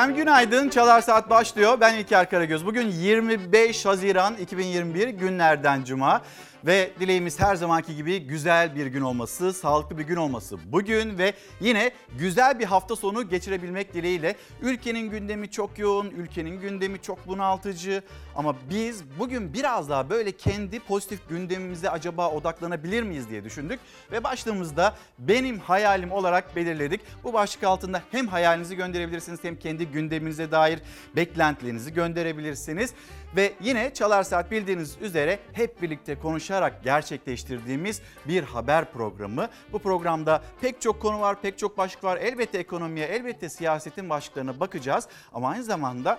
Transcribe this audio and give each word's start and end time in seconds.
Efendim 0.00 0.16
günaydın. 0.16 0.68
Çalar 0.68 1.00
Saat 1.00 1.30
başlıyor. 1.30 1.80
Ben 1.80 1.94
İlker 1.94 2.30
Karagöz. 2.30 2.66
Bugün 2.66 2.88
25 2.90 3.86
Haziran 3.86 4.34
2021 4.36 5.08
günlerden 5.08 5.84
cuma. 5.84 6.22
Ve 6.66 6.90
dileğimiz 7.00 7.40
her 7.40 7.54
zamanki 7.54 7.96
gibi 7.96 8.20
güzel 8.20 8.76
bir 8.76 8.86
gün 8.86 9.00
olması, 9.00 9.52
sağlıklı 9.52 9.98
bir 9.98 10.04
gün 10.04 10.16
olması 10.16 10.58
bugün 10.72 11.18
ve 11.18 11.32
yine 11.60 11.90
güzel 12.18 12.58
bir 12.58 12.64
hafta 12.64 12.96
sonu 12.96 13.28
geçirebilmek 13.28 13.94
dileğiyle. 13.94 14.36
Ülkenin 14.62 15.10
gündemi 15.10 15.50
çok 15.50 15.78
yoğun, 15.78 16.10
ülkenin 16.10 16.60
gündemi 16.60 17.02
çok 17.02 17.26
bunaltıcı 17.26 18.02
ama 18.36 18.56
biz 18.70 19.04
bugün 19.18 19.54
biraz 19.54 19.88
daha 19.88 20.10
böyle 20.10 20.32
kendi 20.32 20.80
pozitif 20.80 21.28
gündemimize 21.28 21.90
acaba 21.90 22.30
odaklanabilir 22.30 23.02
miyiz 23.02 23.30
diye 23.30 23.44
düşündük 23.44 23.80
ve 24.12 24.24
başlığımızda 24.24 24.94
benim 25.18 25.58
hayalim 25.58 26.12
olarak 26.12 26.56
belirledik. 26.56 27.00
Bu 27.24 27.32
başlık 27.32 27.64
altında 27.64 28.02
hem 28.10 28.26
hayalinizi 28.26 28.76
gönderebilirsiniz 28.76 29.44
hem 29.44 29.56
kendi 29.56 29.86
gündeminize 29.86 30.50
dair 30.50 30.78
beklentilerinizi 31.16 31.94
gönderebilirsiniz. 31.94 32.94
Ve 33.36 33.52
yine 33.60 33.94
Çalar 33.94 34.22
Saat 34.22 34.50
bildiğiniz 34.50 34.96
üzere 35.00 35.38
hep 35.52 35.82
birlikte 35.82 36.18
konuşarak 36.18 36.84
gerçekleştirdiğimiz 36.84 38.02
bir 38.28 38.42
haber 38.42 38.92
programı. 38.92 39.48
Bu 39.72 39.78
programda 39.78 40.42
pek 40.60 40.80
çok 40.80 41.00
konu 41.02 41.20
var, 41.20 41.42
pek 41.42 41.58
çok 41.58 41.78
başlık 41.78 42.04
var. 42.04 42.16
Elbette 42.16 42.58
ekonomiye, 42.58 43.06
elbette 43.06 43.48
siyasetin 43.48 44.10
başlıklarına 44.10 44.60
bakacağız. 44.60 45.08
Ama 45.32 45.48
aynı 45.48 45.64
zamanda 45.64 46.18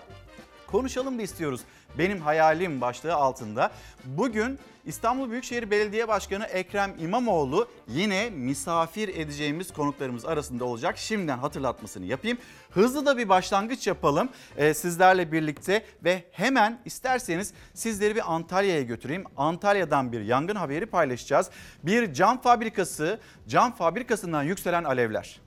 konuşalım 0.71 1.19
da 1.19 1.21
istiyoruz. 1.21 1.61
Benim 1.97 2.21
hayalim 2.21 2.81
başlığı 2.81 3.13
altında. 3.13 3.71
Bugün 4.05 4.59
İstanbul 4.85 5.31
Büyükşehir 5.31 5.71
Belediye 5.71 6.07
Başkanı 6.07 6.45
Ekrem 6.45 6.93
İmamoğlu 6.99 7.67
yine 7.87 8.29
misafir 8.29 9.07
edeceğimiz 9.07 9.73
konuklarımız 9.73 10.25
arasında 10.25 10.65
olacak. 10.65 10.97
Şimdiden 10.97 11.37
hatırlatmasını 11.37 12.05
yapayım. 12.05 12.37
Hızlı 12.69 13.05
da 13.05 13.17
bir 13.17 13.29
başlangıç 13.29 13.87
yapalım 13.87 14.29
e, 14.57 14.73
sizlerle 14.73 15.31
birlikte 15.31 15.85
ve 16.03 16.23
hemen 16.31 16.81
isterseniz 16.85 17.53
sizleri 17.73 18.15
bir 18.15 18.33
Antalya'ya 18.33 18.81
götüreyim. 18.81 19.23
Antalya'dan 19.37 20.11
bir 20.11 20.21
yangın 20.21 20.55
haberi 20.55 20.85
paylaşacağız. 20.85 21.49
Bir 21.83 22.13
cam 22.13 22.41
fabrikası, 22.41 23.19
cam 23.47 23.75
fabrikasından 23.75 24.43
yükselen 24.43 24.83
alevler. 24.83 25.41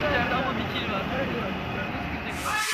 ama 0.00 0.52
bir 0.58 0.64
var. 2.46 2.66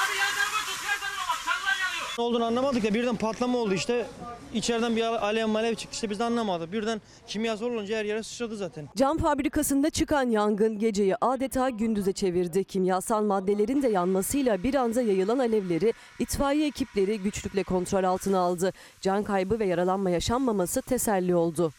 Abi 0.00 0.16
yan 0.18 0.32
tarafa 0.36 0.60
tut, 0.66 0.80
yan 0.88 0.98
tarafa 1.00 1.24
bak, 1.32 1.40
çalılar 1.44 1.76
yanıyor. 1.84 2.01
Ne 2.18 2.24
olduğunu 2.24 2.44
anlamadık 2.44 2.84
ya 2.84 2.94
birden 2.94 3.16
patlama 3.16 3.58
oldu 3.58 3.74
işte. 3.74 4.06
İçeriden 4.54 4.96
bir 4.96 5.02
alev 5.26 5.46
malev 5.46 5.74
çıktı 5.74 5.94
işte 5.94 6.10
biz 6.10 6.18
de 6.18 6.24
anlamadık. 6.24 6.72
Birden 6.72 7.00
kimyasal 7.26 7.66
olunca 7.66 7.96
her 7.96 8.04
yere 8.04 8.22
sıçradı 8.22 8.56
zaten. 8.56 8.88
Cam 8.96 9.18
fabrikasında 9.18 9.90
çıkan 9.90 10.30
yangın 10.30 10.78
geceyi 10.78 11.16
adeta 11.20 11.70
gündüze 11.70 12.12
çevirdi. 12.12 12.64
Kimyasal 12.64 13.22
maddelerin 13.22 13.82
de 13.82 13.88
yanmasıyla 13.88 14.62
bir 14.62 14.74
anda 14.74 15.02
yayılan 15.02 15.38
alevleri 15.38 15.92
itfaiye 16.18 16.66
ekipleri 16.66 17.18
güçlükle 17.18 17.62
kontrol 17.62 18.04
altına 18.04 18.38
aldı. 18.38 18.72
Can 19.00 19.22
kaybı 19.24 19.58
ve 19.58 19.66
yaralanma 19.66 20.10
yaşanmaması 20.10 20.82
teselli 20.82 21.34
oldu. 21.34 21.72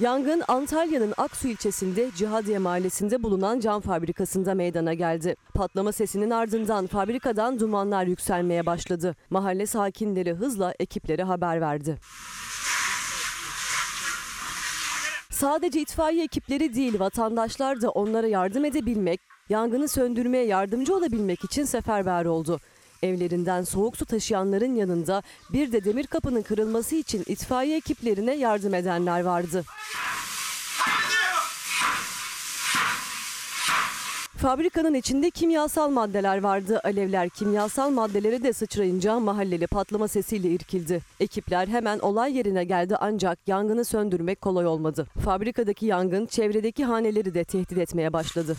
Yangın 0.00 0.42
Antalya'nın 0.48 1.14
Aksu 1.16 1.48
ilçesinde 1.48 2.10
Cihadiye 2.16 2.58
mahallesinde 2.58 3.22
bulunan 3.22 3.60
cam 3.60 3.80
fabrikasında 3.80 4.54
meydana 4.54 4.94
geldi. 4.94 5.36
Patlama 5.54 5.92
sesinin 5.92 6.30
ardından 6.30 6.86
fabrikadan 6.86 7.60
dumanlar 7.60 8.04
yükselmeye 8.04 8.66
başladı. 8.66 9.16
Mahalle 9.30 9.66
sakinleri 9.66 10.32
hızla 10.32 10.74
ekiplere 10.78 11.22
haber 11.22 11.60
verdi. 11.60 11.98
Sadece 15.30 15.80
itfaiye 15.80 16.24
ekipleri 16.24 16.74
değil 16.74 17.00
vatandaşlar 17.00 17.82
da 17.82 17.90
onlara 17.90 18.26
yardım 18.26 18.64
edebilmek, 18.64 19.20
yangını 19.48 19.88
söndürmeye 19.88 20.46
yardımcı 20.46 20.96
olabilmek 20.96 21.44
için 21.44 21.64
seferber 21.64 22.24
oldu. 22.24 22.60
Evlerinden 23.02 23.62
soğuk 23.62 23.96
su 23.96 24.04
taşıyanların 24.04 24.74
yanında 24.74 25.22
bir 25.52 25.72
de 25.72 25.84
demir 25.84 26.06
kapının 26.06 26.42
kırılması 26.42 26.96
için 26.96 27.24
itfaiye 27.26 27.76
ekiplerine 27.76 28.34
yardım 28.34 28.74
edenler 28.74 29.20
vardı. 29.20 29.64
Fabrikanın 34.40 34.94
içinde 34.94 35.30
kimyasal 35.30 35.90
maddeler 35.90 36.42
vardı. 36.42 36.80
Alevler 36.84 37.28
kimyasal 37.28 37.90
maddelere 37.90 38.42
de 38.42 38.52
sıçrayınca 38.52 39.20
mahalleli 39.20 39.66
patlama 39.66 40.08
sesiyle 40.08 40.48
irkildi. 40.50 41.00
Ekipler 41.20 41.68
hemen 41.68 41.98
olay 41.98 42.36
yerine 42.36 42.64
geldi 42.64 42.96
ancak 43.00 43.38
yangını 43.46 43.84
söndürmek 43.84 44.40
kolay 44.40 44.66
olmadı. 44.66 45.06
Fabrikadaki 45.24 45.86
yangın 45.86 46.26
çevredeki 46.26 46.84
haneleri 46.84 47.34
de 47.34 47.44
tehdit 47.44 47.78
etmeye 47.78 48.12
başladı. 48.12 48.56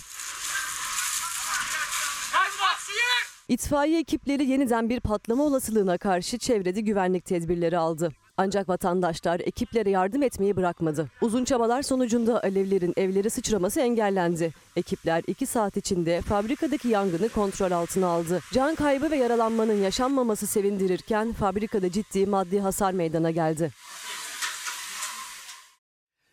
İtfaiye 3.51 3.99
ekipleri 3.99 4.45
yeniden 4.45 4.89
bir 4.89 4.99
patlama 4.99 5.43
olasılığına 5.43 5.97
karşı 5.97 6.37
çevrede 6.37 6.81
güvenlik 6.81 7.25
tedbirleri 7.25 7.77
aldı. 7.77 8.11
Ancak 8.37 8.69
vatandaşlar 8.69 9.39
ekiplere 9.39 9.89
yardım 9.89 10.23
etmeyi 10.23 10.55
bırakmadı. 10.55 11.07
Uzun 11.21 11.43
çabalar 11.43 11.81
sonucunda 11.81 12.43
alevlerin 12.43 12.93
evleri 12.97 13.29
sıçraması 13.29 13.79
engellendi. 13.81 14.53
Ekipler 14.75 15.23
2 15.27 15.45
saat 15.45 15.77
içinde 15.77 16.21
fabrikadaki 16.21 16.87
yangını 16.87 17.29
kontrol 17.29 17.71
altına 17.71 18.07
aldı. 18.07 18.39
Can 18.53 18.75
kaybı 18.75 19.11
ve 19.11 19.17
yaralanmanın 19.17 19.81
yaşanmaması 19.81 20.47
sevindirirken 20.47 21.33
fabrikada 21.33 21.91
ciddi 21.91 22.25
maddi 22.25 22.59
hasar 22.59 22.93
meydana 22.93 23.31
geldi. 23.31 23.71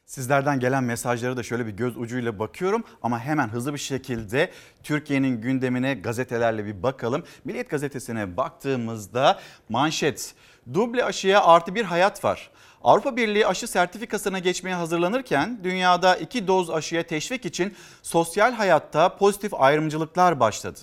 Sizlerden 0.08 0.60
gelen 0.60 0.84
mesajlara 0.84 1.36
da 1.36 1.42
şöyle 1.42 1.66
bir 1.66 1.70
göz 1.70 1.96
ucuyla 1.96 2.38
bakıyorum 2.38 2.84
ama 3.02 3.20
hemen 3.20 3.48
hızlı 3.48 3.74
bir 3.74 3.78
şekilde 3.78 4.50
Türkiye'nin 4.82 5.40
gündemine 5.40 5.94
gazetelerle 5.94 6.64
bir 6.64 6.82
bakalım. 6.82 7.24
Milliyet 7.44 7.70
gazetesine 7.70 8.36
baktığımızda 8.36 9.40
manşet 9.68 10.34
duble 10.74 11.04
aşıya 11.04 11.44
artı 11.44 11.74
bir 11.74 11.84
hayat 11.84 12.24
var. 12.24 12.50
Avrupa 12.84 13.16
Birliği 13.16 13.46
aşı 13.46 13.66
sertifikasına 13.66 14.38
geçmeye 14.38 14.74
hazırlanırken 14.74 15.60
dünyada 15.64 16.16
iki 16.16 16.46
doz 16.46 16.70
aşıya 16.70 17.02
teşvik 17.02 17.44
için 17.44 17.74
sosyal 18.02 18.52
hayatta 18.52 19.16
pozitif 19.16 19.54
ayrımcılıklar 19.54 20.40
başladı. 20.40 20.78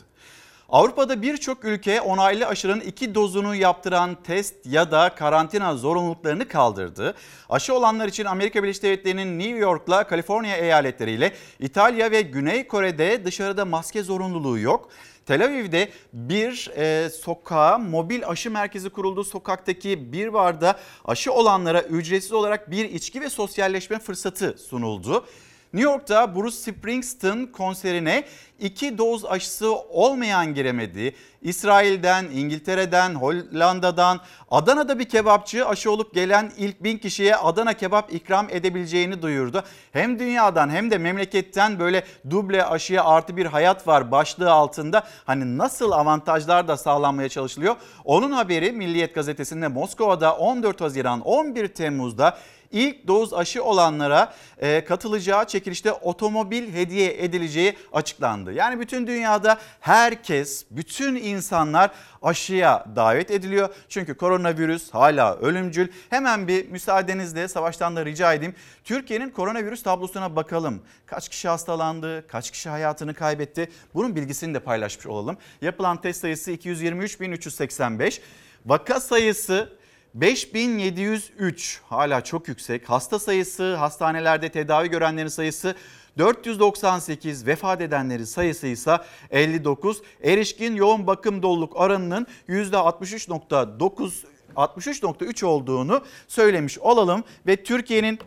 Avrupa'da 0.70 1.22
birçok 1.22 1.66
ülke 1.66 2.02
onaylı 2.02 2.48
aşının 2.48 2.80
iki 2.80 3.16
dozunu 3.16 3.56
yaptıran 3.56 4.18
test 4.24 4.56
ya 4.66 4.92
da 4.92 5.16
karantina 5.16 5.76
zorunluluklarını 5.76 6.48
kaldırdı. 6.48 7.16
Aşı 7.50 7.76
olanlar 7.76 8.08
için 8.08 8.26
Amerika 8.26 8.64
Birleşik 8.64 8.84
Devletleri'nin 8.84 9.40
New 9.40 9.58
York'la 9.58 10.08
Kaliforniya 10.08 10.58
eyaletleriyle 10.58 11.34
İtalya 11.60 12.12
ve 12.12 12.22
Güney 12.22 12.68
Kore'de 12.68 13.26
dışarıda 13.26 13.66
maske 13.66 14.04
zorunluluğu 14.04 14.60
yok. 14.60 14.90
Tel 15.26 15.46
Aviv'de 15.46 15.90
bir 16.14 16.72
e, 16.76 17.10
sokağa 17.10 17.78
mobil 17.78 18.28
aşı 18.28 18.52
merkezi 18.52 18.90
kuruldu. 18.90 19.24
Sokaktaki 19.24 20.14
bir 20.14 20.34
barda 20.34 20.80
aşı 21.06 21.34
olanlara 21.34 21.82
ücretsiz 21.82 22.34
olarak 22.34 22.72
bir 22.72 22.90
içki 22.90 23.22
ve 23.22 23.30
sosyalleşme 23.30 24.00
fırsatı 24.00 24.56
sunuldu. 24.58 25.26
New 25.74 25.92
York'ta 25.92 26.36
Bruce 26.36 26.56
Springsteen 26.56 27.46
konserine 27.46 28.24
iki 28.60 28.98
doz 28.98 29.26
aşısı 29.26 29.76
olmayan 29.76 30.54
giremedi. 30.54 31.16
İsrail'den, 31.42 32.26
İngiltere'den, 32.26 33.16
Hollanda'dan, 33.16 34.20
Adana'da 34.52 35.00
bir 35.00 35.10
kebapçı 35.10 35.68
aşı 35.68 35.92
olup 35.92 36.14
gelen 36.14 36.52
ilk 36.58 36.84
bin 36.84 36.98
kişiye 36.98 37.36
Adana 37.36 37.74
kebap 37.74 38.14
ikram 38.14 38.48
edebileceğini 38.50 39.22
duyurdu. 39.22 39.64
Hem 39.92 40.20
dünyadan 40.20 40.70
hem 40.70 40.92
de 40.92 40.98
memleketten 40.98 41.80
böyle 41.80 42.04
duble 42.30 42.66
aşıya 42.66 43.04
artı 43.04 43.38
bir 43.38 43.46
hayat 43.46 43.88
var 43.88 44.12
başlığı 44.12 44.52
altında. 44.52 45.04
Hani 45.26 45.58
nasıl 45.58 45.92
avantajlar 45.92 46.68
da 46.68 46.78
sağlanmaya 46.78 47.30
çalışılıyor. 47.30 47.76
Onun 48.06 48.32
haberi 48.32 48.72
Milliyet 48.72 49.16
gazetesinde 49.16 49.68
Moskova'da 49.68 50.36
14 50.36 50.82
Haziran 50.82 51.22
11 51.22 51.68
Temmuz'da 51.68 52.38
ilk 52.76 53.08
doz 53.08 53.34
aşı 53.34 53.64
olanlara 53.64 54.34
e, 54.58 54.86
katılacağı 54.86 55.48
çekilişte 55.48 55.92
otomobil 55.92 56.74
hediye 56.74 57.24
edileceği 57.24 57.78
açıklandı. 57.94 58.54
Yani 58.54 58.80
bütün 58.80 59.08
dünyada 59.08 59.58
herkes, 59.80 60.66
bütün 60.72 61.16
insanlar 61.16 61.92
aşıya 62.22 62.86
davet 62.96 63.32
ediliyor. 63.32 63.70
Çünkü 63.90 64.18
koronavirüs 64.18 64.92
hala 64.92 65.36
ölümcül. 65.36 65.88
Hemen 66.10 66.48
bir 66.48 66.70
müsaadenizle 66.70 67.48
savaştan 67.48 67.96
da 67.96 68.06
rica 68.06 68.34
edeyim. 68.34 68.56
Türkiye'nin 68.84 69.30
koronavirüs 69.30 69.84
tablosuna 69.84 70.36
bakalım. 70.36 70.82
Kaç 71.06 71.30
kişi 71.30 71.48
hastalandı, 71.48 72.28
kaç 72.28 72.52
kişi 72.52 72.70
hayatını 72.70 73.14
kaybetti? 73.14 73.72
Bunun 73.94 74.16
bilgisini 74.16 74.54
de 74.54 74.60
paylaşmış 74.60 75.08
olalım. 75.08 75.38
Yapılan 75.62 76.02
test 76.02 76.22
sayısı 76.22 76.52
223.385. 76.52 78.22
Vaka 78.66 79.00
sayısı 79.00 79.70
5703 80.16 81.82
hala 81.84 82.24
çok 82.24 82.48
yüksek. 82.48 82.90
Hasta 82.90 83.20
sayısı, 83.20 83.76
hastanelerde 83.76 84.50
tedavi 84.50 84.90
görenlerin 84.90 85.28
sayısı 85.28 85.76
498, 86.18 87.48
vefat 87.48 87.82
edenlerin 87.82 88.24
sayısı 88.24 88.68
ise 88.68 88.98
59. 89.32 90.02
Erişkin 90.24 90.76
yoğun 90.76 91.08
bakım 91.08 91.42
doluluk 91.44 91.76
oranının 91.76 92.28
%63.9 92.50 94.12
63.3 94.56 95.46
olduğunu 95.46 96.02
söylemiş 96.28 96.80
olalım 96.80 97.24
ve 97.48 97.64
Türkiye'nin 97.64 98.20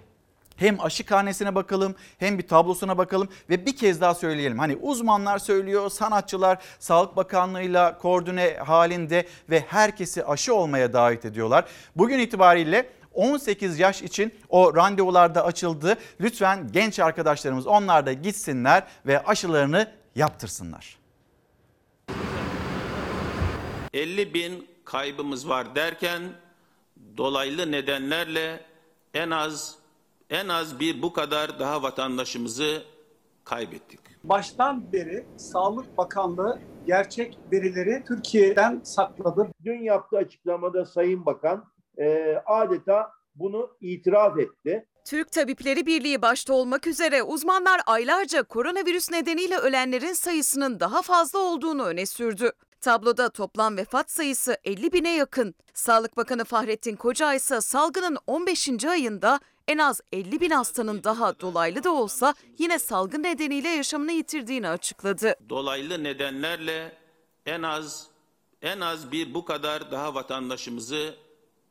Hem 0.58 0.80
aşı 0.80 1.06
karnesine 1.06 1.54
bakalım 1.54 1.94
hem 2.18 2.38
bir 2.38 2.48
tablosuna 2.48 2.98
bakalım 2.98 3.28
ve 3.50 3.66
bir 3.66 3.76
kez 3.76 4.00
daha 4.00 4.14
söyleyelim. 4.14 4.58
Hani 4.58 4.76
uzmanlar 4.76 5.38
söylüyor, 5.38 5.90
sanatçılar 5.90 6.58
Sağlık 6.78 7.16
Bakanlığı'yla 7.16 7.98
koordine 7.98 8.56
halinde 8.66 9.28
ve 9.50 9.60
herkesi 9.60 10.24
aşı 10.24 10.54
olmaya 10.54 10.92
davet 10.92 11.24
ediyorlar. 11.24 11.64
Bugün 11.96 12.18
itibariyle 12.18 12.90
18 13.14 13.78
yaş 13.78 14.02
için 14.02 14.34
o 14.48 14.76
randevular 14.76 15.34
da 15.34 15.44
açıldı. 15.44 15.96
Lütfen 16.20 16.68
genç 16.72 16.98
arkadaşlarımız 16.98 17.66
onlar 17.66 18.06
da 18.06 18.12
gitsinler 18.12 18.82
ve 19.06 19.24
aşılarını 19.24 19.92
yaptırsınlar. 20.14 20.98
50 23.94 24.34
bin 24.34 24.68
kaybımız 24.84 25.48
var 25.48 25.74
derken 25.74 26.22
dolaylı 27.16 27.72
nedenlerle 27.72 28.60
en 29.14 29.30
az 29.30 29.77
en 30.30 30.48
az 30.48 30.80
bir 30.80 31.02
bu 31.02 31.12
kadar 31.12 31.58
daha 31.58 31.82
vatandaşımızı 31.82 32.82
kaybettik. 33.44 34.00
baştan 34.24 34.92
beri 34.92 35.26
Sağlık 35.36 35.98
Bakanlığı 35.98 36.58
gerçek 36.86 37.38
verileri 37.52 38.04
Türkiye'den 38.08 38.80
sakladı. 38.84 39.48
Dün 39.64 39.82
yaptığı 39.82 40.16
açıklamada 40.16 40.84
Sayın 40.86 41.26
Bakan 41.26 41.64
e, 41.98 42.34
adeta 42.46 43.10
bunu 43.34 43.70
itiraf 43.80 44.38
etti. 44.38 44.86
Türk 45.04 45.32
Tabipleri 45.32 45.86
Birliği 45.86 46.22
başta 46.22 46.54
olmak 46.54 46.86
üzere 46.86 47.22
uzmanlar 47.22 47.80
aylarca 47.86 48.42
koronavirüs 48.42 49.10
nedeniyle 49.10 49.56
ölenlerin 49.56 50.12
sayısının 50.12 50.80
daha 50.80 51.02
fazla 51.02 51.38
olduğunu 51.38 51.84
öne 51.84 52.06
sürdü. 52.06 52.52
Tabloda 52.80 53.28
toplam 53.28 53.76
vefat 53.76 54.10
sayısı 54.10 54.56
50 54.64 54.92
bine 54.92 55.14
yakın. 55.14 55.54
Sağlık 55.74 56.16
Bakanı 56.16 56.44
Fahrettin 56.44 56.96
Koca 56.96 57.34
ise 57.34 57.60
salgının 57.60 58.18
15. 58.26 58.84
ayında 58.84 59.40
en 59.68 59.78
az 59.78 60.00
50 60.12 60.40
bin 60.40 60.50
hastanın 60.50 61.04
daha 61.04 61.40
dolaylı 61.40 61.84
da 61.84 61.92
olsa 61.92 62.34
yine 62.58 62.78
salgın 62.78 63.22
nedeniyle 63.22 63.68
yaşamını 63.68 64.12
yitirdiğini 64.12 64.68
açıkladı. 64.68 65.34
Dolaylı 65.48 66.04
nedenlerle 66.04 66.92
en 67.46 67.62
az 67.62 68.10
en 68.62 68.80
az 68.80 69.12
bir 69.12 69.34
bu 69.34 69.44
kadar 69.44 69.90
daha 69.90 70.14
vatandaşımızı 70.14 71.14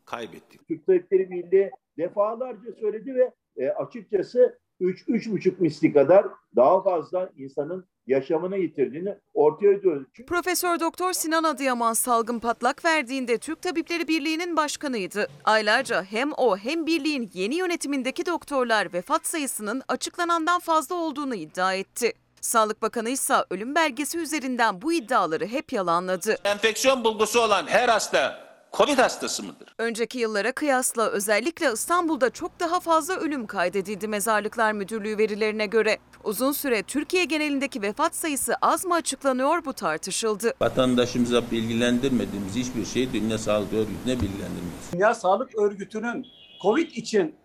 kaybettik. 0.05 0.67
Türk 0.67 0.85
Tabipleri 0.85 1.29
Birliği 1.29 1.71
defalarca 1.97 2.71
söyledi 2.79 3.15
ve 3.15 3.33
e, 3.57 3.69
açıkçası 3.69 4.59
3-3,5 4.81 5.53
misli 5.59 5.93
kadar 5.93 6.25
daha 6.55 6.83
fazla 6.83 7.29
insanın 7.37 7.85
yaşamını 8.07 8.57
yitirdiğini 8.57 9.15
ortaya. 9.33 9.79
Çünkü 10.13 10.25
Profesör 10.25 10.79
Doktor 10.79 11.13
Sinan 11.13 11.43
Adıyaman 11.43 11.93
salgın 11.93 12.39
patlak 12.39 12.85
verdiğinde 12.85 13.37
Türk 13.37 13.61
Tabipleri 13.61 14.07
Birliği'nin 14.07 14.57
başkanıydı. 14.57 15.27
Aylarca 15.43 16.03
hem 16.03 16.31
o 16.37 16.57
hem 16.57 16.85
birliğin 16.85 17.29
yeni 17.33 17.55
yönetimindeki 17.55 18.25
doktorlar 18.25 18.93
vefat 18.93 19.27
sayısının 19.27 19.81
açıklanandan 19.87 20.59
fazla 20.59 20.95
olduğunu 20.95 21.35
iddia 21.35 21.73
etti. 21.73 22.13
Sağlık 22.41 22.81
Bakanı 22.81 23.09
ise 23.09 23.33
ölüm 23.49 23.75
belgesi 23.75 24.17
üzerinden 24.17 24.81
bu 24.81 24.93
iddiaları 24.93 25.45
hep 25.45 25.73
yalanladı. 25.73 26.37
Enfeksiyon 26.43 27.03
bulgusu 27.03 27.41
olan 27.41 27.67
her 27.67 27.89
hasta 27.89 28.46
COVID 28.73 28.97
hastası 28.97 29.43
mıdır? 29.43 29.75
Önceki 29.77 30.19
yıllara 30.19 30.51
kıyasla 30.51 31.09
özellikle 31.09 31.73
İstanbul'da 31.73 32.29
çok 32.29 32.59
daha 32.59 32.79
fazla 32.79 33.15
ölüm 33.15 33.47
kaydedildi 33.47 34.07
Mezarlıklar 34.07 34.71
Müdürlüğü 34.71 35.17
verilerine 35.17 35.65
göre. 35.65 35.97
Uzun 36.23 36.51
süre 36.51 36.83
Türkiye 36.83 37.25
genelindeki 37.25 37.81
vefat 37.81 38.15
sayısı 38.15 38.55
az 38.61 38.85
mı 38.85 38.95
açıklanıyor 38.95 39.65
bu 39.65 39.73
tartışıldı. 39.73 40.53
Vatandaşımıza 40.61 41.51
bilgilendirmediğimiz 41.51 42.55
hiçbir 42.55 42.85
şeyi 42.85 43.13
Dünya 43.13 43.37
Sağlık 43.37 43.73
Örgütü'ne 43.73 44.15
bilgilendirmiyoruz. 44.15 44.91
Dünya 44.93 45.13
Sağlık 45.13 45.55
Örgütü'nün 45.59 46.27
COVID 46.61 46.91
için 46.91 47.35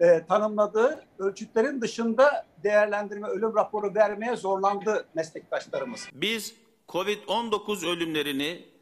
e, 0.00 0.26
tanımladığı 0.28 1.04
ölçütlerin 1.18 1.80
dışında 1.80 2.46
değerlendirme, 2.64 3.28
ölüm 3.28 3.56
raporu 3.56 3.94
vermeye 3.94 4.36
zorlandı 4.36 5.06
meslektaşlarımız. 5.14 6.08
Biz 6.12 6.54
COVID-19 6.88 7.86
ölümlerini 7.86 8.75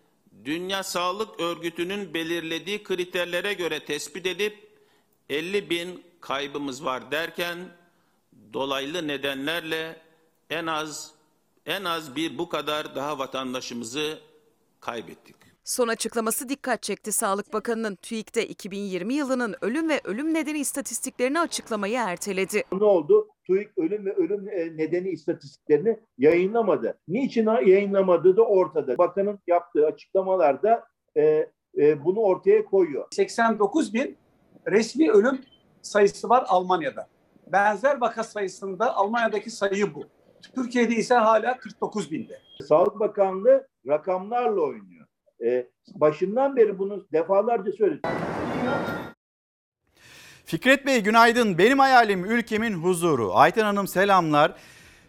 Dünya 0.44 0.82
Sağlık 0.82 1.40
Örgütü'nün 1.40 2.14
belirlediği 2.14 2.82
kriterlere 2.82 3.52
göre 3.52 3.84
tespit 3.84 4.26
edip 4.26 4.68
50 5.28 5.70
bin 5.70 6.04
kaybımız 6.20 6.84
var 6.84 7.10
derken 7.10 7.58
dolaylı 8.52 9.08
nedenlerle 9.08 10.02
en 10.50 10.66
az 10.66 11.14
en 11.66 11.84
az 11.84 12.16
bir 12.16 12.38
bu 12.38 12.48
kadar 12.48 12.94
daha 12.94 13.18
vatandaşımızı 13.18 14.18
kaybettik. 14.80 15.36
Son 15.64 15.88
açıklaması 15.88 16.48
dikkat 16.48 16.82
çekti 16.82 17.12
Sağlık 17.12 17.52
Bakanı'nın 17.52 17.96
TÜİK'te 17.96 18.46
2020 18.46 19.14
yılının 19.14 19.54
ölüm 19.60 19.88
ve 19.88 20.00
ölüm 20.04 20.34
nedeni 20.34 20.58
istatistiklerini 20.58 21.40
açıklamayı 21.40 21.98
erteledi. 21.98 22.64
ne 22.72 22.84
oldu? 22.84 23.28
TÜİK 23.46 23.78
ölüm 23.78 24.06
ve 24.06 24.12
ölüm 24.12 24.48
e, 24.48 24.76
nedeni 24.76 25.08
istatistiklerini 25.08 26.00
yayınlamadı. 26.18 26.98
Niçin 27.08 27.46
yayınlamadığı 27.46 28.36
da 28.36 28.42
ortada. 28.42 28.98
Bakanın 28.98 29.38
yaptığı 29.46 29.86
açıklamalarda 29.86 30.84
e, 31.16 31.50
e, 31.78 32.04
bunu 32.04 32.20
ortaya 32.20 32.64
koyuyor. 32.64 33.06
89 33.10 33.94
bin 33.94 34.16
resmi 34.68 35.10
ölüm 35.10 35.40
sayısı 35.82 36.28
var 36.28 36.44
Almanya'da. 36.48 37.08
Benzer 37.52 38.00
vaka 38.00 38.24
sayısında 38.24 38.94
Almanya'daki 38.96 39.50
sayı 39.50 39.94
bu. 39.94 40.04
Türkiye'de 40.54 40.94
ise 40.94 41.14
hala 41.14 41.58
49 41.58 42.10
binde. 42.10 42.38
Sağlık 42.68 43.00
Bakanlığı 43.00 43.66
rakamlarla 43.88 44.60
oynuyor. 44.60 45.06
E, 45.44 45.68
başından 45.94 46.56
beri 46.56 46.78
bunu 46.78 47.06
defalarca 47.12 47.72
söyledim. 47.72 48.10
Fikret 50.46 50.86
Bey 50.86 51.00
günaydın. 51.02 51.58
Benim 51.58 51.78
hayalim 51.78 52.24
ülkemin 52.24 52.74
huzuru. 52.74 53.34
Ayten 53.34 53.64
Hanım 53.64 53.88
selamlar. 53.88 54.54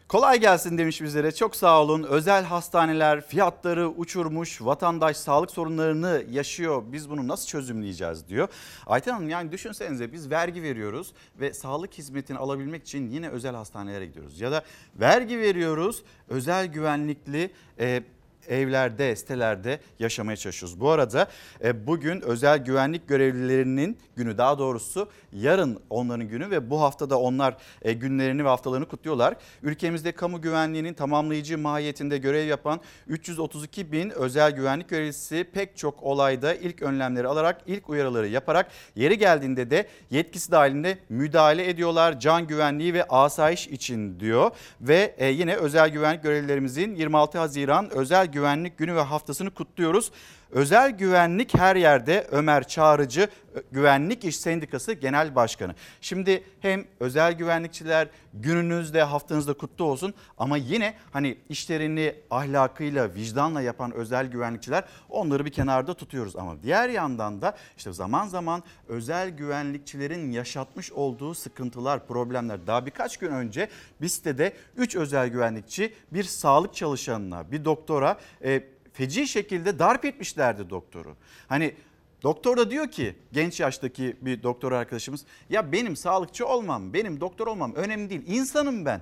Kolay 0.07 0.39
gelsin 0.39 0.77
demiş 0.77 1.01
bizlere. 1.01 1.31
Çok 1.31 1.55
sağ 1.55 1.81
olun. 1.81 2.03
Özel 2.03 2.43
hastaneler 2.43 3.27
fiyatları 3.27 3.89
uçurmuş. 3.89 4.61
Vatandaş 4.61 5.17
sağlık 5.17 5.51
sorunlarını 5.51 6.23
yaşıyor. 6.29 6.83
Biz 6.87 7.09
bunu 7.09 7.27
nasıl 7.27 7.47
çözümleyeceğiz 7.47 8.27
diyor. 8.27 8.47
Ayten 8.87 9.13
Hanım 9.13 9.29
yani 9.29 9.51
düşünsenize 9.51 10.13
biz 10.13 10.29
vergi 10.29 10.63
veriyoruz 10.63 11.13
ve 11.39 11.53
sağlık 11.53 11.93
hizmetini 11.93 12.37
alabilmek 12.37 12.81
için 12.83 13.11
yine 13.11 13.29
özel 13.29 13.55
hastanelere 13.55 14.05
gidiyoruz. 14.05 14.41
Ya 14.41 14.51
da 14.51 14.63
vergi 14.95 15.39
veriyoruz 15.39 16.03
özel 16.29 16.65
güvenlikli 16.65 17.51
e, 17.79 18.03
evlerde, 18.49 19.15
sitelerde 19.15 19.79
yaşamaya 19.99 20.37
çalışıyoruz. 20.37 20.79
Bu 20.79 20.89
arada 20.89 21.27
e, 21.63 21.87
bugün 21.87 22.21
özel 22.21 22.57
güvenlik 22.57 23.07
görevlilerinin 23.07 23.97
günü 24.15 24.37
daha 24.37 24.59
doğrusu 24.59 25.09
yarın 25.33 25.79
onların 25.89 26.27
günü 26.27 26.51
ve 26.51 26.69
bu 26.69 26.81
haftada 26.81 27.19
onlar 27.19 27.57
e, 27.81 27.93
günlerini 27.93 28.43
ve 28.45 28.47
haftalarını 28.47 28.87
kutluyorlar. 28.87 29.35
Ülkemizde 29.63 30.11
kamu 30.11 30.41
güvenliğinin 30.41 30.93
tamamlayıcı 30.93 31.57
mahiyetinde 31.57 32.17
görev 32.17 32.47
yapan 32.47 32.79
332 33.07 33.91
bin 33.91 34.09
özel 34.09 34.51
güvenlik 34.51 34.89
görevlisi 34.89 35.47
pek 35.53 35.77
çok 35.77 36.03
olayda 36.03 36.53
ilk 36.53 36.81
önlemleri 36.81 37.27
alarak 37.27 37.61
ilk 37.67 37.89
uyarıları 37.89 38.27
yaparak 38.27 38.71
yeri 38.95 39.17
geldiğinde 39.17 39.69
de 39.69 39.87
yetkisi 40.11 40.51
dahilinde 40.51 40.97
müdahale 41.09 41.69
ediyorlar 41.69 42.19
can 42.19 42.47
güvenliği 42.47 42.93
ve 42.93 43.03
asayiş 43.03 43.67
için 43.67 44.19
diyor. 44.19 44.51
Ve 44.81 45.15
e, 45.17 45.27
yine 45.27 45.55
özel 45.55 45.89
güvenlik 45.89 46.23
görevlilerimizin 46.23 46.95
26 46.95 47.37
Haziran 47.37 47.89
özel 47.89 48.25
güvenlik 48.35 48.77
günü 48.77 48.95
ve 48.95 49.01
haftasını 49.01 49.51
kutluyoruz. 49.51 50.11
Özel 50.51 50.91
güvenlik 50.91 51.57
her 51.57 51.75
yerde 51.75 52.27
Ömer 52.31 52.67
Çağrıcı 52.67 53.29
Ö- 53.53 53.61
Güvenlik 53.71 54.23
İş 54.25 54.37
Sendikası 54.37 54.93
Genel 54.93 55.35
Başkanı. 55.35 55.75
Şimdi 56.01 56.43
hem 56.59 56.85
özel 56.99 57.33
güvenlikçiler 57.33 58.07
gününüzde 58.33 59.03
haftanızda 59.03 59.53
kutlu 59.53 59.85
olsun 59.85 60.13
ama 60.37 60.57
yine 60.57 60.93
hani 61.13 61.37
işlerini 61.49 62.15
ahlakıyla 62.31 63.13
vicdanla 63.15 63.61
yapan 63.61 63.91
özel 63.91 64.27
güvenlikçiler 64.27 64.83
onları 65.09 65.45
bir 65.45 65.51
kenarda 65.51 65.93
tutuyoruz. 65.93 66.35
Ama 66.35 66.63
diğer 66.63 66.89
yandan 66.89 67.41
da 67.41 67.57
işte 67.77 67.93
zaman 67.93 68.27
zaman 68.27 68.63
özel 68.87 69.29
güvenlikçilerin 69.29 70.31
yaşatmış 70.31 70.91
olduğu 70.91 71.33
sıkıntılar, 71.33 72.07
problemler. 72.07 72.67
Daha 72.67 72.85
birkaç 72.85 73.17
gün 73.17 73.31
önce 73.31 73.69
bir 74.01 74.07
sitede 74.07 74.53
3 74.77 74.95
özel 74.95 75.27
güvenlikçi 75.27 75.93
bir 76.11 76.23
sağlık 76.23 76.73
çalışanına, 76.75 77.51
bir 77.51 77.65
doktora 77.65 78.17
e, 78.43 78.63
feci 78.97 79.27
şekilde 79.27 79.79
darp 79.79 80.05
etmişlerdi 80.05 80.69
doktoru. 80.69 81.15
Hani 81.47 81.75
doktor 82.23 82.57
da 82.57 82.71
diyor 82.71 82.91
ki 82.91 83.15
genç 83.31 83.59
yaştaki 83.59 84.17
bir 84.21 84.43
doktor 84.43 84.71
arkadaşımız 84.71 85.25
ya 85.49 85.71
benim 85.71 85.95
sağlıkçı 85.95 86.47
olmam, 86.47 86.93
benim 86.93 87.19
doktor 87.19 87.47
olmam 87.47 87.75
önemli 87.75 88.09
değil. 88.09 88.23
İnsanım 88.27 88.85
ben. 88.85 89.01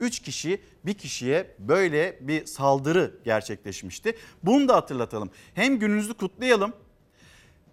Üç 0.00 0.20
kişi 0.20 0.60
bir 0.86 0.94
kişiye 0.94 1.54
böyle 1.58 2.18
bir 2.20 2.46
saldırı 2.46 3.14
gerçekleşmişti. 3.24 4.16
Bunu 4.42 4.68
da 4.68 4.76
hatırlatalım. 4.76 5.30
Hem 5.54 5.78
gününüzü 5.78 6.14
kutlayalım 6.14 6.72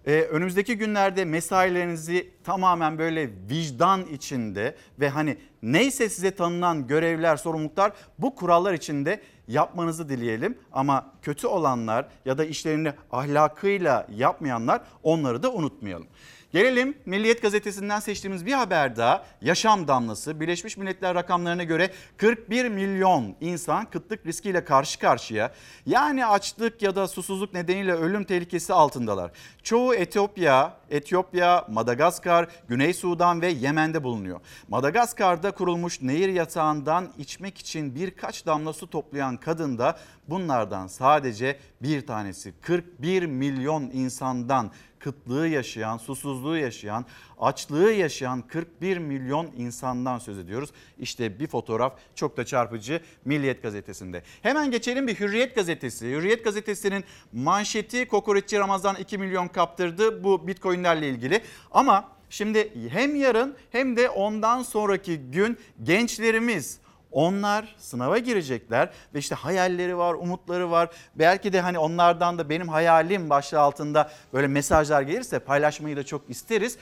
ee, 0.06 0.22
önümüzdeki 0.22 0.78
günlerde 0.78 1.26
mesailerinizi 1.26 2.32
tamamen 2.44 2.98
böyle 2.98 3.30
vicdan 3.50 4.06
içinde 4.06 4.76
ve 5.00 5.10
hani 5.10 5.38
neyse 5.64 6.10
size 6.10 6.32
tanınan 6.32 6.88
görevler, 6.88 7.38
sorumluluklar 7.38 7.92
bu 8.20 8.36
kurallar 8.36 8.74
içinde 8.74 9.22
yapmanızı 9.48 10.10
dileyelim. 10.10 10.58
Ama 10.72 11.14
kötü 11.22 11.48
olanlar 11.48 12.08
ya 12.26 12.38
da 12.38 12.46
işlerini 12.46 12.94
ahlakıyla 13.12 14.08
yapmayanlar 14.16 14.82
onları 15.04 15.44
da 15.44 15.54
unutmayalım. 15.54 16.08
Gelelim 16.52 16.98
Milliyet 17.06 17.42
Gazetesi'nden 17.42 18.00
seçtiğimiz 18.00 18.46
bir 18.46 18.54
haber 18.54 18.96
daha. 18.96 19.26
Yaşam 19.42 19.88
damlası. 19.88 20.40
Birleşmiş 20.40 20.78
Milletler 20.78 21.16
rakamlarına 21.16 21.64
göre 21.64 21.92
41 22.18 22.70
milyon 22.70 23.36
insan 23.42 23.86
kıtlık 23.86 24.26
riskiyle 24.26 24.66
karşı 24.66 25.00
karşıya. 25.00 25.54
Yani 25.86 26.26
açlık 26.26 26.82
ya 26.82 26.96
da 26.96 27.08
susuzluk 27.08 27.54
nedeniyle 27.54 27.94
ölüm 27.94 28.24
tehlikesi 28.24 28.74
altındalar. 28.74 29.32
Çoğu 29.64 29.96
Etiyopya, 29.96 30.78
Etiyopya, 30.90 31.66
Madagaskar, 31.70 32.48
Güney 32.68 32.94
Sudan 32.94 33.42
ve 33.42 33.48
Yemen'de 33.48 34.04
bulunuyor. 34.04 34.40
Madagaskar'da 34.68 35.52
kurulmuş 35.52 36.02
nehir 36.02 36.30
yatağından 36.30 37.10
içmek 37.18 37.58
için 37.58 37.96
birkaç 37.96 38.46
damla 38.46 38.74
su 38.74 38.90
toplayan 38.90 39.38
kadın 39.38 39.78
da 39.78 39.98
bunlardan 40.28 40.88
sadece 40.88 41.60
bir 41.82 42.08
tanesi 42.08 42.54
41 42.62 43.26
milyon 43.26 43.84
insandan 43.84 44.72
kıtlığı 45.00 45.48
yaşayan, 45.48 45.98
susuzluğu 45.98 46.58
yaşayan, 46.58 47.06
açlığı 47.40 47.92
yaşayan 47.92 48.42
41 48.42 48.98
milyon 48.98 49.52
insandan 49.58 50.20
söz 50.20 50.40
ediyoruz. 50.40 50.70
İşte 51.00 51.40
bir 51.40 51.48
fotoğraf 51.48 51.94
çok 52.16 52.38
da 52.38 52.46
çarpıcı 52.46 53.02
Milliyet 53.26 53.64
gazetesinde. 53.64 54.24
Hemen 54.42 54.72
geçelim 54.72 55.08
bir 55.08 55.20
Hürriyet 55.20 55.56
gazetesi. 55.56 56.08
Hürriyet 56.08 56.44
gazetesinin 56.44 57.04
manşeti 57.34 58.08
kokoreççi 58.08 58.60
Ramazan 58.60 58.96
2 58.96 59.18
milyon 59.18 59.48
kaptırdı 59.48 60.24
bu 60.24 60.48
bitcoinlerle 60.48 61.10
ilgili. 61.10 61.42
Ama 61.72 62.12
şimdi 62.30 62.90
hem 62.90 63.16
yarın 63.16 63.56
hem 63.72 63.98
de 63.98 64.10
ondan 64.10 64.64
sonraki 64.64 65.18
gün 65.18 65.58
gençlerimiz 65.84 66.80
onlar 67.12 67.76
sınava 67.78 68.18
girecekler 68.18 68.90
ve 69.14 69.20
işte 69.20 69.36
hayalleri 69.36 69.98
var, 69.98 70.14
umutları 70.14 70.72
var. 70.72 70.90
Belki 71.16 71.54
de 71.54 71.62
hani 71.62 71.80
onlardan 71.80 72.38
da 72.38 72.50
benim 72.50 72.68
hayalim 72.68 73.30
başlığı 73.30 73.60
altında 73.60 74.12
böyle 74.34 74.48
mesajlar 74.48 75.02
gelirse 75.02 75.40
paylaşmayı 75.40 75.98
da 75.98 76.04
çok 76.04 76.30
isteriz. 76.30 76.78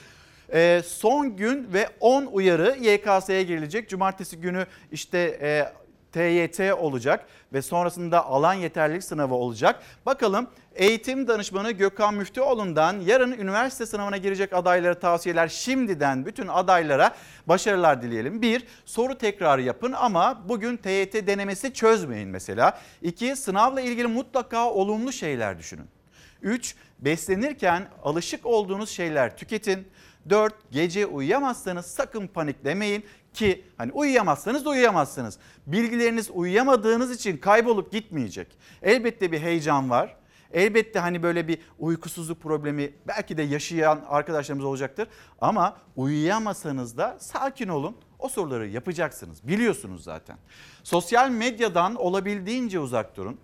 Ee, 0.52 0.82
son 0.86 1.36
gün 1.36 1.72
ve 1.72 1.88
10 2.00 2.26
uyarı 2.26 2.76
YKS'ye 2.80 3.42
girilecek. 3.42 3.88
Cumartesi 3.88 4.40
günü 4.40 4.66
işte 4.92 5.38
e, 5.42 5.72
TYT 6.12 6.72
olacak 6.72 7.26
ve 7.52 7.62
sonrasında 7.62 8.26
alan 8.26 8.54
yeterlilik 8.54 9.04
sınavı 9.04 9.34
olacak. 9.34 9.82
Bakalım 10.06 10.46
eğitim 10.74 11.28
danışmanı 11.28 11.70
Gökhan 11.70 12.14
Müftüoğlu'ndan 12.14 13.00
yarın 13.00 13.32
üniversite 13.32 13.86
sınavına 13.86 14.16
girecek 14.16 14.52
adaylara 14.52 14.98
tavsiyeler 14.98 15.48
şimdiden 15.48 16.26
bütün 16.26 16.46
adaylara 16.46 17.14
başarılar 17.46 18.02
dileyelim. 18.02 18.42
Bir, 18.42 18.64
soru 18.84 19.18
tekrarı 19.18 19.62
yapın 19.62 19.92
ama 19.92 20.42
bugün 20.48 20.76
TYT 20.76 21.26
denemesi 21.26 21.72
çözmeyin 21.72 22.28
mesela. 22.28 22.78
İki, 23.02 23.36
sınavla 23.36 23.80
ilgili 23.80 24.06
mutlaka 24.06 24.70
olumlu 24.70 25.12
şeyler 25.12 25.58
düşünün. 25.58 25.86
3. 26.42 26.74
Beslenirken 26.98 27.88
alışık 28.02 28.46
olduğunuz 28.46 28.90
şeyler 28.90 29.36
tüketin. 29.36 29.88
4. 30.30 30.54
Gece 30.70 31.06
uyuyamazsanız 31.06 31.86
sakın 31.86 32.26
paniklemeyin 32.26 33.04
ki 33.38 33.64
hani 33.76 33.92
uyuyamazsanız 33.92 34.64
da 34.64 34.70
uyuyamazsınız. 34.70 35.38
Bilgileriniz 35.66 36.30
uyuyamadığınız 36.30 37.10
için 37.10 37.36
kaybolup 37.36 37.92
gitmeyecek. 37.92 38.58
Elbette 38.82 39.32
bir 39.32 39.40
heyecan 39.40 39.90
var. 39.90 40.16
Elbette 40.52 40.98
hani 40.98 41.22
böyle 41.22 41.48
bir 41.48 41.58
uykusuzluk 41.78 42.42
problemi 42.42 42.92
belki 43.08 43.36
de 43.36 43.42
yaşayan 43.42 44.04
arkadaşlarımız 44.08 44.64
olacaktır. 44.64 45.08
Ama 45.40 45.76
uyuyamasanız 45.96 46.96
da 46.96 47.16
sakin 47.20 47.68
olun. 47.68 47.96
O 48.18 48.28
soruları 48.28 48.68
yapacaksınız. 48.68 49.48
Biliyorsunuz 49.48 50.04
zaten. 50.04 50.36
Sosyal 50.82 51.30
medyadan 51.30 51.94
olabildiğince 51.94 52.80
uzak 52.80 53.16
durun. 53.16 53.40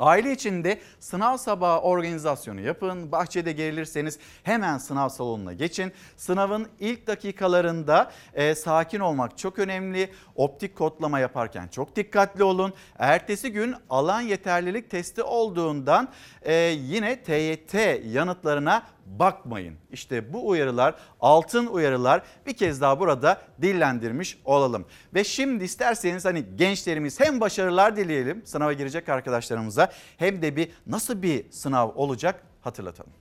Aile 0.00 0.32
içinde 0.32 0.80
sınav 1.00 1.36
sabahı 1.36 1.80
organizasyonu 1.80 2.60
yapın. 2.60 3.12
Bahçede 3.12 3.52
gerilirseniz 3.52 4.18
hemen 4.42 4.78
sınav 4.78 5.08
salonuna 5.08 5.52
geçin. 5.52 5.92
Sınavın 6.16 6.68
ilk 6.80 7.06
dakikalarında 7.06 8.10
e, 8.34 8.54
sakin 8.54 9.00
olmak 9.00 9.38
çok 9.38 9.58
önemli. 9.58 10.10
Optik 10.34 10.76
kodlama 10.76 11.18
yaparken 11.18 11.68
çok 11.68 11.96
dikkatli 11.96 12.44
olun. 12.44 12.72
Ertesi 12.98 13.52
gün 13.52 13.74
alan 13.90 14.20
yeterlilik 14.20 14.90
testi 14.90 15.22
olduğundan 15.22 16.08
e, 16.42 16.54
yine 16.64 17.22
TYT 17.22 17.74
yanıtlarına 18.04 18.82
bakmayın. 19.18 19.76
İşte 19.92 20.32
bu 20.32 20.48
uyarılar 20.48 20.94
altın 21.20 21.66
uyarılar 21.66 22.22
bir 22.46 22.52
kez 22.52 22.80
daha 22.80 23.00
burada 23.00 23.42
dillendirmiş 23.62 24.38
olalım. 24.44 24.84
Ve 25.14 25.24
şimdi 25.24 25.64
isterseniz 25.64 26.24
hani 26.24 26.44
gençlerimiz 26.56 27.20
hem 27.20 27.40
başarılar 27.40 27.96
dileyelim 27.96 28.42
sınava 28.46 28.72
girecek 28.72 29.08
arkadaşlarımıza 29.08 29.92
hem 30.16 30.42
de 30.42 30.56
bir 30.56 30.70
nasıl 30.86 31.22
bir 31.22 31.50
sınav 31.50 31.88
olacak 31.88 32.42
hatırlatalım. 32.60 33.12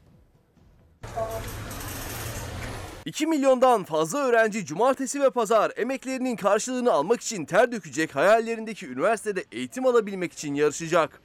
2 3.06 3.28
milyondan 3.28 3.84
fazla 3.84 4.20
öğrenci 4.20 4.66
cumartesi 4.66 5.22
ve 5.22 5.30
pazar 5.30 5.72
emeklerinin 5.76 6.36
karşılığını 6.36 6.92
almak 6.92 7.22
için 7.22 7.46
ter 7.46 7.72
dökecek 7.72 8.16
hayallerindeki 8.16 8.88
üniversitede 8.88 9.44
eğitim 9.52 9.86
alabilmek 9.86 10.34
için 10.34 10.54
yarışacak. 10.54 11.22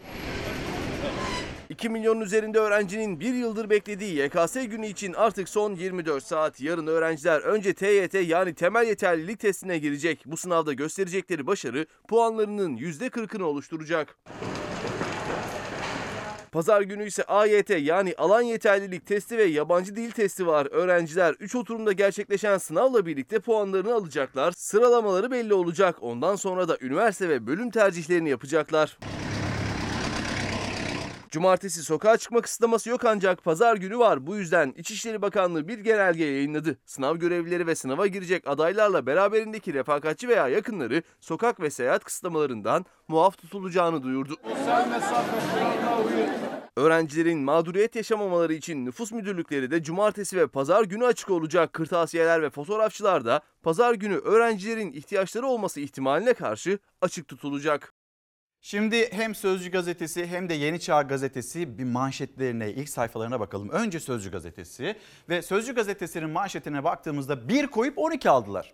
2 1.75 1.88
milyonun 1.88 2.21
üzerinde 2.21 2.59
öğrencinin 2.59 3.21
bir 3.21 3.35
yıldır 3.35 3.71
beklediği 3.71 4.19
YKS 4.19 4.54
günü 4.54 4.87
için 4.87 5.12
artık 5.12 5.49
son 5.49 5.75
24 5.75 6.25
saat. 6.25 6.61
Yarın 6.61 6.87
öğrenciler 6.87 7.40
önce 7.40 7.75
TYT 7.75 8.14
yani 8.14 8.54
temel 8.54 8.87
yeterlilik 8.87 9.40
testine 9.40 9.78
girecek. 9.78 10.23
Bu 10.26 10.37
sınavda 10.37 10.73
gösterecekleri 10.73 11.47
başarı 11.47 11.87
puanlarının 12.09 12.76
%40'ını 12.76 13.43
oluşturacak. 13.43 14.16
Pazar 16.52 16.83
günü 16.83 17.07
ise 17.07 17.25
AYT 17.25 17.71
yani 17.71 18.14
alan 18.19 18.43
yeterlilik 18.43 19.07
testi 19.07 19.38
ve 19.38 19.45
yabancı 19.45 19.97
dil 19.97 20.11
testi 20.11 20.47
var. 20.47 20.69
Öğrenciler 20.71 21.35
3 21.40 21.54
oturumda 21.54 21.93
gerçekleşen 21.93 22.59
sınavla 22.59 23.07
birlikte 23.07 23.38
puanlarını 23.40 23.95
alacaklar. 23.95 24.52
Sıralamaları 24.57 25.31
belli 25.31 25.54
olacak. 25.54 25.97
Ondan 26.00 26.37
sonra 26.37 26.69
da 26.69 26.78
üniversite 26.81 27.28
ve 27.28 27.47
bölüm 27.47 27.71
tercihlerini 27.71 28.31
yapacaklar. 28.31 28.99
Cumartesi 31.35 31.83
sokağa 31.83 32.17
çıkma 32.17 32.41
kısıtlaması 32.41 32.91
yok 32.91 33.05
ancak 33.05 33.45
pazar 33.45 33.76
günü 33.76 33.99
var. 33.99 34.26
Bu 34.26 34.37
yüzden 34.37 34.75
İçişleri 34.76 35.23
Bakanlığı 35.23 35.69
bir 35.69 35.79
genelge 35.79 36.25
yayınladı. 36.25 36.79
Sınav 36.87 37.17
görevlileri 37.17 37.67
ve 37.67 37.75
sınava 37.75 38.07
girecek 38.07 38.49
adaylarla 38.49 39.07
beraberindeki 39.07 39.75
refakatçi 39.75 40.29
veya 40.29 40.49
yakınları 40.49 41.03
sokak 41.21 41.61
ve 41.61 41.71
seyahat 41.71 42.05
kısıtlamalarından 42.05 42.87
muaf 43.09 43.38
tutulacağını 43.38 44.03
duyurdu. 44.03 44.37
Öğrencilerin 46.76 47.38
mağduriyet 47.38 47.97
yaşamamaları 47.97 48.55
için 48.55 48.87
nüfus 48.87 49.12
müdürlükleri 49.12 49.71
de 49.71 49.83
cumartesi 49.83 50.37
ve 50.37 50.47
pazar 50.47 50.85
günü 50.85 51.07
açık 51.07 51.31
olacak. 51.31 51.73
Kırtasiyeler 51.73 52.43
ve 52.43 52.50
fotoğrafçılar 52.50 53.25
da 53.25 53.41
pazar 53.62 53.95
günü 53.95 54.17
öğrencilerin 54.17 54.93
ihtiyaçları 54.93 55.47
olması 55.47 55.81
ihtimaline 55.81 56.35
karşı 56.35 56.79
açık 57.00 57.29
tutulacak. 57.29 57.95
Şimdi 58.66 59.12
hem 59.12 59.35
Sözcü 59.35 59.71
gazetesi 59.71 60.26
hem 60.26 60.49
de 60.49 60.54
Yeni 60.54 60.80
Çağ 60.80 61.02
gazetesi 61.02 61.78
bir 61.78 61.85
manşetlerine, 61.85 62.71
ilk 62.71 62.88
sayfalarına 62.88 63.40
bakalım. 63.40 63.68
Önce 63.68 64.00
Sözcü 64.00 64.30
gazetesi 64.30 64.97
ve 65.28 65.42
Sözcü 65.42 65.75
gazetesinin 65.75 66.30
manşetine 66.30 66.85
baktığımızda 66.85 67.49
bir 67.49 67.66
koyup 67.66 67.99
12 67.99 68.30
aldılar. 68.30 68.73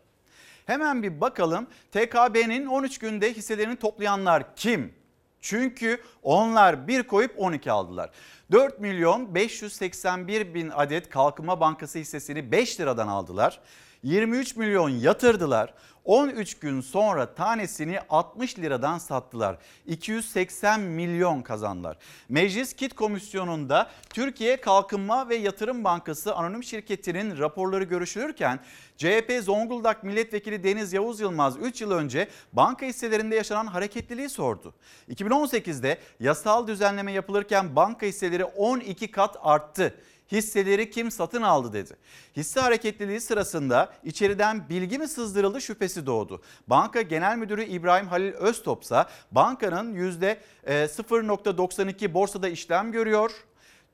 Hemen 0.66 1.02
bir 1.02 1.20
bakalım 1.20 1.66
TKB'nin 1.92 2.66
13 2.66 2.98
günde 2.98 3.32
hisselerini 3.34 3.76
toplayanlar 3.76 4.56
kim? 4.56 4.94
Çünkü 5.40 6.00
onlar 6.22 6.88
bir 6.88 7.02
koyup 7.02 7.34
12 7.36 7.72
aldılar. 7.72 8.10
4 8.52 8.80
milyon 8.80 9.34
581 9.34 10.54
bin 10.54 10.70
adet 10.70 11.10
Kalkınma 11.10 11.60
Bankası 11.60 11.98
hissesini 11.98 12.52
5 12.52 12.80
liradan 12.80 13.08
aldılar. 13.08 13.60
23 14.02 14.56
milyon 14.56 14.88
yatırdılar. 14.88 15.74
13 16.04 16.58
gün 16.58 16.80
sonra 16.80 17.34
tanesini 17.34 17.98
60 18.08 18.58
liradan 18.58 18.98
sattılar. 18.98 19.58
280 19.86 20.80
milyon 20.80 21.42
kazandılar. 21.42 21.96
Meclis 22.28 22.72
Kit 22.72 22.94
Komisyonu'nda 22.94 23.90
Türkiye 24.10 24.60
Kalkınma 24.60 25.28
ve 25.28 25.36
Yatırım 25.36 25.84
Bankası 25.84 26.34
Anonim 26.34 26.64
Şirketi'nin 26.64 27.38
raporları 27.38 27.84
görüşülürken 27.84 28.60
CHP 28.96 29.40
Zonguldak 29.42 30.04
Milletvekili 30.04 30.64
Deniz 30.64 30.92
Yavuz 30.92 31.20
Yılmaz 31.20 31.56
3 31.56 31.80
yıl 31.80 31.90
önce 31.90 32.28
banka 32.52 32.86
hisselerinde 32.86 33.36
yaşanan 33.36 33.66
hareketliliği 33.66 34.28
sordu. 34.28 34.74
2018'de 35.08 35.98
yasal 36.20 36.66
düzenleme 36.66 37.12
yapılırken 37.12 37.76
banka 37.76 38.06
hisseleri 38.06 38.44
12 38.44 39.10
kat 39.10 39.36
arttı 39.40 39.94
hisseleri 40.32 40.90
kim 40.90 41.10
satın 41.10 41.42
aldı 41.42 41.72
dedi. 41.72 41.96
Hisse 42.36 42.60
hareketliliği 42.60 43.20
sırasında 43.20 43.92
içeriden 44.04 44.68
bilgi 44.68 44.98
mi 44.98 45.08
sızdırıldı 45.08 45.60
şüphesi 45.60 46.06
doğdu. 46.06 46.42
Banka 46.66 47.02
Genel 47.02 47.36
Müdürü 47.36 47.64
İbrahim 47.64 48.08
Halil 48.08 48.32
Öztop 48.32 48.82
ise 48.82 49.04
bankanın 49.32 49.94
%0.92 49.94 52.14
borsada 52.14 52.48
işlem 52.48 52.92
görüyor. 52.92 53.30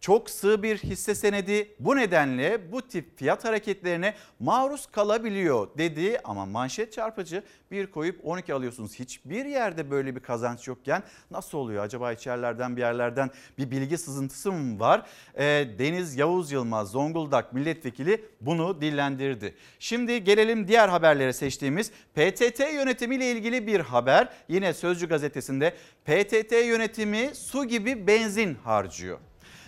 Çok 0.01 0.31
sığ 0.31 0.63
bir 0.63 0.79
hisse 0.79 1.15
senedi 1.15 1.75
bu 1.79 1.97
nedenle 1.97 2.73
bu 2.73 2.83
tip 2.83 3.19
fiyat 3.19 3.45
hareketlerine 3.45 4.15
maruz 4.41 4.87
kalabiliyor 4.87 5.69
dedi 5.79 6.19
ama 6.25 6.47
manşet 6.47 6.93
çarpıcı 6.93 7.43
bir 7.71 7.87
koyup 7.87 8.21
12 8.25 8.55
alıyorsunuz. 8.55 8.95
Hiçbir 8.95 9.45
yerde 9.45 9.91
böyle 9.91 10.17
bir 10.17 10.21
kazanç 10.21 10.69
yokken 10.69 11.03
nasıl 11.31 11.59
oluyor 11.59 11.85
acaba 11.85 12.13
içerilerden 12.13 12.77
bir 12.77 12.81
yerlerden 12.81 13.31
bir 13.59 13.71
bilgi 13.71 13.99
sızıntısı 13.99 14.53
mı 14.53 14.81
var? 14.81 15.07
Ee, 15.39 15.67
Deniz 15.79 16.17
Yavuz 16.17 16.53
Yılmaz 16.53 16.91
Zonguldak 16.91 17.53
milletvekili 17.53 18.25
bunu 18.41 18.81
dillendirdi. 18.81 19.55
Şimdi 19.79 20.25
gelelim 20.25 20.69
diğer 20.69 20.89
haberlere 20.89 21.33
seçtiğimiz 21.33 21.91
PTT 21.91 22.61
yönetimiyle 22.61 23.31
ilgili 23.31 23.67
bir 23.67 23.81
haber. 23.81 24.29
Yine 24.49 24.75
Sözcü 24.75 25.09
gazetesinde 25.09 25.75
PTT 26.05 26.53
yönetimi 26.53 27.31
su 27.35 27.65
gibi 27.65 28.07
benzin 28.07 28.55
harcıyor. 28.55 29.19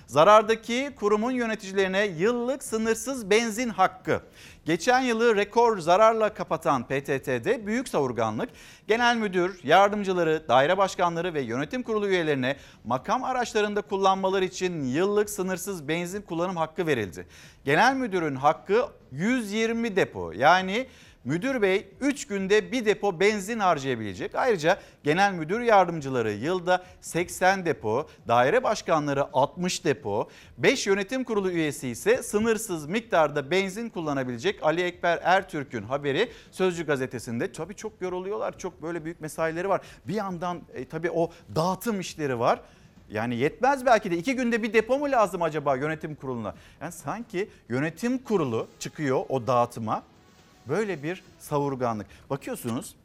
Zarardaki 0.09 0.91
kurumun 0.97 1.31
yöneticilerine 1.31 2.05
yıllık 2.07 2.63
sınırsız 2.63 3.31
benzin 3.31 3.69
hakkı. 3.69 4.21
Geçen 4.65 5.01
yılı 5.01 5.37
rekor 5.37 5.79
zararla 5.79 6.35
kapatan 6.35 6.85
PTT'de 6.85 7.67
büyük 7.67 7.89
savurganlık, 7.89 8.49
genel 8.87 9.17
müdür, 9.17 9.61
yardımcıları, 9.65 10.49
daire 10.49 10.79
başkanları 10.79 11.35
ve 11.35 11.41
yönetim 11.41 11.83
kurulu 11.83 12.09
üyelerine 12.09 12.57
makam 12.85 13.25
araçlarında 13.25 13.83
kullanmaları 13.83 14.45
için 14.45 14.85
yıllık 14.85 15.31
sınırsız 15.31 15.89
benzin 15.89 16.23
kullanım 16.23 16.57
hakkı 16.57 16.87
verildi. 16.87 17.27
Genel 17.65 17.95
müdürün 17.95 18.37
hakkı 18.37 18.89
120 19.13 19.97
depo 19.97 20.33
yani 20.33 20.87
Müdür 21.25 21.63
bey 21.63 21.89
3 22.01 22.27
günde 22.27 22.73
bir 22.73 22.85
depo 22.85 23.21
benzin 23.21 23.59
harcayabilecek. 23.59 24.35
Ayrıca 24.35 24.79
genel 25.03 25.33
müdür 25.33 25.61
yardımcıları 25.61 26.33
yılda 26.33 26.85
80 27.01 27.67
depo, 27.67 28.09
daire 28.29 28.63
başkanları 28.63 29.25
60 29.33 29.85
depo, 29.85 30.29
5 30.59 30.87
yönetim 30.87 31.25
kurulu 31.25 31.51
üyesi 31.51 31.89
ise 31.89 32.23
sınırsız 32.23 32.87
miktarda 32.87 33.51
benzin 33.51 33.89
kullanabilecek. 33.89 34.63
Ali 34.63 34.83
Ekber 34.83 35.21
Ertürk'ün 35.23 35.83
haberi 35.83 36.31
Sözcü 36.51 36.87
gazetesinde. 36.87 37.53
Tabii 37.53 37.75
çok 37.75 37.93
yoruluyorlar. 38.01 38.59
Çok 38.59 38.83
böyle 38.83 39.05
büyük 39.05 39.21
mesaileri 39.21 39.69
var. 39.69 39.81
Bir 40.09 40.15
yandan 40.15 40.61
e, 40.75 40.85
tabii 40.85 41.11
o 41.11 41.31
dağıtım 41.55 42.01
işleri 42.01 42.39
var. 42.39 42.61
Yani 43.11 43.37
yetmez 43.37 43.87
belki 43.87 44.11
de 44.11 44.17
iki 44.17 44.37
günde 44.37 44.63
bir 44.63 44.73
depo 44.73 44.99
mu 44.99 45.11
lazım 45.11 45.43
acaba 45.43 45.77
yönetim 45.77 46.15
kuruluna? 46.15 46.55
Yani 46.81 46.93
sanki 46.93 47.49
yönetim 47.69 48.19
kurulu 48.19 48.69
çıkıyor 48.79 49.25
o 49.29 49.47
dağıtıma 49.47 50.03
böyle 50.69 51.03
bir 51.03 51.25
savurganlık. 51.39 52.07
Bakıyorsunuz 52.31 52.97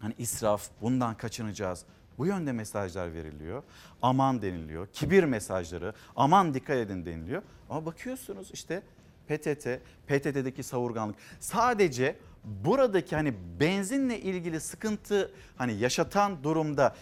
hani 0.00 0.14
israf 0.18 0.68
bundan 0.80 1.14
kaçınacağız. 1.14 1.84
Bu 2.18 2.26
yönde 2.26 2.52
mesajlar 2.52 3.14
veriliyor. 3.14 3.62
Aman 4.02 4.42
deniliyor. 4.42 4.86
Kibir 4.86 5.24
mesajları. 5.24 5.94
Aman 6.16 6.54
dikkat 6.54 6.76
edin 6.76 7.06
deniliyor. 7.06 7.42
Ama 7.70 7.86
bakıyorsunuz 7.86 8.50
işte 8.52 8.82
PTT, 9.28 9.66
PTT'deki 10.06 10.62
savurganlık. 10.62 11.16
Sadece 11.40 12.16
buradaki 12.44 13.16
hani 13.16 13.34
benzinle 13.60 14.20
ilgili 14.20 14.60
sıkıntı 14.60 15.30
hani 15.56 15.74
yaşatan 15.74 16.44
durumda 16.44 16.94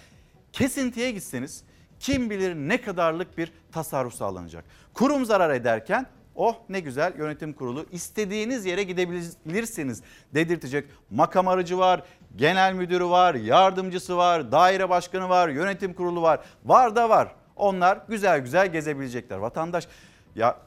kesintiye 0.52 1.10
gitseniz 1.10 1.64
kim 2.00 2.30
bilir 2.30 2.54
ne 2.54 2.80
kadarlık 2.80 3.38
bir 3.38 3.52
tasarruf 3.72 4.14
sağlanacak. 4.14 4.64
Kurum 4.94 5.24
zarar 5.24 5.54
ederken 5.54 6.06
Oh 6.34 6.56
ne 6.68 6.80
güzel 6.80 7.18
yönetim 7.18 7.52
kurulu 7.52 7.86
istediğiniz 7.92 8.66
yere 8.66 8.82
gidebilirsiniz 8.82 10.02
dedirtecek 10.34 10.88
makam 11.10 11.48
aracı 11.48 11.78
var, 11.78 12.02
genel 12.36 12.74
müdürü 12.74 13.04
var, 13.04 13.34
yardımcısı 13.34 14.16
var, 14.16 14.52
daire 14.52 14.88
başkanı 14.88 15.28
var, 15.28 15.48
yönetim 15.48 15.94
kurulu 15.94 16.22
var. 16.22 16.40
Var 16.64 16.96
da 16.96 17.08
var. 17.08 17.34
Onlar 17.56 17.98
güzel 18.08 18.40
güzel 18.40 18.72
gezebilecekler. 18.72 19.36
Vatandaş 19.36 19.88
ya 20.34 20.58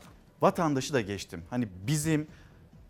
vatandaşı 0.41 0.93
da 0.93 1.01
geçtim. 1.01 1.43
Hani 1.49 1.67
bizim 1.87 2.27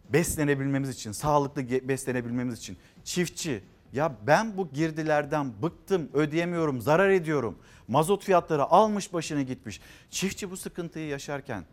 beslenebilmemiz 0.09 0.89
için, 0.89 1.11
sağlıklı 1.11 1.87
beslenebilmemiz 1.87 2.59
için 2.59 2.77
çiftçi 3.03 3.63
ya 3.93 4.15
ben 4.27 4.57
bu 4.57 4.69
girdilerden 4.69 5.53
bıktım, 5.61 6.09
ödeyemiyorum, 6.13 6.81
zarar 6.81 7.09
ediyorum. 7.09 7.59
Mazot 7.87 8.23
fiyatları 8.23 8.63
almış 8.63 9.13
başını 9.13 9.41
gitmiş. 9.41 9.81
Çiftçi 10.09 10.51
bu 10.51 10.57
sıkıntıyı 10.57 11.07
yaşarken 11.07 11.63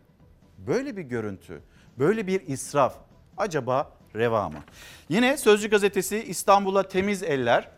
Böyle 0.67 0.97
bir 0.97 1.01
görüntü, 1.01 1.61
böyle 1.99 2.27
bir 2.27 2.47
israf 2.47 2.95
acaba 3.37 3.91
reva 4.15 4.49
mı? 4.49 4.63
Yine 5.09 5.37
Sözcü 5.37 5.69
gazetesi 5.69 6.23
İstanbul'a 6.23 6.83
temiz 6.83 7.23
eller 7.23 7.69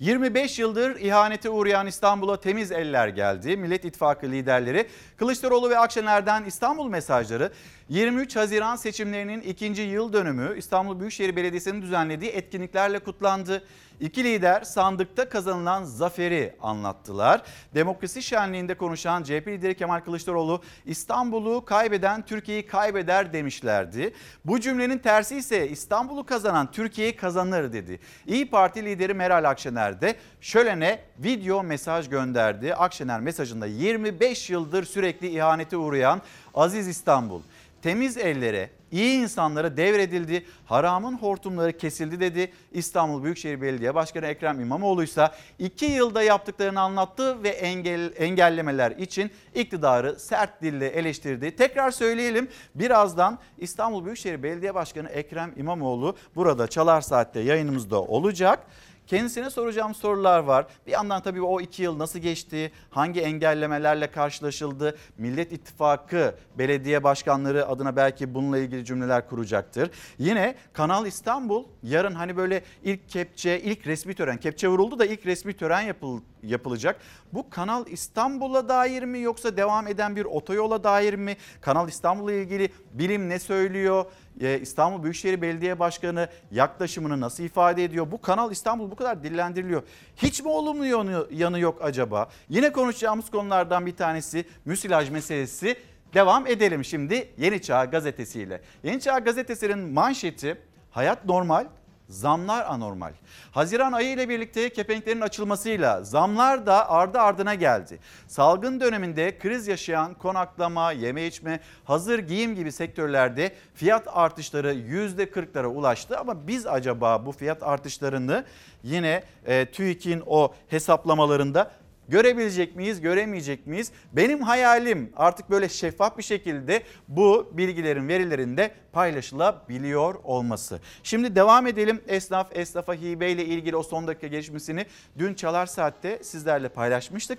25 0.00 0.58
yıldır 0.58 1.00
ihanete 1.00 1.50
uğrayan 1.50 1.86
İstanbul'a 1.86 2.40
temiz 2.40 2.72
eller 2.72 3.08
geldi. 3.08 3.56
Millet 3.56 3.84
İttifakı 3.84 4.26
liderleri 4.26 4.88
Kılıçdaroğlu 5.16 5.70
ve 5.70 5.78
Akşener'den 5.78 6.44
İstanbul 6.44 6.88
mesajları 6.88 7.52
23 7.88 8.36
Haziran 8.36 8.76
seçimlerinin 8.76 9.40
ikinci 9.40 9.82
yıl 9.82 10.12
dönümü 10.12 10.58
İstanbul 10.58 11.00
Büyükşehir 11.00 11.36
Belediyesi'nin 11.36 11.82
düzenlediği 11.82 12.30
etkinliklerle 12.30 12.98
kutlandı. 12.98 13.64
İki 14.00 14.24
lider 14.24 14.62
sandıkta 14.62 15.28
kazanılan 15.28 15.84
zaferi 15.84 16.54
anlattılar. 16.62 17.42
Demokrasi 17.74 18.22
şenliğinde 18.22 18.74
konuşan 18.74 19.22
CHP 19.22 19.48
lideri 19.48 19.76
Kemal 19.76 20.00
Kılıçdaroğlu 20.00 20.62
İstanbul'u 20.86 21.64
kaybeden 21.64 22.26
Türkiye'yi 22.26 22.66
kaybeder 22.66 23.32
demişlerdi. 23.32 24.12
Bu 24.44 24.60
cümlenin 24.60 24.98
tersi 24.98 25.36
ise 25.36 25.68
İstanbul'u 25.68 26.26
kazanan 26.26 26.70
Türkiye'yi 26.70 27.16
kazanır 27.16 27.72
dedi. 27.72 28.00
İyi 28.26 28.50
Parti 28.50 28.84
lideri 28.84 29.14
Meral 29.14 29.50
Akşener 29.50 30.00
de 30.00 30.16
şölene 30.40 31.00
video 31.18 31.62
mesaj 31.62 32.08
gönderdi. 32.08 32.74
Akşener 32.74 33.20
mesajında 33.20 33.66
25 33.66 34.50
yıldır 34.50 34.84
sürekli 34.84 35.28
ihanete 35.28 35.76
uğrayan 35.76 36.22
Aziz 36.54 36.88
İstanbul 36.88 37.42
temiz 37.82 38.16
ellere, 38.16 38.70
iyi 38.90 39.22
insanlara 39.22 39.76
devredildi. 39.76 40.46
Haramın 40.66 41.18
hortumları 41.18 41.78
kesildi 41.78 42.20
dedi. 42.20 42.52
İstanbul 42.72 43.24
Büyükşehir 43.24 43.60
Belediye 43.60 43.94
Başkanı 43.94 44.26
Ekrem 44.26 44.60
İmamoğlu 44.60 45.04
ise 45.04 45.30
2 45.58 45.86
yılda 45.86 46.22
yaptıklarını 46.22 46.80
anlattı 46.80 47.42
ve 47.42 47.48
engel, 47.48 48.12
engellemeler 48.16 48.90
için 48.90 49.30
iktidarı 49.54 50.20
sert 50.20 50.62
dille 50.62 50.88
eleştirdi. 50.88 51.56
Tekrar 51.56 51.90
söyleyelim 51.90 52.48
birazdan 52.74 53.38
İstanbul 53.58 54.04
Büyükşehir 54.04 54.42
Belediye 54.42 54.74
Başkanı 54.74 55.08
Ekrem 55.08 55.52
İmamoğlu 55.56 56.16
burada 56.34 56.68
Çalar 56.68 57.00
Saat'te 57.00 57.40
yayınımızda 57.40 58.02
olacak. 58.02 58.66
Kendisine 59.06 59.50
soracağım 59.50 59.94
sorular 59.94 60.38
var. 60.38 60.66
Bir 60.86 60.92
yandan 60.92 61.22
tabii 61.22 61.42
o 61.42 61.60
iki 61.60 61.82
yıl 61.82 61.98
nasıl 61.98 62.18
geçti? 62.18 62.72
Hangi 62.90 63.20
engellemelerle 63.20 64.10
karşılaşıldı? 64.10 64.96
Millet 65.18 65.52
İttifakı 65.52 66.34
belediye 66.58 67.04
başkanları 67.04 67.68
adına 67.68 67.96
belki 67.96 68.34
bununla 68.34 68.58
ilgili 68.58 68.84
cümleler 68.84 69.28
kuracaktır. 69.28 69.90
Yine 70.18 70.54
Kanal 70.72 71.06
İstanbul 71.06 71.64
yarın 71.82 72.14
hani 72.14 72.36
böyle 72.36 72.62
ilk 72.82 73.08
kepçe, 73.08 73.60
ilk 73.60 73.86
resmi 73.86 74.14
tören, 74.14 74.36
kepçe 74.36 74.68
vuruldu 74.68 74.98
da 74.98 75.06
ilk 75.06 75.26
resmi 75.26 75.52
tören 75.56 75.80
yapıl, 75.80 76.20
yapılacak. 76.46 77.00
Bu 77.32 77.50
Kanal 77.50 77.86
İstanbul'a 77.86 78.68
dair 78.68 79.02
mi 79.02 79.20
yoksa 79.20 79.56
devam 79.56 79.86
eden 79.86 80.16
bir 80.16 80.24
otoyola 80.24 80.84
dair 80.84 81.14
mi? 81.14 81.36
Kanal 81.60 81.88
İstanbul'la 81.88 82.32
ilgili 82.32 82.68
bilim 82.92 83.28
ne 83.28 83.38
söylüyor? 83.38 84.04
Ee, 84.40 84.58
İstanbul 84.60 85.02
Büyükşehir 85.02 85.42
Belediye 85.42 85.78
Başkanı 85.78 86.28
yaklaşımını 86.50 87.20
nasıl 87.20 87.44
ifade 87.44 87.84
ediyor? 87.84 88.10
Bu 88.10 88.20
Kanal 88.20 88.52
İstanbul 88.52 88.90
bu 88.90 88.96
kadar 88.96 89.22
dillendiriliyor. 89.22 89.82
Hiç 90.16 90.42
mi 90.42 90.48
olumlu 90.48 90.86
yanı, 91.30 91.58
yok 91.60 91.78
acaba? 91.82 92.28
Yine 92.48 92.72
konuşacağımız 92.72 93.30
konulardan 93.30 93.86
bir 93.86 93.96
tanesi 93.96 94.44
müsilaj 94.64 95.10
meselesi. 95.10 95.76
Devam 96.14 96.46
edelim 96.46 96.84
şimdi 96.84 97.28
Yeni 97.38 97.62
Çağ 97.62 97.84
gazetesiyle. 97.84 98.60
Yeni 98.82 99.00
Çağ 99.00 99.18
gazetesinin 99.18 99.78
manşeti 99.78 100.58
hayat 100.90 101.24
normal 101.24 101.66
Zamlar 102.08 102.64
anormal. 102.68 103.12
Haziran 103.50 103.92
ayı 103.92 104.10
ile 104.10 104.28
birlikte 104.28 104.70
kepenklerin 104.70 105.20
açılmasıyla 105.20 106.04
zamlar 106.04 106.66
da 106.66 106.90
ardı 106.90 107.18
ardına 107.18 107.54
geldi. 107.54 107.98
Salgın 108.26 108.80
döneminde 108.80 109.38
kriz 109.38 109.68
yaşayan 109.68 110.14
konaklama, 110.14 110.92
yeme 110.92 111.26
içme, 111.26 111.60
hazır 111.84 112.18
giyim 112.18 112.54
gibi 112.54 112.72
sektörlerde 112.72 113.52
fiyat 113.74 114.08
artışları 114.08 114.74
%40'lara 114.74 115.66
ulaştı. 115.66 116.18
Ama 116.18 116.46
biz 116.46 116.66
acaba 116.66 117.26
bu 117.26 117.32
fiyat 117.32 117.62
artışlarını 117.62 118.44
yine 118.82 119.22
e, 119.46 119.66
TÜİK'in 119.66 120.22
o 120.26 120.54
hesaplamalarında 120.68 121.70
Görebilecek 122.08 122.76
miyiz, 122.76 123.00
göremeyecek 123.00 123.66
miyiz? 123.66 123.92
Benim 124.12 124.42
hayalim 124.42 125.12
artık 125.16 125.50
böyle 125.50 125.68
şeffaf 125.68 126.18
bir 126.18 126.22
şekilde 126.22 126.82
bu 127.08 127.52
bilgilerin, 127.52 128.08
verilerin 128.08 128.56
de 128.56 128.70
paylaşılabiliyor 128.92 130.14
olması. 130.24 130.80
Şimdi 131.02 131.34
devam 131.34 131.66
edelim. 131.66 132.00
Esnaf, 132.08 132.56
esnafa 132.56 132.94
hibe 132.94 133.30
ile 133.30 133.44
ilgili 133.44 133.76
o 133.76 133.82
son 133.82 134.06
dakika 134.06 134.26
gelişmesini 134.26 134.86
dün 135.18 135.34
Çalar 135.34 135.66
Saat'te 135.66 136.22
sizlerle 136.22 136.68
paylaşmıştık. 136.68 137.38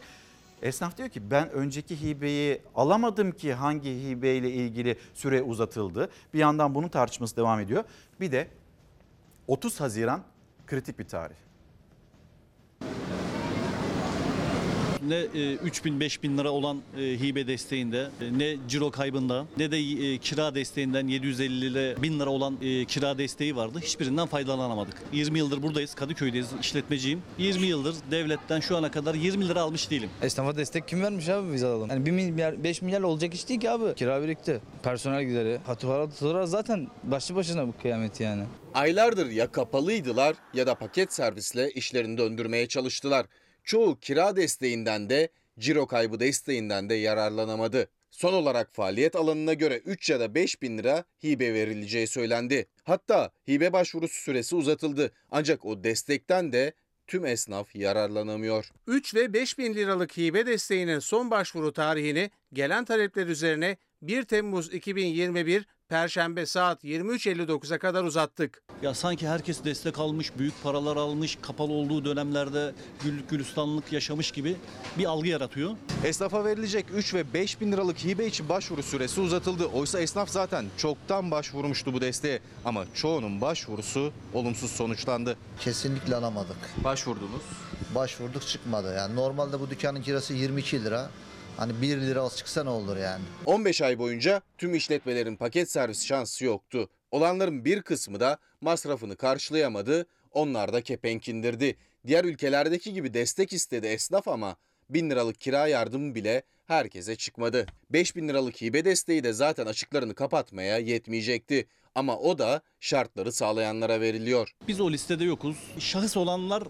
Esnaf 0.62 0.98
diyor 0.98 1.10
ki 1.10 1.32
ben 1.32 1.50
önceki 1.50 2.02
hibeyi 2.02 2.62
alamadım 2.76 3.32
ki 3.32 3.54
hangi 3.54 3.90
hibe 3.90 4.36
ile 4.36 4.52
ilgili 4.52 4.98
süre 5.14 5.42
uzatıldı. 5.42 6.10
Bir 6.34 6.40
yandan 6.40 6.76
bunun 6.76 6.90
tartışması 6.90 7.36
devam 7.38 7.60
ediyor. 7.60 7.84
Bir 8.20 8.32
de 8.32 8.48
30 9.48 9.80
Haziran 9.80 10.24
kritik 10.68 11.00
bir 11.00 11.08
tarih. 11.08 11.36
Ne 15.08 15.16
e, 15.16 15.54
3000 15.54 16.00
5000 16.00 16.38
lira 16.38 16.52
olan 16.52 16.82
e, 16.98 17.02
hibe 17.02 17.48
desteğinde 17.48 18.10
e, 18.22 18.40
ne 18.40 18.58
ciro 18.68 18.92
kaybında 18.92 19.46
ne 19.58 19.72
de 19.72 20.18
kira 20.18 20.56
desteğinden 20.56 21.08
750 21.08 21.74
lira 21.74 22.02
1000 22.02 22.20
lira 22.20 22.30
olan 22.30 22.58
kira 22.88 23.18
desteği 23.18 23.56
vardı. 23.56 23.80
Hiçbirinden 23.84 24.28
faydalanamadık. 24.28 24.94
20 25.14 25.40
yıldır 25.40 25.64
buradayız. 25.64 25.96
Kadıköy'deyiz. 25.96 26.48
işletmeciyim. 26.62 27.22
20 27.38 27.68
yıldır 27.68 27.96
devletten 28.12 28.60
şu 28.60 28.78
ana 28.78 28.92
kadar 28.92 29.16
20 29.16 29.48
lira 29.48 29.62
almış 29.62 29.92
değilim. 29.92 30.10
Esnafa 30.22 30.58
destek 30.58 30.88
kim 30.88 31.02
vermiş 31.02 31.30
abi 31.30 31.54
biz 31.54 31.64
alalım? 31.64 31.90
Yani 31.90 32.06
1 32.06 32.12
milyar 32.12 32.64
5 32.64 32.82
milyar 32.82 33.02
olacak 33.02 33.34
iş 33.34 33.50
değil 33.50 33.60
ki 33.60 33.70
abi. 33.70 33.96
Kira 33.96 34.24
birikti. 34.24 34.62
Personel 34.84 35.24
gideri. 35.24 35.60
Faturalar 35.66 36.44
zaten 36.44 36.88
başlı 37.04 37.36
başına 37.36 37.68
bu 37.68 37.74
kıyamet 37.82 38.20
yani. 38.20 38.44
Aylardır 38.74 39.30
ya 39.30 39.52
kapalıydılar 39.52 40.36
ya 40.54 40.68
da 40.68 40.76
paket 40.76 41.14
servisle 41.14 41.72
işlerini 41.72 42.18
döndürmeye 42.18 42.68
çalıştılar. 42.68 43.26
Çoğu 43.68 44.00
kira 44.00 44.36
desteğinden 44.36 45.10
de 45.10 45.30
ciro 45.60 45.88
kaybı 45.88 46.20
desteğinden 46.20 46.90
de 46.90 46.94
yararlanamadı. 46.94 47.90
Son 48.12 48.34
olarak 48.34 48.74
faaliyet 48.74 49.16
alanına 49.16 49.54
göre 49.54 49.78
3 49.78 50.10
ya 50.10 50.20
da 50.20 50.36
5 50.36 50.62
bin 50.62 50.78
lira 50.78 51.04
hibe 51.24 51.54
verileceği 51.54 52.08
söylendi. 52.08 52.68
Hatta 52.84 53.32
hibe 53.50 53.74
başvurusu 53.74 54.22
süresi 54.22 54.56
uzatıldı. 54.56 55.12
Ancak 55.32 55.66
o 55.66 55.84
destekten 55.84 56.52
de 56.52 56.74
tüm 57.08 57.26
esnaf 57.26 57.76
yararlanamıyor. 57.76 58.72
3 58.88 59.16
ve 59.16 59.34
5 59.34 59.58
bin 59.58 59.74
liralık 59.74 60.18
hibe 60.18 60.46
desteğinin 60.46 61.00
son 61.00 61.32
başvuru 61.32 61.74
tarihini 61.74 62.32
gelen 62.54 62.86
talepler 62.86 63.28
üzerine 63.28 63.78
1 64.02 64.24
Temmuz 64.24 64.74
2021 64.74 65.68
Perşembe 65.90 66.46
saat 66.46 66.84
23.59'a 66.84 67.78
kadar 67.78 68.04
uzattık. 68.04 68.62
Ya 68.82 68.94
sanki 68.94 69.28
herkes 69.28 69.64
destek 69.64 70.00
almış, 70.00 70.38
büyük 70.38 70.64
paralar 70.64 70.96
almış, 70.96 71.38
kapalı 71.42 71.74
olduğu 71.74 72.06
dönemlerde 72.06 72.74
güllük 73.04 73.30
gülistanlık 73.30 73.94
yaşamış 73.94 74.32
gibi 74.32 74.56
bir 74.98 75.06
algı 75.06 75.28
yaratıyor. 75.28 75.72
Esnafa 76.04 76.46
verilecek 76.46 76.86
3 76.94 77.14
ve 77.14 77.34
5 77.34 77.62
bin 77.62 77.72
liralık 77.72 78.06
hibe 78.06 78.26
için 78.26 78.50
başvuru 78.50 78.84
süresi 78.84 79.22
uzatıldı. 79.22 79.66
Oysa 79.66 80.00
esnaf 80.00 80.30
zaten 80.30 80.66
çoktan 80.78 81.32
başvurmuştu 81.32 81.94
bu 81.94 82.02
desteğe. 82.02 82.40
Ama 82.66 82.86
çoğunun 82.94 83.42
başvurusu 83.42 84.12
olumsuz 84.34 84.72
sonuçlandı. 84.72 85.38
Kesinlikle 85.60 86.16
alamadık. 86.16 86.58
Başvurdunuz. 86.84 87.44
Başvurduk 87.96 88.48
çıkmadı. 88.48 88.94
Yani 88.98 89.16
normalde 89.16 89.60
bu 89.60 89.70
dükkanın 89.70 90.02
kirası 90.02 90.34
22 90.34 90.84
lira. 90.84 91.10
Hani 91.58 91.82
1 91.82 92.02
lira 92.02 92.30
çıksa 92.30 92.64
ne 92.64 92.70
olur 92.70 92.98
yani. 92.98 93.24
15 93.46 93.82
ay 93.82 94.00
boyunca 94.00 94.42
tüm 94.58 94.76
işletmelerin 94.76 95.36
paket 95.36 95.72
servis 95.72 96.06
şansı 96.06 96.46
yoktu. 96.46 96.90
Olanların 97.12 97.66
bir 97.66 97.82
kısmı 97.82 98.20
da 98.20 98.38
masrafını 98.62 99.16
karşılayamadı, 99.16 100.06
onlar 100.32 100.74
da 100.74 100.82
kepenk 100.82 101.28
indirdi. 101.28 101.76
Diğer 102.08 102.24
ülkelerdeki 102.24 102.94
gibi 102.94 103.14
destek 103.14 103.54
istedi 103.54 103.88
esnaf 103.88 104.28
ama 104.28 104.56
1000 104.90 105.10
liralık 105.10 105.40
kira 105.40 105.68
yardımı 105.68 106.16
bile 106.16 106.44
herkese 106.66 107.16
çıkmadı. 107.16 107.66
5000 107.90 108.28
liralık 108.28 108.62
hibe 108.62 108.86
desteği 108.86 109.24
de 109.24 109.34
zaten 109.34 109.66
açıklarını 109.66 110.16
kapatmaya 110.16 110.78
yetmeyecekti. 110.78 111.68
Ama 111.96 112.18
o 112.18 112.38
da 112.38 112.62
şartları 112.80 113.32
sağlayanlara 113.32 114.02
veriliyor. 114.02 114.52
Biz 114.68 114.82
o 114.82 114.92
listede 114.92 115.24
yokuz. 115.24 115.58
Şahıs 115.80 116.18
olanlar 116.18 116.64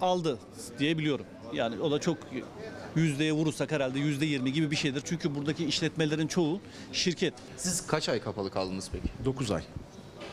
aldı 0.00 0.38
diyebiliyorum. 0.78 1.26
Yani 1.54 1.80
o 1.80 1.90
da 1.90 2.00
çok 2.00 2.18
yüzdeye 2.96 3.32
vurursak 3.32 3.72
herhalde 3.72 3.98
yüzde 3.98 4.26
yirmi 4.26 4.52
gibi 4.52 4.70
bir 4.70 4.76
şeydir. 4.76 5.02
Çünkü 5.04 5.34
buradaki 5.34 5.64
işletmelerin 5.64 6.26
çoğu 6.26 6.60
şirket. 6.92 7.34
Siz 7.56 7.86
kaç 7.86 8.08
ay 8.08 8.20
kapalı 8.20 8.50
kaldınız 8.50 8.90
peki? 8.92 9.08
9 9.24 9.50
ay. 9.50 9.62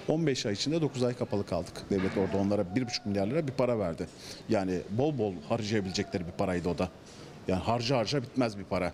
15 0.07 0.45
ay 0.45 0.53
içinde 0.53 0.81
9 0.81 1.03
ay 1.03 1.17
kapalı 1.17 1.45
kaldık. 1.45 1.73
Devlet 1.89 2.17
orada 2.17 2.37
onlara 2.37 2.61
1,5 2.61 3.07
milyar 3.09 3.27
lira 3.27 3.47
bir 3.47 3.53
para 3.53 3.79
verdi. 3.79 4.07
Yani 4.49 4.79
bol 4.89 5.17
bol 5.17 5.33
harcayabilecekleri 5.49 6.27
bir 6.27 6.31
paraydı 6.31 6.69
o 6.69 6.77
da. 6.77 6.89
Yani 7.47 7.61
harca 7.61 7.97
harca 7.97 8.21
bitmez 8.21 8.57
bir 8.57 8.63
para. 8.63 8.93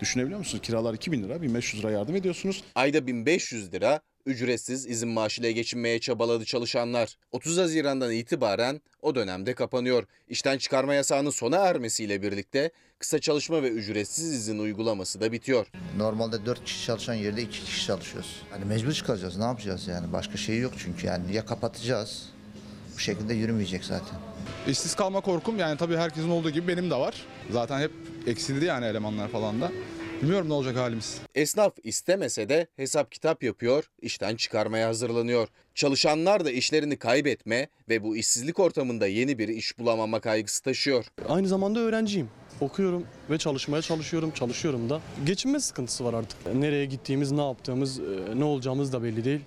Düşünebiliyor 0.00 0.38
musunuz? 0.38 0.62
Kiralar 0.62 0.94
2000 0.94 1.22
lira, 1.22 1.42
1500 1.42 1.82
lira 1.82 1.90
yardım 1.90 2.16
ediyorsunuz. 2.16 2.64
Ayda 2.74 3.06
1500 3.06 3.72
lira 3.72 4.00
ücretsiz 4.26 4.86
izin 4.86 5.08
maaşıyla 5.08 5.50
geçinmeye 5.50 5.98
çabaladı 5.98 6.44
çalışanlar. 6.44 7.16
30 7.32 7.58
Haziran'dan 7.58 8.12
itibaren 8.12 8.80
o 9.02 9.14
dönemde 9.14 9.54
kapanıyor. 9.54 10.04
İşten 10.28 10.58
çıkarma 10.58 10.94
yasağının 10.94 11.30
sona 11.30 11.56
ermesiyle 11.56 12.22
birlikte 12.22 12.70
kısa 13.02 13.18
çalışma 13.18 13.62
ve 13.62 13.68
ücretsiz 13.68 14.32
izin 14.32 14.58
uygulaması 14.58 15.20
da 15.20 15.32
bitiyor. 15.32 15.66
Normalde 15.96 16.46
4 16.46 16.64
kişi 16.64 16.86
çalışan 16.86 17.14
yerde 17.14 17.42
2 17.42 17.64
kişi 17.64 17.86
çalışıyoruz. 17.86 18.42
Hani 18.50 18.64
mecbur 18.64 18.92
çıkacağız. 18.92 19.36
Ne 19.36 19.44
yapacağız 19.44 19.88
yani? 19.88 20.12
Başka 20.12 20.36
şey 20.36 20.58
yok 20.58 20.72
çünkü 20.78 21.06
yani 21.06 21.34
ya 21.34 21.46
kapatacağız. 21.46 22.28
Bu 22.94 22.98
şekilde 22.98 23.34
yürümeyecek 23.34 23.84
zaten. 23.84 24.18
İşsiz 24.68 24.94
kalma 24.94 25.20
korkum 25.20 25.58
yani 25.58 25.76
tabii 25.76 25.96
herkesin 25.96 26.30
olduğu 26.30 26.50
gibi 26.50 26.68
benim 26.68 26.90
de 26.90 26.94
var. 26.94 27.14
Zaten 27.50 27.80
hep 27.80 27.90
eksildi 28.26 28.64
yani 28.64 28.86
elemanlar 28.86 29.28
falan 29.28 29.60
da. 29.60 29.72
Bilmiyorum 30.22 30.48
ne 30.48 30.52
olacak 30.52 30.76
halimiz. 30.76 31.20
Esnaf 31.34 31.72
istemese 31.82 32.48
de 32.48 32.66
hesap 32.76 33.12
kitap 33.12 33.42
yapıyor, 33.42 33.90
işten 34.02 34.36
çıkarmaya 34.36 34.88
hazırlanıyor. 34.88 35.48
Çalışanlar 35.74 36.44
da 36.44 36.50
işlerini 36.50 36.96
kaybetme 36.96 37.68
ve 37.88 38.02
bu 38.02 38.16
işsizlik 38.16 38.60
ortamında 38.60 39.06
yeni 39.06 39.38
bir 39.38 39.48
iş 39.48 39.78
bulamama 39.78 40.20
kaygısı 40.20 40.62
taşıyor. 40.62 41.04
Aynı 41.28 41.48
zamanda 41.48 41.80
öğrenciyim. 41.80 42.28
Okuyorum 42.62 43.06
ve 43.30 43.38
çalışmaya 43.38 43.82
çalışıyorum, 43.82 44.30
çalışıyorum 44.30 44.90
da. 44.90 45.00
Geçinme 45.26 45.60
sıkıntısı 45.60 46.04
var 46.04 46.14
artık. 46.14 46.54
Nereye 46.54 46.84
gittiğimiz, 46.84 47.32
ne 47.32 47.46
yaptığımız, 47.46 48.00
e, 48.00 48.04
ne 48.34 48.44
olacağımız 48.44 48.92
da 48.92 49.02
belli 49.02 49.24
değil. 49.24 49.40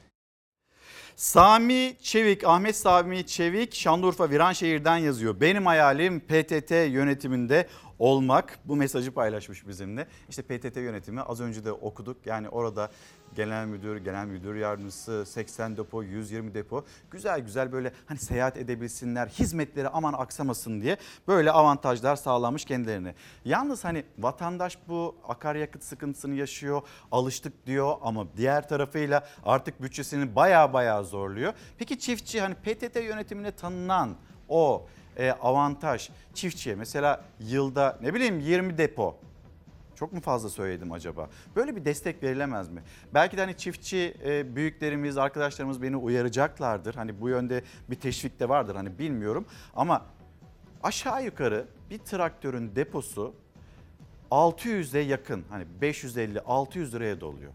Sami 1.16 1.96
Çevik, 2.02 2.44
Ahmet 2.44 2.76
Sami 2.76 3.26
Çevik 3.26 3.76
Şanlıurfa 3.76 4.30
Viranşehir'den 4.30 4.98
yazıyor. 4.98 5.42
Benim 5.42 5.66
hayalim 5.66 6.20
PTT 6.20 6.72
yönetiminde 6.72 7.68
olmak. 8.00 8.60
Bu 8.66 8.76
mesajı 8.76 9.12
paylaşmış 9.12 9.68
bizimle. 9.68 10.08
İşte 10.30 10.42
PTT 10.42 10.78
yönetimi 10.78 11.22
az 11.22 11.42
önce 11.42 11.66
de 11.66 11.72
okuduk. 11.72 12.18
Yani 12.26 12.50
orada 12.50 12.92
genel 13.36 13.66
müdür, 13.66 13.98
genel 13.98 14.26
müdür 14.26 14.56
yardımcısı, 14.56 15.26
80 15.26 15.78
depo, 15.78 16.04
120 16.04 16.54
depo. 16.54 16.86
Güzel 17.12 17.40
güzel 17.40 17.72
böyle 17.72 17.92
hani 18.06 18.20
seyahat 18.20 18.58
edebilsinler, 18.58 19.28
hizmetleri 19.28 19.90
aman 19.90 20.14
aksamasın 20.14 20.82
diye 20.82 20.98
böyle 21.28 21.52
avantajlar 21.52 22.16
sağlamış 22.16 22.66
kendilerine. 22.66 23.16
Yalnız 23.46 23.84
hani 23.84 24.04
vatandaş 24.18 24.78
bu 24.88 25.16
akaryakıt 25.28 25.84
sıkıntısını 25.84 26.36
yaşıyor, 26.36 26.82
alıştık 27.12 27.66
diyor 27.66 27.96
ama 28.02 28.28
diğer 28.38 28.70
tarafıyla 28.70 29.28
artık 29.46 29.82
bütçesini 29.82 30.36
baya 30.36 30.74
baya 30.74 31.04
zorluyor. 31.04 31.54
Peki 31.78 32.00
çiftçi 32.00 32.42
hani 32.42 32.56
PTT 32.56 32.96
yönetimine 32.96 33.52
tanınan 33.52 34.16
o 34.50 34.88
e, 35.18 35.32
avantaj 35.32 36.10
çiftçiye 36.34 36.76
mesela 36.76 37.24
yılda 37.40 37.98
ne 38.02 38.14
bileyim 38.14 38.40
20 38.40 38.78
depo 38.78 39.18
çok 39.96 40.14
mu 40.14 40.22
fazla 40.22 40.50
söyledim 40.50 40.92
acaba? 40.92 41.30
Böyle 41.56 41.76
bir 41.76 41.86
destek 41.86 42.24
verilemez 42.24 42.70
mi? 42.70 42.84
Belki 43.14 43.38
de 43.38 43.42
hani 43.42 43.58
çiftçi 43.58 44.14
e, 44.26 44.56
büyüklerimiz, 44.56 45.18
arkadaşlarımız 45.18 45.82
beni 45.82 45.98
uyaracaklardır. 45.98 46.96
Hani 46.96 47.22
bu 47.22 47.30
yönde 47.30 47.64
bir 47.90 47.96
teşvik 47.96 48.40
de 48.40 48.50
vardır 48.50 48.76
hani 48.76 49.00
bilmiyorum. 49.00 49.46
Ama 49.76 50.06
aşağı 50.84 51.26
yukarı 51.26 51.66
bir 51.90 51.98
traktörün 51.98 52.76
deposu 52.76 53.34
600'e 54.32 55.02
yakın 55.02 55.44
hani 55.50 55.66
550-600 55.82 56.92
liraya 56.92 57.22
doluyor. 57.22 57.52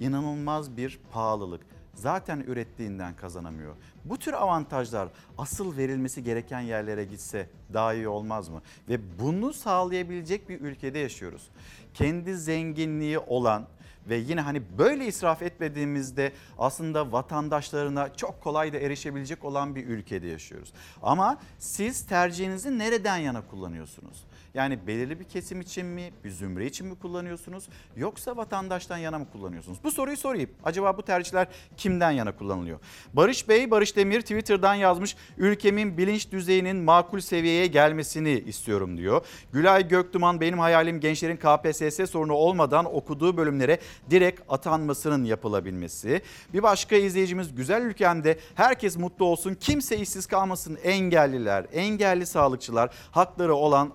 İnanılmaz 0.00 0.76
bir 0.76 1.00
pahalılık. 1.12 1.73
Zaten 1.94 2.40
ürettiğinden 2.40 3.16
kazanamıyor. 3.16 3.74
Bu 4.04 4.18
tür 4.18 4.32
avantajlar 4.32 5.08
asıl 5.38 5.76
verilmesi 5.76 6.22
gereken 6.22 6.60
yerlere 6.60 7.04
gitse 7.04 7.48
daha 7.72 7.94
iyi 7.94 8.08
olmaz 8.08 8.48
mı? 8.48 8.62
Ve 8.88 9.18
bunu 9.18 9.52
sağlayabilecek 9.52 10.48
bir 10.48 10.60
ülkede 10.60 10.98
yaşıyoruz. 10.98 11.50
Kendi 11.94 12.36
zenginliği 12.36 13.18
olan 13.18 13.66
ve 14.08 14.16
yine 14.16 14.40
hani 14.40 14.62
böyle 14.78 15.06
israf 15.06 15.42
etmediğimizde 15.42 16.32
aslında 16.58 17.12
vatandaşlarına 17.12 18.14
çok 18.14 18.40
kolay 18.40 18.72
da 18.72 18.78
erişebilecek 18.78 19.44
olan 19.44 19.74
bir 19.74 19.86
ülkede 19.86 20.26
yaşıyoruz. 20.26 20.72
Ama 21.02 21.38
siz 21.58 22.06
tercihinizi 22.06 22.78
nereden 22.78 23.16
yana 23.16 23.46
kullanıyorsunuz? 23.46 24.24
Yani 24.54 24.86
belirli 24.86 25.20
bir 25.20 25.24
kesim 25.24 25.60
için 25.60 25.86
mi, 25.86 26.10
bir 26.24 26.30
zümre 26.30 26.66
için 26.66 26.86
mi 26.86 26.94
kullanıyorsunuz 26.98 27.68
yoksa 27.96 28.36
vatandaştan 28.36 28.96
yana 28.96 29.18
mı 29.18 29.26
kullanıyorsunuz? 29.32 29.78
Bu 29.84 29.90
soruyu 29.90 30.16
sorayım. 30.16 30.50
Acaba 30.64 30.96
bu 30.96 31.02
tercihler 31.02 31.46
kimden 31.76 32.10
yana 32.10 32.36
kullanılıyor? 32.36 32.78
Barış 33.14 33.48
Bey, 33.48 33.70
Barış 33.70 33.96
Demir 33.96 34.20
Twitter'dan 34.20 34.74
yazmış. 34.74 35.16
Ülkemin 35.38 35.98
bilinç 35.98 36.32
düzeyinin 36.32 36.76
makul 36.76 37.20
seviyeye 37.20 37.66
gelmesini 37.66 38.30
istiyorum 38.46 38.98
diyor. 38.98 39.26
Gülay 39.52 39.88
Göktuman 39.88 40.40
benim 40.40 40.58
hayalim 40.58 41.00
gençlerin 41.00 41.36
KPSS 41.36 42.10
sorunu 42.10 42.32
olmadan 42.32 42.94
okuduğu 42.94 43.36
bölümlere 43.36 43.78
direkt 44.10 44.40
atanmasının 44.48 45.24
yapılabilmesi. 45.24 46.22
Bir 46.52 46.62
başka 46.62 46.96
izleyicimiz 46.96 47.54
güzel 47.54 47.82
ülkemde 47.82 48.38
herkes 48.54 48.96
mutlu 48.96 49.24
olsun, 49.24 49.54
kimse 49.54 49.96
işsiz 49.96 50.26
kalmasın, 50.26 50.78
engelliler, 50.84 51.66
engelli 51.72 52.26
sağlıkçılar 52.26 52.90
hakları 53.10 53.54
olan 53.54 53.92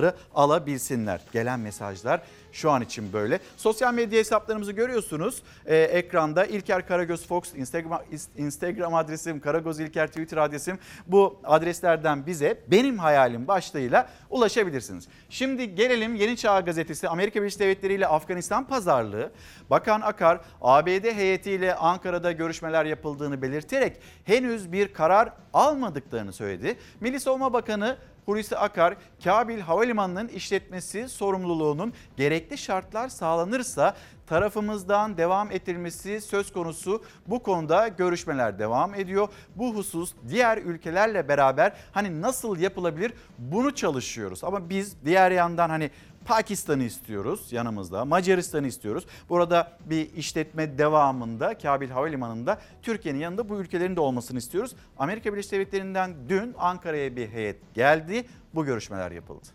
atamaları 0.00 0.14
alabilsinler. 0.34 1.20
Gelen 1.32 1.60
mesajlar 1.60 2.20
Şu 2.52 2.70
an 2.70 2.82
için 2.82 3.12
böyle. 3.12 3.40
Sosyal 3.56 3.94
medya 3.94 4.18
hesaplarımızı 4.18 4.72
görüyorsunuz. 4.72 5.42
Ee, 5.66 5.76
ekranda 5.76 6.44
İlker 6.44 6.86
Karagöz 6.86 7.26
Fox 7.26 7.54
Instagram, 7.54 8.02
Instagram 8.36 8.94
adresim, 8.94 9.40
Karagöz 9.40 9.80
İlker 9.80 10.06
Twitter 10.06 10.36
adresim. 10.36 10.78
Bu 11.06 11.40
adreslerden 11.44 12.26
bize 12.26 12.60
benim 12.70 12.98
hayalim 12.98 13.48
başlığıyla 13.48 14.08
ulaşabilirsiniz. 14.30 15.08
Şimdi 15.28 15.74
gelelim 15.74 16.14
Yeni 16.14 16.36
Çağ 16.36 16.60
Gazetesi 16.60 17.08
Amerika 17.08 17.40
Birleşik 17.40 17.60
Devletleri 17.60 17.94
ile 17.94 18.06
Afganistan 18.06 18.66
pazarlığı. 18.66 19.30
Bakan 19.70 20.00
Akar 20.00 20.40
ABD 20.60 21.04
heyetiyle 21.04 21.74
Ankara'da 21.74 22.32
görüşmeler 22.32 22.84
yapıldığını 22.84 23.42
belirterek 23.42 24.00
henüz 24.24 24.72
bir 24.72 24.92
karar 24.92 25.32
almadıklarını 25.52 26.32
söyledi. 26.32 26.76
Milli 27.00 27.20
Savunma 27.20 27.52
Bakanı 27.52 27.96
Hulusi 28.30 28.56
Akar, 28.56 28.96
Kabil 29.24 29.60
Havalimanı'nın 29.60 30.28
işletmesi 30.28 31.08
sorumluluğunun 31.08 31.92
gerekli 32.16 32.58
şartlar 32.58 33.08
sağlanırsa 33.08 33.94
tarafımızdan 34.26 35.16
devam 35.16 35.50
ettirilmesi 35.50 36.20
söz 36.20 36.52
konusu. 36.52 37.04
Bu 37.26 37.42
konuda 37.42 37.88
görüşmeler 37.88 38.58
devam 38.58 38.94
ediyor. 38.94 39.28
Bu 39.56 39.74
husus 39.74 40.14
diğer 40.28 40.58
ülkelerle 40.58 41.28
beraber 41.28 41.72
hani 41.92 42.22
nasıl 42.22 42.58
yapılabilir 42.58 43.12
bunu 43.38 43.74
çalışıyoruz. 43.74 44.44
Ama 44.44 44.70
biz 44.70 45.04
diğer 45.04 45.30
yandan 45.30 45.70
hani 45.70 45.90
Pakistan'ı 46.24 46.84
istiyoruz 46.84 47.52
yanımızda, 47.52 48.04
Macaristan'ı 48.04 48.66
istiyoruz. 48.66 49.04
Burada 49.28 49.78
bir 49.86 50.12
işletme 50.12 50.78
devamında 50.78 51.58
Kabil 51.58 51.90
Havalimanı'nda 51.90 52.60
Türkiye'nin 52.82 53.18
yanında 53.18 53.48
bu 53.48 53.60
ülkelerin 53.60 53.96
de 53.96 54.00
olmasını 54.00 54.38
istiyoruz. 54.38 54.72
Amerika 54.98 55.32
Birleşik 55.32 55.52
Devletleri'nden 55.52 56.14
dün 56.28 56.54
Ankara'ya 56.58 57.16
bir 57.16 57.28
heyet 57.28 57.74
geldi. 57.74 58.26
Bu 58.54 58.64
görüşmeler 58.64 59.10
yapıldı. 59.10 59.46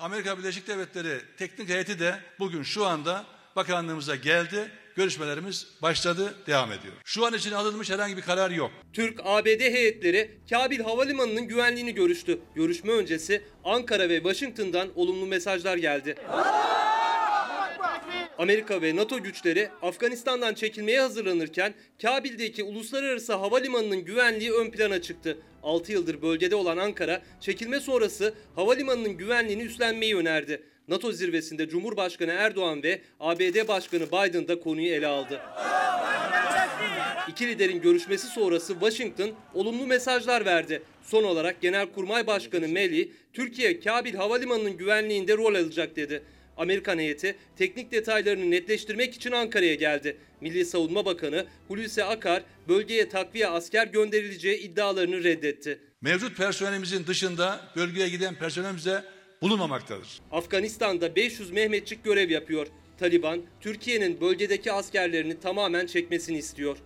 Amerika 0.00 0.38
Birleşik 0.38 0.68
Devletleri 0.68 1.20
teknik 1.38 1.68
heyeti 1.68 2.00
de 2.00 2.20
bugün 2.38 2.62
şu 2.62 2.86
anda 2.86 3.24
bakanlığımıza 3.56 4.16
geldi. 4.16 4.70
Görüşmelerimiz 4.96 5.66
başladı, 5.82 6.34
devam 6.46 6.72
ediyor. 6.72 6.94
Şu 7.04 7.26
an 7.26 7.34
için 7.34 7.52
alınmış 7.52 7.90
herhangi 7.90 8.16
bir 8.16 8.22
karar 8.22 8.50
yok. 8.50 8.70
Türk-ABD 8.92 9.60
heyetleri 9.60 10.30
Kabil 10.50 10.80
Havalimanı'nın 10.80 11.48
güvenliğini 11.48 11.94
görüştü. 11.94 12.38
Görüşme 12.54 12.92
öncesi 12.92 13.42
Ankara 13.64 14.08
ve 14.08 14.16
Washington'dan 14.16 14.88
olumlu 14.94 15.26
mesajlar 15.26 15.76
geldi. 15.76 16.14
Amerika 18.38 18.82
ve 18.82 18.96
NATO 18.96 19.22
güçleri 19.22 19.68
Afganistan'dan 19.82 20.54
çekilmeye 20.54 21.00
hazırlanırken 21.00 21.74
Kabil'deki 22.02 22.62
uluslararası 22.62 23.34
havalimanının 23.34 24.04
güvenliği 24.04 24.52
ön 24.52 24.70
plana 24.70 25.02
çıktı. 25.02 25.38
6 25.62 25.92
yıldır 25.92 26.22
bölgede 26.22 26.54
olan 26.54 26.76
Ankara, 26.76 27.22
çekilme 27.40 27.80
sonrası 27.80 28.34
havalimanının 28.54 29.16
güvenliğini 29.16 29.62
üstlenmeyi 29.62 30.16
önerdi. 30.16 30.62
NATO 30.90 31.12
zirvesinde 31.12 31.68
Cumhurbaşkanı 31.68 32.30
Erdoğan 32.30 32.82
ve 32.82 33.00
ABD 33.20 33.68
Başkanı 33.68 34.06
Biden 34.06 34.48
da 34.48 34.60
konuyu 34.60 34.88
ele 34.88 35.06
aldı. 35.06 35.40
İki 37.28 37.48
liderin 37.48 37.80
görüşmesi 37.80 38.26
sonrası 38.26 38.72
Washington 38.72 39.30
olumlu 39.54 39.86
mesajlar 39.86 40.44
verdi. 40.44 40.82
Son 41.02 41.24
olarak 41.24 41.60
Genelkurmay 41.60 42.26
Başkanı 42.26 42.68
Meli, 42.68 43.12
Türkiye 43.32 43.80
Kabil 43.80 44.14
Havalimanı'nın 44.14 44.76
güvenliğinde 44.76 45.36
rol 45.36 45.54
alacak 45.54 45.96
dedi. 45.96 46.22
Amerikan 46.56 46.98
heyeti 46.98 47.36
teknik 47.56 47.92
detaylarını 47.92 48.50
netleştirmek 48.50 49.14
için 49.14 49.32
Ankara'ya 49.32 49.74
geldi. 49.74 50.16
Milli 50.40 50.64
Savunma 50.64 51.04
Bakanı 51.04 51.46
Hulusi 51.68 52.04
Akar 52.04 52.42
bölgeye 52.68 53.08
takviye 53.08 53.48
asker 53.48 53.86
gönderileceği 53.86 54.58
iddialarını 54.58 55.24
reddetti. 55.24 55.78
Mevcut 56.00 56.36
personelimizin 56.36 57.06
dışında 57.06 57.60
bölgeye 57.76 58.08
giden 58.08 58.34
personelimize 58.34 59.04
bulunmamaktadır. 59.42 60.20
Afganistan'da 60.32 61.16
500 61.16 61.50
Mehmetçik 61.50 62.04
görev 62.04 62.30
yapıyor. 62.30 62.66
Taliban, 62.98 63.40
Türkiye'nin 63.60 64.20
bölgedeki 64.20 64.72
askerlerini 64.72 65.40
tamamen 65.40 65.86
çekmesini 65.86 66.38
istiyor. 66.38 66.76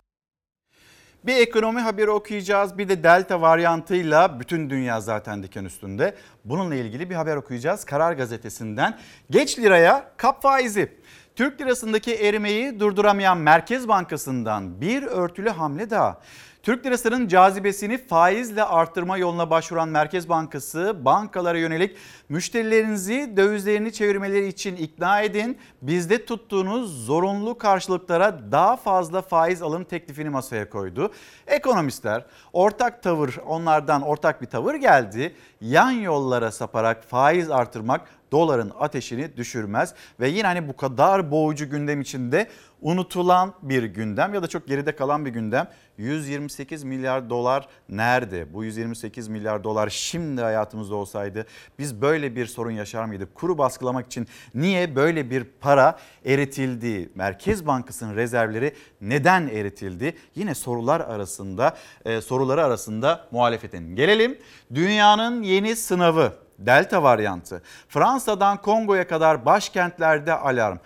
Bir 1.27 1.37
ekonomi 1.37 1.81
haberi 1.81 2.11
okuyacağız. 2.11 2.79
Bir 2.79 2.89
de 2.89 3.03
delta 3.03 3.41
varyantıyla 3.41 4.41
bütün 4.41 4.71
dünya 4.71 5.01
zaten 5.01 5.43
diken 5.43 5.65
üstünde. 5.65 6.15
Bununla 6.45 6.75
ilgili 6.75 7.11
bir 7.11 7.15
haber 7.15 7.37
okuyacağız. 7.37 7.85
Karar 7.85 8.13
gazetesinden. 8.13 8.99
Geç 9.31 9.59
liraya 9.59 10.13
kap 10.17 10.43
faizi. 10.43 10.93
Türk 11.37 11.61
lirasındaki 11.61 12.15
erimeyi 12.15 12.81
durduramayan 12.81 13.39
Merkez 13.39 13.89
Bankası'ndan 13.89 14.81
bir 14.81 15.03
örtülü 15.03 15.51
hamle 15.51 15.91
daha. 15.91 16.21
Türk 16.65 16.87
lirasının 16.87 17.29
cazibesini 17.29 17.99
faizle 17.99 18.65
arttırma 18.65 19.19
yoluna 19.19 19.51
başvuran 19.51 19.89
Merkez 19.89 20.29
Bankası 20.29 21.05
bankalara 21.05 21.59
yönelik 21.59 21.97
müşterilerinizi 22.29 23.33
dövizlerini 23.37 23.93
çevirmeleri 23.93 24.47
için 24.47 24.77
ikna 24.77 25.21
edin. 25.21 25.59
Bizde 25.83 26.25
tuttuğunuz 26.25 27.07
zorunlu 27.07 27.59
karşılıklara 27.59 28.53
daha 28.53 28.77
fazla 28.77 29.23
faiz 29.23 29.63
alım 29.63 29.85
teklifini 29.85 30.31
masaya 30.31 30.71
koydu. 30.71 31.13
Ekonomistler 31.47 32.25
ortak 32.53 33.03
tavır 33.03 33.37
onlardan 33.47 34.03
ortak 34.03 34.43
bir 34.43 34.47
tavır 34.47 34.75
geldi. 34.75 35.35
Yan 35.61 35.91
yollara 35.91 36.53
saparak 36.53 37.05
faiz 37.05 37.51
artırmak 37.51 38.01
doların 38.35 38.73
ateşini 38.81 39.37
düşürmez 39.37 39.95
ve 40.21 40.29
yine 40.29 40.47
hani 40.47 40.69
bu 40.69 40.77
kadar 40.77 41.31
boğucu 41.31 41.71
gündem 41.71 42.01
içinde 42.01 42.49
unutulan 42.83 43.55
bir 43.63 43.83
gündem 43.83 44.35
ya 44.35 44.43
da 44.43 44.47
çok 44.47 44.67
geride 44.69 44.97
kalan 44.97 45.25
bir 45.25 45.31
gündem. 45.31 45.69
128 45.99 46.85
milyar 46.85 47.31
dolar 47.31 47.69
nerede? 47.89 48.55
Bu 48.55 48.65
128 48.65 49.29
milyar 49.29 49.65
dolar 49.65 49.89
şimdi 49.89 50.43
hayatımızda 50.43 50.95
olsaydı 50.95 51.47
biz 51.79 52.03
böyle 52.03 52.37
bir 52.37 52.47
sorun 52.47 52.71
yaşar 52.71 53.05
mıydık? 53.05 53.35
Kuru 53.35 53.59
baskılamak 53.59 54.07
için 54.07 54.29
niye 54.55 54.97
böyle 54.97 55.31
bir 55.31 55.45
para 55.61 55.99
eritildi? 56.25 57.11
Merkez 57.15 57.67
Bankası'nın 57.67 58.17
rezervleri 58.17 58.75
neden 59.01 59.49
eritildi? 59.49 60.15
Yine 60.35 60.55
sorular 60.55 61.01
arasında 61.01 61.77
e, 62.05 62.21
soruları 62.21 62.65
arasında 62.65 63.29
muhalefetin. 63.31 63.97
Gelelim 63.97 64.39
dünyanın 64.75 65.43
yeni 65.43 65.77
sınavı 65.77 66.44
Delta 66.59 67.03
varyantı. 67.03 67.63
Fransa'dan 67.89 68.63
Kongo'ya 68.63 69.09
kadar 69.09 69.45
başkentlerde 69.45 70.33
alarm. 70.33 70.79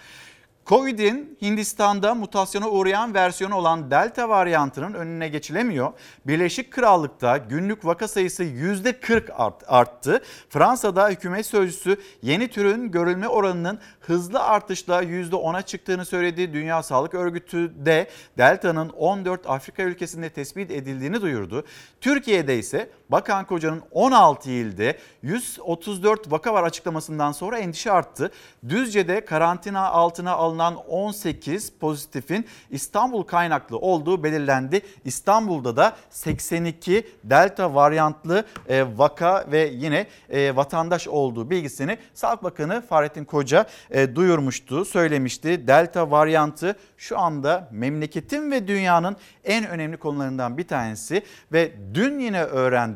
Covid'in 0.68 1.38
Hindistan'da 1.42 2.14
mutasyona 2.14 2.70
uğrayan 2.70 3.14
versiyonu 3.14 3.54
olan 3.54 3.90
Delta 3.90 4.28
varyantının 4.28 4.94
önüne 4.94 5.28
geçilemiyor. 5.28 5.92
Birleşik 6.26 6.70
Krallık'ta 6.70 7.36
günlük 7.36 7.84
vaka 7.84 8.08
sayısı 8.08 8.44
%40 8.44 9.32
art, 9.32 9.64
arttı. 9.66 10.22
Fransa'da 10.48 11.08
hükümet 11.08 11.46
sözcüsü 11.46 11.96
yeni 12.22 12.48
türün 12.48 12.90
görülme 12.90 13.28
oranının 13.28 13.78
hızlı 14.00 14.42
artışla 14.42 15.02
%10'a 15.02 15.62
çıktığını 15.62 16.04
söyledi. 16.04 16.52
Dünya 16.52 16.82
Sağlık 16.82 17.14
Örgütü 17.14 17.86
de 17.86 18.10
Delta'nın 18.38 18.88
14 18.88 19.46
Afrika 19.46 19.82
ülkesinde 19.82 20.30
tespit 20.30 20.70
edildiğini 20.70 21.22
duyurdu. 21.22 21.64
Türkiye'de 22.00 22.58
ise 22.58 22.90
Bakan 23.10 23.44
Koca'nın 23.44 23.82
16 23.90 24.50
ilde 24.50 24.98
134 25.22 26.32
vaka 26.32 26.54
var 26.54 26.62
açıklamasından 26.62 27.32
sonra 27.32 27.58
endişe 27.58 27.92
arttı. 27.92 28.30
Düzce'de 28.68 29.24
karantina 29.24 29.88
altına 29.88 30.32
alınan 30.32 30.76
18 30.76 31.72
pozitifin 31.80 32.46
İstanbul 32.70 33.22
kaynaklı 33.22 33.78
olduğu 33.78 34.22
belirlendi. 34.24 34.80
İstanbul'da 35.04 35.76
da 35.76 35.96
82 36.10 37.06
delta 37.24 37.74
varyantlı 37.74 38.44
e, 38.68 38.84
vaka 38.98 39.46
ve 39.52 39.70
yine 39.74 40.06
e, 40.28 40.56
vatandaş 40.56 41.08
olduğu 41.08 41.50
bilgisini 41.50 41.98
Sağlık 42.14 42.42
Bakanı 42.42 42.80
Fahrettin 42.80 43.24
Koca 43.24 43.66
e, 43.90 44.14
duyurmuştu, 44.16 44.84
söylemişti. 44.84 45.66
Delta 45.66 46.10
varyantı 46.10 46.76
şu 46.96 47.18
anda 47.18 47.68
memleketin 47.72 48.50
ve 48.50 48.68
dünyanın 48.68 49.16
en 49.44 49.66
önemli 49.66 49.96
konularından 49.96 50.58
bir 50.58 50.68
tanesi 50.68 51.22
ve 51.52 51.72
dün 51.94 52.18
yine 52.18 52.42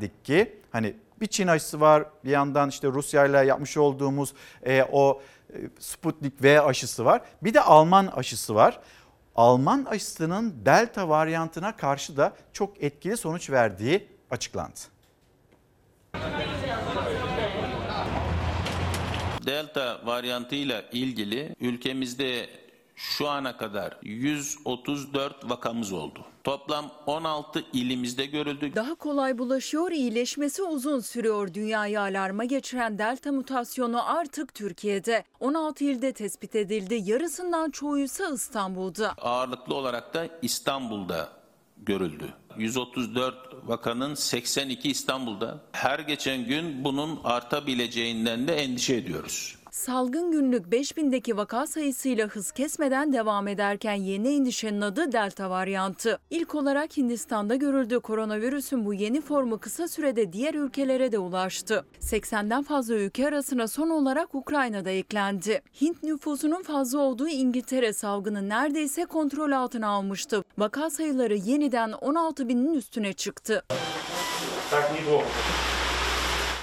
öğrendik 0.03 0.25
ki 0.25 0.61
hani 0.73 0.95
bir 1.21 1.27
Çin 1.27 1.47
aşısı 1.47 1.81
var 1.81 2.05
bir 2.25 2.31
yandan 2.31 2.69
işte 2.69 2.89
Rusya 2.89 3.27
ile 3.27 3.47
yapmış 3.47 3.77
olduğumuz 3.77 4.35
e, 4.63 4.83
o 4.93 5.23
e, 5.51 5.57
Sputnik 5.79 6.43
V 6.43 6.61
aşısı 6.61 7.05
var 7.05 7.23
bir 7.43 7.55
de 7.55 7.61
Alman 7.61 8.07
aşısı 8.07 8.55
var. 8.55 8.81
Alman 9.37 9.85
aşısının 9.85 10.55
delta 10.65 11.09
varyantına 11.09 11.77
karşı 11.77 12.17
da 12.17 12.33
çok 12.53 12.83
etkili 12.83 13.17
sonuç 13.17 13.51
verdiği 13.51 14.09
açıklandı. 14.31 14.81
Delta 19.47 20.01
varyantıyla 20.05 20.85
ilgili 20.93 21.57
ülkemizde 21.61 22.49
şu 22.97 23.29
ana 23.29 23.57
kadar 23.57 23.99
134 24.03 25.51
vakamız 25.51 25.93
oldu. 25.93 26.32
Toplam 26.45 26.91
16 27.07 27.65
ilimizde 27.73 28.27
görüldü. 28.27 28.73
Daha 28.75 28.95
kolay 28.95 29.39
bulaşıyor, 29.39 29.91
iyileşmesi 29.91 30.63
uzun 30.63 31.01
sürüyor. 31.01 31.55
Dünyayı 31.55 32.01
alarma 32.01 32.45
geçiren 32.45 32.99
delta 32.99 33.33
mutasyonu 33.33 34.17
artık 34.17 34.55
Türkiye'de. 34.55 35.25
16 35.41 35.85
ilde 35.85 36.13
tespit 36.13 36.55
edildi. 36.55 37.01
Yarısından 37.05 37.71
çoğu 37.71 37.99
ise 37.99 38.25
İstanbul'da. 38.35 39.15
Ağırlıklı 39.19 39.75
olarak 39.75 40.15
da 40.15 40.29
İstanbul'da 40.43 41.29
görüldü. 41.77 42.35
134 42.59 43.35
vakanın 43.69 44.15
82 44.15 44.91
İstanbul'da. 44.91 45.61
Her 45.73 45.99
geçen 45.99 46.45
gün 46.45 46.85
bunun 46.85 47.21
artabileceğinden 47.25 48.49
de 48.49 48.55
endişe 48.57 48.95
ediyoruz. 48.95 49.62
Salgın 49.73 50.33
günlük 50.33 50.67
5000'deki 50.67 51.37
vaka 51.37 51.67
sayısıyla 51.67 52.27
hız 52.27 52.53
kesmeden 52.53 53.13
devam 53.13 53.49
ederken 53.49 53.95
yeni 53.95 54.35
endişenin 54.35 54.81
adı 54.81 55.13
Delta 55.13 55.51
varyantı. 55.51 56.19
İlk 56.31 56.55
olarak 56.55 56.97
Hindistan'da 56.97 57.55
görüldü. 57.55 58.01
Koronavirüsün 58.01 58.87
bu 58.87 58.95
yeni 58.95 59.21
formu 59.21 59.59
kısa 59.59 59.89
sürede 59.89 60.33
diğer 60.33 60.55
ülkelere 60.55 61.13
de 61.13 61.19
ulaştı. 61.19 61.85
80'den 62.01 62.63
fazla 62.63 62.95
ülke 62.95 63.29
arasına 63.29 63.69
son 63.69 63.91
olarak 63.91 64.35
Ukrayna'da 64.35 64.91
eklendi. 64.91 65.63
Hint 65.81 66.03
nüfusunun 66.03 66.63
fazla 66.63 66.99
olduğu 66.99 67.29
İngiltere 67.29 67.93
salgını 67.93 68.49
neredeyse 68.49 69.05
kontrol 69.05 69.53
altına 69.53 69.89
almıştı. 69.89 70.45
Vaka 70.59 70.91
sayıları 70.91 71.35
yeniden 71.35 71.93
16 71.93 72.49
binin 72.49 72.75
üstüne 72.75 73.13
çıktı. 73.13 73.65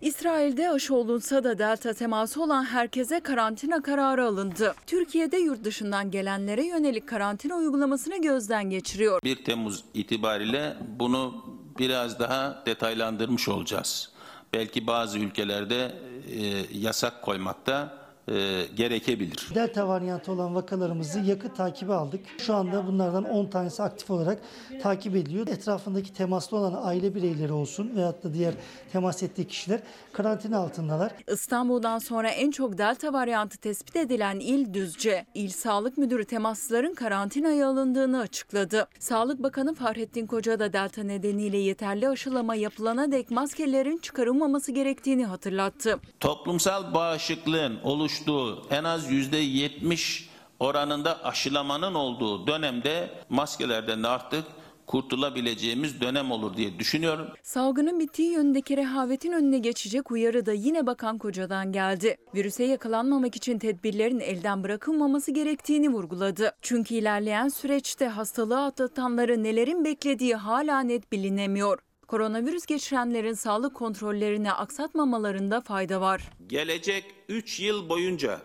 İsrail'de 0.02 0.70
aşı 0.70 0.96
olunsa 0.96 1.44
da 1.44 1.60
delta 1.60 1.94
teması 1.94 2.44
olan 2.44 2.64
herkese 2.64 3.20
karantina 3.20 3.82
kararı 3.82 4.26
alındı. 4.26 4.76
Türkiye'de 4.88 5.38
yurt 5.38 5.64
dışından 5.64 6.12
gelenlere 6.12 6.66
yönelik 6.66 7.08
karantina 7.08 7.56
uygulamasını 7.56 8.22
gözden 8.22 8.70
geçiriyor. 8.70 9.22
1 9.24 9.44
Temmuz 9.44 9.84
itibariyle 9.94 10.78
bunu 11.00 11.46
biraz 11.80 12.20
daha 12.20 12.64
detaylandırmış 12.66 13.50
olacağız. 13.50 14.12
Belki 14.54 14.88
bazı 14.88 15.20
ülkelerde 15.20 15.92
e, 16.32 16.78
yasak 16.80 17.22
koymakta 17.22 18.00
e, 18.32 18.66
gerekebilir. 18.76 19.48
Delta 19.56 19.88
varyantı 19.88 20.32
olan 20.32 20.56
vakalarımızı 20.56 21.20
yakın 21.20 21.50
takibe 21.50 21.94
aldık. 21.94 22.20
Şu 22.38 22.56
anda 22.56 22.88
bunlardan 22.88 23.24
10 23.24 23.46
tanesi 23.46 23.84
aktif 23.84 24.12
olarak 24.12 24.42
takip 24.82 25.16
ediliyor. 25.16 25.48
Etrafındaki 25.48 26.14
temaslı 26.14 26.58
olan 26.58 26.80
aile 26.84 27.16
bireyleri 27.16 27.54
olsun 27.54 27.92
veyahut 27.96 28.24
da 28.24 28.34
diğer 28.34 28.54
temas 28.92 29.24
ettiği 29.24 29.48
kişiler 29.48 29.80
karantina 30.14 30.58
altındalar. 30.58 31.12
İstanbul'dan 31.28 32.00
sonra 32.00 32.30
en 32.30 32.52
çok 32.52 32.78
delta 32.78 33.14
varyantı 33.14 33.58
tespit 33.58 33.96
edilen 33.96 34.40
il 34.40 34.74
Düzce. 34.74 35.26
İl 35.34 35.50
Sağlık 35.50 35.98
Müdürü 35.98 36.26
temaslıların 36.26 36.94
karantinaya 36.94 37.68
alındığını 37.68 38.20
açıkladı. 38.20 38.88
Sağlık 39.00 39.44
Bakanı 39.44 39.76
Fahrettin 39.76 40.28
Koca 40.28 40.60
da 40.60 40.74
delta 40.74 41.04
nedeniyle 41.04 41.58
yeterli 41.58 42.10
aşılama 42.10 42.56
yapılana 42.56 43.12
dek 43.12 43.32
maskelerin 43.32 43.98
çıkarılmaması 43.98 44.72
gerektiğini 44.72 45.26
hatırlattı. 45.26 46.00
Toplumsal 46.20 46.94
bağışıklığın 46.94 47.80
oluştuğu 47.84 48.68
en 48.70 48.84
az 48.84 49.12
%70 49.12 50.30
oranında 50.60 51.24
aşılamanın 51.24 51.94
olduğu 51.94 52.48
dönemde 52.48 53.10
maskelerden 53.30 54.04
de 54.04 54.08
artık 54.08 54.46
kurtulabileceğimiz 54.90 56.02
dönem 56.02 56.32
olur 56.32 56.58
diye 56.58 56.80
düşünüyorum. 56.80 57.28
Salgının 57.44 58.00
bittiği 58.00 58.32
yönündeki 58.32 58.78
rehavetin 58.78 59.32
önüne 59.32 59.58
geçecek 59.60 60.12
uyarı 60.12 60.46
da 60.46 60.54
yine 60.54 60.88
Bakan 60.88 61.18
Koca'dan 61.18 61.72
geldi. 61.72 62.18
Virüse 62.36 62.64
yakalanmamak 62.64 63.36
için 63.36 63.60
tedbirlerin 63.60 64.20
elden 64.20 64.64
bırakılmaması 64.64 65.32
gerektiğini 65.32 65.90
vurguladı. 65.90 66.56
Çünkü 66.62 66.96
ilerleyen 66.96 67.48
süreçte 67.48 68.08
hastalığı 68.08 68.66
atlatanları 68.66 69.44
nelerin 69.44 69.86
beklediği 69.86 70.36
hala 70.36 70.80
net 70.80 71.12
bilinemiyor. 71.12 71.80
Koronavirüs 72.08 72.66
geçirenlerin 72.66 73.34
sağlık 73.34 73.76
kontrollerini 73.76 74.52
aksatmamalarında 74.52 75.62
fayda 75.62 76.02
var. 76.02 76.22
Gelecek 76.48 77.06
3 77.28 77.60
yıl 77.60 77.90
boyunca 77.90 78.42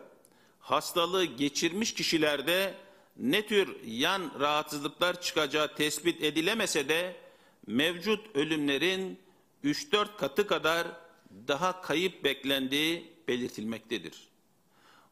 hastalığı 0.58 1.24
geçirmiş 1.24 1.94
kişilerde 1.94 2.74
ne 3.16 3.46
tür 3.46 3.76
yan 3.86 4.30
rahatsızlıklar 4.40 5.20
çıkacağı 5.20 5.74
tespit 5.74 6.22
edilemese 6.22 6.88
de 6.88 7.16
mevcut 7.66 8.36
ölümlerin 8.36 9.18
3-4 9.64 10.16
katı 10.16 10.46
kadar 10.46 10.86
daha 11.48 11.82
kayıp 11.82 12.24
beklendiği 12.24 13.12
belirtilmektedir. 13.28 14.28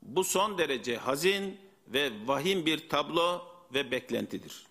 Bu 0.03 0.25
son 0.25 0.59
derece 0.59 0.97
hazin 0.97 1.59
ve 1.89 2.11
vahim 2.27 2.67
bir 2.67 2.89
tablo 2.89 3.43
ve 3.75 3.91
beklentidir. 3.91 4.67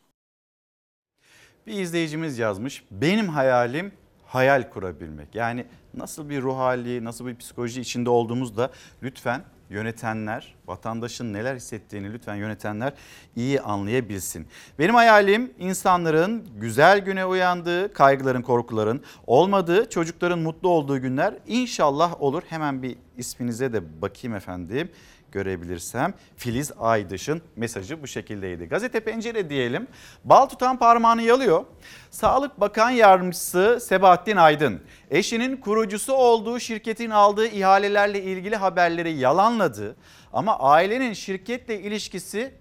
Bir 1.67 1.74
izleyicimiz 1.74 2.39
yazmış. 2.39 2.84
Benim 2.91 3.30
hayalim 3.30 3.94
hayal 4.26 4.70
kurabilmek. 4.70 5.36
Yani 5.36 5.65
nasıl 5.94 6.30
bir 6.30 6.41
ruh 6.41 6.58
hali, 6.58 7.04
nasıl 7.04 7.28
bir 7.28 7.36
psikoloji 7.36 7.82
içinde 7.82 8.10
olduğumuzda 8.10 8.72
lütfen 9.04 9.46
yönetenler, 9.72 10.56
vatandaşın 10.68 11.34
neler 11.34 11.56
hissettiğini 11.56 12.14
lütfen 12.14 12.36
yönetenler 12.36 12.94
iyi 13.36 13.62
anlayabilsin. 13.62 14.48
Benim 14.80 14.96
hayalim 14.96 15.54
insanların 15.60 16.48
güzel 16.60 17.00
güne 17.00 17.26
uyandığı, 17.26 17.94
kaygıların, 17.94 18.42
korkuların 18.42 19.02
olmadığı, 19.28 19.90
çocukların 19.90 20.40
mutlu 20.40 20.70
olduğu 20.70 21.02
günler 21.02 21.34
inşallah 21.48 22.22
olur. 22.22 22.44
Hemen 22.50 22.84
bir 22.84 22.98
isminize 23.18 23.74
de 23.74 24.02
bakayım 24.02 24.36
efendim 24.36 24.90
görebilirsem 25.32 26.13
Filiz 26.38 26.72
Aydış'ın 26.80 27.41
mesajı 27.56 28.02
bu 28.02 28.08
şekildeydi. 28.08 28.65
Gazete 28.65 29.00
Pencere 29.00 29.50
diyelim. 29.50 29.88
Bal 30.24 30.46
tutan 30.46 30.78
parmağını 30.78 31.22
yalıyor. 31.22 31.65
Sağlık 32.10 32.60
Bakan 32.60 32.89
Yardımcısı 32.89 33.80
Sebahattin 33.82 34.38
Aydın 34.38 34.82
eşinin 35.12 35.58
kurucusu 35.58 36.13
olduğu 36.13 36.60
şirketin 36.60 37.10
aldığı 37.10 37.48
ihalelerle 37.48 38.24
ilgili 38.24 38.56
haberleri 38.56 39.12
yalanladı. 39.12 39.96
Ama 40.34 40.60
ailenin 40.60 41.13
şirketle 41.13 41.82
ilişkisi 41.82 42.54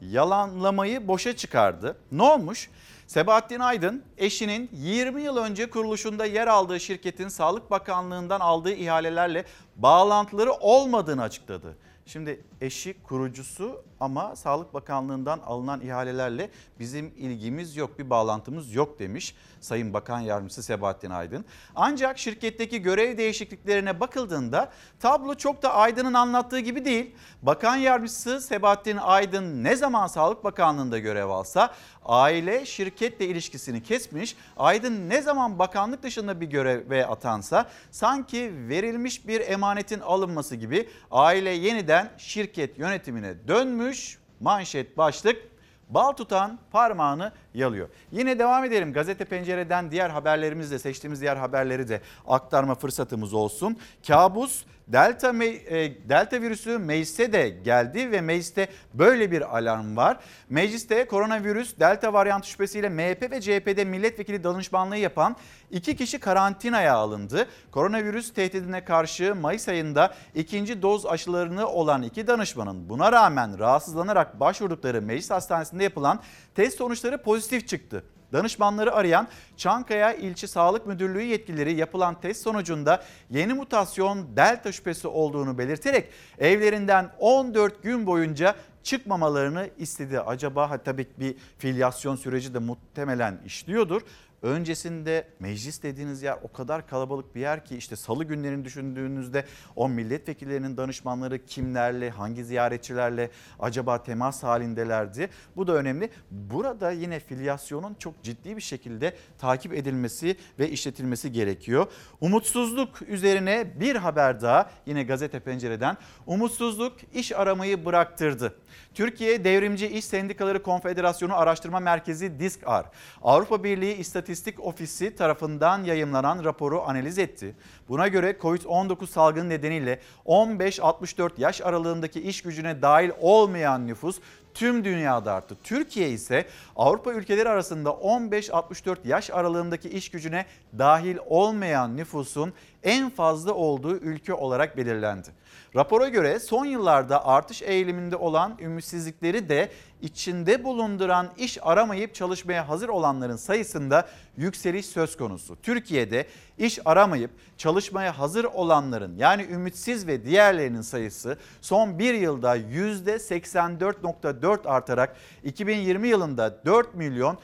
yalanlamayı 0.00 1.08
boşa 1.08 1.36
çıkardı. 1.36 1.96
Ne 2.12 2.22
olmuş? 2.22 2.70
Sebahattin 3.06 3.60
Aydın 3.60 4.02
eşinin 4.18 4.70
20 4.72 5.22
yıl 5.22 5.36
önce 5.36 5.70
kuruluşunda 5.70 6.24
yer 6.24 6.46
aldığı 6.46 6.80
şirketin 6.80 7.28
Sağlık 7.28 7.70
Bakanlığı'ndan 7.70 8.40
aldığı 8.40 8.72
ihalelerle 8.72 9.44
bağlantıları 9.76 10.52
olmadığını 10.52 11.22
açıkladı. 11.22 11.76
Şimdi 12.06 12.40
eşi 12.60 13.02
kurucusu 13.02 13.84
ama 14.00 14.36
Sağlık 14.36 14.74
Bakanlığı'ndan 14.74 15.38
alınan 15.38 15.80
ihalelerle 15.80 16.50
bizim 16.78 17.06
ilgimiz 17.16 17.76
yok, 17.76 17.98
bir 17.98 18.10
bağlantımız 18.10 18.74
yok 18.74 18.98
demiş 18.98 19.34
Sayın 19.60 19.94
Bakan 19.94 20.20
Yardımcısı 20.20 20.62
Sebahattin 20.62 21.10
Aydın. 21.10 21.44
Ancak 21.74 22.18
şirketteki 22.18 22.82
görev 22.82 23.18
değişikliklerine 23.18 24.00
bakıldığında 24.00 24.72
tablo 25.00 25.34
çok 25.34 25.62
da 25.62 25.74
Aydın'ın 25.74 26.14
anlattığı 26.14 26.58
gibi 26.58 26.84
değil. 26.84 27.14
Bakan 27.42 27.76
Yardımcısı 27.76 28.40
Sebahattin 28.40 28.96
Aydın 28.96 29.64
ne 29.64 29.76
zaman 29.76 30.06
Sağlık 30.06 30.44
Bakanlığı'nda 30.44 30.98
görev 30.98 31.28
alsa 31.28 31.74
aile 32.04 32.66
şirketle 32.66 33.26
ilişkisini 33.26 33.82
kesmiş. 33.82 34.36
Aydın 34.56 35.10
ne 35.10 35.22
zaman 35.22 35.58
bakanlık 35.58 36.02
dışında 36.02 36.40
bir 36.40 36.46
göreve 36.46 37.06
atansa 37.06 37.68
sanki 37.90 38.52
verilmiş 38.68 39.28
bir 39.28 39.40
emanetin 39.40 40.00
alınması 40.00 40.56
gibi 40.56 40.88
aile 41.10 41.50
yeniden 41.50 41.95
şirket 42.18 42.78
yönetimine 42.78 43.48
dönmüş. 43.48 44.18
Manşet 44.40 44.98
başlık 44.98 45.42
bal 45.88 46.12
tutan 46.12 46.58
parmağını 46.70 47.32
yalıyor. 47.54 47.88
Yine 48.12 48.38
devam 48.38 48.64
edelim 48.64 48.92
gazete 48.92 49.24
pencereden 49.24 49.90
diğer 49.90 50.10
haberlerimizle 50.10 50.78
seçtiğimiz 50.78 51.20
diğer 51.20 51.36
haberleri 51.36 51.88
de 51.88 52.00
aktarma 52.28 52.74
fırsatımız 52.74 53.34
olsun. 53.34 53.78
Kabus 54.06 54.64
Delta, 54.88 55.44
e, 55.44 56.08
Delta 56.08 56.42
virüsü 56.42 56.78
meclise 56.78 57.32
de 57.32 57.48
geldi 57.48 58.10
ve 58.12 58.20
mecliste 58.20 58.68
böyle 58.94 59.30
bir 59.30 59.56
alarm 59.56 59.96
var. 59.96 60.18
Mecliste 60.50 61.06
koronavirüs 61.06 61.78
Delta 61.78 62.12
varyantı 62.12 62.48
şüphesiyle 62.48 62.88
MHP 62.88 63.30
ve 63.30 63.40
CHP'de 63.40 63.84
milletvekili 63.84 64.44
danışmanlığı 64.44 64.96
yapan 64.96 65.36
iki 65.70 65.96
kişi 65.96 66.18
karantinaya 66.18 66.94
alındı. 66.94 67.46
Koronavirüs 67.70 68.32
tehdidine 68.32 68.84
karşı 68.84 69.34
Mayıs 69.34 69.68
ayında 69.68 70.14
ikinci 70.34 70.82
doz 70.82 71.06
aşılarını 71.06 71.68
olan 71.68 72.02
iki 72.02 72.26
danışmanın 72.26 72.88
buna 72.88 73.12
rağmen 73.12 73.58
rahatsızlanarak 73.58 74.40
başvurdukları 74.40 75.02
meclis 75.02 75.30
hastanesinde 75.30 75.84
yapılan 75.84 76.20
test 76.54 76.78
sonuçları 76.78 77.22
pozitif 77.22 77.68
çıktı. 77.68 78.04
Danışmanları 78.32 78.94
arayan 78.94 79.28
Çankaya 79.56 80.14
İlçe 80.14 80.46
Sağlık 80.46 80.86
Müdürlüğü 80.86 81.22
yetkilileri 81.22 81.74
yapılan 81.74 82.20
test 82.20 82.42
sonucunda 82.42 83.02
yeni 83.30 83.54
mutasyon 83.54 84.36
delta 84.36 84.72
şüphesi 84.72 85.08
olduğunu 85.08 85.58
belirterek 85.58 86.08
evlerinden 86.38 87.10
14 87.18 87.82
gün 87.82 88.06
boyunca 88.06 88.54
çıkmamalarını 88.82 89.70
istedi. 89.78 90.20
Acaba 90.20 90.78
tabii 90.84 91.06
bir 91.18 91.36
filyasyon 91.58 92.16
süreci 92.16 92.54
de 92.54 92.58
muhtemelen 92.58 93.40
işliyordur. 93.44 94.02
Öncesinde 94.42 95.28
meclis 95.40 95.82
dediğiniz 95.82 96.22
yer 96.22 96.38
o 96.42 96.52
kadar 96.52 96.88
kalabalık 96.88 97.34
bir 97.34 97.40
yer 97.40 97.64
ki 97.64 97.76
işte 97.76 97.96
salı 97.96 98.24
günlerini 98.24 98.64
düşündüğünüzde 98.64 99.44
o 99.76 99.88
milletvekillerinin 99.88 100.76
danışmanları 100.76 101.46
kimlerle, 101.46 102.10
hangi 102.10 102.44
ziyaretçilerle 102.44 103.30
acaba 103.60 104.02
temas 104.02 104.42
halindelerdi? 104.42 105.30
Bu 105.56 105.66
da 105.66 105.72
önemli. 105.72 106.10
Burada 106.30 106.90
yine 106.90 107.20
filyasyonun 107.20 107.96
çok 107.98 108.22
ciddi 108.22 108.56
bir 108.56 108.62
şekilde 108.62 109.16
takip 109.38 109.74
edilmesi 109.74 110.36
ve 110.58 110.70
işletilmesi 110.70 111.32
gerekiyor. 111.32 111.86
Umutsuzluk 112.20 113.02
üzerine 113.02 113.80
bir 113.80 113.96
haber 113.96 114.40
daha 114.40 114.70
yine 114.86 115.02
gazete 115.02 115.40
pencereden. 115.40 115.96
Umutsuzluk 116.26 116.96
iş 117.14 117.32
aramayı 117.32 117.84
bıraktırdı. 117.84 118.54
Türkiye 118.96 119.44
Devrimci 119.44 119.86
İş 119.86 120.04
Sendikaları 120.04 120.62
Konfederasyonu 120.62 121.36
Araştırma 121.36 121.80
Merkezi 121.80 122.40
DİSKAR, 122.40 122.86
Avrupa 123.22 123.64
Birliği 123.64 123.94
İstatistik 123.94 124.64
Ofisi 124.64 125.16
tarafından 125.16 125.84
yayımlanan 125.84 126.44
raporu 126.44 126.82
analiz 126.82 127.18
etti. 127.18 127.54
Buna 127.88 128.08
göre 128.08 128.36
COVID-19 128.40 129.06
salgını 129.06 129.48
nedeniyle 129.48 130.00
15-64 130.26 131.30
yaş 131.38 131.60
aralığındaki 131.60 132.20
iş 132.20 132.42
gücüne 132.42 132.82
dahil 132.82 133.10
olmayan 133.20 133.86
nüfus 133.86 134.20
tüm 134.54 134.84
dünyada 134.84 135.32
arttı. 135.32 135.56
Türkiye 135.64 136.10
ise 136.10 136.46
Avrupa 136.76 137.12
ülkeleri 137.12 137.48
arasında 137.48 137.88
15-64 137.88 138.96
yaş 139.04 139.30
aralığındaki 139.30 139.88
iş 139.88 140.10
gücüne 140.10 140.46
dahil 140.78 141.16
olmayan 141.26 141.96
nüfusun 141.96 142.52
en 142.82 143.10
fazla 143.10 143.54
olduğu 143.54 143.96
ülke 143.96 144.34
olarak 144.34 144.76
belirlendi. 144.76 145.28
Rapora 145.76 146.08
göre 146.08 146.38
son 146.38 146.64
yıllarda 146.64 147.26
artış 147.26 147.62
eğiliminde 147.62 148.16
olan 148.16 148.58
ümitsizlikleri 148.60 149.48
de 149.48 149.70
içinde 150.02 150.64
bulunduran 150.64 151.28
iş 151.38 151.58
aramayıp 151.62 152.14
çalışmaya 152.14 152.68
hazır 152.68 152.88
olanların 152.88 153.36
sayısında 153.36 154.08
yükseliş 154.36 154.86
söz 154.86 155.16
konusu. 155.16 155.56
Türkiye'de 155.62 156.26
iş 156.58 156.78
aramayıp 156.84 157.30
çalışmaya 157.58 158.18
hazır 158.18 158.44
olanların 158.44 159.16
yani 159.16 159.46
ümitsiz 159.50 160.06
ve 160.06 160.24
diğerlerinin 160.24 160.80
sayısı 160.80 161.38
son 161.60 161.98
bir 161.98 162.14
yılda 162.14 162.56
%84.4 162.56 164.68
artarak 164.68 165.16
2020 165.44 166.08
yılında 166.08 166.66
4 166.66 166.94
milyon 166.94 167.38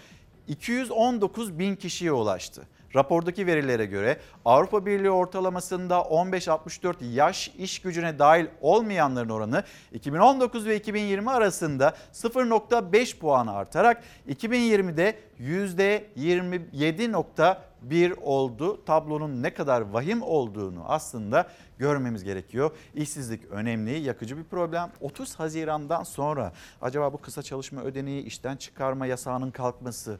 219 0.49 1.59
bin 1.59 1.76
kişiye 1.76 2.12
ulaştı. 2.12 2.62
Rapordaki 2.95 3.47
verilere 3.47 3.86
göre 3.86 4.20
Avrupa 4.45 4.86
Birliği 4.86 5.11
ortalamasında 5.11 5.95
15-64 5.95 7.12
yaş 7.12 7.53
iş 7.59 7.82
gücüne 7.82 8.18
dahil 8.18 8.47
olmayanların 8.61 9.28
oranı 9.28 9.62
2019 9.93 10.66
ve 10.66 10.76
2020 10.76 11.30
arasında 11.30 11.95
0.5 12.12 13.18
puan 13.18 13.47
artarak 13.47 14.03
2020'de 14.28 15.18
%27.1 15.40 18.14
oldu. 18.14 18.84
Tablonun 18.84 19.43
ne 19.43 19.55
kadar 19.55 19.80
vahim 19.80 20.22
olduğunu 20.22 20.84
aslında 20.86 21.49
görmemiz 21.78 22.24
gerekiyor. 22.24 22.70
İşsizlik 22.95 23.45
önemli, 23.51 23.99
yakıcı 23.99 24.38
bir 24.38 24.45
problem. 24.45 24.93
30 25.01 25.34
Haziran'dan 25.34 26.03
sonra 26.03 26.53
acaba 26.82 27.12
bu 27.12 27.18
kısa 27.18 27.43
çalışma 27.43 27.82
ödeneği 27.82 28.22
işten 28.22 28.57
çıkarma 28.57 29.07
yasağının 29.07 29.51
kalkması 29.51 30.18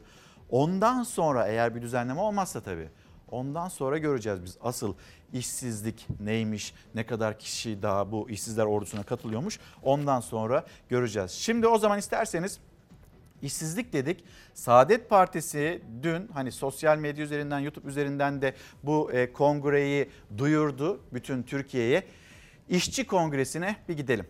Ondan 0.49 1.03
sonra 1.03 1.47
eğer 1.47 1.75
bir 1.75 1.81
düzenleme 1.81 2.21
olmazsa 2.21 2.61
tabii 2.61 2.89
ondan 3.31 3.67
sonra 3.67 3.97
göreceğiz 3.97 4.43
biz 4.43 4.57
asıl 4.61 4.93
işsizlik 5.33 6.07
neymiş, 6.19 6.73
ne 6.95 7.05
kadar 7.05 7.39
kişi 7.39 7.81
daha 7.81 8.11
bu 8.11 8.29
işsizler 8.29 8.65
ordusuna 8.65 9.03
katılıyormuş 9.03 9.59
ondan 9.83 10.19
sonra 10.19 10.65
göreceğiz. 10.89 11.31
Şimdi 11.31 11.67
o 11.67 11.77
zaman 11.77 11.99
isterseniz 11.99 12.59
işsizlik 13.41 13.93
dedik. 13.93 14.23
Saadet 14.53 15.09
Partisi 15.09 15.81
dün 16.03 16.27
hani 16.33 16.51
sosyal 16.51 16.97
medya 16.97 17.25
üzerinden 17.25 17.59
YouTube 17.59 17.87
üzerinden 17.87 18.41
de 18.41 18.53
bu 18.83 19.11
e, 19.11 19.33
kongreyi 19.33 20.09
duyurdu 20.37 21.01
bütün 21.13 21.43
Türkiye'ye. 21.43 22.03
İşçi 22.69 23.07
kongresine 23.07 23.75
bir 23.89 23.97
gidelim. 23.97 24.27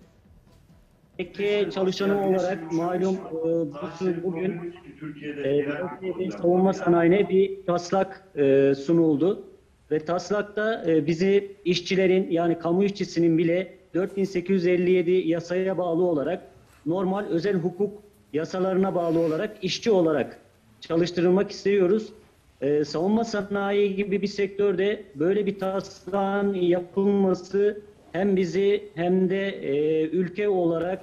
Peki 1.18 1.70
çalışanı 1.74 2.28
olarak 2.28 2.72
malum 2.72 3.16
e, 3.16 4.24
bugün 4.24 4.74
e, 5.44 6.32
savunma 6.32 6.74
sanayine 6.74 7.30
bir 7.30 7.66
taslak 7.66 8.24
e, 8.36 8.74
sunuldu. 8.76 9.44
Ve 9.92 10.00
taslakta 10.00 10.84
e, 10.88 11.08
bizi 11.08 11.56
işçilerin 11.66 12.32
yani 12.32 12.60
kamu 12.60 12.84
işçisinin 12.84 13.38
bile 13.38 13.78
4857 13.94 15.12
yasaya 15.12 15.78
bağlı 15.78 16.04
olarak 16.04 16.42
normal 16.86 17.26
özel 17.26 17.56
hukuk 17.56 18.04
yasalarına 18.34 18.96
bağlı 18.96 19.20
olarak 19.20 19.64
işçi 19.64 19.92
olarak 19.92 20.40
çalıştırılmak 20.82 21.52
istiyoruz. 21.52 22.14
E, 22.62 22.86
savunma 22.86 23.24
sanayi 23.24 23.96
gibi 23.96 24.22
bir 24.22 24.28
sektörde 24.28 25.04
böyle 25.16 25.46
bir 25.46 25.60
taslağın 25.60 26.54
yapılması 26.54 27.82
hem 28.14 28.36
bizi 28.36 28.84
hem 28.96 29.30
de 29.30 29.48
e, 29.48 30.04
ülke 30.08 30.50
olarak 30.50 31.00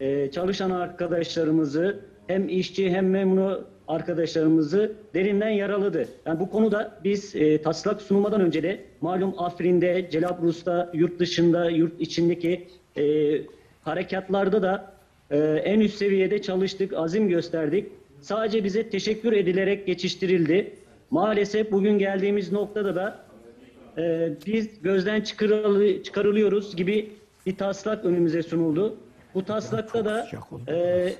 e, 0.00 0.30
çalışan 0.30 0.70
arkadaşlarımızı 0.70 2.00
hem 2.26 2.48
işçi 2.48 2.90
hem 2.90 3.10
memnu 3.10 3.64
arkadaşlarımızı 3.88 4.92
derinden 5.14 5.48
yaraladı. 5.48 6.08
Yani 6.26 6.40
bu 6.40 6.50
konuda 6.50 6.98
biz 7.04 7.36
e, 7.36 7.62
taslak 7.62 8.02
sunulmadan 8.02 8.40
önce 8.40 8.62
de 8.62 8.80
malum 9.00 9.34
Afrin'de, 9.38 10.08
Celabrus'ta, 10.10 10.90
yurt 10.94 11.18
dışında, 11.18 11.70
yurt 11.70 12.00
içindeki 12.00 12.66
e, 12.96 13.02
harekatlarda 13.82 14.62
da 14.62 14.92
e, 15.30 15.38
en 15.38 15.80
üst 15.80 15.98
seviyede 15.98 16.42
çalıştık, 16.42 16.92
azim 16.92 17.28
gösterdik. 17.28 17.86
Sadece 18.20 18.64
bize 18.64 18.90
teşekkür 18.90 19.32
edilerek 19.32 19.86
geçiştirildi. 19.86 20.72
Maalesef 21.10 21.72
bugün 21.72 21.98
geldiğimiz 21.98 22.52
noktada 22.52 22.94
da 22.94 23.25
e, 23.98 24.30
biz 24.46 24.82
gözden 24.82 25.20
çıkarılı, 25.20 26.02
çıkarılıyoruz 26.02 26.76
gibi 26.76 27.10
bir 27.46 27.56
taslak 27.56 28.04
önümüze 28.04 28.42
sunuldu. 28.42 28.96
Bu 29.34 29.44
taslakta 29.44 30.04
da 30.04 30.28
e, 30.68 31.12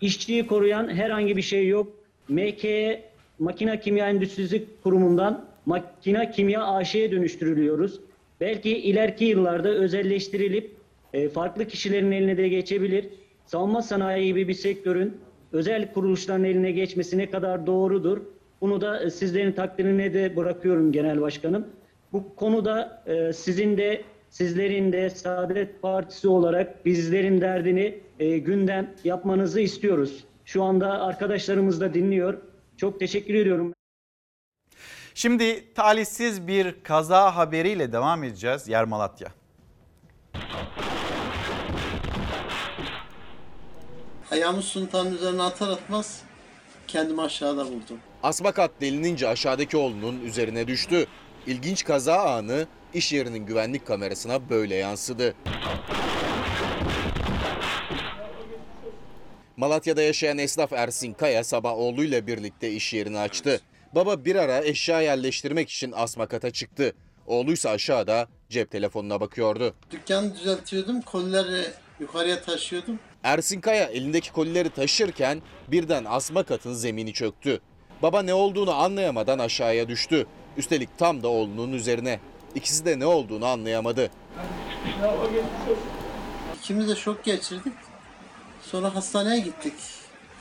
işçiyi 0.00 0.46
koruyan 0.46 0.88
herhangi 0.88 1.36
bir 1.36 1.42
şey 1.42 1.68
yok. 1.68 1.92
MK'ye 2.28 3.02
Makina 3.38 3.80
Kimya 3.80 4.08
Endüstrisi 4.08 4.64
Kurumu'ndan 4.82 5.44
Makina 5.66 6.30
Kimya 6.30 6.66
AŞ'ye 6.66 7.12
dönüştürülüyoruz. 7.12 8.00
Belki 8.40 8.78
ileriki 8.78 9.24
yıllarda 9.24 9.68
özelleştirilip 9.68 10.70
e, 11.12 11.28
farklı 11.28 11.64
kişilerin 11.64 12.12
eline 12.12 12.36
de 12.36 12.48
geçebilir. 12.48 13.08
Savunma 13.46 13.82
sanayi 13.82 14.26
gibi 14.26 14.48
bir 14.48 14.54
sektörün 14.54 15.16
özel 15.52 15.92
kuruluşların 15.92 16.44
eline 16.44 16.70
geçmesi 16.70 17.18
ne 17.18 17.30
kadar 17.30 17.66
doğrudur? 17.66 18.18
Bunu 18.60 18.80
da 18.80 19.02
e, 19.02 19.10
sizlerin 19.10 19.52
takdirine 19.52 20.14
de 20.14 20.36
bırakıyorum 20.36 20.92
Genel 20.92 21.20
Başkanım. 21.20 21.66
Bu 22.12 22.36
konuda 22.36 23.02
e, 23.06 23.32
sizin 23.32 23.78
de 23.78 24.04
sizlerin 24.30 24.92
de 24.92 25.10
Saadet 25.10 25.82
Partisi 25.82 26.28
olarak 26.28 26.86
bizlerin 26.86 27.40
derdini 27.40 28.00
e, 28.18 28.38
gündem 28.38 28.94
yapmanızı 29.04 29.60
istiyoruz. 29.60 30.24
Şu 30.44 30.62
anda 30.62 31.02
arkadaşlarımız 31.02 31.80
da 31.80 31.94
dinliyor. 31.94 32.38
Çok 32.76 33.00
teşekkür 33.00 33.34
ediyorum. 33.34 33.74
Şimdi 35.14 35.74
talihsiz 35.74 36.46
bir 36.46 36.82
kaza 36.82 37.36
haberiyle 37.36 37.92
devam 37.92 38.24
edeceğiz 38.24 38.68
Yer 38.68 38.84
Malatya. 38.84 39.28
Ayağımı 44.30 44.62
suntanın 44.62 45.14
üzerine 45.14 45.42
atar 45.42 45.68
atmaz 45.68 46.22
kendimi 46.86 47.22
aşağıda 47.22 47.64
buldum. 47.64 47.98
Asma 48.22 48.52
kat 48.52 48.70
delinince 48.80 49.28
aşağıdaki 49.28 49.76
oğlunun 49.76 50.20
üzerine 50.20 50.66
düştü. 50.66 51.06
İlginç 51.48 51.84
kaza 51.84 52.18
anı 52.18 52.66
iş 52.94 53.12
yerinin 53.12 53.46
güvenlik 53.46 53.86
kamerasına 53.86 54.50
böyle 54.50 54.74
yansıdı. 54.74 55.34
Malatya'da 59.56 60.02
yaşayan 60.02 60.38
esnaf 60.38 60.72
Ersin 60.72 61.12
Kaya 61.12 61.44
sabah 61.44 61.72
oğluyla 61.72 62.26
birlikte 62.26 62.72
iş 62.72 62.94
yerini 62.94 63.18
açtı. 63.18 63.60
Baba 63.94 64.24
bir 64.24 64.36
ara 64.36 64.64
eşya 64.64 65.00
yerleştirmek 65.00 65.70
için 65.70 65.92
asma 65.96 66.26
kata 66.26 66.50
çıktı. 66.50 66.92
Oğluysa 67.26 67.70
aşağıda 67.70 68.28
cep 68.48 68.70
telefonuna 68.70 69.20
bakıyordu. 69.20 69.74
Dükkanı 69.90 70.34
düzeltiyordum, 70.34 71.00
kolileri 71.00 71.66
yukarıya 72.00 72.42
taşıyordum. 72.42 72.98
Ersin 73.22 73.60
Kaya 73.60 73.84
elindeki 73.84 74.32
kolileri 74.32 74.70
taşırken 74.70 75.42
birden 75.68 76.04
asma 76.08 76.42
katın 76.42 76.72
zemini 76.72 77.12
çöktü. 77.12 77.60
Baba 78.02 78.22
ne 78.22 78.34
olduğunu 78.34 78.74
anlayamadan 78.74 79.38
aşağıya 79.38 79.88
düştü. 79.88 80.26
Üstelik 80.58 80.98
tam 80.98 81.22
da 81.22 81.28
oğlunun 81.28 81.72
üzerine. 81.72 82.20
İkisi 82.54 82.84
de 82.84 82.98
ne 82.98 83.06
olduğunu 83.06 83.46
anlayamadı. 83.46 84.10
İkimiz 86.58 86.88
de 86.88 86.96
şok 86.96 87.24
geçirdik. 87.24 87.72
Sonra 88.62 88.94
hastaneye 88.94 89.40
gittik. 89.40 89.72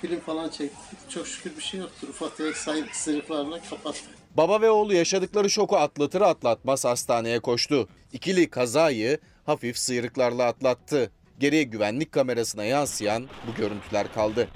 Film 0.01 0.20
falan 0.20 0.49
çektik. 0.49 1.09
Çok 1.09 1.28
şükür 1.28 1.57
bir 1.57 1.61
şey 1.61 1.80
yoktur. 1.80 2.07
Ufak 2.09 2.38
tefek 2.38 2.57
sayı 2.57 2.86
sırıklarla 2.93 3.59
kapattık. 3.70 4.09
Baba 4.38 4.61
ve 4.61 4.70
oğlu 4.70 4.93
yaşadıkları 4.93 5.49
şoku 5.49 5.78
atlatır 5.78 6.22
atlatmaz 6.22 6.86
hastaneye 6.86 7.39
koştu. 7.39 7.89
İkili 8.13 8.49
kazayı 8.49 9.20
hafif 9.45 9.78
sıyrıklarla 9.78 10.45
atlattı. 10.45 11.11
Geriye 11.39 11.63
güvenlik 11.63 12.11
kamerasına 12.11 12.63
yansıyan 12.63 13.28
bu 13.47 13.55
görüntüler 13.61 14.13
kaldı. 14.13 14.47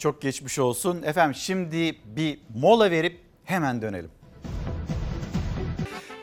Çok 0.00 0.22
geçmiş 0.22 0.58
olsun. 0.58 1.02
Efendim 1.02 1.34
şimdi 1.34 1.96
bir 2.04 2.38
mola 2.54 2.90
verip 2.90 3.20
hemen 3.44 3.82
dönelim. 3.82 4.10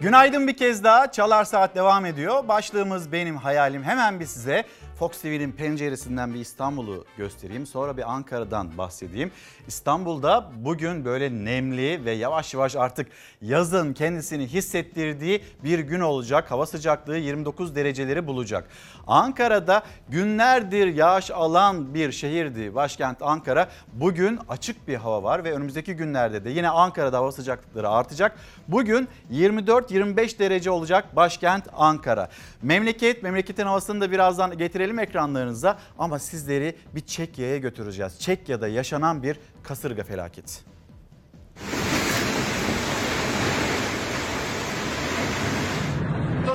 Günaydın 0.02 0.48
bir 0.48 0.58
kez 0.58 0.84
daha. 0.84 1.12
Çalar 1.12 1.44
Saat 1.44 1.76
devam 1.76 2.06
ediyor. 2.06 2.48
Başlığımız 2.48 3.12
benim 3.12 3.38
hayalim. 3.38 3.84
Hemen 3.84 4.20
bir 4.20 4.26
size 4.26 4.64
Fox 5.00 5.22
TV'nin 5.22 5.52
penceresinden 5.52 6.34
bir 6.34 6.40
İstanbul'u 6.40 7.06
göstereyim. 7.18 7.66
Sonra 7.66 7.98
bir 7.98 8.12
Ankara'dan 8.12 8.78
bahsedeyim. 8.78 9.32
İstanbul'da 9.68 10.52
bugün 10.56 11.06
böyle 11.06 11.46
nemli 11.46 12.06
ve 12.06 12.12
yavaş 12.12 12.54
yavaş 12.54 12.76
artık 12.76 13.08
yazın 13.42 13.94
kendisini 13.94 14.48
hissettirdiği 14.48 15.44
bir 15.64 15.80
gün 15.80 16.00
olacak. 16.00 16.52
Hava 16.52 16.66
sıcaklığı 16.66 17.18
29 17.18 17.76
dereceleri 17.76 18.28
bulacak. 18.28 18.68
Ankara'da 19.08 19.84
günlerdir 20.10 20.88
yağış 20.88 21.32
alan 21.32 21.94
bir 21.94 22.12
şehirdi 22.12 22.76
başkent 22.76 23.22
Ankara. 23.22 23.70
Bugün 23.94 24.40
açık 24.50 24.88
bir 24.88 24.96
hava 24.96 25.24
var 25.24 25.44
ve 25.44 25.54
önümüzdeki 25.54 25.94
günlerde 25.94 26.46
de 26.46 26.50
yine 26.50 26.70
Ankara'da 26.70 27.18
hava 27.18 27.32
sıcaklıkları 27.32 27.90
artacak. 27.90 28.38
Bugün 28.68 29.08
24-25 29.32 30.40
derece 30.40 30.72
olacak 30.72 31.16
başkent 31.16 31.68
Ankara. 31.74 32.30
Memleket, 32.62 33.24
memleketin 33.24 33.66
havasını 33.66 34.02
da 34.02 34.12
birazdan 34.12 34.58
getirelim 34.58 34.87
ekranlarınıza 35.00 35.80
ama 36.00 36.20
sizleri 36.20 36.76
bir 36.96 37.02
Çekya'ya 37.02 37.58
götüreceğiz. 37.58 38.20
Çekya'da 38.20 38.68
yaşanan 38.68 39.24
bir 39.24 39.40
kasırga 39.64 40.04
felaketi. 40.04 40.54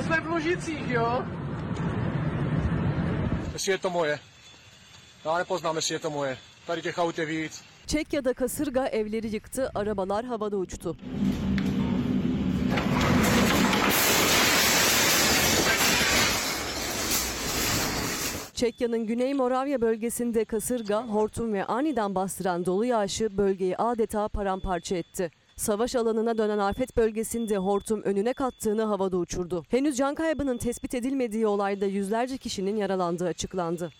Jsme 0.03 0.25
v 0.25 0.29
Lužicích, 0.29 0.89
jo? 0.91 1.23
Jestli 3.51 3.71
je 3.71 3.77
to 3.77 3.89
moje. 3.89 4.19
Já 5.25 5.37
nepoznám, 5.37 5.75
jestli 5.75 5.95
je 5.95 5.99
to 5.99 6.09
moje. 6.09 6.37
Tady 6.67 6.81
těch 6.81 6.99
aut 6.99 7.17
je 7.17 7.25
víc. 7.25 7.61
Çekya'da 7.87 8.33
kasırga 8.33 8.85
evleri 8.87 9.27
yıktı, 9.35 9.71
arabalar 9.75 10.25
havada 10.25 10.57
uçtu. 10.57 10.97
Çekya'nın 18.53 19.05
Güney 19.05 19.33
Moravya 19.33 19.81
bölgesinde 19.81 20.45
kasırga, 20.45 21.07
hortum 21.07 21.53
ve 21.53 21.65
aniden 21.65 22.15
bastıran 22.15 22.65
dolu 22.65 22.85
yağışı 22.85 23.37
bölgeyi 23.37 23.77
adeta 23.77 24.27
paramparça 24.27 24.95
etti. 24.95 25.31
Savaş 25.55 25.95
alanına 25.95 26.37
dönen 26.37 26.57
afet 26.57 26.97
bölgesinde 26.97 27.57
hortum 27.57 28.01
önüne 28.01 28.33
kattığını 28.33 28.83
havada 28.83 29.17
uçurdu. 29.17 29.63
Henüz 29.69 29.97
can 29.97 30.15
kaybının 30.15 30.57
tespit 30.57 30.93
edilmediği 30.93 31.47
olayda 31.47 31.85
yüzlerce 31.85 32.37
kişinin 32.37 32.75
yaralandığı 32.75 33.27
açıklandı. 33.27 33.91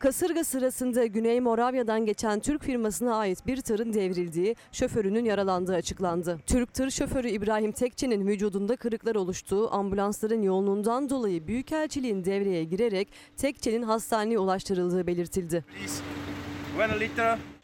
Kasırga 0.00 0.44
sırasında 0.44 1.06
Güney 1.06 1.40
Moravya'dan 1.40 2.06
geçen 2.06 2.40
Türk 2.40 2.62
firmasına 2.64 3.14
ait 3.14 3.46
bir 3.46 3.60
tırın 3.60 3.92
devrildiği, 3.92 4.56
şoförünün 4.72 5.24
yaralandığı 5.24 5.74
açıklandı. 5.74 6.38
Türk 6.46 6.74
tır 6.74 6.90
şoförü 6.90 7.28
İbrahim 7.28 7.72
Tekçe'nin 7.72 8.26
vücudunda 8.26 8.76
kırıklar 8.76 9.14
oluştuğu 9.14 9.74
ambulansların 9.74 10.42
yoğunluğundan 10.42 11.10
dolayı 11.10 11.46
Büyükelçiliğin 11.46 12.24
devreye 12.24 12.64
girerek 12.64 13.08
Tekçe'nin 13.36 13.82
hastaneye 13.82 14.38
ulaştırıldığı 14.38 15.06
belirtildi. 15.06 15.64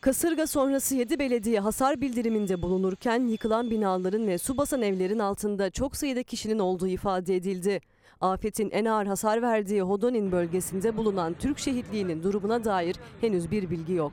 Kasırga 0.00 0.46
sonrası 0.46 0.94
7 0.94 1.18
belediye 1.18 1.60
hasar 1.60 2.00
bildiriminde 2.00 2.62
bulunurken 2.62 3.28
yıkılan 3.28 3.70
binaların 3.70 4.26
ve 4.26 4.38
su 4.38 4.56
basan 4.56 4.82
evlerin 4.82 5.18
altında 5.18 5.70
çok 5.70 5.96
sayıda 5.96 6.22
kişinin 6.22 6.58
olduğu 6.58 6.88
ifade 6.88 7.36
edildi. 7.36 7.80
Afetin 8.20 8.70
en 8.70 8.84
ağır 8.84 9.06
hasar 9.06 9.42
verdiği 9.42 9.82
Hodonin 9.82 10.32
bölgesinde 10.32 10.96
bulunan 10.96 11.34
Türk 11.34 11.58
şehitliğinin 11.58 12.22
durumuna 12.22 12.64
dair 12.64 12.96
henüz 13.20 13.50
bir 13.50 13.70
bilgi 13.70 13.92
yok. 13.92 14.12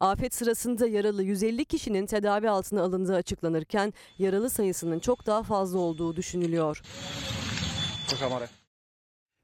Afet 0.00 0.34
sırasında 0.34 0.86
yaralı 0.86 1.22
150 1.22 1.64
kişinin 1.64 2.06
tedavi 2.06 2.50
altına 2.50 2.82
alındığı 2.82 3.14
açıklanırken 3.14 3.94
yaralı 4.18 4.50
sayısının 4.50 4.98
çok 4.98 5.26
daha 5.26 5.42
fazla 5.42 5.78
olduğu 5.78 6.16
düşünülüyor. 6.16 6.82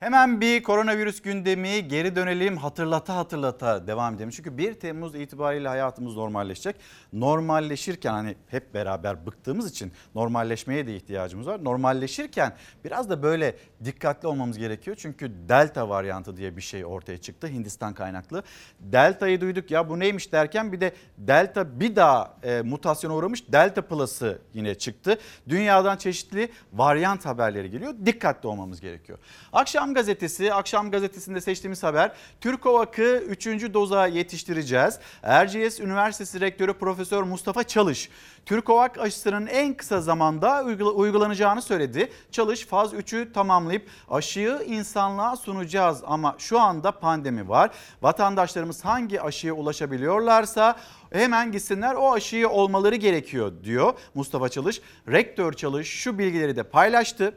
Hemen 0.04 0.40
bir 0.40 0.62
koronavirüs 0.62 1.22
gündemi 1.22 1.88
geri 1.88 2.16
dönelim 2.16 2.56
hatırlata 2.56 3.16
hatırlata 3.16 3.86
devam 3.86 4.14
edelim. 4.14 4.30
Çünkü 4.30 4.58
1 4.58 4.74
Temmuz 4.74 5.14
itibariyle 5.14 5.68
hayatımız 5.68 6.16
normalleşecek. 6.16 6.76
Normalleşirken 7.12 8.12
hani 8.12 8.36
hep 8.46 8.74
beraber 8.74 9.26
bıktığımız 9.26 9.70
için 9.70 9.92
normalleşmeye 10.14 10.86
de 10.86 10.96
ihtiyacımız 10.96 11.46
var. 11.46 11.64
Normalleşirken 11.64 12.52
biraz 12.84 13.10
da 13.10 13.22
böyle 13.22 13.56
dikkatli 13.84 14.28
olmamız 14.28 14.58
gerekiyor. 14.58 14.96
Çünkü 15.00 15.32
delta 15.48 15.88
varyantı 15.88 16.36
diye 16.36 16.56
bir 16.56 16.62
şey 16.62 16.84
ortaya 16.84 17.18
çıktı 17.18 17.46
Hindistan 17.46 17.94
kaynaklı. 17.94 18.42
Delta'yı 18.80 19.40
duyduk 19.40 19.70
ya 19.70 19.88
bu 19.88 20.00
neymiş 20.00 20.32
derken 20.32 20.72
bir 20.72 20.80
de 20.80 20.92
delta 21.18 21.80
bir 21.80 21.96
daha 21.96 22.36
e, 22.42 22.62
mutasyona 22.62 23.14
uğramış 23.14 23.52
delta 23.52 23.82
plus'ı 23.82 24.38
yine 24.54 24.74
çıktı. 24.74 25.18
Dünyadan 25.48 25.96
çeşitli 25.96 26.48
varyant 26.72 27.26
haberleri 27.26 27.70
geliyor. 27.70 27.94
Dikkatli 28.06 28.46
olmamız 28.46 28.80
gerekiyor. 28.80 29.18
Akşam 29.52 29.93
gazetesi, 29.94 30.54
akşam 30.54 30.90
gazetesinde 30.90 31.40
seçtiğimiz 31.40 31.82
haber 31.82 32.12
Türkovak'ı 32.40 33.22
3. 33.28 33.46
doza 33.46 34.06
yetiştireceğiz. 34.06 34.98
Erciyes 35.22 35.80
Üniversitesi 35.80 36.40
Rektörü 36.40 36.72
Profesör 36.72 37.22
Mustafa 37.22 37.64
Çalış, 37.64 38.08
Türkovak 38.46 38.98
aşısının 38.98 39.46
en 39.46 39.74
kısa 39.74 40.00
zamanda 40.00 40.64
uygulanacağını 40.94 41.62
söyledi. 41.62 42.12
Çalış 42.30 42.66
faz 42.66 42.92
3'ü 42.92 43.32
tamamlayıp 43.32 43.88
aşıyı 44.10 44.58
insanlığa 44.66 45.36
sunacağız 45.36 46.02
ama 46.06 46.36
şu 46.38 46.60
anda 46.60 46.92
pandemi 46.92 47.48
var. 47.48 47.70
Vatandaşlarımız 48.02 48.84
hangi 48.84 49.20
aşıya 49.20 49.52
ulaşabiliyorlarsa 49.52 50.76
hemen 51.12 51.52
gitsinler 51.52 51.94
o 51.94 52.12
aşıyı 52.12 52.48
olmaları 52.48 52.96
gerekiyor 52.96 53.52
diyor 53.64 53.92
Mustafa 54.14 54.48
Çalış. 54.48 54.80
Rektör 55.08 55.52
Çalış 55.52 55.88
şu 55.88 56.18
bilgileri 56.18 56.56
de 56.56 56.62
paylaştı. 56.62 57.34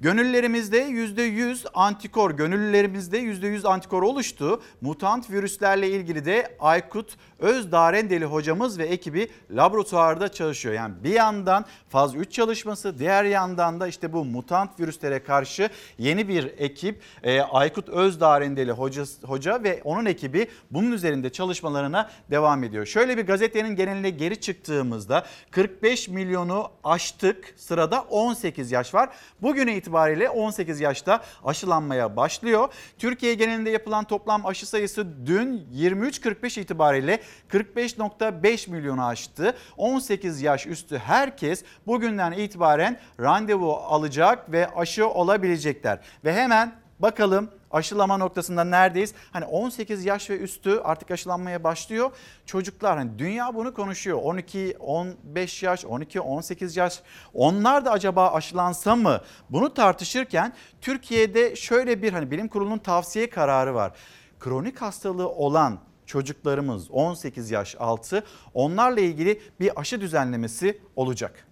Gönüllerimizde 0.00 0.88
%100 0.88 1.66
antikor, 1.74 2.30
gönüllülerimizde 2.30 3.18
%100 3.18 3.68
antikor 3.68 4.02
oluştu. 4.02 4.62
Mutant 4.80 5.30
virüslerle 5.30 5.90
ilgili 5.90 6.24
de 6.24 6.56
Aykut 6.60 7.16
Özdarendeli 7.38 8.24
hocamız 8.24 8.78
ve 8.78 8.84
ekibi 8.84 9.28
laboratuvarda 9.50 10.28
çalışıyor. 10.28 10.74
Yani 10.74 10.94
bir 11.04 11.12
yandan 11.12 11.64
faz 11.88 12.14
3 12.14 12.32
çalışması, 12.32 12.98
diğer 12.98 13.24
yandan 13.24 13.80
da 13.80 13.88
işte 13.88 14.12
bu 14.12 14.24
mutant 14.24 14.80
virüslere 14.80 15.22
karşı 15.22 15.70
yeni 15.98 16.28
bir 16.28 16.44
ekip 16.58 17.02
e, 17.22 17.40
Aykut 17.40 17.88
Özdarendeli 17.88 18.72
hoca, 18.72 19.04
hoca 19.22 19.62
ve 19.62 19.80
onun 19.84 20.06
ekibi 20.06 20.48
bunun 20.70 20.92
üzerinde 20.92 21.30
çalışmalarına 21.30 22.10
devam 22.30 22.64
ediyor. 22.64 22.86
Şöyle 22.86 23.16
bir 23.16 23.26
gazetenin 23.26 23.76
geneline 23.76 24.10
geri 24.10 24.40
çıktığımızda 24.40 25.26
45 25.50 26.08
milyonu 26.08 26.70
aştık. 26.84 27.54
Sırada 27.56 28.00
18 28.00 28.72
yaş 28.72 28.94
var. 28.94 29.08
Bugüne 29.42 29.76
itibariyle 29.76 29.87
18 30.30 30.80
yaşta 30.80 31.22
aşılanmaya 31.44 32.16
başlıyor. 32.16 32.68
Türkiye 32.98 33.34
genelinde 33.34 33.70
yapılan 33.70 34.04
toplam 34.04 34.46
aşı 34.46 34.66
sayısı 34.66 35.26
dün 35.26 35.66
23.45 35.74 36.60
itibariyle 36.60 37.20
45.5 37.50 38.70
milyonu 38.70 39.06
aştı. 39.06 39.54
18 39.76 40.42
yaş 40.42 40.66
üstü 40.66 40.98
herkes 40.98 41.64
bugünden 41.86 42.32
itibaren 42.32 43.00
randevu 43.20 43.72
alacak 43.72 44.52
ve 44.52 44.74
aşı 44.74 45.08
olabilecekler. 45.08 45.98
Ve 46.24 46.32
hemen 46.32 46.72
bakalım 46.98 47.50
aşılama 47.70 48.16
noktasında 48.16 48.64
neredeyiz? 48.64 49.14
Hani 49.32 49.44
18 49.44 50.04
yaş 50.04 50.30
ve 50.30 50.38
üstü 50.38 50.80
artık 50.84 51.10
aşılanmaya 51.10 51.64
başlıyor. 51.64 52.10
Çocuklar 52.46 52.98
hani 52.98 53.18
dünya 53.18 53.54
bunu 53.54 53.74
konuşuyor. 53.74 54.18
12, 54.22 54.76
15 54.80 55.62
yaş, 55.62 55.84
12, 55.84 56.20
18 56.20 56.76
yaş. 56.76 57.00
Onlar 57.34 57.84
da 57.84 57.90
acaba 57.90 58.30
aşılansa 58.32 58.96
mı? 58.96 59.20
Bunu 59.50 59.74
tartışırken 59.74 60.52
Türkiye'de 60.80 61.56
şöyle 61.56 62.02
bir 62.02 62.12
hani 62.12 62.30
bilim 62.30 62.48
kurulunun 62.48 62.78
tavsiye 62.78 63.30
kararı 63.30 63.74
var. 63.74 63.92
Kronik 64.40 64.82
hastalığı 64.82 65.28
olan 65.28 65.78
çocuklarımız 66.06 66.90
18 66.90 67.50
yaş 67.50 67.76
altı 67.78 68.24
onlarla 68.54 69.00
ilgili 69.00 69.40
bir 69.60 69.80
aşı 69.80 70.00
düzenlemesi 70.00 70.80
olacak. 70.96 71.48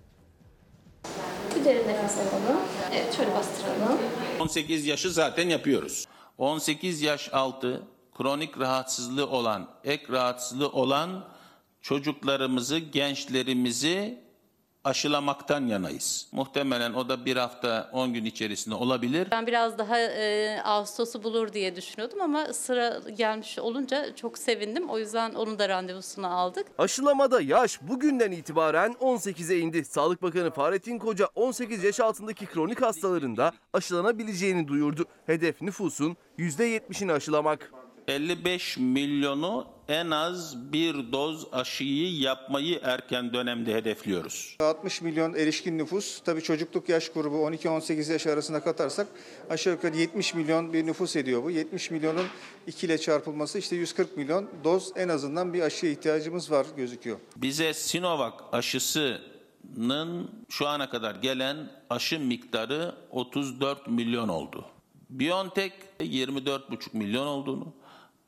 Derin 1.65 1.89
nefes 1.89 2.19
alalım. 2.19 2.61
Evet 2.93 3.15
şöyle 3.17 3.35
bastıralım. 3.35 3.99
18 4.41 4.87
yaşı 4.87 5.11
zaten 5.11 5.49
yapıyoruz. 5.49 6.07
18 6.39 7.03
yaş 7.03 7.33
altı 7.33 7.83
kronik 8.17 8.59
rahatsızlığı 8.59 9.31
olan, 9.31 9.71
ek 9.85 10.05
rahatsızlığı 10.13 10.69
olan 10.69 11.29
çocuklarımızı, 11.81 12.79
gençlerimizi 12.79 14.26
aşılamaktan 14.87 15.67
yanayız. 15.67 16.29
Muhtemelen 16.33 16.93
o 16.93 17.09
da 17.09 17.25
bir 17.25 17.37
hafta 17.37 17.91
10 17.93 18.13
gün 18.13 18.25
içerisinde 18.25 18.75
olabilir. 18.75 19.29
Ben 19.31 19.47
biraz 19.47 19.79
daha 19.79 19.99
e, 19.99 20.61
Ağustos'u 20.65 21.23
bulur 21.23 21.53
diye 21.53 21.77
düşünüyordum 21.77 22.21
ama 22.21 22.53
sıra 22.53 23.01
gelmiş 23.17 23.59
olunca 23.59 24.17
çok 24.17 24.39
sevindim. 24.39 24.89
O 24.89 24.99
yüzden 24.99 25.35
onun 25.35 25.59
da 25.59 25.69
randevusunu 25.69 26.27
aldık. 26.27 26.67
Aşılamada 26.79 27.41
yaş 27.41 27.83
bugünden 27.83 28.33
itibaren 28.33 28.93
18'e 28.93 29.59
indi. 29.59 29.85
Sağlık 29.85 30.23
Bakanı 30.23 30.51
Fahrettin 30.51 30.99
Koca 30.99 31.29
18 31.35 31.85
yaş 31.85 32.01
altındaki 32.01 32.47
kronik 32.47 32.83
hastaların 32.83 33.37
da 33.37 33.53
aşılanabileceğini 33.73 34.69
duyurdu. 34.69 35.05
Hedef 35.27 35.63
nüfusun 35.63 36.17
%70'ini 36.39 37.13
aşılamak. 37.13 37.73
55 38.09 38.79
milyonu 38.79 39.76
en 39.89 40.11
az 40.11 40.73
bir 40.73 41.13
doz 41.13 41.47
aşıyı 41.53 42.19
yapmayı 42.19 42.81
erken 42.83 43.33
dönemde 43.33 43.75
hedefliyoruz. 43.75 44.57
60 44.61 45.03
milyon 45.03 45.35
erişkin 45.35 45.79
nüfus, 45.79 46.21
tabii 46.21 46.43
çocukluk 46.43 46.89
yaş 46.89 47.09
grubu 47.09 47.37
12-18 47.37 48.13
yaş 48.13 48.27
arasında 48.27 48.61
katarsak 48.61 49.07
aşağı 49.51 49.73
yukarı 49.73 49.97
70 49.97 50.35
milyon 50.35 50.73
bir 50.73 50.87
nüfus 50.87 51.17
ediyor 51.17 51.45
bu. 51.45 51.51
70 51.51 51.91
milyonun 51.91 52.27
2 52.67 52.87
ile 52.87 52.99
çarpılması 52.99 53.59
işte 53.59 53.77
140 53.77 54.17
milyon 54.17 54.51
doz 54.65 54.93
en 54.97 55.09
azından 55.09 55.55
bir 55.55 55.61
aşıya 55.61 55.93
ihtiyacımız 55.93 56.51
var 56.51 56.67
gözüküyor. 56.77 57.19
Bize 57.37 57.75
Sinovac 57.75 58.35
aşısının 58.53 60.31
şu 60.49 60.69
ana 60.69 60.91
kadar 60.91 61.15
gelen 61.15 61.71
aşı 61.91 62.21
miktarı 62.21 62.95
34 63.11 63.89
milyon 63.89 64.29
oldu. 64.29 64.65
BioNTech 65.11 65.73
24,5 66.01 66.79
milyon 66.93 67.27
olduğunu, 67.27 67.75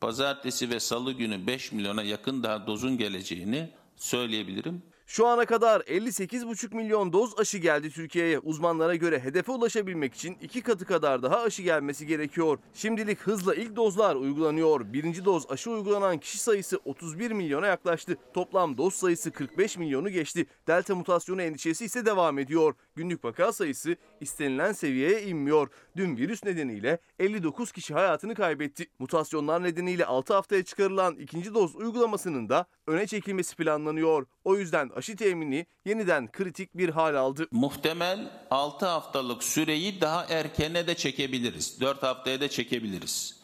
pazartesi 0.00 0.70
ve 0.70 0.80
salı 0.80 1.12
günü 1.12 1.46
5 1.46 1.72
milyona 1.72 2.02
yakın 2.02 2.42
daha 2.42 2.66
dozun 2.66 2.98
geleceğini 2.98 3.70
söyleyebilirim. 3.96 4.82
Şu 5.10 5.26
ana 5.26 5.46
kadar 5.46 5.80
58,5 5.80 6.76
milyon 6.76 7.12
doz 7.12 7.38
aşı 7.38 7.58
geldi 7.58 7.90
Türkiye'ye. 7.90 8.38
Uzmanlara 8.38 8.94
göre 8.94 9.20
hedefe 9.20 9.52
ulaşabilmek 9.52 10.14
için 10.14 10.36
iki 10.42 10.60
katı 10.62 10.84
kadar 10.84 11.22
daha 11.22 11.40
aşı 11.40 11.62
gelmesi 11.62 12.06
gerekiyor. 12.06 12.58
Şimdilik 12.74 13.18
hızla 13.20 13.54
ilk 13.54 13.76
dozlar 13.76 14.16
uygulanıyor. 14.16 14.92
Birinci 14.92 15.24
doz 15.24 15.50
aşı 15.50 15.70
uygulanan 15.70 16.18
kişi 16.18 16.38
sayısı 16.38 16.80
31 16.84 17.30
milyona 17.30 17.66
yaklaştı. 17.66 18.16
Toplam 18.34 18.78
doz 18.78 18.94
sayısı 18.94 19.30
45 19.30 19.76
milyonu 19.76 20.10
geçti. 20.10 20.46
Delta 20.66 20.94
mutasyonu 20.94 21.42
endişesi 21.42 21.84
ise 21.84 22.06
devam 22.06 22.38
ediyor. 22.38 22.74
Günlük 22.98 23.24
vaka 23.24 23.52
sayısı 23.52 23.96
istenilen 24.20 24.72
seviyeye 24.72 25.22
inmiyor. 25.22 25.68
Dün 25.96 26.16
virüs 26.16 26.44
nedeniyle 26.44 26.98
59 27.18 27.72
kişi 27.72 27.94
hayatını 27.94 28.34
kaybetti. 28.34 28.86
Mutasyonlar 28.98 29.62
nedeniyle 29.62 30.06
6 30.06 30.34
haftaya 30.34 30.64
çıkarılan 30.64 31.16
ikinci 31.16 31.54
doz 31.54 31.76
uygulamasının 31.76 32.48
da 32.48 32.66
öne 32.86 33.06
çekilmesi 33.06 33.56
planlanıyor. 33.56 34.26
O 34.44 34.56
yüzden 34.56 34.88
aşı 34.88 35.16
temini 35.16 35.66
yeniden 35.84 36.32
kritik 36.32 36.76
bir 36.76 36.88
hal 36.88 37.14
aldı. 37.14 37.48
Muhtemel 37.50 38.30
6 38.50 38.86
haftalık 38.86 39.44
süreyi 39.44 40.00
daha 40.00 40.26
erkene 40.26 40.86
de 40.86 40.94
çekebiliriz. 40.94 41.80
4 41.80 42.02
haftaya 42.02 42.40
da 42.40 42.48
çekebiliriz. 42.48 43.37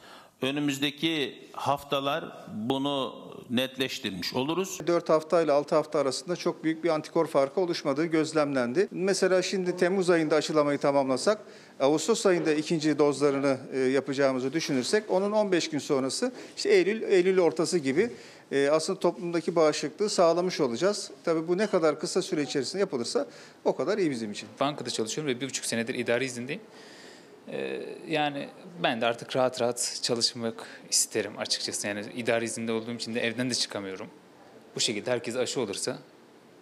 Önümüzdeki 0.44 1.34
haftalar 1.52 2.46
bunu 2.54 3.14
netleştirmiş 3.50 4.34
oluruz. 4.34 4.78
4 4.86 5.08
hafta 5.08 5.42
ile 5.42 5.52
6 5.52 5.74
hafta 5.74 5.98
arasında 5.98 6.36
çok 6.36 6.64
büyük 6.64 6.84
bir 6.84 6.88
antikor 6.88 7.26
farkı 7.26 7.60
oluşmadığı 7.60 8.06
gözlemlendi. 8.06 8.88
Mesela 8.90 9.42
şimdi 9.42 9.76
Temmuz 9.76 10.10
ayında 10.10 10.36
aşılamayı 10.36 10.78
tamamlasak, 10.78 11.38
Ağustos 11.80 12.26
ayında 12.26 12.52
ikinci 12.52 12.98
dozlarını 12.98 13.58
e, 13.72 13.78
yapacağımızı 13.78 14.52
düşünürsek 14.52 15.10
onun 15.10 15.32
15 15.32 15.70
gün 15.70 15.78
sonrası 15.78 16.32
işte 16.56 16.68
Eylül 16.68 17.02
Eylül 17.02 17.38
ortası 17.38 17.78
gibi 17.78 18.10
e, 18.52 18.68
aslında 18.68 19.00
toplumdaki 19.00 19.56
bağışıklığı 19.56 20.10
sağlamış 20.10 20.60
olacağız. 20.60 21.10
Tabii 21.24 21.48
bu 21.48 21.58
ne 21.58 21.66
kadar 21.66 22.00
kısa 22.00 22.22
süre 22.22 22.42
içerisinde 22.42 22.80
yapılırsa 22.80 23.26
o 23.64 23.76
kadar 23.76 23.98
iyi 23.98 24.10
bizim 24.10 24.32
için. 24.32 24.48
Bankada 24.60 24.90
çalışıyorum 24.90 25.34
ve 25.34 25.40
bir 25.40 25.46
buçuk 25.46 25.64
senedir 25.64 25.94
idari 25.94 26.24
izindeyim. 26.24 26.60
Ee, 27.48 27.80
yani 28.08 28.48
ben 28.82 29.00
de 29.00 29.06
artık 29.06 29.36
rahat 29.36 29.60
rahat 29.60 30.00
çalışmak 30.02 30.66
isterim 30.90 31.38
açıkçası. 31.38 31.88
Yani 31.88 32.04
idari 32.16 32.44
izinde 32.44 32.72
olduğum 32.72 32.92
için 32.94 33.14
de 33.14 33.20
evden 33.20 33.50
de 33.50 33.54
çıkamıyorum. 33.54 34.08
Bu 34.76 34.80
şekilde 34.80 35.10
herkes 35.10 35.36
aşı 35.36 35.60
olursa 35.60 35.98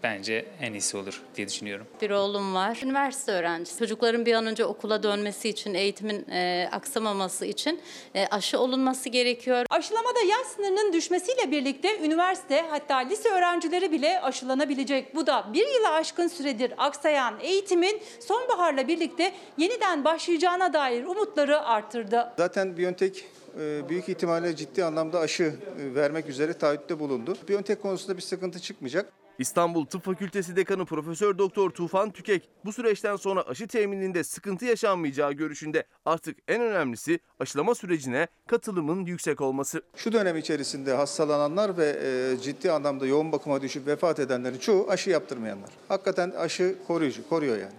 bence 0.03 0.47
en 0.61 0.73
iyisi 0.73 0.97
olur 0.97 1.23
diye 1.37 1.49
düşünüyorum. 1.49 1.87
Bir 2.03 2.11
oğlum 2.11 2.55
var. 2.55 2.81
Üniversite 2.85 3.33
öğrencisi. 3.33 3.79
Çocukların 3.79 4.27
bir 4.27 4.33
an 4.33 4.47
önce 4.47 4.65
okula 4.65 5.03
dönmesi 5.03 5.49
için, 5.49 5.75
eğitimin 5.75 6.31
e, 6.31 6.69
aksamaması 6.73 7.47
için 7.47 7.81
e, 8.15 8.27
aşı 8.27 8.59
olunması 8.59 9.09
gerekiyor. 9.09 9.67
Aşılamada 9.71 10.21
yaş 10.21 10.47
sınırının 10.47 10.93
düşmesiyle 10.93 11.51
birlikte 11.51 11.99
üniversite 12.05 12.65
hatta 12.71 12.97
lise 12.97 13.29
öğrencileri 13.29 13.93
bile 13.93 14.21
aşılanabilecek. 14.21 15.15
Bu 15.15 15.27
da 15.27 15.47
bir 15.53 15.67
yıla 15.75 15.93
aşkın 15.93 16.29
süredir 16.29 16.73
aksayan 16.79 17.35
eğitimin 17.41 18.03
sonbaharla 18.21 18.89
birlikte 18.89 19.33
yeniden 19.59 20.05
başlayacağına 20.05 20.73
dair 20.73 21.05
umutları 21.05 21.61
arttırdı. 21.61 22.33
Zaten 22.39 22.77
BioNTech 22.77 23.21
e, 23.61 23.89
büyük 23.89 24.09
ihtimalle 24.09 24.57
ciddi 24.57 24.85
anlamda 24.85 25.21
aşı 25.21 25.43
e, 25.43 25.95
vermek 25.95 26.29
üzere 26.29 26.53
taahhütte 26.53 26.99
bulundu. 26.99 27.37
BioNTech 27.49 27.83
konusunda 27.83 28.17
bir 28.17 28.23
sıkıntı 28.23 28.61
çıkmayacak. 28.61 29.22
İstanbul 29.39 29.87
Tıp 29.87 30.05
Fakültesi 30.05 30.57
Dekanı 30.57 30.85
Profesör 30.85 31.39
Doktor 31.39 31.71
Tufan 31.71 32.11
Tükek 32.11 32.49
bu 32.65 32.73
süreçten 32.73 33.17
sonra 33.17 33.43
aşı 33.43 33.67
temininde 33.69 34.25
sıkıntı 34.25 34.65
yaşanmayacağı 34.65 35.33
görüşünde. 35.33 35.85
Artık 36.05 36.39
en 36.49 36.61
önemlisi 36.61 37.21
aşılama 37.41 37.75
sürecine 37.75 38.29
katılımın 38.47 39.07
yüksek 39.07 39.41
olması. 39.41 39.83
Şu 39.97 40.13
dönem 40.13 40.37
içerisinde 40.37 40.95
hastalananlar 40.95 41.79
ve 41.79 41.99
e, 42.05 42.43
ciddi 42.43 42.73
anlamda 42.73 43.07
yoğun 43.07 43.33
bakıma 43.33 43.63
düşüp 43.63 43.87
vefat 43.87 44.19
edenlerin 44.19 44.59
çoğu 44.59 44.91
aşı 44.91 45.11
yaptırmayanlar. 45.11 45.71
Hakikaten 45.89 46.31
aşı 46.31 46.75
koruyucu, 46.89 47.29
koruyor 47.29 47.57
yani. 47.57 47.73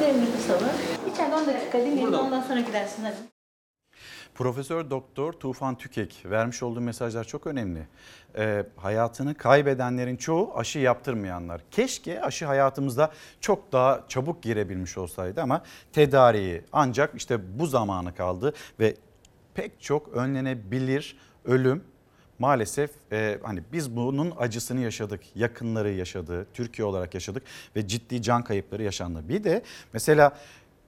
Nefes 0.00 0.50
alın. 0.50 0.68
İçeride 1.12 1.34
10 1.34 1.46
dakika 1.46 1.78
dinleyin 1.78 2.12
ondan 2.12 2.42
sonra 2.42 2.60
gidersin 2.60 3.04
hadi. 3.04 3.35
Profesör 4.36 4.90
Doktor 4.90 5.32
Tufan 5.32 5.78
Tükek 5.78 6.22
vermiş 6.24 6.62
olduğu 6.62 6.80
mesajlar 6.80 7.24
çok 7.24 7.46
önemli. 7.46 7.86
Ee, 8.36 8.66
hayatını 8.76 9.34
kaybedenlerin 9.34 10.16
çoğu 10.16 10.52
aşı 10.56 10.78
yaptırmayanlar. 10.78 11.60
Keşke 11.70 12.22
aşı 12.22 12.46
hayatımızda 12.46 13.12
çok 13.40 13.72
daha 13.72 14.04
çabuk 14.08 14.42
girebilmiş 14.42 14.98
olsaydı 14.98 15.42
ama 15.42 15.62
tedariği 15.92 16.62
ancak 16.72 17.14
işte 17.14 17.58
bu 17.58 17.66
zamanı 17.66 18.14
kaldı 18.14 18.52
ve 18.80 18.94
pek 19.54 19.80
çok 19.80 20.08
önlenebilir 20.08 21.16
ölüm 21.44 21.84
maalesef 22.38 22.90
e, 23.12 23.38
hani 23.42 23.62
biz 23.72 23.96
bunun 23.96 24.32
acısını 24.38 24.80
yaşadık, 24.80 25.20
yakınları 25.34 25.90
yaşadı, 25.90 26.46
Türkiye 26.54 26.86
olarak 26.86 27.14
yaşadık 27.14 27.42
ve 27.76 27.88
ciddi 27.88 28.22
can 28.22 28.44
kayıpları 28.44 28.82
yaşandı. 28.82 29.28
Bir 29.28 29.44
de 29.44 29.62
mesela 29.92 30.36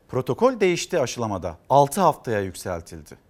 protokol 0.08 0.60
değişti 0.60 1.00
aşılamada 1.00 1.58
6 1.70 2.00
haftaya 2.00 2.40
yükseltildi. 2.40 3.27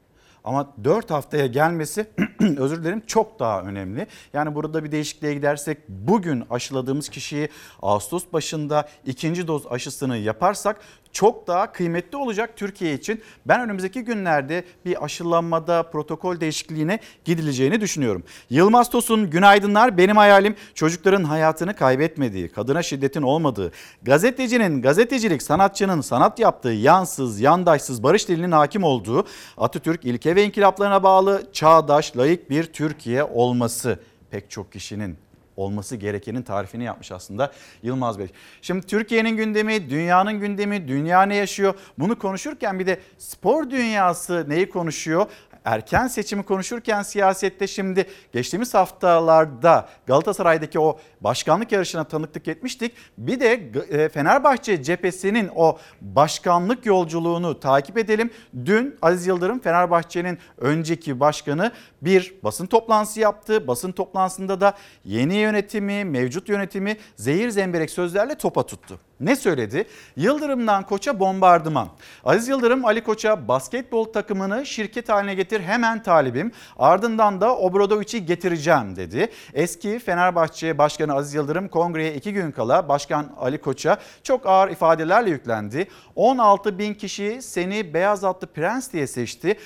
Ama 0.48 0.72
4 0.84 1.10
haftaya 1.10 1.46
gelmesi 1.46 2.06
özür 2.58 2.82
dilerim 2.82 3.02
çok 3.06 3.38
daha 3.38 3.62
önemli. 3.62 4.06
Yani 4.32 4.54
burada 4.54 4.84
bir 4.84 4.92
değişikliğe 4.92 5.34
gidersek 5.34 5.88
bugün 5.88 6.44
aşıladığımız 6.50 7.08
kişiyi 7.08 7.48
Ağustos 7.82 8.24
başında 8.32 8.88
ikinci 9.06 9.46
doz 9.46 9.66
aşısını 9.66 10.16
yaparsak 10.16 10.80
çok 11.12 11.46
daha 11.46 11.72
kıymetli 11.72 12.16
olacak 12.16 12.50
Türkiye 12.56 12.94
için. 12.94 13.22
Ben 13.46 13.60
önümüzdeki 13.60 14.00
günlerde 14.00 14.64
bir 14.84 15.04
aşılanmada 15.04 15.82
protokol 15.82 16.40
değişikliğine 16.40 16.98
gidileceğini 17.24 17.80
düşünüyorum. 17.80 18.22
Yılmaz 18.50 18.90
Tosun 18.90 19.30
günaydınlar. 19.30 19.98
Benim 19.98 20.16
hayalim 20.16 20.56
çocukların 20.74 21.24
hayatını 21.24 21.76
kaybetmediği, 21.76 22.48
kadına 22.48 22.82
şiddetin 22.82 23.22
olmadığı, 23.22 23.72
gazetecinin, 24.02 24.82
gazetecilik, 24.82 25.42
sanatçının 25.42 26.00
sanat 26.00 26.38
yaptığı 26.38 26.68
yansız, 26.68 27.40
yandaşsız 27.40 28.02
barış 28.02 28.28
dilinin 28.28 28.52
hakim 28.52 28.84
olduğu, 28.84 29.26
Atatürk 29.56 30.04
ilke 30.04 30.36
ve 30.36 30.44
inkılaplarına 30.44 31.02
bağlı 31.02 31.42
çağdaş, 31.52 32.16
layık 32.16 32.50
bir 32.50 32.64
Türkiye 32.64 33.24
olması 33.24 33.98
pek 34.30 34.50
çok 34.50 34.72
kişinin 34.72 35.27
olması 35.58 35.96
gerekenin 35.96 36.42
tarifini 36.42 36.84
yapmış 36.84 37.12
aslında 37.12 37.52
Yılmaz 37.82 38.18
Bey. 38.18 38.28
Şimdi 38.62 38.86
Türkiye'nin 38.86 39.36
gündemi, 39.36 39.90
dünyanın 39.90 40.40
gündemi, 40.40 40.88
dünya 40.88 41.22
ne 41.22 41.36
yaşıyor? 41.36 41.74
Bunu 41.98 42.18
konuşurken 42.18 42.78
bir 42.78 42.86
de 42.86 43.00
spor 43.18 43.70
dünyası 43.70 44.44
neyi 44.48 44.70
konuşuyor? 44.70 45.26
Erken 45.64 46.06
seçimi 46.06 46.42
konuşurken 46.42 47.02
siyasette 47.02 47.66
şimdi 47.66 48.06
geçtiğimiz 48.32 48.74
haftalarda 48.74 49.88
Galatasaray'daki 50.06 50.80
o 50.80 50.98
başkanlık 51.20 51.72
yarışına 51.72 52.04
tanıklık 52.04 52.48
etmiştik. 52.48 52.92
Bir 53.18 53.40
de 53.40 53.52
e, 53.90 54.08
Fenerbahçe 54.08 54.82
cephesinin 54.82 55.50
o 55.56 55.78
başkanlık 56.00 56.86
yolculuğunu 56.86 57.60
takip 57.60 57.98
edelim. 57.98 58.30
Dün 58.64 58.96
Aziz 59.02 59.26
Yıldırım 59.26 59.60
Fenerbahçe'nin 59.60 60.38
önceki 60.58 61.20
başkanı 61.20 61.72
bir 62.02 62.34
basın 62.42 62.66
toplantısı 62.66 63.20
yaptı. 63.20 63.66
Basın 63.66 63.92
toplantısında 63.92 64.60
da 64.60 64.74
yeni 65.04 65.36
yönetimi, 65.36 66.04
mevcut 66.04 66.48
yönetimi 66.48 66.96
zehir 67.16 67.50
zemberek 67.50 67.90
sözlerle 67.90 68.34
topa 68.34 68.66
tuttu. 68.66 69.07
Ne 69.20 69.36
söyledi? 69.36 69.86
Yıldırım'dan 70.16 70.86
Koç'a 70.86 71.20
bombardıman. 71.20 71.88
Aziz 72.24 72.48
Yıldırım 72.48 72.84
Ali 72.84 73.04
Koç'a 73.04 73.48
basketbol 73.48 74.04
takımını 74.04 74.66
şirket 74.66 75.08
haline 75.08 75.34
getir 75.34 75.60
hemen 75.60 76.02
talibim. 76.02 76.52
Ardından 76.78 77.40
da 77.40 77.56
Obradovic'i 77.56 78.26
getireceğim 78.26 78.96
dedi. 78.96 79.28
Eski 79.54 79.98
Fenerbahçe 79.98 80.78
Başkanı 80.78 81.14
Aziz 81.14 81.34
Yıldırım 81.34 81.68
kongreye 81.68 82.14
iki 82.14 82.32
gün 82.32 82.50
kala 82.50 82.88
Başkan 82.88 83.32
Ali 83.40 83.60
Koç'a 83.60 83.98
çok 84.22 84.46
ağır 84.46 84.70
ifadelerle 84.70 85.30
yüklendi. 85.30 85.88
16 86.16 86.78
bin 86.78 86.94
kişi 86.94 87.42
seni 87.42 87.94
beyaz 87.94 88.24
atlı 88.24 88.46
prens 88.46 88.92
diye 88.92 89.06
seçti. 89.06 89.56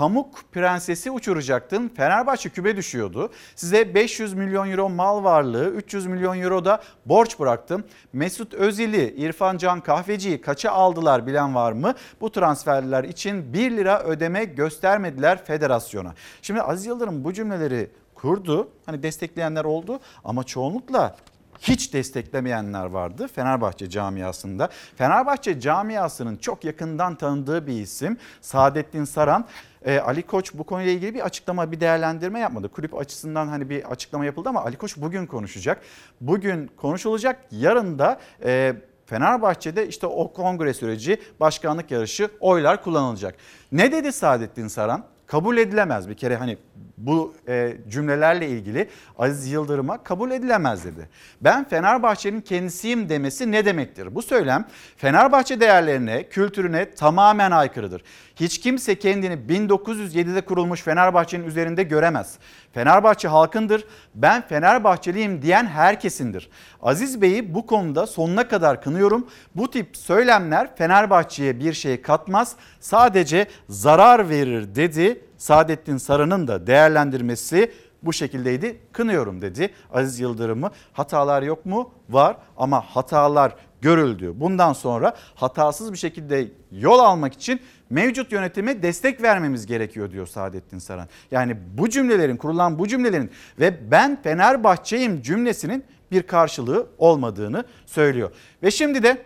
Pamuk 0.00 0.52
Prensesi 0.52 1.10
uçuracaktın. 1.10 1.88
Fenerbahçe 1.88 2.48
küme 2.48 2.76
düşüyordu. 2.76 3.30
Size 3.54 3.94
500 3.94 4.34
milyon 4.34 4.70
euro 4.70 4.88
mal 4.88 5.24
varlığı, 5.24 5.70
300 5.70 6.06
milyon 6.06 6.40
euro 6.40 6.64
da 6.64 6.82
borç 7.06 7.38
bıraktım. 7.38 7.84
Mesut 8.12 8.54
Özil'i, 8.54 9.14
İrfan 9.16 9.56
Can 9.56 9.80
Kahveci'yi 9.80 10.40
kaça 10.40 10.70
aldılar 10.70 11.26
bilen 11.26 11.54
var 11.54 11.72
mı? 11.72 11.94
Bu 12.20 12.32
transferler 12.32 13.04
için 13.04 13.52
1 13.52 13.70
lira 13.70 14.02
ödeme 14.02 14.44
göstermediler 14.44 15.44
federasyona. 15.44 16.14
Şimdi 16.42 16.62
Aziz 16.62 16.86
Yıldırım 16.86 17.24
bu 17.24 17.32
cümleleri 17.32 17.90
kurdu. 18.14 18.68
Hani 18.86 19.02
destekleyenler 19.02 19.64
oldu 19.64 20.00
ama 20.24 20.44
çoğunlukla 20.44 21.16
hiç 21.60 21.92
desteklemeyenler 21.92 22.84
vardı 22.84 23.28
Fenerbahçe 23.34 23.90
camiasında. 23.90 24.68
Fenerbahçe 24.96 25.60
camiasının 25.60 26.36
çok 26.36 26.64
yakından 26.64 27.14
tanıdığı 27.14 27.66
bir 27.66 27.72
isim 27.72 28.16
Saadettin 28.40 29.04
Saran. 29.04 29.46
Ee, 29.84 29.98
Ali 29.98 30.22
Koç 30.22 30.54
bu 30.54 30.64
konuyla 30.64 30.92
ilgili 30.92 31.14
bir 31.14 31.20
açıklama, 31.20 31.72
bir 31.72 31.80
değerlendirme 31.80 32.40
yapmadı. 32.40 32.68
Kulüp 32.68 32.94
açısından 32.94 33.48
hani 33.48 33.70
bir 33.70 33.84
açıklama 33.90 34.24
yapıldı 34.24 34.48
ama 34.48 34.64
Ali 34.64 34.76
Koç 34.76 34.96
bugün 34.96 35.26
konuşacak. 35.26 35.82
Bugün 36.20 36.70
konuşulacak. 36.76 37.40
Yarın 37.50 37.98
da 37.98 38.20
e, 38.44 38.74
Fenerbahçe'de 39.06 39.88
işte 39.88 40.06
o 40.06 40.32
kongre 40.32 40.74
süreci, 40.74 41.20
başkanlık 41.40 41.90
yarışı, 41.90 42.30
oylar 42.40 42.82
kullanılacak. 42.82 43.34
Ne 43.72 43.92
dedi 43.92 44.12
Saadettin 44.12 44.68
Saran? 44.68 45.04
Kabul 45.26 45.56
edilemez 45.56 46.08
bir 46.08 46.14
kere 46.14 46.36
hani 46.36 46.58
bu 46.98 47.34
e, 47.48 47.76
cümlelerle 47.88 48.48
ilgili 48.48 48.88
Aziz 49.18 49.52
Yıldırım'a 49.52 50.02
kabul 50.02 50.30
edilemez 50.30 50.84
dedi. 50.84 51.08
Ben 51.40 51.64
Fenerbahçe'nin 51.68 52.40
kendisiyim 52.40 53.08
demesi 53.08 53.52
ne 53.52 53.64
demektir? 53.64 54.14
Bu 54.14 54.22
söylem 54.22 54.66
Fenerbahçe 54.96 55.60
değerlerine, 55.60 56.28
kültürüne 56.28 56.90
tamamen 56.90 57.50
aykırıdır. 57.50 58.02
Hiç 58.36 58.60
kimse 58.60 58.98
kendini 58.98 59.34
1907'de 59.34 60.40
kurulmuş 60.40 60.82
Fenerbahçe'nin 60.82 61.46
üzerinde 61.46 61.82
göremez. 61.82 62.38
Fenerbahçe 62.72 63.28
halkındır, 63.28 63.84
ben 64.14 64.42
Fenerbahçeliyim 64.42 65.42
diyen 65.42 65.66
herkesindir. 65.66 66.50
Aziz 66.82 67.22
Bey'i 67.22 67.54
bu 67.54 67.66
konuda 67.66 68.06
sonuna 68.06 68.48
kadar 68.48 68.82
kınıyorum. 68.82 69.26
Bu 69.56 69.70
tip 69.70 69.96
söylemler 69.96 70.76
Fenerbahçe'ye 70.76 71.60
bir 71.60 71.72
şey 71.72 72.02
katmaz, 72.02 72.56
sadece 72.80 73.46
zarar 73.68 74.28
verir 74.28 74.74
dedi. 74.74 75.29
Saadettin 75.40 75.96
Saran'ın 75.96 76.48
da 76.48 76.66
değerlendirmesi 76.66 77.72
bu 78.02 78.12
şekildeydi. 78.12 78.80
Kınıyorum 78.92 79.42
dedi 79.42 79.70
Aziz 79.92 80.20
Yıldırım'ı. 80.20 80.70
Hatalar 80.92 81.42
yok 81.42 81.66
mu? 81.66 81.90
Var 82.10 82.36
ama 82.56 82.80
hatalar 82.80 83.54
görüldü. 83.80 84.32
Bundan 84.34 84.72
sonra 84.72 85.14
hatasız 85.34 85.92
bir 85.92 85.98
şekilde 85.98 86.48
yol 86.72 86.98
almak 86.98 87.32
için 87.32 87.60
mevcut 87.90 88.32
yönetime 88.32 88.82
destek 88.82 89.22
vermemiz 89.22 89.66
gerekiyor 89.66 90.10
diyor 90.10 90.26
Saadettin 90.26 90.78
Saran. 90.78 91.08
Yani 91.30 91.56
bu 91.78 91.88
cümlelerin 91.88 92.36
kurulan 92.36 92.78
bu 92.78 92.88
cümlelerin 92.88 93.30
ve 93.60 93.90
ben 93.90 94.22
Fenerbahçe'yim 94.22 95.22
cümlesinin 95.22 95.84
bir 96.10 96.22
karşılığı 96.22 96.86
olmadığını 96.98 97.64
söylüyor. 97.86 98.30
Ve 98.62 98.70
şimdi 98.70 99.02
de 99.02 99.22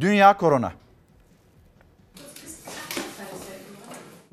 dünya 0.00 0.36
korona. 0.36 0.72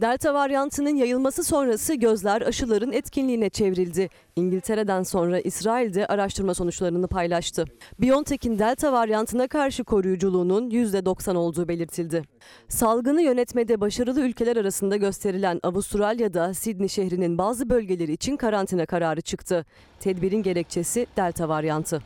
Delta 0.01 0.33
varyantının 0.33 0.95
yayılması 0.95 1.43
sonrası 1.43 1.93
gözler 1.93 2.41
aşıların 2.41 2.91
etkinliğine 2.91 3.49
çevrildi. 3.49 4.09
İngiltere'den 4.35 5.03
sonra 5.03 5.39
İsrail'de 5.39 6.07
araştırma 6.07 6.53
sonuçlarını 6.53 7.07
paylaştı. 7.07 7.65
BioNTech'in 7.99 8.59
Delta 8.59 8.93
varyantına 8.93 9.47
karşı 9.47 9.83
koruyuculuğunun 9.83 10.69
%90 10.69 11.35
olduğu 11.37 11.67
belirtildi. 11.67 12.23
Salgını 12.67 13.21
yönetmede 13.21 13.81
başarılı 13.81 14.21
ülkeler 14.21 14.57
arasında 14.57 14.97
gösterilen 14.97 15.59
Avustralya'da 15.63 16.53
Sydney 16.53 16.89
şehrinin 16.89 17.37
bazı 17.37 17.69
bölgeleri 17.69 18.13
için 18.13 18.37
karantina 18.37 18.85
kararı 18.85 19.21
çıktı. 19.21 19.65
Tedbirin 19.99 20.43
gerekçesi 20.43 21.07
Delta 21.17 21.49
varyantı. 21.49 22.01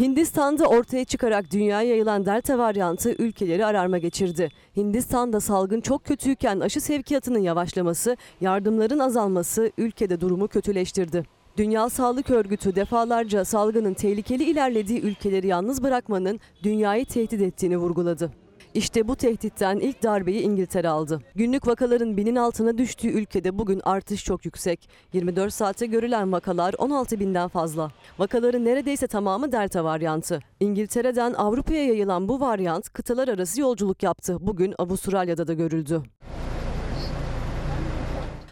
Hindistan'da 0.00 0.66
ortaya 0.66 1.04
çıkarak 1.04 1.50
dünyaya 1.50 1.88
yayılan 1.88 2.26
delta 2.26 2.58
varyantı 2.58 3.10
ülkeleri 3.18 3.66
ararma 3.66 3.98
geçirdi. 3.98 4.48
Hindistan'da 4.76 5.40
salgın 5.40 5.80
çok 5.80 6.04
kötüyken 6.04 6.60
aşı 6.60 6.80
sevkiyatının 6.80 7.38
yavaşlaması, 7.38 8.16
yardımların 8.40 8.98
azalması 8.98 9.72
ülkede 9.78 10.20
durumu 10.20 10.48
kötüleştirdi. 10.48 11.24
Dünya 11.56 11.90
Sağlık 11.90 12.30
Örgütü 12.30 12.74
defalarca 12.74 13.44
salgının 13.44 13.94
tehlikeli 13.94 14.44
ilerlediği 14.44 15.00
ülkeleri 15.00 15.46
yalnız 15.46 15.82
bırakmanın 15.82 16.40
dünyayı 16.62 17.06
tehdit 17.06 17.40
ettiğini 17.40 17.76
vurguladı. 17.76 18.43
İşte 18.74 19.08
bu 19.08 19.16
tehditten 19.16 19.76
ilk 19.76 20.02
darbeyi 20.02 20.40
İngiltere 20.40 20.88
aldı. 20.88 21.20
Günlük 21.34 21.66
vakaların 21.66 22.16
binin 22.16 22.36
altına 22.36 22.78
düştüğü 22.78 23.08
ülkede 23.08 23.58
bugün 23.58 23.80
artış 23.84 24.24
çok 24.24 24.44
yüksek. 24.44 24.88
24 25.12 25.54
saate 25.54 25.86
görülen 25.86 26.32
vakalar 26.32 26.74
16 26.78 27.20
binden 27.20 27.48
fazla. 27.48 27.90
Vakaların 28.18 28.64
neredeyse 28.64 29.06
tamamı 29.06 29.52
delta 29.52 29.84
varyantı. 29.84 30.40
İngiltere'den 30.60 31.32
Avrupa'ya 31.32 31.84
yayılan 31.84 32.28
bu 32.28 32.40
varyant 32.40 32.88
kıtalar 32.92 33.28
arası 33.28 33.60
yolculuk 33.60 34.02
yaptı. 34.02 34.36
Bugün 34.40 34.74
Avustralya'da 34.78 35.46
da 35.46 35.52
görüldü. 35.52 36.02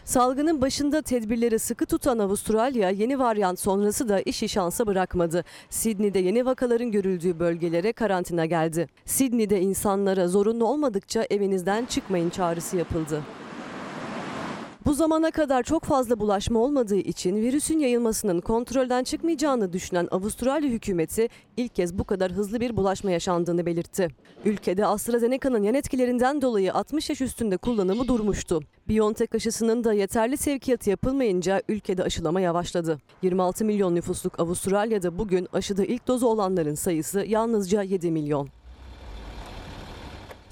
Salgının 0.05 0.61
başında 0.61 1.01
tedbirleri 1.01 1.59
sıkı 1.59 1.85
tutan 1.85 2.19
Avustralya 2.19 2.89
yeni 2.89 3.19
varyant 3.19 3.59
sonrası 3.59 4.09
da 4.09 4.19
işi 4.19 4.49
şansa 4.49 4.87
bırakmadı. 4.87 5.43
Sydney'de 5.69 6.19
yeni 6.19 6.45
vakaların 6.45 6.91
görüldüğü 6.91 7.39
bölgelere 7.39 7.93
karantina 7.93 8.45
geldi. 8.45 8.87
Sydney'de 9.05 9.61
insanlara 9.61 10.27
zorunlu 10.27 10.65
olmadıkça 10.65 11.25
evinizden 11.29 11.85
çıkmayın 11.85 12.29
çağrısı 12.29 12.77
yapıldı. 12.77 13.21
Bu 14.85 14.93
zamana 14.93 15.31
kadar 15.31 15.63
çok 15.63 15.83
fazla 15.83 16.19
bulaşma 16.19 16.59
olmadığı 16.59 16.95
için 16.95 17.35
virüsün 17.35 17.79
yayılmasının 17.79 18.41
kontrolden 18.41 19.03
çıkmayacağını 19.03 19.73
düşünen 19.73 20.07
Avustralya 20.11 20.69
hükümeti 20.69 21.29
ilk 21.57 21.75
kez 21.75 21.97
bu 21.97 22.03
kadar 22.03 22.31
hızlı 22.31 22.59
bir 22.59 22.77
bulaşma 22.77 23.11
yaşandığını 23.11 23.65
belirtti. 23.65 24.07
Ülkede 24.45 24.85
AstraZeneca'nın 24.85 25.63
yan 25.63 25.75
etkilerinden 25.75 26.41
dolayı 26.41 26.73
60 26.73 27.09
yaş 27.09 27.21
üstünde 27.21 27.57
kullanımı 27.57 28.07
durmuştu. 28.07 28.59
BioNTech 28.89 29.35
aşısının 29.35 29.83
da 29.83 29.93
yeterli 29.93 30.37
sevkiyatı 30.37 30.89
yapılmayınca 30.89 31.61
ülkede 31.69 32.03
aşılama 32.03 32.41
yavaşladı. 32.41 32.97
26 33.21 33.65
milyon 33.65 33.95
nüfusluk 33.95 34.39
Avustralya'da 34.39 35.17
bugün 35.17 35.47
aşıda 35.53 35.85
ilk 35.85 36.07
dozu 36.07 36.27
olanların 36.27 36.75
sayısı 36.75 37.25
yalnızca 37.27 37.81
7 37.81 38.11
milyon. 38.11 38.49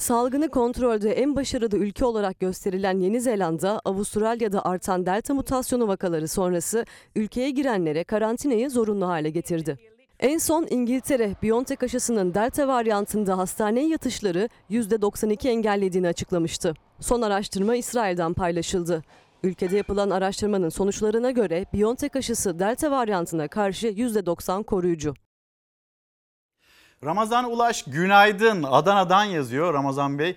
Salgını 0.02 0.50
kontrolde 0.50 1.12
en 1.12 1.36
başarılı 1.36 1.78
ülke 1.78 2.06
olarak 2.06 2.40
gösterilen 2.40 3.00
Yeni 3.00 3.22
Zelanda, 3.22 3.82
Avustralya'da 3.86 4.66
artan 4.66 5.06
delta 5.06 5.34
mutasyonu 5.34 5.88
vakaları 5.88 6.28
sonrası 6.28 6.86
ülkeye 7.16 7.50
girenlere 7.50 8.04
karantinayı 8.04 8.70
zorunlu 8.70 9.08
hale 9.08 9.30
getirdi. 9.30 9.78
En 10.20 10.38
son 10.38 10.68
İngiltere, 10.70 11.36
BioNTech 11.44 11.84
aşısının 11.84 12.34
delta 12.34 12.68
varyantında 12.68 13.38
hastaneye 13.38 13.88
yatışları 13.88 14.50
%92 14.70 15.50
engellediğini 15.50 16.08
açıklamıştı. 16.08 16.74
Son 17.00 17.22
araştırma 17.22 17.76
İsrail'den 17.76 18.34
paylaşıldı. 18.34 19.04
Ülkede 19.44 19.78
yapılan 19.78 20.10
araştırmanın 20.10 20.70
sonuçlarına 20.70 21.32
göre 21.32 21.66
BioNTech 21.74 22.16
aşısı 22.16 22.60
delta 22.60 22.92
varyantına 22.92 23.48
karşı 23.48 23.88
%90 23.88 24.64
koruyucu. 24.64 25.14
Ramazan 27.06 27.52
Ulaş 27.52 27.84
günaydın 27.84 28.64
Adana'dan 28.64 29.24
yazıyor 29.24 29.74
Ramazan 29.74 30.20
Bey. 30.20 30.36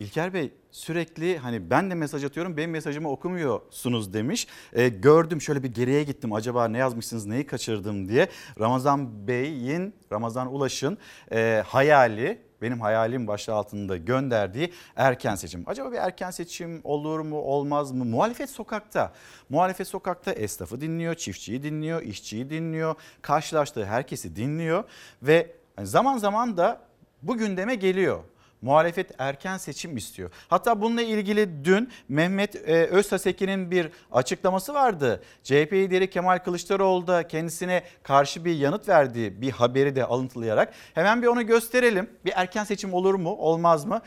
İlker 0.00 0.34
Bey 0.34 0.52
sürekli 0.70 1.38
hani 1.38 1.70
ben 1.70 1.90
de 1.90 1.94
mesaj 1.94 2.24
atıyorum 2.24 2.56
benim 2.56 2.70
mesajımı 2.70 3.10
okumuyorsunuz 3.10 4.14
demiş. 4.14 4.46
E, 4.72 4.88
gördüm 4.88 5.40
şöyle 5.40 5.62
bir 5.62 5.74
geriye 5.74 6.02
gittim 6.02 6.32
acaba 6.32 6.68
ne 6.68 6.78
yazmışsınız 6.78 7.26
neyi 7.26 7.46
kaçırdım 7.46 8.08
diye. 8.08 8.28
Ramazan 8.60 9.28
Bey'in 9.28 9.94
Ramazan 10.12 10.54
Ulaş'ın 10.54 10.98
e, 11.32 11.62
hayali 11.66 12.42
benim 12.62 12.80
hayalim 12.80 13.26
başlığı 13.26 13.54
altında 13.54 13.96
gönderdiği 13.96 14.72
erken 14.96 15.34
seçim. 15.34 15.64
Acaba 15.66 15.92
bir 15.92 15.96
erken 15.96 16.30
seçim 16.30 16.80
olur 16.84 17.20
mu 17.20 17.36
olmaz 17.36 17.92
mı? 17.92 18.04
Muhalefet 18.04 18.50
sokakta. 18.50 19.12
Muhalefet 19.48 19.88
sokakta 19.88 20.32
esnafı 20.32 20.80
dinliyor, 20.80 21.14
çiftçiyi 21.14 21.62
dinliyor, 21.62 22.02
işçiyi 22.02 22.50
dinliyor. 22.50 22.94
Karşılaştığı 23.22 23.84
herkesi 23.84 24.36
dinliyor 24.36 24.84
ve 25.22 25.57
zaman 25.82 26.18
zaman 26.18 26.56
da 26.56 26.80
bu 27.22 27.36
gündeme 27.36 27.74
geliyor. 27.74 28.24
Muhalefet 28.62 29.10
erken 29.18 29.56
seçim 29.56 29.96
istiyor. 29.96 30.30
Hatta 30.48 30.80
bununla 30.80 31.02
ilgili 31.02 31.64
dün 31.64 31.92
Mehmet 32.08 32.56
e, 32.56 32.86
Öztasekin'in 32.86 33.70
bir 33.70 33.90
açıklaması 34.12 34.74
vardı. 34.74 35.22
CHP 35.42 35.72
lideri 35.72 36.10
Kemal 36.10 36.38
Kılıçdaroğlu 36.38 37.06
da 37.06 37.28
kendisine 37.28 37.82
karşı 38.02 38.44
bir 38.44 38.56
yanıt 38.56 38.88
verdiği 38.88 39.40
bir 39.40 39.50
haberi 39.50 39.96
de 39.96 40.04
alıntılayarak 40.04 40.74
hemen 40.94 41.22
bir 41.22 41.26
onu 41.26 41.46
gösterelim. 41.46 42.10
Bir 42.24 42.32
erken 42.36 42.64
seçim 42.64 42.94
olur 42.94 43.14
mu 43.14 43.30
olmaz 43.30 43.84
mı? 43.84 44.02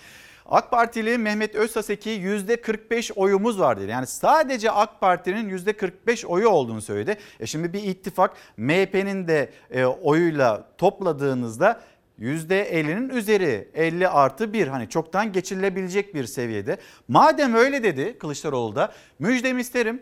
AK 0.52 0.72
Partili 0.72 1.18
Mehmet 1.18 1.56
Öztaseki 1.56 2.10
%45 2.10 3.14
oyumuz 3.14 3.60
var 3.60 3.80
dedi. 3.80 3.92
Yani 3.92 4.08
sadece 4.08 4.72
AK 4.72 5.02
Parti'nin 5.02 5.58
%45 5.58 6.26
oyu 6.26 6.50
olduğunu 6.50 6.82
söyledi. 6.82 7.18
E 7.40 7.46
şimdi 7.46 7.74
bir 7.74 7.84
ittifak 7.84 8.34
MHP'nin 8.58 9.28
de 9.28 9.50
e, 9.72 9.86
oyuyla 9.86 10.68
topladığınızda 10.78 11.82
%50'nin 12.20 13.10
üzeri 13.10 13.68
50 13.74 14.08
artı 14.08 14.54
1 14.54 14.68
hani 14.68 14.90
çoktan 14.90 15.32
geçilebilecek 15.32 16.16
bir 16.16 16.26
seviyede. 16.26 16.78
Madem 17.08 17.54
öyle 17.54 17.84
dedi 17.84 18.18
Kılıçdaroğlu 18.18 18.76
da 18.76 18.92
müjdemi 19.20 19.62
isterim. 19.62 20.02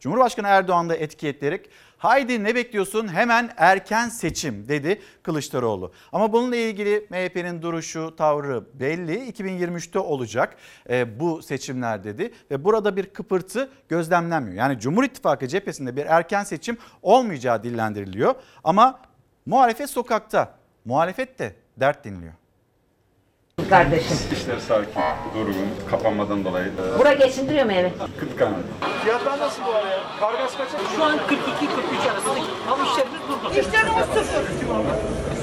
Cumhurbaşkanı 0.00 0.46
Erdoğan 0.46 0.88
da 0.88 0.96
etiketleyerek 0.96 1.70
haydi 2.04 2.44
ne 2.44 2.54
bekliyorsun 2.54 3.08
hemen 3.08 3.50
erken 3.56 4.08
seçim 4.08 4.68
dedi 4.68 5.00
Kılıçdaroğlu. 5.22 5.92
Ama 6.12 6.32
bununla 6.32 6.56
ilgili 6.56 7.06
MHP'nin 7.10 7.62
duruşu 7.62 8.14
tavrı 8.16 8.64
belli 8.74 9.30
2023'te 9.30 9.98
olacak 9.98 10.56
e, 10.90 11.20
bu 11.20 11.42
seçimler 11.42 12.04
dedi. 12.04 12.32
Ve 12.50 12.64
burada 12.64 12.96
bir 12.96 13.06
kıpırtı 13.06 13.70
gözlemlenmiyor. 13.88 14.56
Yani 14.56 14.78
Cumhur 14.78 15.04
İttifakı 15.04 15.48
cephesinde 15.48 15.96
bir 15.96 16.06
erken 16.06 16.44
seçim 16.44 16.78
olmayacağı 17.02 17.62
dillendiriliyor. 17.62 18.34
Ama 18.64 19.00
muhalefet 19.46 19.90
sokakta 19.90 20.54
muhalefet 20.84 21.38
de 21.38 21.54
dert 21.76 22.04
dinliyor. 22.04 22.32
Kardeşim. 23.68 24.16
İşler 24.32 24.58
sakin, 24.58 24.92
durgun, 25.34 25.68
kapanmadan 25.90 26.44
dolayı. 26.44 26.72
Bura 26.98 27.12
geçindiriyor 27.12 27.64
mu 27.64 27.72
evi? 27.72 27.92
Kıt. 28.20 28.93
Fiyatlar 29.04 29.38
nasıl 29.38 29.62
bu 29.66 29.70
araya? 29.70 30.02
Kargas 30.20 30.56
kaça? 30.56 30.78
Şu 30.96 31.04
an 31.04 31.18
42-43 31.18 32.10
arasında. 32.12 32.34
Ama 32.70 32.84
işlerimiz 32.90 33.20
durdu. 33.28 33.50
İşlerimiz 33.50 34.04
sıfır. 34.14 34.44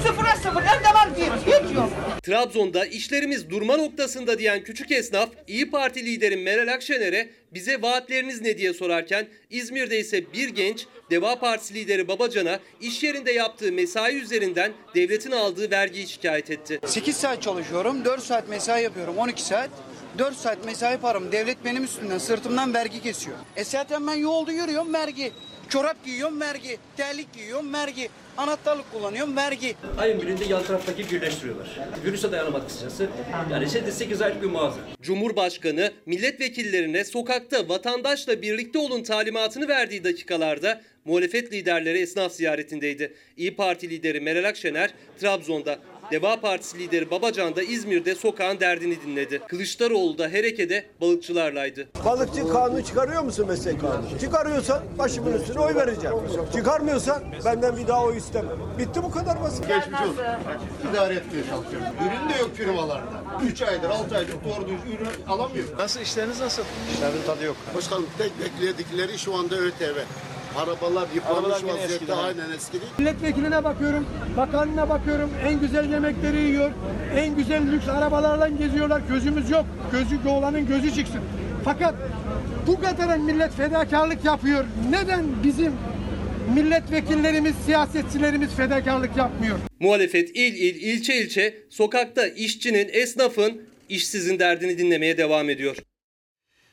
Sıfıra 0.07 0.35
sıfırdan 0.35 0.83
devam 0.83 1.15
diye. 1.15 1.29
Hiç 1.45 1.75
yok. 1.75 1.89
Trabzon'da 2.23 2.85
işlerimiz 2.85 3.49
durma 3.49 3.77
noktasında 3.77 4.39
diyen 4.39 4.63
küçük 4.63 4.91
esnaf 4.91 5.29
İyi 5.47 5.71
Parti 5.71 6.05
lideri 6.05 6.37
Meral 6.37 6.73
Akşener'e 6.73 7.29
bize 7.53 7.81
vaatleriniz 7.81 8.41
ne 8.41 8.57
diye 8.57 8.73
sorarken 8.73 9.27
İzmir'de 9.49 9.99
ise 9.99 10.33
bir 10.33 10.49
genç 10.49 10.85
Deva 11.11 11.39
Partisi 11.39 11.73
lideri 11.73 12.07
Babacan'a 12.07 12.59
iş 12.81 13.03
yerinde 13.03 13.31
yaptığı 13.31 13.71
mesai 13.71 14.15
üzerinden 14.15 14.71
devletin 14.95 15.31
aldığı 15.31 15.71
vergiyi 15.71 16.07
şikayet 16.07 16.51
etti. 16.51 16.79
8 16.85 17.17
saat 17.17 17.41
çalışıyorum, 17.41 18.05
4 18.05 18.23
saat 18.23 18.49
mesai 18.49 18.83
yapıyorum, 18.83 19.17
12 19.17 19.41
saat. 19.43 19.69
4 20.17 20.37
saat 20.37 20.65
mesai 20.65 20.97
param 20.97 21.31
devlet 21.31 21.65
benim 21.65 21.83
üstümden 21.83 22.17
sırtımdan 22.17 22.73
vergi 22.73 23.01
kesiyor. 23.01 23.37
E 23.55 23.63
zaten 23.63 24.07
ben 24.07 24.13
yolda 24.13 24.51
yürüyorum 24.51 24.93
vergi. 24.93 25.31
Çorap 25.69 26.05
giyiyorum 26.05 26.41
vergi. 26.41 26.77
Terlik 26.97 27.33
giyiyorum 27.33 27.73
vergi. 27.73 28.09
Anahtarlık 28.37 28.91
kullanıyorum 28.91 29.35
vergi. 29.35 29.75
Ayın 29.97 30.21
birinde 30.21 30.45
yan 30.45 30.63
taraftaki 30.63 31.11
birleştiriyorlar. 31.11 31.79
Virüse 32.05 32.31
dayanamadık 32.31 32.67
kısacası. 32.67 33.09
Yani 33.51 33.69
8 33.91 34.21
aylık 34.21 34.41
bir 34.41 34.47
mağaza. 34.47 34.77
Cumhurbaşkanı 35.01 35.91
milletvekillerine 36.05 37.03
sokakta 37.03 37.69
vatandaşla 37.69 38.41
birlikte 38.41 38.79
olun 38.79 39.03
talimatını 39.03 39.67
verdiği 39.67 40.03
dakikalarda 40.03 40.81
muhalefet 41.05 41.53
liderleri 41.53 41.99
esnaf 41.99 42.31
ziyaretindeydi. 42.31 43.13
İyi 43.37 43.55
Parti 43.55 43.89
lideri 43.89 44.19
Meral 44.19 44.43
Akşener 44.49 44.93
Trabzon'da, 45.19 45.79
Deva 46.11 46.41
Partisi 46.41 46.79
lideri 46.79 47.11
Babacan 47.11 47.55
da 47.55 47.63
İzmir'de 47.63 48.15
sokağın 48.15 48.59
derdini 48.59 49.01
dinledi. 49.01 49.41
Kılıçdaroğlu 49.47 50.17
da 50.17 50.27
Hereke'de 50.27 50.85
balıkçılarlaydı. 51.01 51.87
Balıkçı 52.05 52.47
kanunu 52.53 52.85
çıkarıyor 52.85 53.23
musun 53.23 53.47
meslek 53.47 53.81
kanunu? 53.81 54.19
Çıkarıyorsan 54.19 54.83
başımın 54.97 55.33
üstüne 55.33 55.59
oy 55.59 55.75
vereceğim. 55.75 56.15
Çıkarmıyorsan 56.53 57.23
benden 57.45 57.77
bir 57.77 57.87
daha 57.87 58.03
oy 58.03 58.17
istemem. 58.17 58.57
Bitti 58.79 59.03
bu 59.03 59.11
kadar 59.11 59.41
basit. 59.41 59.67
Geçmiş 59.67 60.01
olsun. 60.01 60.23
İdare 60.91 61.13
etmeye 61.13 61.43
çalışıyorum. 61.49 61.87
Ürün 62.01 62.29
de 62.29 62.39
yok 62.41 62.55
firmalarda. 62.55 63.23
3 63.45 63.61
aydır 63.61 63.89
6 63.89 64.17
aydır 64.17 64.33
doğru 64.33 64.67
düzgün 64.67 64.91
ürün 64.97 65.25
alamıyor. 65.27 65.65
Nasıl 65.77 65.99
işleriniz 65.99 66.39
nasıl? 66.39 66.63
İşlerin 66.93 67.23
tadı 67.25 67.43
yok. 67.43 67.55
Başkanım 67.75 68.05
tek 68.17 68.31
bekledikleri 68.39 69.19
şu 69.19 69.35
anda 69.35 69.55
ÖTV. 69.55 69.97
Arabalar 70.57 71.07
yıpranmış 71.15 71.63
vaziyette 71.63 72.13
aynen 72.13 72.51
eski 72.55 72.73
değil. 72.73 72.91
Milletvekiline 72.97 73.63
bakıyorum, 73.63 74.05
bakanına 74.37 74.89
bakıyorum. 74.89 75.29
En 75.45 75.59
güzel 75.59 75.91
yemekleri 75.91 76.37
yiyor. 76.37 76.71
En 77.15 77.35
güzel 77.35 77.71
lüks 77.71 77.87
arabalarla 77.87 78.47
geziyorlar. 78.47 79.01
Gözümüz 79.09 79.49
yok. 79.49 79.65
Gözü 79.91 80.29
olanın 80.29 80.67
gözü 80.67 80.95
çıksın. 80.95 81.21
Fakat 81.65 81.95
bu 82.67 82.79
kadar 82.81 83.17
millet 83.17 83.53
fedakarlık 83.53 84.25
yapıyor. 84.25 84.65
Neden 84.89 85.25
bizim 85.43 85.73
milletvekillerimiz, 86.55 87.55
siyasetçilerimiz 87.65 88.49
fedakarlık 88.49 89.17
yapmıyor? 89.17 89.59
Muhalefet 89.79 90.29
il 90.29 90.53
il, 90.53 90.75
ilçe 90.81 91.15
ilçe 91.15 91.63
sokakta 91.69 92.27
işçinin, 92.27 92.89
esnafın, 92.93 93.61
işsizin 93.89 94.39
derdini 94.39 94.77
dinlemeye 94.77 95.17
devam 95.17 95.49
ediyor. 95.49 95.77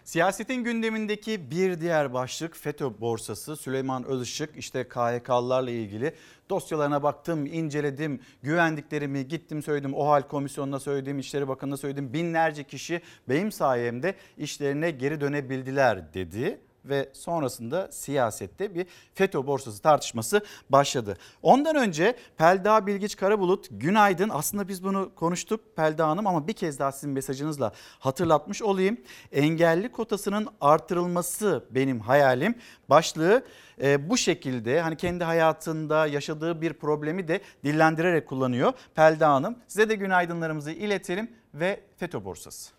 Siyasetin 0.09 0.65
gündemindeki 0.65 1.51
bir 1.51 1.81
diğer 1.81 2.13
başlık 2.13 2.57
FETÖ 2.57 3.01
borsası. 3.01 3.57
Süleyman 3.57 4.05
Özışık 4.05 4.57
işte 4.57 4.89
KHK'lılarla 4.89 5.71
ilgili 5.71 6.15
dosyalarına 6.51 7.03
baktım, 7.03 7.47
inceledim, 7.47 8.21
güvendiklerimi 8.43 9.29
gittim 9.29 9.63
söyledim, 9.63 9.95
OHAL 9.95 10.23
komisyonuna 10.23 10.81
söyledim, 10.81 11.19
İçişleri 11.19 11.49
Bakanı'na 11.49 11.77
söyledim. 11.77 12.13
Binlerce 12.13 12.65
kişi 12.65 13.01
benim 13.29 13.53
sayemde 13.53 14.15
işlerine 14.39 14.91
geri 14.91 15.21
dönebildiler 15.21 16.15
dedi 16.15 16.61
ve 16.85 17.09
sonrasında 17.13 17.89
siyasette 17.93 18.75
bir 18.75 18.87
FETÖ 19.15 19.47
borsası 19.47 19.83
tartışması 19.83 20.41
başladı. 20.71 21.19
Ondan 21.43 21.77
önce 21.77 22.17
Pelda 22.37 22.87
Bilgiç 22.87 23.17
Karabulut 23.17 23.67
günaydın 23.71 24.29
aslında 24.29 24.69
biz 24.69 24.85
bunu 24.85 25.15
konuştuk 25.15 25.77
Pelda 25.77 26.09
Hanım 26.09 26.27
ama 26.27 26.49
bir 26.49 26.53
kez 26.53 26.79
daha 26.79 26.93
sizin 26.93 27.11
mesajınızla 27.11 27.73
hatırlatmış 27.99 28.63
olayım. 28.63 28.99
Engelli 29.33 29.93
kotasının 29.93 30.49
artırılması 30.61 31.65
benim 31.71 32.01
hayalim 32.01 32.55
başlığı 32.91 33.43
e, 33.83 34.11
bu 34.11 34.17
şekilde 34.17 34.81
hani 34.81 34.97
kendi 34.97 35.25
hayatında 35.25 36.07
yaşadığı 36.07 36.63
bir 36.63 36.73
problemi 36.73 37.29
de 37.29 37.41
dillendirerek 37.65 38.29
kullanıyor 38.29 38.73
Pelda 38.95 39.29
Hanım. 39.29 39.59
Size 39.69 39.89
de 39.89 39.95
günaydınlarımızı 39.95 40.71
iletelim 40.71 41.31
ve 41.55 41.81
FETÖ 41.97 42.25
borsası. 42.25 42.78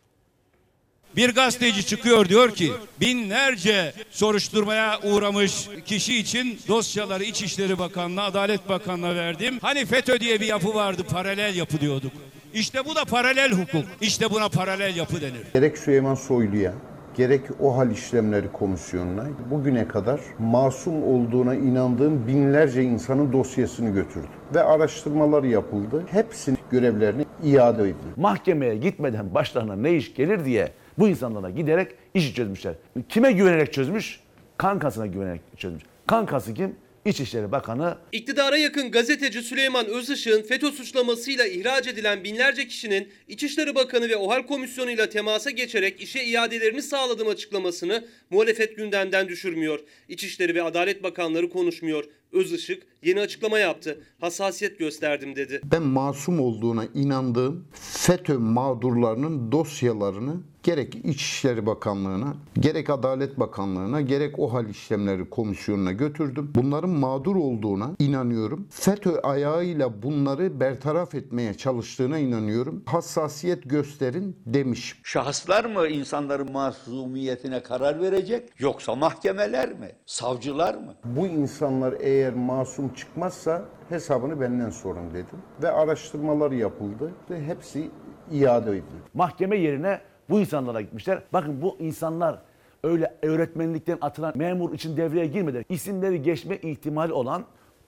Bir 1.15 1.35
gazeteci 1.35 1.85
çıkıyor 1.85 2.29
diyor 2.29 2.51
ki 2.51 2.71
binlerce 3.01 3.93
soruşturmaya 4.11 4.99
uğramış 5.03 5.69
kişi 5.85 6.17
için 6.17 6.59
dosyaları 6.67 7.23
İçişleri 7.23 7.79
Bakanlığı, 7.79 8.23
Adalet 8.23 8.69
Bakanlığı'na 8.69 9.15
verdim. 9.15 9.57
Hani 9.61 9.85
FETÖ 9.85 10.19
diye 10.19 10.39
bir 10.39 10.45
yapı 10.45 10.73
vardı 10.73 11.03
paralel 11.09 11.55
yapı 11.55 11.79
diyorduk. 11.79 12.11
İşte 12.53 12.85
bu 12.85 12.95
da 12.95 13.05
paralel 13.05 13.51
hukuk. 13.51 13.85
İşte 14.01 14.29
buna 14.29 14.49
paralel 14.49 14.95
yapı 14.95 15.21
denir. 15.21 15.41
Gerek 15.53 15.77
Süleyman 15.77 16.15
Soylu'ya 16.15 16.73
gerek 17.17 17.41
OHAL 17.59 17.91
işlemleri 17.91 18.51
komisyonuna 18.51 19.25
bugüne 19.51 19.87
kadar 19.87 20.19
masum 20.39 21.03
olduğuna 21.03 21.55
inandığım 21.55 22.27
binlerce 22.27 22.83
insanın 22.83 23.33
dosyasını 23.33 23.89
götürdü. 23.89 24.27
Ve 24.55 24.63
araştırmalar 24.63 25.43
yapıldı. 25.43 26.03
Hepsinin 26.11 26.57
görevlerini 26.71 27.25
iade 27.43 27.83
edildi. 27.83 27.95
Mahkemeye 28.17 28.75
gitmeden 28.75 29.33
başlarına 29.33 29.75
ne 29.75 29.93
iş 29.93 30.13
gelir 30.13 30.45
diye 30.45 30.71
bu 30.99 31.07
insanlara 31.07 31.49
giderek 31.49 31.91
işi 32.13 32.33
çözmüşler. 32.33 32.73
Kime 33.09 33.31
güvenerek 33.31 33.73
çözmüş? 33.73 34.19
Kankasına 34.57 35.07
güvenerek 35.07 35.41
çözmüş. 35.57 35.83
Kankası 36.07 36.53
kim? 36.53 36.75
İçişleri 37.05 37.51
Bakanı 37.51 37.97
İktidara 38.11 38.57
yakın 38.57 38.91
gazeteci 38.91 39.41
Süleyman 39.41 39.85
Özışık'ın 39.85 40.41
FETÖ 40.41 40.71
suçlamasıyla 40.71 41.45
ihraç 41.45 41.87
edilen 41.87 42.23
binlerce 42.23 42.67
kişinin 42.67 43.09
İçişleri 43.27 43.75
Bakanı 43.75 44.09
ve 44.09 44.17
OHAL 44.17 44.45
Komisyonu'yla 44.45 45.09
temasa 45.09 45.49
geçerek 45.49 46.01
işe 46.01 46.23
iadelerini 46.23 46.81
sağladığım 46.81 47.27
açıklamasını 47.27 48.05
muhalefet 48.29 48.77
gündemden 48.77 49.27
düşürmüyor. 49.27 49.79
İçişleri 50.09 50.55
ve 50.55 50.63
Adalet 50.63 51.03
Bakanları 51.03 51.49
konuşmuyor. 51.49 52.03
Özışık 52.31 52.83
yeni 53.03 53.19
açıklama 53.19 53.59
yaptı. 53.59 54.01
Hassasiyet 54.21 54.79
gösterdim 54.79 55.35
dedi. 55.35 55.61
Ben 55.63 55.83
masum 55.83 56.39
olduğuna 56.39 56.85
inandığım 56.93 57.67
FETÖ 57.71 58.37
mağdurlarının 58.37 59.51
dosyalarını 59.51 60.35
gerek 60.63 60.95
İçişleri 60.95 61.65
Bakanlığı'na, 61.65 62.33
gerek 62.59 62.89
Adalet 62.89 63.39
Bakanlığı'na, 63.39 64.01
gerek 64.01 64.39
OHAL 64.39 64.69
işlemleri 64.69 65.29
komisyonuna 65.29 65.91
götürdüm. 65.91 66.51
Bunların 66.55 66.89
mağdur 66.89 67.35
olduğuna 67.35 67.91
inanıyorum. 67.99 68.67
FETÖ 68.69 69.19
ayağıyla 69.23 70.03
bunları 70.03 70.59
bertaraf 70.59 71.15
etmeye 71.15 71.53
çalıştığına 71.53 72.17
inanıyorum. 72.17 72.83
Hassasiyet 72.85 73.69
gösterin 73.69 74.37
demiş. 74.45 74.99
Şahıslar 75.03 75.65
mı 75.65 75.87
insanların 75.87 76.51
masumiyetine 76.51 77.63
karar 77.63 78.01
verecek 78.01 78.49
yoksa 78.59 78.95
mahkemeler 78.95 79.69
mi? 79.69 79.91
Savcılar 80.05 80.75
mı? 80.75 80.95
Bu 81.05 81.27
insanlar 81.27 81.95
eğer 81.99 82.33
masum 82.33 82.88
çıkmazsa 82.95 83.61
hesabını 83.89 84.41
benden 84.41 84.69
sorun 84.69 85.09
dedim. 85.13 85.39
Ve 85.63 85.71
araştırmalar 85.71 86.51
yapıldı 86.51 87.11
ve 87.29 87.43
hepsi 87.45 87.89
iade 88.31 88.69
edilir. 88.69 88.83
Mahkeme 89.13 89.57
yerine 89.57 89.99
bu 90.29 90.39
insanlara 90.39 90.81
gitmişler. 90.81 91.21
Bakın 91.33 91.61
bu 91.61 91.75
insanlar 91.79 92.39
öyle 92.83 93.13
öğretmenlikten 93.21 93.97
atılan 94.01 94.33
memur 94.37 94.73
için 94.73 94.97
devreye 94.97 95.25
girmeden 95.25 95.65
isimleri 95.69 96.21
geçme 96.21 96.57
ihtimali 96.57 97.13
olan 97.13 97.43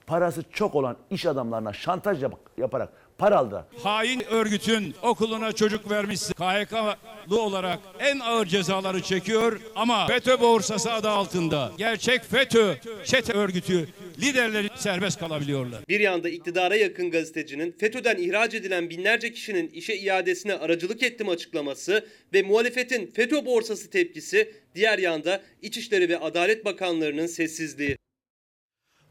parası 0.06 0.42
çok 0.50 0.74
olan 0.74 0.96
iş 1.10 1.26
adamlarına 1.26 1.72
şantaj 1.72 2.22
yap- 2.22 2.38
yaparak 2.58 2.88
para 3.18 3.36
aldılar. 3.36 3.64
Hain 3.82 4.24
örgütün 4.30 4.94
okuluna 5.02 5.52
çocuk 5.52 5.90
vermişsin. 5.90 6.34
KHK'lı 6.34 7.42
olarak 7.42 7.78
en 7.98 8.18
ağır 8.18 8.46
cezaları 8.46 9.02
çekiyor 9.02 9.60
ama 9.74 10.06
FETÖ 10.06 10.40
borsası 10.40 10.92
adı 10.92 11.08
altında 11.08 11.72
gerçek 11.78 12.24
FETÖ 12.24 12.74
çete 13.04 13.32
örgütü 13.32 13.88
liderleri 14.22 14.68
serbest 14.76 15.18
kalabiliyorlar. 15.18 15.80
Bir 15.88 16.00
yanda 16.00 16.28
iktidara 16.28 16.76
yakın 16.76 17.10
gazetecinin 17.10 17.72
FETÖ'den 17.72 18.16
ihraç 18.16 18.54
edilen 18.54 18.90
binlerce 18.90 19.32
kişinin 19.32 19.68
işe 19.68 19.94
iadesine 19.94 20.54
aracılık 20.54 21.02
ettim 21.02 21.28
açıklaması 21.28 22.06
ve 22.34 22.42
muhalefetin 22.42 23.06
FETÖ 23.06 23.46
borsası 23.46 23.90
tepkisi, 23.90 24.54
diğer 24.74 24.98
yanda 24.98 25.42
İçişleri 25.62 26.08
ve 26.08 26.18
Adalet 26.18 26.64
Bakanlarının 26.64 27.26
sessizliği. 27.26 27.96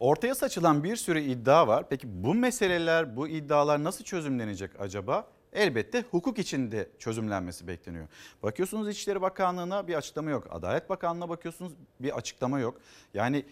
Ortaya 0.02 0.36
saçılan 0.36 0.84
bir 0.84 0.96
sürü 0.96 1.20
iddia 1.22 1.68
var. 1.68 1.86
Peki 1.90 2.08
bu 2.24 2.34
meseleler, 2.34 3.16
bu 3.16 3.28
iddialar 3.28 3.84
nasıl 3.84 4.04
çözümlenecek 4.04 4.72
acaba? 4.80 5.28
Elbette 5.54 6.06
hukuk 6.12 6.40
içinde 6.40 6.90
çözümlenmesi 7.00 7.68
bekleniyor. 7.68 8.08
Bakıyorsunuz 8.44 8.90
İçişleri 8.90 9.22
Bakanlığı'na 9.22 9.88
bir 9.88 9.96
açıklama 9.96 10.30
yok. 10.30 10.48
Adalet 10.50 10.90
Bakanlığı'na 10.90 11.30
bakıyorsunuz 11.30 11.74
bir 12.00 12.18
açıklama 12.18 12.60
yok. 12.60 12.82
Yani 13.14 13.46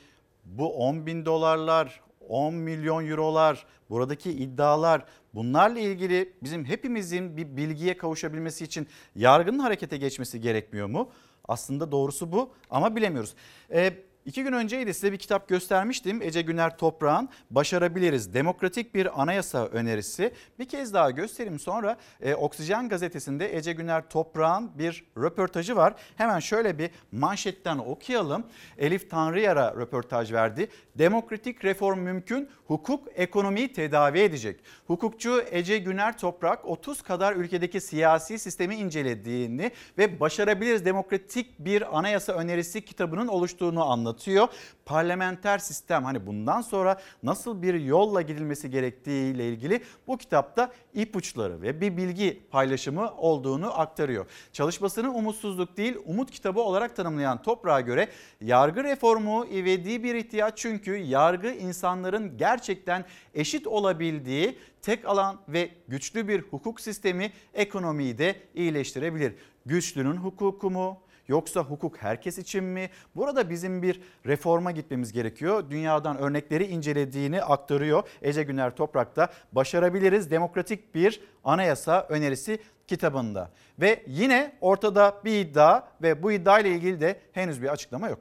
bu 0.45 0.73
10 0.73 1.05
bin 1.05 1.25
dolarlar, 1.25 2.01
10 2.29 2.53
milyon 2.53 3.07
eurolar, 3.07 3.65
buradaki 3.89 4.31
iddialar 4.31 5.05
bunlarla 5.33 5.79
ilgili 5.79 6.33
bizim 6.43 6.65
hepimizin 6.65 7.37
bir 7.37 7.57
bilgiye 7.57 7.97
kavuşabilmesi 7.97 8.63
için 8.63 8.87
yargının 9.15 9.59
harekete 9.59 9.97
geçmesi 9.97 10.41
gerekmiyor 10.41 10.87
mu? 10.87 11.11
Aslında 11.47 11.91
doğrusu 11.91 12.31
bu 12.31 12.53
ama 12.69 12.95
bilemiyoruz. 12.95 13.35
Ee, 13.71 14.08
İki 14.25 14.43
gün 14.43 14.53
önceydi 14.53 14.93
size 14.93 15.11
bir 15.11 15.17
kitap 15.17 15.47
göstermiştim. 15.47 16.21
Ece 16.21 16.41
Güner 16.41 16.77
Toprağ'ın 16.77 17.29
Başarabiliriz 17.51 18.33
Demokratik 18.33 18.95
Bir 18.95 19.21
Anayasa 19.21 19.65
Önerisi. 19.65 20.33
Bir 20.59 20.69
kez 20.69 20.93
daha 20.93 21.11
göstereyim 21.11 21.59
sonra 21.59 21.97
e, 22.21 22.35
Oksijen 22.35 22.89
gazetesinde 22.89 23.57
Ece 23.57 23.73
Güner 23.73 24.09
Toprağ'ın 24.09 24.71
bir 24.77 25.03
röportajı 25.17 25.75
var. 25.75 25.93
Hemen 26.15 26.39
şöyle 26.39 26.77
bir 26.77 26.89
manşetten 27.11 27.77
okuyalım. 27.77 28.43
Elif 28.77 29.09
Tanrıyar'a 29.09 29.75
röportaj 29.75 30.33
verdi. 30.33 30.69
Demokratik 30.95 31.65
reform 31.65 31.99
mümkün, 31.99 32.49
hukuk 32.67 33.07
ekonomiyi 33.15 33.73
tedavi 33.73 34.19
edecek. 34.19 34.59
Hukukçu 34.87 35.41
Ece 35.51 35.77
Güner 35.77 36.17
Toprak 36.17 36.65
30 36.65 37.01
kadar 37.01 37.35
ülkedeki 37.35 37.81
siyasi 37.81 38.39
sistemi 38.39 38.75
incelediğini 38.75 39.71
ve 39.97 40.19
Başarabiliriz 40.19 40.85
Demokratik 40.85 41.59
Bir 41.59 41.97
Anayasa 41.97 42.33
Önerisi 42.33 42.85
kitabının 42.85 43.27
oluştuğunu 43.27 43.83
anlatıyor. 44.09 44.47
Parlamenter 44.85 45.57
sistem 45.57 46.03
hani 46.03 46.27
bundan 46.27 46.61
sonra 46.61 47.01
nasıl 47.23 47.61
bir 47.61 47.73
yolla 47.73 48.21
gidilmesi 48.21 48.69
gerektiği 48.69 49.33
ile 49.33 49.49
ilgili 49.49 49.83
bu 50.07 50.17
kitapta 50.17 50.71
ipuçları 50.93 51.61
ve 51.61 51.81
bir 51.81 51.97
bilgi 51.97 52.41
paylaşımı 52.51 53.11
olduğunu 53.17 53.79
aktarıyor. 53.79 54.25
Çalışmasını 54.53 55.13
umutsuzluk 55.13 55.77
değil 55.77 55.97
umut 56.05 56.31
kitabı 56.31 56.59
olarak 56.59 56.95
tanımlayan 56.95 57.41
Toprak'a 57.41 57.81
göre 57.81 58.09
yargı 58.41 58.83
reformu 58.83 59.45
ivedi 59.45 60.03
bir 60.03 60.15
ihtiyaç 60.15 60.57
çünkü 60.57 60.95
yargı 60.95 61.49
insanların 61.49 62.37
gerçekten 62.37 63.05
eşit 63.33 63.67
olabildiği 63.67 64.57
tek 64.81 65.05
alan 65.05 65.39
ve 65.47 65.69
güçlü 65.87 66.27
bir 66.27 66.41
hukuk 66.41 66.81
sistemi 66.81 67.31
ekonomiyi 67.53 68.17
de 68.17 68.35
iyileştirebilir. 68.55 69.33
Güçlünün 69.65 70.17
hukuku 70.17 70.69
mu? 70.69 70.97
Yoksa 71.29 71.61
hukuk 71.61 71.97
herkes 71.97 72.37
için 72.37 72.63
mi? 72.63 72.89
Burada 73.15 73.49
bizim 73.49 73.81
bir 73.81 74.01
reforma 74.25 74.71
gitmemiz 74.71 75.11
gerekiyor. 75.11 75.63
Dünyadan 75.69 76.17
örnekleri 76.17 76.65
incelediğini 76.65 77.41
aktarıyor. 77.41 78.03
Ece 78.21 78.43
Güner 78.43 78.75
Toprak'ta 78.75 79.29
başarabiliriz 79.51 80.31
demokratik 80.31 80.95
bir 80.95 81.21
anayasa 81.43 82.05
önerisi 82.09 82.59
kitabında. 82.87 83.51
Ve 83.79 84.03
yine 84.07 84.55
ortada 84.61 85.21
bir 85.25 85.39
iddia 85.39 85.81
ve 86.01 86.23
bu 86.23 86.31
iddia 86.31 86.59
ile 86.59 86.69
ilgili 86.69 87.01
de 87.01 87.19
henüz 87.31 87.61
bir 87.61 87.67
açıklama 87.67 88.09
yok. 88.09 88.19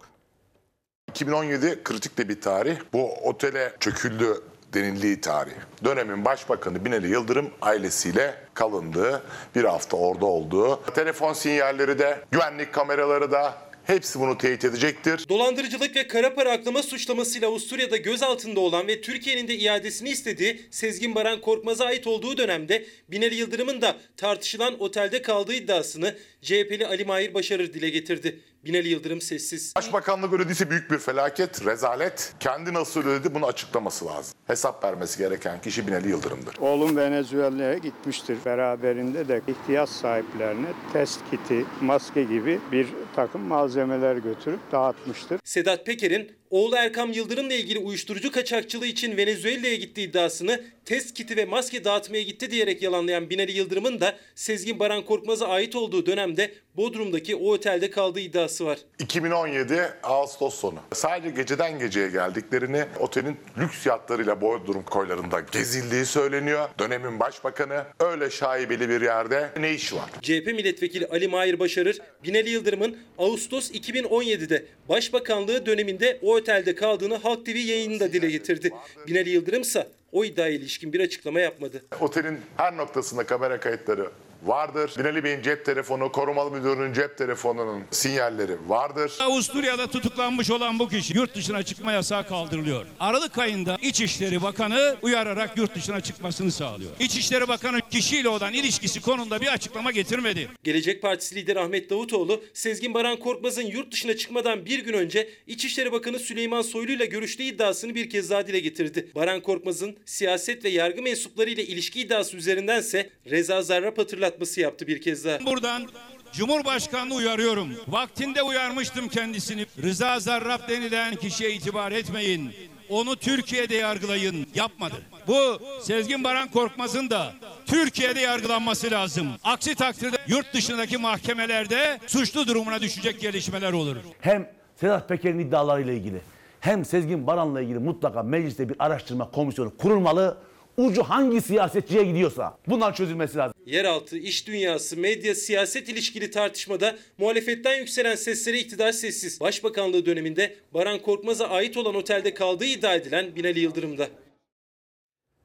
2017 1.08 1.84
kritik 1.84 2.18
de 2.18 2.28
bir 2.28 2.40
tarih. 2.40 2.78
Bu 2.92 3.14
otele 3.14 3.72
çöküldü 3.80 4.42
denildiği 4.74 5.20
tarih. 5.20 5.52
Dönemin 5.84 6.24
başbakanı 6.24 6.84
Binali 6.84 7.10
Yıldırım 7.10 7.50
ailesiyle 7.62 8.34
kalındığı, 8.54 9.22
bir 9.54 9.64
hafta 9.64 9.96
orada 9.96 10.26
olduğu, 10.26 10.80
telefon 10.94 11.32
sinyalleri 11.32 11.98
de, 11.98 12.18
güvenlik 12.30 12.72
kameraları 12.72 13.30
da 13.30 13.68
hepsi 13.88 14.20
bunu 14.20 14.38
teyit 14.38 14.64
edecektir. 14.64 15.28
Dolandırıcılık 15.28 15.96
ve 15.96 16.08
kara 16.08 16.34
para 16.34 16.52
aklama 16.52 16.82
suçlamasıyla 16.82 17.48
Avusturya'da 17.48 17.96
gözaltında 17.96 18.60
olan 18.60 18.86
ve 18.88 19.00
Türkiye'nin 19.00 19.48
de 19.48 19.54
iadesini 19.54 20.10
istediği 20.10 20.60
Sezgin 20.70 21.14
Baran 21.14 21.40
Korkmaz'a 21.40 21.84
ait 21.84 22.06
olduğu 22.06 22.36
dönemde 22.36 22.84
Binali 23.08 23.34
Yıldırım'ın 23.34 23.80
da 23.80 23.96
tartışılan 24.16 24.82
otelde 24.82 25.22
kaldığı 25.22 25.54
iddiasını 25.54 26.14
CHP'li 26.42 26.86
Ali 26.86 27.04
Mahir 27.04 27.34
Başarır 27.34 27.72
dile 27.72 27.90
getirdi. 27.90 28.40
Binali 28.64 28.88
Yıldırım 28.88 29.20
sessiz. 29.20 29.72
Başbakanlık 29.76 30.32
ödediyse 30.32 30.70
büyük 30.70 30.90
bir 30.90 30.98
felaket, 30.98 31.66
rezalet. 31.66 32.32
Kendi 32.40 32.74
nasıl 32.74 33.00
ödedi 33.00 33.34
bunu 33.34 33.46
açıklaması 33.46 34.06
lazım. 34.06 34.34
Hesap 34.46 34.84
vermesi 34.84 35.18
gereken 35.18 35.60
kişi 35.60 35.86
Binali 35.86 36.08
Yıldırım'dır. 36.08 36.56
Oğlum 36.58 36.96
Venezuela'ya 36.96 37.78
gitmiştir. 37.78 38.38
Beraberinde 38.44 39.28
de 39.28 39.42
ihtiyaç 39.48 39.88
sahiplerine 39.88 40.66
test 40.92 41.20
kiti, 41.30 41.64
maske 41.80 42.22
gibi 42.22 42.60
bir 42.72 42.86
takım 43.16 43.40
malzemeler 43.40 44.16
götürüp 44.16 44.60
dağıtmıştır. 44.72 45.40
Sedat 45.44 45.86
Peker'in 45.86 46.32
oğlu 46.50 46.76
Erkam 46.76 47.12
Yıldırım'la 47.12 47.54
ilgili 47.54 47.78
uyuşturucu 47.78 48.32
kaçakçılığı 48.32 48.86
için 48.86 49.16
Venezuela'ya 49.16 49.74
gittiği 49.74 50.08
iddiasını 50.08 50.60
test 50.84 51.14
kiti 51.14 51.36
ve 51.36 51.44
maske 51.44 51.84
dağıtmaya 51.84 52.22
gitti 52.22 52.50
diyerek 52.50 52.82
yalanlayan 52.82 53.30
Binali 53.30 53.52
Yıldırım'ın 53.52 54.00
da 54.00 54.16
Sezgin 54.34 54.78
Baran 54.78 55.04
Korkmaz'a 55.04 55.48
ait 55.48 55.76
olduğu 55.76 56.06
dönemde 56.06 56.54
Bodrum'daki 56.76 57.36
o 57.36 57.52
otelde 57.52 57.90
kaldığı 57.90 58.20
iddiası 58.20 58.66
var. 58.66 58.78
2017 58.98 59.82
Ağustos 60.02 60.54
sonu. 60.54 60.78
Sadece 60.92 61.30
geceden 61.30 61.78
geceye 61.78 62.08
geldiklerini 62.08 62.84
otelin 63.00 63.36
lüks 63.58 63.86
yatlarıyla 63.86 64.40
Bodrum 64.40 64.82
koylarında 64.82 65.40
gezildiği 65.40 66.06
söyleniyor. 66.06 66.68
Dönemin 66.78 67.20
başbakanı 67.20 67.84
öyle 68.00 68.30
şaibeli 68.30 68.88
bir 68.88 69.00
yerde 69.00 69.50
ne 69.60 69.74
iş 69.74 69.92
var? 69.92 70.10
CHP 70.22 70.46
milletvekili 70.46 71.06
Ali 71.06 71.28
Mahir 71.28 71.58
Başarır, 71.58 71.98
Binali 72.24 72.50
Yıldırım'ın 72.50 72.96
Ağustos 73.18 73.70
2017'de 73.70 74.64
Başbakanlığı 74.88 75.66
döneminde 75.66 76.18
o 76.22 76.37
otelde 76.38 76.74
kaldığını 76.74 77.16
Halk 77.16 77.46
TV 77.46 77.56
yayınında 77.56 78.12
dile 78.12 78.30
getirdi. 78.30 78.70
Binali 79.06 79.30
Yıldırım 79.30 79.62
ise 79.62 79.88
o 80.12 80.24
iddiaya 80.24 80.52
ilişkin 80.54 80.92
bir 80.92 81.00
açıklama 81.00 81.40
yapmadı. 81.40 81.82
Otelin 82.00 82.38
her 82.56 82.76
noktasında 82.76 83.26
kamera 83.26 83.60
kayıtları 83.60 84.10
vardır. 84.42 84.92
Binali 84.98 85.24
Bey'in 85.24 85.42
cep 85.42 85.64
telefonu, 85.64 86.12
korumalı 86.12 86.50
müdürünün 86.50 86.92
cep 86.92 87.18
telefonunun 87.18 87.82
sinyalleri 87.90 88.56
vardır. 88.68 89.12
Avusturya'da 89.20 89.86
tutuklanmış 89.86 90.50
olan 90.50 90.78
bu 90.78 90.88
kişi 90.88 91.16
yurt 91.16 91.34
dışına 91.34 91.62
çıkma 91.62 91.92
yasağı 91.92 92.28
kaldırılıyor. 92.28 92.86
Aralık 93.00 93.38
ayında 93.38 93.76
İçişleri 93.82 94.42
Bakanı 94.42 94.96
uyararak 95.02 95.56
yurt 95.56 95.74
dışına 95.74 96.00
çıkmasını 96.00 96.52
sağlıyor. 96.52 96.90
İçişleri 97.00 97.48
Bakanı 97.48 97.80
kişiyle 97.90 98.28
olan 98.28 98.54
ilişkisi 98.54 99.00
konusunda 99.00 99.40
bir 99.40 99.46
açıklama 99.46 99.90
getirmedi. 99.90 100.48
Gelecek 100.64 101.02
Partisi 101.02 101.34
lideri 101.34 101.60
Ahmet 101.60 101.90
Davutoğlu, 101.90 102.44
Sezgin 102.54 102.94
Baran 102.94 103.18
Korkmaz'ın 103.18 103.62
yurt 103.62 103.92
dışına 103.92 104.16
çıkmadan 104.16 104.66
bir 104.66 104.84
gün 104.84 104.92
önce 104.92 105.28
İçişleri 105.46 105.92
Bakanı 105.92 106.18
Süleyman 106.18 106.62
Soylu 106.62 106.92
ile 106.92 107.06
görüştüğü 107.06 107.42
iddiasını 107.42 107.94
bir 107.94 108.10
kez 108.10 108.30
daha 108.30 108.46
dile 108.46 108.60
getirdi. 108.60 109.08
Baran 109.14 109.40
Korkmaz'ın 109.40 109.96
siyaset 110.04 110.64
ve 110.64 110.68
yargı 110.68 111.02
mensupları 111.02 111.50
ile 111.50 111.64
ilişki 111.66 112.00
iddiası 112.00 112.36
üzerindense 112.36 113.10
Reza 113.30 113.62
Zarrab 113.62 113.98
hatırlatması 114.28 114.60
yaptı 114.60 114.86
bir 114.86 115.00
kez 115.00 115.24
daha. 115.24 115.46
Buradan 115.46 115.88
Cumhurbaşkanı 116.32 117.14
uyarıyorum. 117.14 117.68
Vaktinde 117.88 118.42
uyarmıştım 118.42 119.08
kendisini. 119.08 119.66
Rıza 119.82 120.20
Zarrab 120.20 120.68
denilen 120.68 121.16
kişiye 121.16 121.52
itibar 121.52 121.92
etmeyin. 121.92 122.50
Onu 122.88 123.16
Türkiye'de 123.16 123.74
yargılayın. 123.74 124.46
Yapmadı. 124.54 124.94
Bu 125.26 125.58
Sezgin 125.82 126.24
Baran 126.24 126.48
Korkmaz'ın 126.50 127.10
da 127.10 127.32
Türkiye'de 127.66 128.20
yargılanması 128.20 128.90
lazım. 128.90 129.26
Aksi 129.44 129.74
takdirde 129.74 130.16
yurt 130.26 130.54
dışındaki 130.54 130.98
mahkemelerde 130.98 131.98
suçlu 132.06 132.46
durumuna 132.46 132.80
düşecek 132.80 133.20
gelişmeler 133.20 133.72
olur. 133.72 133.96
Hem 134.20 134.50
Sedat 134.76 135.08
Peker'in 135.08 135.38
iddialarıyla 135.38 135.92
ilgili 135.92 136.20
hem 136.60 136.84
Sezgin 136.84 137.26
Baran'la 137.26 137.60
ilgili 137.60 137.78
mutlaka 137.78 138.22
mecliste 138.22 138.68
bir 138.68 138.76
araştırma 138.78 139.30
komisyonu 139.30 139.76
kurulmalı. 139.76 140.36
Ucu 140.78 141.02
hangi 141.02 141.40
siyasetçiye 141.40 142.04
gidiyorsa 142.04 142.58
bunlar 142.66 142.94
çözülmesi 142.94 143.38
lazım. 143.38 143.54
Yeraltı, 143.66 144.18
iş 144.18 144.46
dünyası, 144.46 144.96
medya, 144.96 145.34
siyaset 145.34 145.88
ilişkili 145.88 146.30
tartışmada 146.30 146.96
muhalefetten 147.18 147.78
yükselen 147.78 148.14
seslere 148.14 148.58
iktidar 148.58 148.92
sessiz. 148.92 149.40
Başbakanlığı 149.40 150.06
döneminde 150.06 150.56
Baran 150.74 151.02
Korkmaz'a 151.02 151.48
ait 151.48 151.76
olan 151.76 151.94
otelde 151.94 152.34
kaldığı 152.34 152.64
iddia 152.64 152.94
edilen 152.94 153.36
Binali 153.36 153.60
Yıldırım'da. 153.60 154.08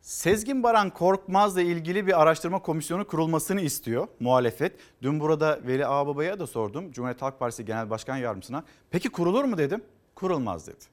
Sezgin 0.02 0.64
Baran 0.64 0.90
Korkmaz'la 0.90 1.62
ilgili 1.62 2.08
bir 2.08 2.22
araştırma 2.22 2.62
komisyonu 2.62 3.08
kurulmasını 3.08 3.62
istiyor 3.62 4.08
muhalefet. 4.20 4.72
Dün 5.02 5.20
burada 5.20 5.60
Veli 5.68 5.86
Ağbaba'ya 5.86 6.40
da 6.40 6.48
sordum. 6.48 6.92
Cumhuriyet 6.92 7.22
Halk 7.22 7.40
Partisi 7.40 7.66
Genel 7.66 7.90
Başkan 7.90 8.18
Yardımcısına. 8.18 8.64
Peki 8.92 9.10
kurulur 9.10 9.44
mu 9.44 9.58
dedim. 9.58 9.84
Kurulmaz 10.16 10.68
dedi. 10.68 10.93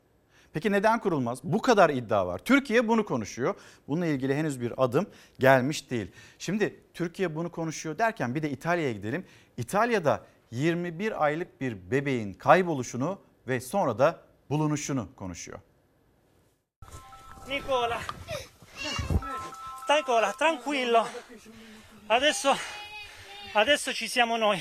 Peki 0.53 0.73
neden 0.73 1.01
kurulmaz? 1.01 1.39
Bu 1.45 1.63
kadar 1.63 1.91
iddia 1.91 2.27
var. 2.27 2.39
Türkiye 2.39 2.89
bunu 2.89 3.05
konuşuyor. 3.05 3.55
Bununla 3.89 4.07
ilgili 4.07 4.35
henüz 4.35 4.61
bir 4.61 4.85
adım 4.85 5.07
gelmiş 5.39 5.91
değil. 5.91 6.13
Şimdi 6.39 6.81
Türkiye 6.95 7.35
bunu 7.35 7.51
konuşuyor 7.51 7.99
derken 7.99 8.35
bir 8.35 8.43
de 8.43 8.51
İtalya'ya 8.51 8.93
gidelim. 8.93 9.27
İtalya'da 9.57 10.27
21 10.51 11.25
aylık 11.25 11.61
bir 11.61 11.91
bebeğin 11.91 12.35
kayboluşunu 12.35 13.19
ve 13.49 13.61
sonra 13.61 13.99
da 13.99 14.21
bulunuşunu 14.51 15.09
konuşuyor. 15.17 15.59
Nicola, 17.49 18.01
Nicola, 19.91 20.33
tranquillo. 20.33 21.07
Adesso, 22.09 22.55
adesso 23.55 23.93
ci 23.93 24.09
siamo 24.09 24.41
noi. 24.41 24.59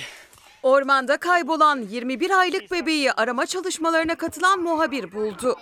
Ormanda 0.63 1.17
kaybolan 1.17 1.81
21 1.81 2.39
aylık 2.39 2.71
bebeği 2.71 3.11
arama 3.11 3.45
çalışmalarına 3.45 4.15
katılan 4.15 4.59
muhabir 4.59 5.11
buldu. 5.11 5.57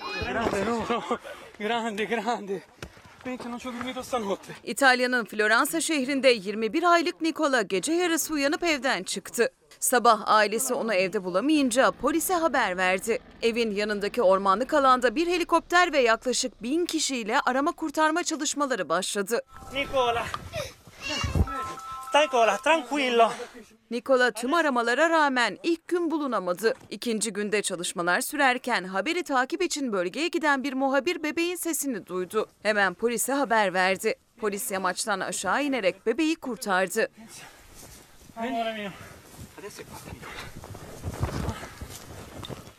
İtalya'nın 4.64 5.26
Floransa 5.26 5.82
şehrinde 5.82 6.30
21 6.30 6.84
aylık 6.84 7.22
Nicola 7.22 7.62
gece 7.62 7.94
yarısı 7.94 8.34
uyanıp 8.34 8.64
evden 8.64 9.04
çıktı. 9.04 9.50
Sabah 9.80 10.22
ailesi 10.26 10.74
onu 10.74 10.94
evde 10.94 11.24
bulamayınca 11.24 11.92
polise 11.92 12.34
haber 12.34 12.78
verdi. 12.78 13.20
Evin 13.42 13.72
yanındaki 13.72 14.22
ormanlık 14.22 14.74
alanda 14.74 15.16
bir 15.16 15.28
helikopter 15.28 15.94
ve 15.94 16.00
yaklaşık 16.00 16.64
bin 16.64 16.86
kişiyle 16.86 17.40
arama 17.40 17.72
kurtarma 17.72 18.24
çalışmaları 18.24 18.90
başladı. 18.90 19.42
Nicola, 19.74 20.26
stai 22.10 22.26
Nicola, 22.26 22.58
tranquillo. 22.58 23.32
Nikola 23.92 24.32
tüm 24.32 24.54
aramalara 24.54 25.10
rağmen 25.10 25.58
ilk 25.64 25.88
gün 25.88 26.12
bulunamadı. 26.12 26.74
İkinci 26.90 27.34
günde 27.34 27.62
çalışmalar 27.62 28.22
sürerken 28.22 28.84
haberi 28.84 29.24
takip 29.24 29.62
için 29.62 29.94
bölgeye 29.94 30.28
giden 30.28 30.64
bir 30.64 30.74
muhabir 30.74 31.24
bebeğin 31.24 31.56
sesini 31.56 32.06
duydu. 32.08 32.48
Hemen 32.64 32.94
polise 32.94 33.34
haber 33.34 33.74
verdi. 33.74 34.16
Polis 34.38 34.72
yamaçtan 34.72 35.20
aşağı 35.20 35.64
inerek 35.64 36.06
bebeği 36.06 36.36
kurtardı. 36.36 37.08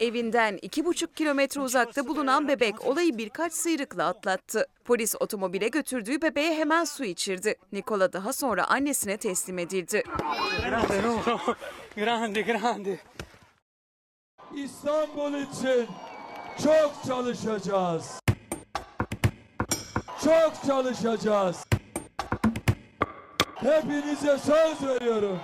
Evinden 0.00 0.58
iki 0.62 0.84
buçuk 0.84 1.16
kilometre 1.16 1.60
uzakta 1.60 2.06
bulunan 2.06 2.48
bebek 2.48 2.86
olayı 2.86 3.18
birkaç 3.18 3.52
sıyrıkla 3.52 4.06
atlattı. 4.06 4.66
Polis 4.84 5.14
otomobile 5.20 5.68
götürdüğü 5.68 6.22
bebeğe 6.22 6.54
hemen 6.54 6.84
su 6.84 7.04
içirdi. 7.04 7.54
Nikola 7.72 8.12
daha 8.12 8.32
sonra 8.32 8.64
annesine 8.68 9.16
teslim 9.16 9.58
edildi. 9.58 10.02
Grande, 11.96 12.42
grande. 12.42 12.98
İstanbul 14.54 15.34
için 15.34 15.86
çok 16.64 16.94
çalışacağız. 17.06 18.20
Çok 20.24 20.52
çalışacağız. 20.66 21.64
Hepinize 23.54 24.38
söz 24.38 24.82
veriyorum. 24.88 25.38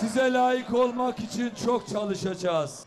Size 0.00 0.32
layık 0.32 0.74
olmak 0.74 1.18
için 1.18 1.52
çok 1.64 1.88
çalışacağız. 1.88 2.84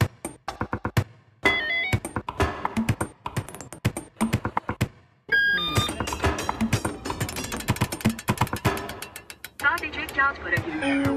Sadece 9.61 10.07
kağıt 10.15 10.41
para 10.43 10.55
gibi. 10.55 11.12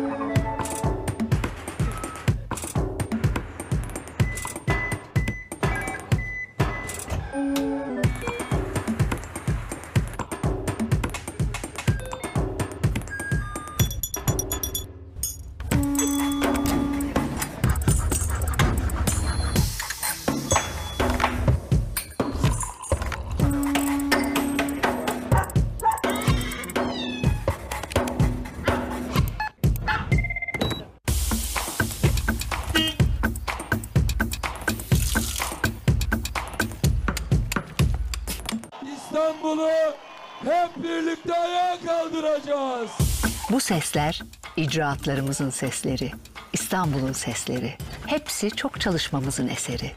Sesler 43.66 44.22
icraatlarımızın 44.56 45.50
sesleri, 45.50 46.12
İstanbul'un 46.52 47.12
sesleri. 47.12 47.74
Hepsi 48.06 48.50
çok 48.50 48.80
çalışmamızın 48.80 49.48
eseri. 49.48 49.92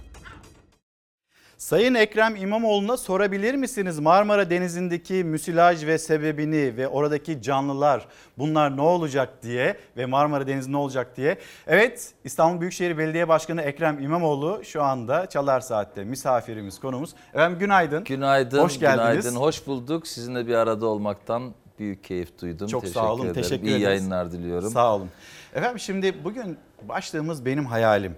Sayın 1.57 1.93
Ekrem 1.93 2.35
İmamoğlu'na 2.35 2.97
sorabilir 2.97 3.53
misiniz 3.53 3.99
Marmara 3.99 4.49
Denizi'ndeki 4.49 5.13
müsilaj 5.13 5.85
ve 5.85 5.97
sebebini 5.97 6.77
ve 6.77 6.87
oradaki 6.87 7.41
canlılar 7.41 8.07
bunlar 8.37 8.77
ne 8.77 8.81
olacak 8.81 9.43
diye 9.43 9.77
ve 9.97 10.05
Marmara 10.05 10.47
Denizi 10.47 10.71
ne 10.71 10.77
olacak 10.77 11.17
diye. 11.17 11.37
Evet 11.67 12.13
İstanbul 12.23 12.61
Büyükşehir 12.61 12.97
Belediye 12.97 13.27
Başkanı 13.27 13.61
Ekrem 13.61 14.03
İmamoğlu 14.03 14.61
şu 14.63 14.83
anda 14.83 15.29
Çalar 15.29 15.59
Saat'te 15.59 16.03
misafirimiz 16.03 16.79
konumuz. 16.79 17.13
Efendim 17.33 17.59
günaydın. 17.59 18.03
Günaydın. 18.03 18.59
Hoş 18.59 18.79
geldiniz. 18.79 19.23
Günaydın. 19.23 19.35
Hoş 19.35 19.67
bulduk. 19.67 20.07
Sizinle 20.07 20.47
bir 20.47 20.55
arada 20.55 20.85
olmaktan 20.85 21.53
büyük 21.79 22.03
keyif 22.03 22.41
duydum. 22.41 22.67
Çok 22.67 22.81
teşekkür 22.81 22.99
sağ 23.01 23.13
olun. 23.13 23.25
ederim. 23.25 23.41
Teşekkür 23.41 23.63
İyi 23.67 23.69
ederiz. 23.69 23.83
yayınlar 23.83 24.31
diliyorum. 24.31 24.69
Sağ 24.69 24.95
olun. 24.95 25.09
Efendim 25.55 25.79
şimdi 25.79 26.23
bugün 26.23 26.57
başlığımız 26.83 27.45
benim 27.45 27.65
hayalim. 27.65 28.15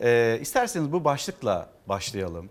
Ee, 0.00 0.38
isterseniz 0.40 0.92
bu 0.92 1.04
başlıkla 1.04 1.68
başlayalım. 1.88 2.50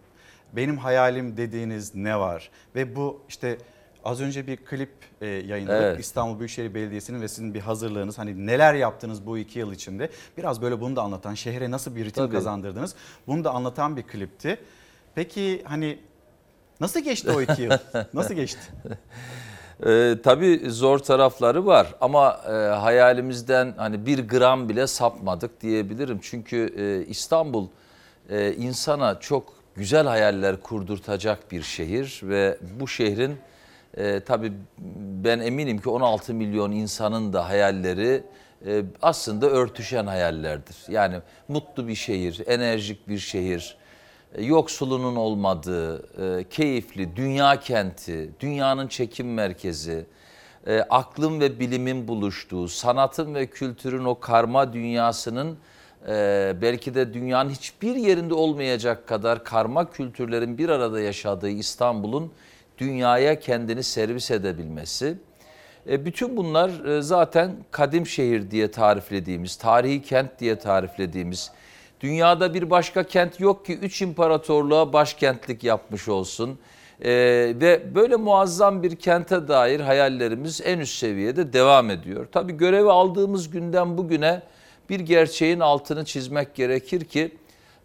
Benim 0.53 0.77
hayalim 0.77 1.37
dediğiniz 1.37 1.95
ne 1.95 2.19
var? 2.19 2.49
Ve 2.75 2.95
bu 2.95 3.21
işte 3.29 3.57
az 4.05 4.21
önce 4.21 4.47
bir 4.47 4.57
klip 4.57 4.89
e, 5.21 5.25
yayınladık. 5.27 5.81
Evet. 5.83 5.99
İstanbul 5.99 6.39
Büyükşehir 6.39 6.73
Belediyesi'nin 6.73 7.21
ve 7.21 7.27
sizin 7.27 7.53
bir 7.53 7.59
hazırlığınız. 7.59 8.17
Hani 8.17 8.47
neler 8.47 8.73
yaptınız 8.73 9.25
bu 9.25 9.37
iki 9.37 9.59
yıl 9.59 9.73
içinde? 9.73 10.09
Biraz 10.37 10.61
böyle 10.61 10.81
bunu 10.81 10.95
da 10.95 11.01
anlatan, 11.01 11.33
şehre 11.33 11.71
nasıl 11.71 11.95
bir 11.95 12.05
ritim 12.05 12.23
Tabii. 12.25 12.35
kazandırdınız? 12.35 12.95
Bunu 13.27 13.43
da 13.43 13.51
anlatan 13.51 13.97
bir 13.97 14.03
klipti. 14.03 14.59
Peki 15.15 15.61
hani 15.65 15.99
nasıl 16.79 16.99
geçti 16.99 17.31
o 17.31 17.41
iki 17.41 17.61
yıl? 17.61 17.71
Nasıl 18.13 18.33
geçti? 18.33 18.59
Ee, 19.85 20.15
tabii 20.23 20.61
zor 20.67 20.99
tarafları 20.99 21.65
var 21.65 21.87
ama 22.01 22.41
e, 22.47 22.51
hayalimizden 22.51 23.73
hani 23.77 24.05
bir 24.05 24.27
gram 24.27 24.69
bile 24.69 24.87
sapmadık 24.87 25.61
diyebilirim. 25.61 26.19
Çünkü 26.21 26.73
e, 26.77 27.09
İstanbul 27.09 27.67
e, 28.29 28.53
insana 28.53 29.19
çok 29.19 29.53
güzel 29.75 30.07
hayaller 30.07 30.61
kurdurtacak 30.61 31.51
bir 31.51 31.61
şehir 31.61 32.19
ve 32.23 32.57
bu 32.79 32.87
şehrin 32.87 33.37
e, 33.97 34.19
tabii 34.19 34.53
ben 35.23 35.39
eminim 35.39 35.77
ki 35.77 35.89
16 35.89 36.33
milyon 36.33 36.71
insanın 36.71 37.33
da 37.33 37.49
hayalleri 37.49 38.23
e, 38.67 38.83
aslında 39.01 39.49
örtüşen 39.49 40.07
hayallerdir. 40.07 40.75
Yani 40.89 41.15
mutlu 41.47 41.87
bir 41.87 41.95
şehir, 41.95 42.41
enerjik 42.47 43.09
bir 43.09 43.19
şehir, 43.19 43.77
e, 43.79 43.82
yoksulunun 44.39 45.15
olmadığı, 45.15 45.97
e, 46.39 46.43
keyifli, 46.43 47.15
dünya 47.15 47.59
kenti, 47.59 48.29
dünyanın 48.39 48.87
çekim 48.87 49.33
merkezi, 49.33 50.05
e, 50.67 50.79
aklın 50.89 51.39
ve 51.39 51.59
bilimin 51.59 52.07
buluştuğu, 52.07 52.67
sanatın 52.67 53.35
ve 53.35 53.47
kültürün 53.47 54.05
o 54.05 54.19
karma 54.19 54.73
dünyasının 54.73 55.57
e, 56.07 56.53
belki 56.61 56.95
de 56.95 57.13
dünyanın 57.13 57.49
hiçbir 57.49 57.95
yerinde 57.95 58.33
olmayacak 58.33 59.07
kadar 59.07 59.43
karma 59.43 59.91
kültürlerin 59.91 60.57
bir 60.57 60.69
arada 60.69 61.01
yaşadığı 61.01 61.49
İstanbul'un 61.49 62.31
dünyaya 62.77 63.39
kendini 63.39 63.83
servis 63.83 64.31
edebilmesi. 64.31 65.17
E, 65.89 66.05
bütün 66.05 66.37
bunlar 66.37 66.85
e, 66.85 67.01
zaten 67.01 67.51
kadim 67.71 68.07
şehir 68.07 68.51
diye 68.51 68.71
tariflediğimiz, 68.71 69.55
tarihi 69.55 70.01
kent 70.01 70.39
diye 70.39 70.59
tariflediğimiz, 70.59 71.51
dünyada 72.03 72.53
bir 72.53 72.69
başka 72.69 73.03
kent 73.03 73.39
yok 73.39 73.65
ki 73.65 73.77
üç 73.77 74.01
imparatorluğa 74.01 74.93
başkentlik 74.93 75.63
yapmış 75.63 76.07
olsun. 76.07 76.59
E, 77.01 77.11
ve 77.61 77.95
böyle 77.95 78.15
muazzam 78.15 78.83
bir 78.83 78.95
kente 78.95 79.47
dair 79.47 79.79
hayallerimiz 79.79 80.61
en 80.65 80.79
üst 80.79 80.97
seviyede 80.97 81.53
devam 81.53 81.89
ediyor. 81.89 82.27
Tabii 82.31 82.53
görevi 82.53 82.89
aldığımız 82.91 83.49
günden 83.49 83.97
bugüne 83.97 84.41
bir 84.89 84.99
gerçeğin 84.99 85.59
altını 85.59 86.05
çizmek 86.05 86.55
gerekir 86.55 87.05
ki 87.05 87.31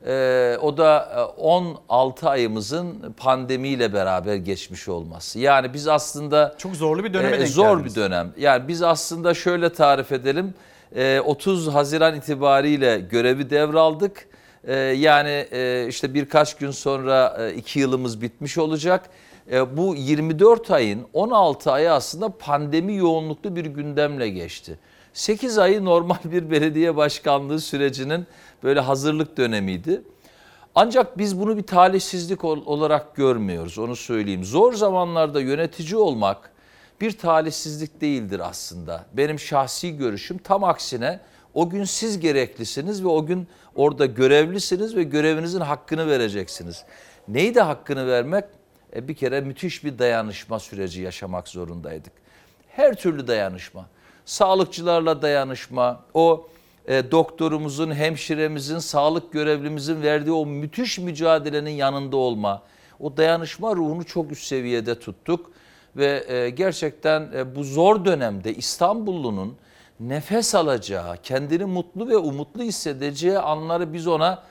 Ee, 0.07 0.59
o 0.63 0.77
da 0.77 1.09
e, 1.17 1.41
16 1.41 2.29
ayımızın 2.29 3.15
pandemiyle 3.17 3.93
beraber 3.93 4.35
geçmiş 4.35 4.89
olması. 4.89 5.39
Yani 5.39 5.75
biz 5.75 5.89
aslında 5.89 6.55
çok 6.59 6.77
zorlu 6.77 7.05
bir 7.05 7.15
döneme 7.15 7.37
e, 7.37 7.41
denk 7.41 7.49
zor 7.49 7.77
geldiniz. 7.77 7.97
bir 7.97 8.01
dönem. 8.01 8.33
Yani 8.37 8.69
biz 8.69 8.83
aslında 8.83 9.35
şöyle 9.35 9.73
tarif 9.73 10.13
edelim. 10.13 10.55
E, 10.97 11.21
30 11.21 11.69
Haziran 11.69 12.15
itibariyle 12.17 12.99
görevi 13.11 13.51
devraldık. 13.51 14.29
E, 14.65 14.77
yani 14.77 15.47
e, 15.53 15.87
işte 15.89 16.15
birkaç 16.15 16.57
gün 16.57 16.71
sonra 16.71 17.49
2 17.57 17.81
yılımız 17.81 18.23
bitmiş 18.23 18.59
olacak. 18.59 19.11
E, 19.53 19.77
bu 19.77 19.95
24 19.97 20.71
ayın 20.71 21.07
16 21.13 21.73
ayı 21.73 21.93
aslında 21.93 22.29
pandemi 22.29 22.97
yoğunluklu 22.97 23.57
bir 23.57 23.65
gündemle 23.65 24.29
geçti. 24.29 24.79
8 25.13 25.59
ayı 25.59 25.85
normal 25.85 26.17
bir 26.25 26.51
belediye 26.51 26.97
başkanlığı 26.97 27.61
sürecinin 27.61 28.27
böyle 28.63 28.81
hazırlık 28.81 29.37
dönemiydi. 29.37 30.03
Ancak 30.75 31.19
biz 31.19 31.41
bunu 31.41 31.57
bir 31.57 31.63
talihsizlik 31.63 32.45
ol- 32.45 32.67
olarak 32.67 33.17
görmüyoruz 33.17 33.79
onu 33.79 33.97
söyleyeyim. 33.97 34.45
Zor 34.45 34.73
zamanlarda 34.73 35.41
yönetici 35.41 35.97
olmak 35.97 36.51
bir 37.01 37.19
talihsizlik 37.19 38.01
değildir 38.01 38.41
aslında. 38.45 39.07
Benim 39.13 39.39
şahsi 39.39 39.97
görüşüm 39.97 40.39
tam 40.39 40.65
aksine 40.65 41.21
o 41.55 41.71
gün 41.71 41.85
siz 41.85 42.21
gereklisiniz 42.21 43.05
ve 43.05 43.09
o 43.09 43.27
gün 43.27 43.49
orada 43.75 44.07
görevlisiniz 44.07 44.97
ve 44.97 45.03
görevinizin 45.03 45.61
hakkını 45.61 46.09
vereceksiniz. 46.09 46.85
Neydi 47.29 47.61
hakkını 47.61 48.07
vermek? 48.07 48.45
E 48.97 49.09
bir 49.09 49.15
kere 49.15 49.41
müthiş 49.41 49.85
bir 49.85 49.99
dayanışma 49.99 50.59
süreci 50.59 51.03
yaşamak 51.03 51.49
zorundaydık. 51.49 52.13
Her 52.69 52.95
türlü 52.95 53.27
dayanışma. 53.27 53.87
Sağlıkçılarla 54.25 55.23
dayanışma, 55.23 56.05
o 56.15 56.49
e, 56.87 57.11
doktorumuzun, 57.11 57.95
hemşiremizin, 57.95 58.79
sağlık 58.79 59.33
görevlimizin 59.33 60.03
verdiği 60.03 60.33
o 60.33 60.47
müthiş 60.47 60.99
mücadelenin 60.99 61.71
yanında 61.71 62.17
olma, 62.17 62.63
o 63.01 63.17
dayanışma 63.17 63.77
ruhunu 63.77 64.05
çok 64.05 64.33
üst 64.33 64.45
seviyede 64.47 64.99
tuttuk 64.99 65.51
ve 65.99 66.25
e, 66.29 66.51
gerçekten 66.51 67.29
e, 67.35 67.55
bu 67.57 67.65
zor 67.65 68.05
dönemde 68.05 68.55
İstanbullunun 68.55 69.57
nefes 70.01 70.55
alacağı, 70.55 71.17
kendini 71.23 71.65
mutlu 71.65 72.09
ve 72.09 72.17
umutlu 72.17 72.63
hissedeceği 72.63 73.39
anları 73.39 73.93
biz 73.93 74.07
ona 74.07 74.43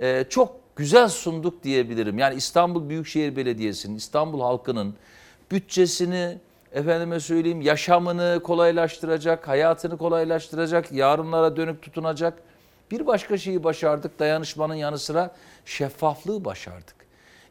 e, 0.00 0.24
çok 0.30 0.56
güzel 0.76 1.08
sunduk 1.08 1.62
diyebilirim. 1.62 2.18
Yani 2.18 2.34
İstanbul 2.34 2.88
Büyükşehir 2.88 3.36
Belediyesi'nin, 3.36 3.96
İstanbul 3.96 4.40
halkının 4.40 4.94
bütçesini, 5.50 6.38
efendime 6.72 7.20
söyleyeyim 7.20 7.60
yaşamını 7.60 8.40
kolaylaştıracak, 8.44 9.48
hayatını 9.48 9.98
kolaylaştıracak, 9.98 10.92
yarınlara 10.92 11.56
dönük 11.56 11.82
tutunacak 11.82 12.42
bir 12.90 13.06
başka 13.06 13.38
şeyi 13.38 13.64
başardık. 13.64 14.18
Dayanışmanın 14.18 14.74
yanı 14.74 14.98
sıra 14.98 15.34
şeffaflığı 15.64 16.44
başardık. 16.44 16.94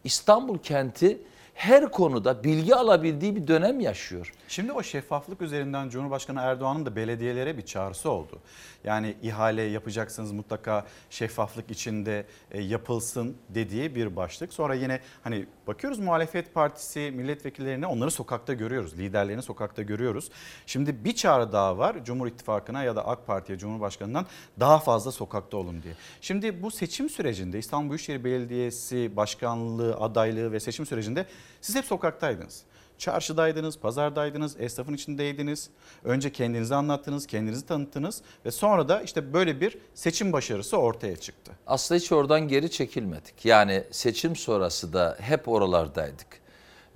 İstanbul 0.03 0.57
kenti 0.57 1.17
her 1.53 1.91
konuda 1.91 2.43
bilgi 2.43 2.75
alabildiği 2.75 3.35
bir 3.35 3.47
dönem 3.47 3.79
yaşıyor. 3.79 4.33
Şimdi 4.47 4.71
o 4.71 4.83
şeffaflık 4.83 5.41
üzerinden 5.41 5.89
Cumhurbaşkanı 5.89 6.39
Erdoğan'ın 6.41 6.85
da 6.85 6.95
belediyelere 6.95 7.57
bir 7.57 7.61
çağrısı 7.61 8.09
oldu. 8.09 8.39
Yani 8.83 9.15
ihale 9.21 9.61
yapacaksınız 9.61 10.31
mutlaka 10.31 10.85
şeffaflık 11.09 11.71
içinde 11.71 12.25
e, 12.51 12.61
yapılsın 12.61 13.37
dediği 13.49 13.95
bir 13.95 14.15
başlık. 14.15 14.53
Sonra 14.53 14.73
yine 14.73 14.99
hani 15.23 15.45
bakıyoruz 15.67 15.99
muhalefet 15.99 16.53
partisi 16.53 17.11
milletvekillerini 17.15 17.87
onları 17.87 18.11
sokakta 18.11 18.53
görüyoruz. 18.53 18.97
Liderlerini 18.97 19.41
sokakta 19.41 19.81
görüyoruz. 19.81 20.29
Şimdi 20.65 21.05
bir 21.05 21.15
çağrı 21.15 21.51
daha 21.51 21.77
var 21.77 21.95
Cumhur 22.05 22.27
İttifakı'na 22.27 22.83
ya 22.83 22.95
da 22.95 23.07
AK 23.07 23.27
Parti'ye 23.27 23.57
Cumhurbaşkanı'ndan 23.57 24.25
daha 24.59 24.79
fazla 24.79 25.11
sokakta 25.11 25.57
olun 25.57 25.83
diye. 25.83 25.93
Şimdi 26.21 26.61
bu 26.61 26.71
seçim 26.71 27.09
sürecinde 27.09 27.59
İstanbul 27.59 27.89
Büyükşehir 27.89 28.23
Belediyesi 28.23 29.15
başkanlığı 29.15 29.95
adaylığı 29.95 30.51
ve 30.51 30.59
seçim 30.59 30.85
sürecinde 30.85 31.25
siz 31.61 31.75
hep 31.75 31.85
sokaktaydınız. 31.85 32.63
Çarşıdaydınız, 32.97 33.79
pazardaydınız, 33.79 34.55
esnafın 34.59 34.93
içindeydiniz. 34.93 35.69
Önce 36.03 36.31
kendinizi 36.31 36.75
anlattınız, 36.75 37.27
kendinizi 37.27 37.65
tanıttınız 37.65 38.21
ve 38.45 38.51
sonra 38.51 38.89
da 38.89 39.01
işte 39.01 39.33
böyle 39.33 39.61
bir 39.61 39.77
seçim 39.93 40.33
başarısı 40.33 40.77
ortaya 40.77 41.15
çıktı. 41.15 41.51
Aslında 41.67 41.99
hiç 41.99 42.11
oradan 42.11 42.47
geri 42.47 42.71
çekilmedik. 42.71 43.45
Yani 43.45 43.83
seçim 43.91 44.35
sonrası 44.35 44.93
da 44.93 45.17
hep 45.19 45.47
oralardaydık. 45.47 46.43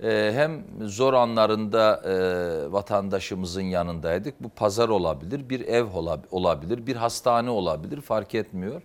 Ee, 0.02 0.30
hem 0.34 0.64
zor 0.80 1.14
anlarında 1.14 2.02
e, 2.04 2.72
vatandaşımızın 2.72 3.62
yanındaydık. 3.62 4.42
Bu 4.42 4.48
pazar 4.48 4.88
olabilir, 4.88 5.48
bir 5.48 5.60
ev 5.60 5.84
ola- 5.94 6.22
olabilir, 6.30 6.86
bir 6.86 6.96
hastane 6.96 7.50
olabilir 7.50 8.00
fark 8.00 8.34
etmiyor. 8.34 8.82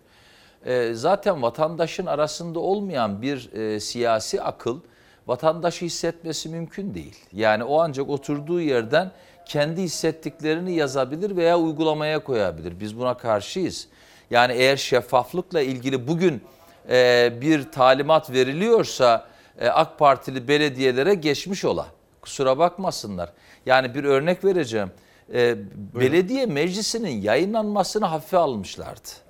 Ee, 0.66 0.92
zaten 0.94 1.42
vatandaşın 1.42 2.06
arasında 2.06 2.60
olmayan 2.60 3.22
bir 3.22 3.54
e, 3.54 3.80
siyasi 3.80 4.42
akıl 4.42 4.80
vatandaşı 5.28 5.86
hissetmesi 5.86 6.50
mümkün 6.50 6.94
değil. 6.94 7.16
Yani 7.34 7.64
o 7.64 7.82
ancak 7.82 8.10
oturduğu 8.10 8.62
yerden 8.62 9.12
kendi 9.46 9.82
hissettiklerini 9.82 10.76
yazabilir 10.76 11.36
veya 11.36 11.60
uygulamaya 11.60 12.20
koyabilir. 12.20 12.80
Biz 12.80 13.00
buna 13.00 13.18
karşıyız. 13.18 13.88
Yani 14.32 14.54
eğer 14.54 14.78
şeffaflıkla 14.78 15.62
ilgili 15.62 16.08
bugün 16.08 16.42
e, 16.90 17.34
bir 17.42 17.72
talimat 17.72 18.32
veriliyorsa 18.32 19.28
e, 19.60 19.68
AK 19.68 20.00
Partili 20.00 20.48
belediyelere 20.48 21.14
geçmiş 21.14 21.66
ola. 21.66 21.88
Kusura 22.22 22.58
bakmasınlar. 22.58 23.34
Yani 23.66 23.96
bir 23.96 24.04
örnek 24.04 24.46
vereceğim. 24.46 24.92
E, 25.34 25.56
belediye 25.96 26.46
meclisinin 26.46 27.22
yayınlanmasını 27.22 28.06
hafife 28.06 28.38
almışlardı. 28.38 29.23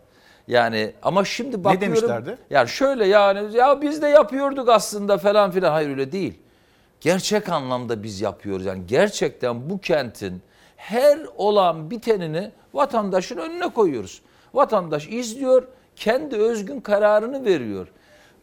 Yani 0.47 0.93
ama 1.03 1.25
şimdi 1.25 1.63
bakıyorum. 1.63 1.81
demişlerdi? 1.81 2.37
Yani 2.49 2.69
şöyle 2.69 3.07
yani 3.07 3.57
ya 3.57 3.81
biz 3.81 4.01
de 4.01 4.07
yapıyorduk 4.07 4.69
aslında 4.69 5.17
falan 5.17 5.51
filan. 5.51 5.71
Hayır 5.71 5.89
öyle 5.89 6.11
değil. 6.11 6.33
Gerçek 7.01 7.49
anlamda 7.49 8.03
biz 8.03 8.21
yapıyoruz. 8.21 8.65
Yani 8.65 8.87
gerçekten 8.87 9.69
bu 9.69 9.79
kentin 9.79 10.41
her 10.75 11.19
olan 11.37 11.91
bitenini 11.91 12.51
vatandaşın 12.73 13.37
önüne 13.37 13.69
koyuyoruz. 13.69 14.21
Vatandaş 14.53 15.07
izliyor, 15.07 15.63
kendi 15.95 16.35
özgün 16.35 16.81
kararını 16.81 17.45
veriyor. 17.45 17.87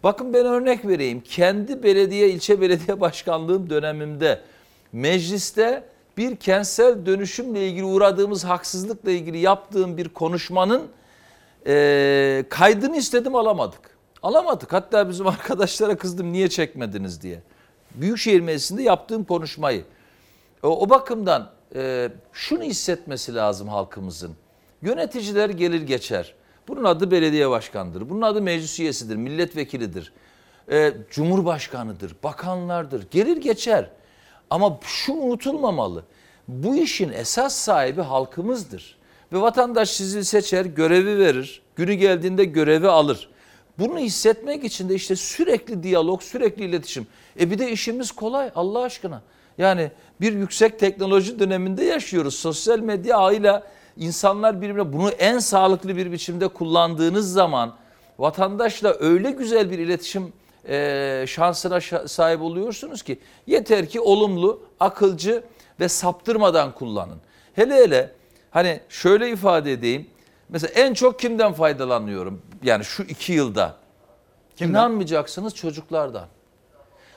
Bakın 0.02 0.34
ben 0.34 0.46
örnek 0.46 0.86
vereyim. 0.86 1.20
Kendi 1.20 1.82
belediye, 1.82 2.30
ilçe 2.30 2.60
belediye 2.60 3.00
başkanlığım 3.00 3.70
dönemimde 3.70 4.40
mecliste 4.92 5.84
bir 6.16 6.36
kentsel 6.36 7.06
dönüşümle 7.06 7.68
ilgili 7.68 7.84
uğradığımız 7.84 8.44
haksızlıkla 8.44 9.10
ilgili 9.10 9.38
yaptığım 9.38 9.96
bir 9.96 10.08
konuşmanın 10.08 10.82
e, 11.66 12.44
kaydını 12.48 12.96
istedim 12.96 13.34
alamadık. 13.34 13.80
Alamadık. 14.22 14.72
Hatta 14.72 15.08
bizim 15.08 15.26
arkadaşlara 15.26 15.96
kızdım 15.96 16.32
niye 16.32 16.48
çekmediniz 16.48 17.22
diye. 17.22 17.42
Büyükşehir 17.94 18.40
Meclisi'nde 18.40 18.82
yaptığım 18.82 19.24
konuşmayı. 19.24 19.84
O, 20.62 20.80
o 20.80 20.90
bakımdan 20.90 21.50
e, 21.74 22.08
şunu 22.32 22.62
hissetmesi 22.62 23.34
lazım 23.34 23.68
halkımızın. 23.68 24.36
Yöneticiler 24.82 25.50
gelir 25.50 25.82
geçer. 25.82 26.34
Bunun 26.68 26.84
adı 26.84 27.10
belediye 27.10 27.50
başkanıdır. 27.50 28.10
Bunun 28.10 28.22
adı 28.22 28.42
meclis 28.42 28.80
üyesidir, 28.80 29.16
milletvekilidir. 29.16 30.12
E, 30.70 30.92
cumhurbaşkanıdır, 31.10 32.16
bakanlardır. 32.24 33.06
Gelir 33.10 33.36
geçer. 33.36 33.90
Ama 34.50 34.78
şu 34.82 35.12
unutulmamalı. 35.12 36.04
Bu 36.48 36.76
işin 36.76 37.12
esas 37.12 37.54
sahibi 37.54 38.00
halkımızdır. 38.00 38.99
Ve 39.32 39.40
vatandaş 39.40 39.90
sizi 39.90 40.24
seçer, 40.24 40.64
görevi 40.64 41.18
verir. 41.18 41.62
Günü 41.76 41.94
geldiğinde 41.94 42.44
görevi 42.44 42.88
alır. 42.88 43.30
Bunu 43.78 43.98
hissetmek 43.98 44.64
için 44.64 44.88
de 44.88 44.94
işte 44.94 45.16
sürekli 45.16 45.82
diyalog, 45.82 46.22
sürekli 46.22 46.64
iletişim. 46.64 47.06
E 47.40 47.50
bir 47.50 47.58
de 47.58 47.72
işimiz 47.72 48.12
kolay 48.12 48.50
Allah 48.54 48.82
aşkına. 48.82 49.22
Yani 49.58 49.90
bir 50.20 50.32
yüksek 50.32 50.78
teknoloji 50.78 51.38
döneminde 51.38 51.84
yaşıyoruz. 51.84 52.34
Sosyal 52.34 52.78
medya 52.78 53.16
ağıyla 53.16 53.66
insanlar 53.96 54.62
birbirine 54.62 54.92
bunu 54.92 55.10
en 55.10 55.38
sağlıklı 55.38 55.96
bir 55.96 56.12
biçimde 56.12 56.48
kullandığınız 56.48 57.32
zaman 57.32 57.74
vatandaşla 58.18 58.96
öyle 59.00 59.30
güzel 59.30 59.70
bir 59.70 59.78
iletişim 59.78 60.32
e, 60.68 61.24
şansına 61.28 61.76
şa- 61.76 62.08
sahip 62.08 62.42
oluyorsunuz 62.42 63.02
ki 63.02 63.18
yeter 63.46 63.88
ki 63.88 64.00
olumlu, 64.00 64.62
akılcı 64.80 65.42
ve 65.80 65.88
saptırmadan 65.88 66.74
kullanın. 66.74 67.18
Hele 67.54 67.74
hele 67.74 68.12
hani 68.50 68.80
şöyle 68.88 69.30
ifade 69.30 69.72
edeyim. 69.72 70.06
Mesela 70.48 70.72
en 70.74 70.94
çok 70.94 71.18
kimden 71.18 71.52
faydalanıyorum? 71.52 72.42
Yani 72.62 72.84
şu 72.84 73.02
iki 73.02 73.32
yılda. 73.32 73.76
İnanmayacaksınız 74.60 75.54
çocuklardan. 75.54 76.26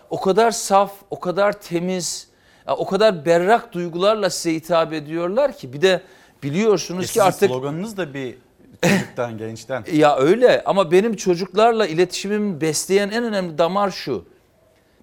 O 0.10 0.22
kadar 0.22 0.52
saf, 0.52 0.92
o 1.10 1.20
kadar 1.20 1.62
temiz, 1.62 2.28
o 2.68 2.86
kadar 2.88 3.26
berrak 3.26 3.74
duygularla 3.74 4.30
size 4.30 4.56
hitap 4.56 4.94
ediyorlar 4.94 5.58
ki 5.58 5.74
bir 5.74 5.82
de 5.82 6.02
biliyorsunuz 6.44 7.10
E 7.10 7.14
ki 7.14 7.24
artık 7.24 7.50
sloganınız 7.50 7.98
da 7.98 8.14
bir 8.14 8.38
çocuktan, 8.84 9.38
gençten. 9.38 9.86
ya 9.92 10.18
öyle 10.18 10.64
ama 10.66 10.92
benim 10.92 11.16
çocuklarla 11.16 11.88
iletişimimi 11.88 12.62
besleyen 12.62 13.10
en 13.10 13.24
önemli 13.24 13.58
damar 13.58 13.92
şu. 13.92 14.26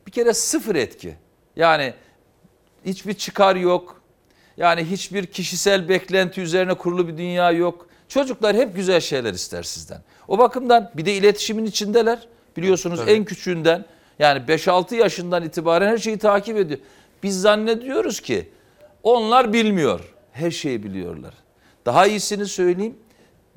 Bir 0.07 0.13
kere 0.13 0.35
sıfır 0.35 0.75
etki. 0.75 1.15
Yani 1.57 1.95
hiçbir 2.85 3.15
çıkar 3.15 3.57
yok. 3.57 4.00
Yani 4.61 4.85
hiçbir 4.85 5.27
kişisel 5.27 5.89
beklenti 5.89 6.41
üzerine 6.41 6.75
kurulu 6.75 7.09
bir 7.09 7.19
dünya 7.19 7.51
yok. 7.51 7.87
Çocuklar 8.09 8.57
hep 8.57 8.77
güzel 8.77 9.01
şeyler 9.01 9.35
ister 9.35 9.63
sizden. 9.63 10.03
O 10.29 10.39
bakımdan 10.39 10.91
bir 10.95 11.07
de 11.07 11.15
iletişimin 11.15 11.65
içindeler. 11.65 12.29
Biliyorsunuz 12.57 13.01
Tabii. 13.01 13.11
en 13.11 13.25
küçüğünden 13.25 13.85
yani 14.19 14.41
5-6 14.41 14.95
yaşından 14.95 15.45
itibaren 15.45 15.89
her 15.89 15.99
şeyi 15.99 16.19
takip 16.19 16.57
ediyor. 16.57 16.81
Biz 17.23 17.41
zannediyoruz 17.41 18.21
ki 18.21 18.49
onlar 19.03 19.53
bilmiyor. 19.53 20.15
Her 20.33 20.51
şeyi 20.51 20.83
biliyorlar. 20.83 21.35
Daha 21.87 22.07
iyisini 22.07 22.47
söyleyeyim. 22.47 22.97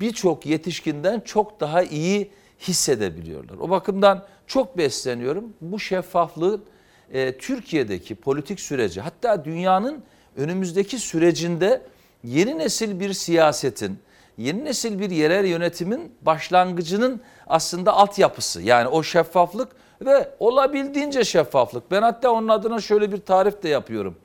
Birçok 0.00 0.46
yetişkinden 0.46 1.20
çok 1.20 1.60
daha 1.60 1.82
iyi 1.82 2.30
hissedebiliyorlar. 2.60 3.56
O 3.60 3.70
bakımdan 3.70 4.24
çok 4.46 4.78
besleniyorum. 4.78 5.52
Bu 5.60 5.80
şeffaflığın 5.80 6.64
e, 7.12 7.38
Türkiye'deki 7.38 8.14
politik 8.14 8.60
süreci 8.60 9.00
hatta 9.00 9.44
dünyanın 9.44 10.04
önümüzdeki 10.36 10.98
sürecinde 10.98 11.82
yeni 12.24 12.58
nesil 12.58 13.00
bir 13.00 13.12
siyasetin, 13.12 13.98
yeni 14.38 14.64
nesil 14.64 14.98
bir 14.98 15.10
yerel 15.10 15.44
yönetimin 15.44 16.12
başlangıcının 16.22 17.20
aslında 17.46 17.92
altyapısı. 17.92 18.62
Yani 18.62 18.88
o 18.88 19.02
şeffaflık 19.02 19.72
ve 20.00 20.30
olabildiğince 20.40 21.24
şeffaflık. 21.24 21.90
Ben 21.90 22.02
hatta 22.02 22.30
onun 22.30 22.48
adına 22.48 22.80
şöyle 22.80 23.12
bir 23.12 23.20
tarif 23.20 23.62
de 23.62 23.68
yapıyorum. 23.68 24.16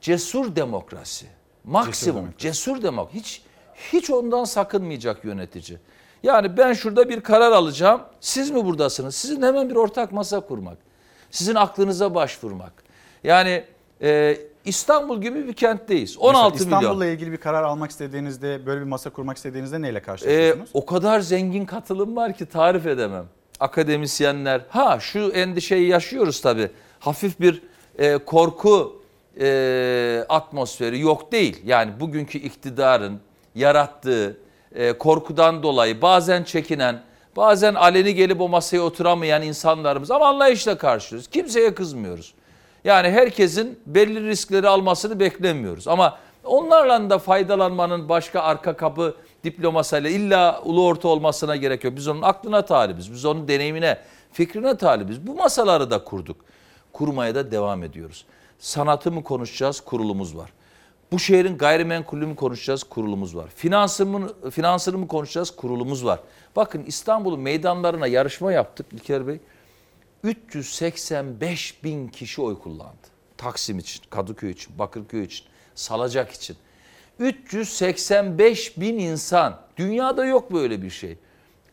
Cesur 0.00 0.56
demokrasi. 0.56 1.26
Maksimum 1.64 2.34
cesur 2.38 2.82
demokrasi. 2.82 3.18
Hiç 3.18 3.42
hiç 3.92 4.10
ondan 4.10 4.44
sakınmayacak 4.44 5.24
yönetici. 5.24 5.78
Yani 6.22 6.56
ben 6.56 6.72
şurada 6.72 7.08
bir 7.08 7.20
karar 7.20 7.52
alacağım. 7.52 8.00
Siz 8.20 8.50
mi 8.50 8.64
buradasınız? 8.64 9.14
Sizin 9.14 9.42
hemen 9.42 9.70
bir 9.70 9.74
ortak 9.74 10.12
masa 10.12 10.40
kurmak. 10.40 10.78
Sizin 11.30 11.54
aklınıza 11.54 12.14
başvurmak. 12.14 12.72
Yani 13.24 13.64
e, 14.02 14.38
İstanbul 14.66 15.20
gibi 15.20 15.48
bir 15.48 15.52
kentteyiz. 15.52 16.18
16 16.18 16.52
Mesela 16.52 16.66
milyon. 16.66 16.80
İstanbul'la 16.80 17.06
ilgili 17.06 17.32
bir 17.32 17.36
karar 17.36 17.62
almak 17.62 17.90
istediğinizde, 17.90 18.66
böyle 18.66 18.80
bir 18.80 18.86
masa 18.86 19.10
kurmak 19.10 19.36
istediğinizde 19.36 19.82
neyle 19.82 19.98
Ee, 19.98 20.02
karşılaşıyorsunuz? 20.02 20.70
o 20.74 20.86
kadar 20.86 21.20
zengin 21.20 21.64
katılım 21.64 22.16
var 22.16 22.32
ki 22.32 22.46
tarif 22.46 22.86
edemem. 22.86 23.24
Akademisyenler, 23.60 24.60
ha 24.68 24.98
şu 25.00 25.18
endişeyi 25.18 25.88
yaşıyoruz 25.88 26.40
tabii. 26.40 26.70
Hafif 27.00 27.40
bir 27.40 27.62
e, 27.98 28.18
korku 28.18 29.02
e, 29.40 30.24
atmosferi 30.28 31.00
yok 31.00 31.32
değil. 31.32 31.62
Yani 31.64 32.00
bugünkü 32.00 32.38
iktidarın 32.38 33.20
yarattığı 33.54 34.36
e, 34.74 34.92
korkudan 34.92 35.62
dolayı 35.62 36.02
bazen 36.02 36.44
çekinen, 36.44 37.02
bazen 37.36 37.74
aleni 37.74 38.14
gelip 38.14 38.40
o 38.40 38.48
masaya 38.48 38.80
oturamayan 38.80 39.42
insanlarımız 39.42 40.10
ama 40.10 40.28
anlayışla 40.28 40.78
karşılıyoruz. 40.78 41.28
Kimseye 41.28 41.74
kızmıyoruz. 41.74 42.34
Yani 42.86 43.10
herkesin 43.10 43.80
belli 43.86 44.28
riskleri 44.28 44.68
almasını 44.68 45.20
beklemiyoruz. 45.20 45.88
Ama 45.88 46.18
onlarla 46.44 47.10
da 47.10 47.18
faydalanmanın 47.18 48.08
başka 48.08 48.40
arka 48.40 48.76
kapı 48.76 49.14
diplomasıyla 49.44 50.10
illa 50.10 50.62
ulu 50.64 50.86
orta 50.86 51.08
olmasına 51.08 51.56
gerek 51.56 51.84
yok. 51.84 51.96
Biz 51.96 52.08
onun 52.08 52.22
aklına 52.22 52.64
talibiz. 52.64 53.12
Biz 53.12 53.24
onun 53.24 53.48
deneyimine, 53.48 53.98
fikrine 54.32 54.76
talibiz. 54.76 55.26
Bu 55.26 55.34
masaları 55.34 55.90
da 55.90 56.04
kurduk. 56.04 56.36
Kurmaya 56.92 57.34
da 57.34 57.50
devam 57.50 57.82
ediyoruz. 57.82 58.24
Sanatı 58.58 59.12
mı 59.12 59.24
konuşacağız? 59.24 59.80
Kurulumuz 59.80 60.36
var. 60.36 60.52
Bu 61.12 61.18
şehrin 61.18 61.58
gayrimenkulü 61.58 62.26
mü 62.26 62.36
konuşacağız? 62.36 62.84
Kurulumuz 62.84 63.36
var. 63.36 63.48
Finansını, 63.56 64.50
finansını 64.50 64.98
mı 64.98 65.08
konuşacağız? 65.08 65.50
Kurulumuz 65.50 66.04
var. 66.04 66.20
Bakın 66.56 66.84
İstanbul'un 66.86 67.40
meydanlarına 67.40 68.06
yarışma 68.06 68.52
yaptık 68.52 68.86
İlker 68.92 69.26
Bey. 69.26 69.40
385 70.22 71.84
bin 71.84 72.08
kişi 72.08 72.42
oy 72.42 72.58
kullandı. 72.58 73.06
Taksim 73.36 73.78
için, 73.78 74.02
Kadıköy 74.10 74.50
için, 74.50 74.78
Bakırköy 74.78 75.24
için, 75.24 75.46
Salacak 75.74 76.32
için. 76.32 76.56
385 77.18 78.80
bin 78.80 78.98
insan. 78.98 79.60
Dünyada 79.76 80.24
yok 80.24 80.52
böyle 80.52 80.82
bir 80.82 80.90
şey. 80.90 81.18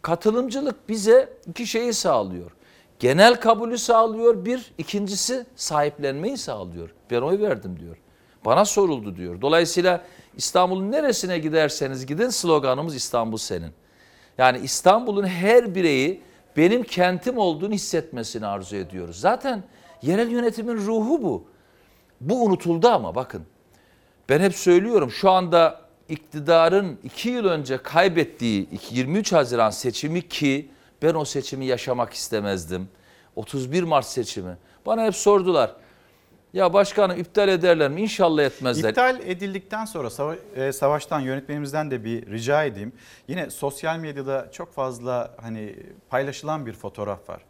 Katılımcılık 0.02 0.90
bize 0.90 1.34
iki 1.48 1.68
şeyi 1.68 1.94
sağlıyor. 1.94 2.52
Genel 3.00 3.36
kabulü 3.36 3.78
sağlıyor 3.78 4.46
bir, 4.46 4.74
ikincisi 4.78 5.46
sahiplenmeyi 5.56 6.38
sağlıyor. 6.38 6.90
Ben 7.12 7.22
oy 7.22 7.40
verdim 7.40 7.80
diyor. 7.80 7.98
Bana 8.46 8.66
soruldu 8.66 9.16
diyor. 9.16 9.42
Dolayısıyla 9.42 10.04
İstanbul'un 10.38 10.92
neresine 10.92 11.40
giderseniz 11.40 12.06
gidin 12.06 12.30
sloganımız 12.30 12.96
İstanbul 12.96 13.38
senin. 13.38 13.72
Yani 14.38 14.60
İstanbul'un 14.64 15.28
her 15.28 15.76
bireyi 15.76 16.22
benim 16.58 16.84
kentim 16.84 17.38
olduğunu 17.38 17.74
hissetmesini 17.74 18.46
arzu 18.46 18.76
ediyoruz. 18.76 19.20
Zaten 19.20 19.64
yerel 20.02 20.30
yönetimin 20.30 20.76
ruhu 20.76 21.24
bu. 21.24 21.48
Bu 22.22 22.44
unutuldu 22.44 22.88
ama 22.88 23.16
bakın. 23.16 23.44
Ben 24.30 24.40
hep 24.40 24.56
söylüyorum 24.56 25.12
şu 25.12 25.30
anda 25.30 25.82
iktidarın 26.10 27.00
iki 27.04 27.30
yıl 27.30 27.46
önce 27.46 27.78
kaybettiği 27.78 28.68
23 28.92 29.34
Haziran 29.34 29.70
seçimi 29.70 30.28
ki 30.28 30.70
ben 31.02 31.14
o 31.14 31.26
seçimi 31.26 31.66
yaşamak 31.66 32.14
istemezdim. 32.14 32.90
31 33.36 33.84
Mart 33.84 34.06
seçimi. 34.06 34.58
Bana 34.86 35.06
hep 35.06 35.16
sordular. 35.16 35.76
Ya 36.54 36.74
başkanım 36.74 37.20
iptal 37.20 37.48
ederler 37.50 37.90
mi? 37.92 38.02
İnşallah 38.02 38.44
etmezler. 38.44 38.90
İptal 38.90 39.20
edildikten 39.20 39.86
sonra 39.86 40.08
sava- 40.10 40.36
e, 40.56 40.72
savaştan 40.72 41.20
yönetmenimizden 41.20 41.92
de 41.92 42.04
bir 42.04 42.26
rica 42.32 42.64
edeyim. 42.64 42.92
Yine 43.28 43.50
sosyal 43.50 43.98
medyada 44.00 44.52
çok 44.52 44.74
fazla 44.74 45.32
hani 45.42 45.76
paylaşılan 46.10 46.66
bir 46.66 46.74
fotoğraf 46.74 47.30
var. 47.30 47.42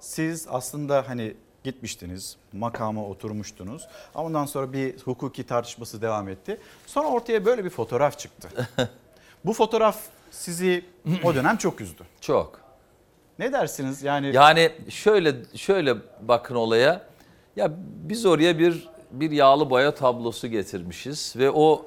Siz 0.00 0.46
aslında 0.50 1.04
hani 1.08 1.34
gitmiştiniz, 1.64 2.36
makama 2.52 3.04
oturmuştunuz. 3.06 3.88
Ama 4.14 4.26
ondan 4.26 4.46
sonra 4.46 4.72
bir 4.72 4.98
hukuki 4.98 5.46
tartışması 5.46 6.02
devam 6.02 6.28
etti. 6.28 6.60
Sonra 6.86 7.08
ortaya 7.08 7.44
böyle 7.44 7.64
bir 7.64 7.70
fotoğraf 7.70 8.18
çıktı. 8.18 8.48
Bu 9.44 9.52
fotoğraf 9.52 9.96
sizi 10.30 10.84
o 11.24 11.34
dönem 11.34 11.56
çok 11.56 11.80
üzdü. 11.80 12.02
Çok. 12.20 12.60
Ne 13.38 13.52
dersiniz? 13.52 14.02
Yani 14.02 14.34
Yani 14.34 14.72
şöyle 14.88 15.34
şöyle 15.54 15.94
bakın 16.22 16.54
olaya. 16.54 17.11
Ya 17.56 17.72
biz 18.08 18.26
oraya 18.26 18.58
bir 18.58 18.88
bir 19.10 19.30
yağlı 19.30 19.70
boya 19.70 19.94
tablosu 19.94 20.48
getirmişiz 20.48 21.34
ve 21.36 21.50
o 21.50 21.86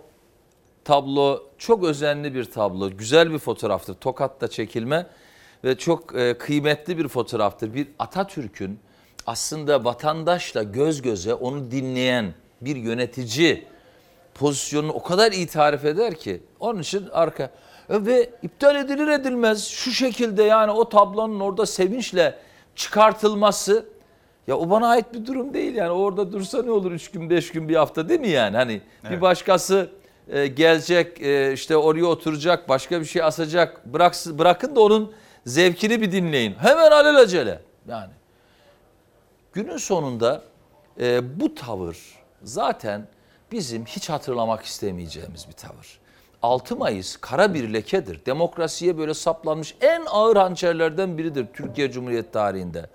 tablo 0.83 1.43
çok 1.57 1.83
özenli 1.83 2.35
bir 2.35 2.43
tablo. 2.43 2.89
Güzel 2.97 3.31
bir 3.31 3.39
fotoğraftır. 3.39 3.93
Tokat'ta 3.93 4.47
çekilme 4.47 5.07
ve 5.63 5.77
çok 5.77 6.15
e, 6.15 6.37
kıymetli 6.37 6.97
bir 6.97 7.07
fotoğraftır. 7.07 7.73
Bir 7.73 7.87
Atatürk'ün 7.99 8.79
aslında 9.27 9.83
vatandaşla 9.83 10.63
göz 10.63 11.01
göze 11.01 11.33
onu 11.33 11.71
dinleyen 11.71 12.33
bir 12.61 12.75
yönetici 12.75 13.67
pozisyonunu 14.33 14.91
o 14.91 15.03
kadar 15.03 15.31
iyi 15.31 15.47
tarif 15.47 15.85
eder 15.85 16.15
ki. 16.15 16.43
Onun 16.59 16.79
için 16.79 17.07
arka 17.11 17.51
E, 17.89 18.05
ve 18.05 18.29
iptal 18.43 18.75
edilir 18.75 19.07
edilmez 19.07 19.67
şu 19.67 19.91
şekilde 19.91 20.43
yani 20.43 20.71
o 20.71 20.89
tablonun 20.89 21.39
orada 21.39 21.65
sevinçle 21.65 22.39
çıkartılması 22.75 23.85
ya 24.47 24.57
o 24.57 24.69
bana 24.69 24.88
ait 24.88 25.13
bir 25.13 25.26
durum 25.26 25.53
değil 25.53 25.76
yani 25.76 25.91
orada 25.91 26.31
dursa 26.31 26.63
ne 26.63 26.72
olur 26.72 26.91
3 26.91 27.11
gün 27.11 27.30
5 27.30 27.51
gün 27.51 27.69
bir 27.69 27.76
hafta 27.76 28.09
değil 28.09 28.19
mi 28.19 28.30
yani 28.30 28.57
hani 28.57 28.81
bir 29.03 29.09
Evet. 29.09 29.22
başkası 29.22 29.89
e, 30.30 30.47
gelecek 30.47 31.22
e, 31.22 31.53
işte 31.53 31.77
oraya 31.77 32.05
oturacak 32.05 32.69
başka 32.69 32.99
bir 32.99 33.05
şey 33.05 33.23
asacak 33.23 33.85
bıraksın, 33.85 34.38
bırakın 34.39 34.76
da 34.76 34.80
onun 34.80 35.13
zevkini 35.45 36.01
bir 36.01 36.11
dinleyin 36.11 36.53
hemen 36.53 36.91
alelacele 36.91 37.59
yani 37.88 38.11
günün 39.53 39.77
sonunda 39.77 40.41
e, 40.99 41.39
bu 41.39 41.55
tavır 41.55 41.97
zaten 42.43 43.07
bizim 43.51 43.85
hiç 43.85 44.09
hatırlamak 44.09 44.65
istemeyeceğimiz 44.65 45.47
bir 45.47 45.53
tavır. 45.53 45.99
6 46.43 46.76
Mayıs 46.76 47.17
kara 47.17 47.53
bir 47.53 47.73
lekedir. 47.73 48.26
Demokrasiye 48.26 48.97
böyle 48.97 49.13
saplanmış 49.13 49.76
en 49.81 50.03
ağır 50.09 50.35
hançerlerden 50.35 51.17
biridir 51.17 51.47
Türkiye 51.53 51.91
Cumhuriyeti 51.91 52.31
tarihinde. 52.31 52.85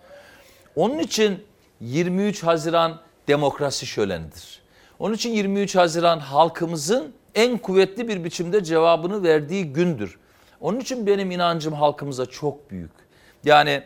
Onun 0.77 0.99
için 0.99 1.45
23 1.81 2.43
Haziran 2.43 3.01
demokrasi 3.29 3.87
şölenidir. 3.87 4.61
Onun 4.99 5.15
için 5.15 5.31
23 5.31 5.77
Haziran 5.77 6.19
halkımızın 6.19 7.13
en 7.35 7.59
kuvvetli 7.59 8.09
bir 8.09 8.25
biçimde 8.25 8.65
cevabını 8.65 9.23
verdiği 9.23 9.73
gündür. 9.73 10.19
Onun 10.61 10.81
için 10.81 11.07
benim 11.07 11.31
inancım 11.31 11.75
halkımıza 11.75 12.27
çok 12.27 12.71
büyük. 12.71 12.91
Yani 13.45 13.83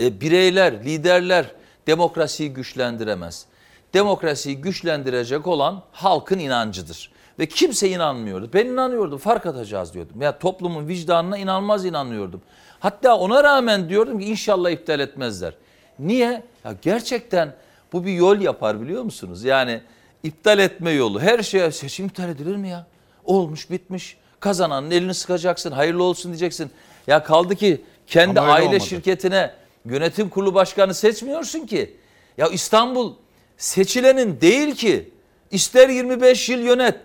e, 0.00 0.20
bireyler, 0.20 0.84
liderler 0.84 1.46
demokrasiyi 1.86 2.52
güçlendiremez. 2.52 3.46
Demokrasiyi 3.94 4.60
güçlendirecek 4.60 5.46
olan 5.46 5.82
halkın 5.92 6.38
inancıdır. 6.38 7.10
Ve 7.38 7.46
kimse 7.46 7.88
inanmıyordu. 7.88 8.50
Ben 8.54 8.66
inanıyordum, 8.66 9.18
fark 9.18 9.46
atacağız 9.46 9.94
diyordum. 9.94 10.22
Ya 10.22 10.38
toplumun 10.38 10.88
vicdanına 10.88 11.38
inanmaz 11.38 11.84
inanıyordum. 11.84 12.42
Hatta 12.80 13.16
ona 13.16 13.44
rağmen 13.44 13.88
diyordum 13.88 14.18
ki 14.18 14.24
inşallah 14.24 14.70
iptal 14.70 15.00
etmezler. 15.00 15.54
Niye? 15.98 16.42
Ya 16.64 16.74
gerçekten 16.82 17.54
bu 17.92 18.04
bir 18.04 18.12
yol 18.12 18.40
yapar 18.40 18.80
biliyor 18.80 19.02
musunuz? 19.02 19.44
Yani 19.44 19.80
iptal 20.22 20.58
etme 20.58 20.90
yolu. 20.90 21.20
Her 21.20 21.42
şeye 21.42 21.72
seçim 21.72 22.06
iptal 22.06 22.28
edilir 22.28 22.56
mi 22.56 22.68
ya? 22.68 22.86
Olmuş 23.24 23.70
bitmiş. 23.70 24.16
Kazananın 24.40 24.90
elini 24.90 25.14
sıkacaksın, 25.14 25.72
hayırlı 25.72 26.02
olsun 26.02 26.32
diyeceksin. 26.32 26.70
Ya 27.06 27.22
kaldı 27.22 27.56
ki 27.56 27.84
kendi 28.06 28.40
aile 28.40 28.66
olmadı. 28.66 28.80
şirketine 28.80 29.52
yönetim 29.84 30.28
kurulu 30.28 30.54
başkanı 30.54 30.94
seçmiyorsun 30.94 31.66
ki. 31.66 31.96
Ya 32.38 32.48
İstanbul 32.48 33.14
seçilenin 33.56 34.40
değil 34.40 34.74
ki. 34.74 35.10
İster 35.50 35.88
25 35.88 36.48
yıl 36.48 36.58
yönet, 36.58 36.96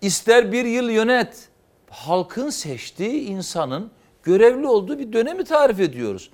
ister 0.00 0.52
bir 0.52 0.64
yıl 0.64 0.90
yönet. 0.90 1.48
halkın 1.90 2.50
seçtiği 2.50 3.20
insanın 3.20 3.90
görevli 4.22 4.66
olduğu 4.66 4.98
bir 4.98 5.12
dönemi 5.12 5.44
tarif 5.44 5.80
ediyoruz. 5.80 6.30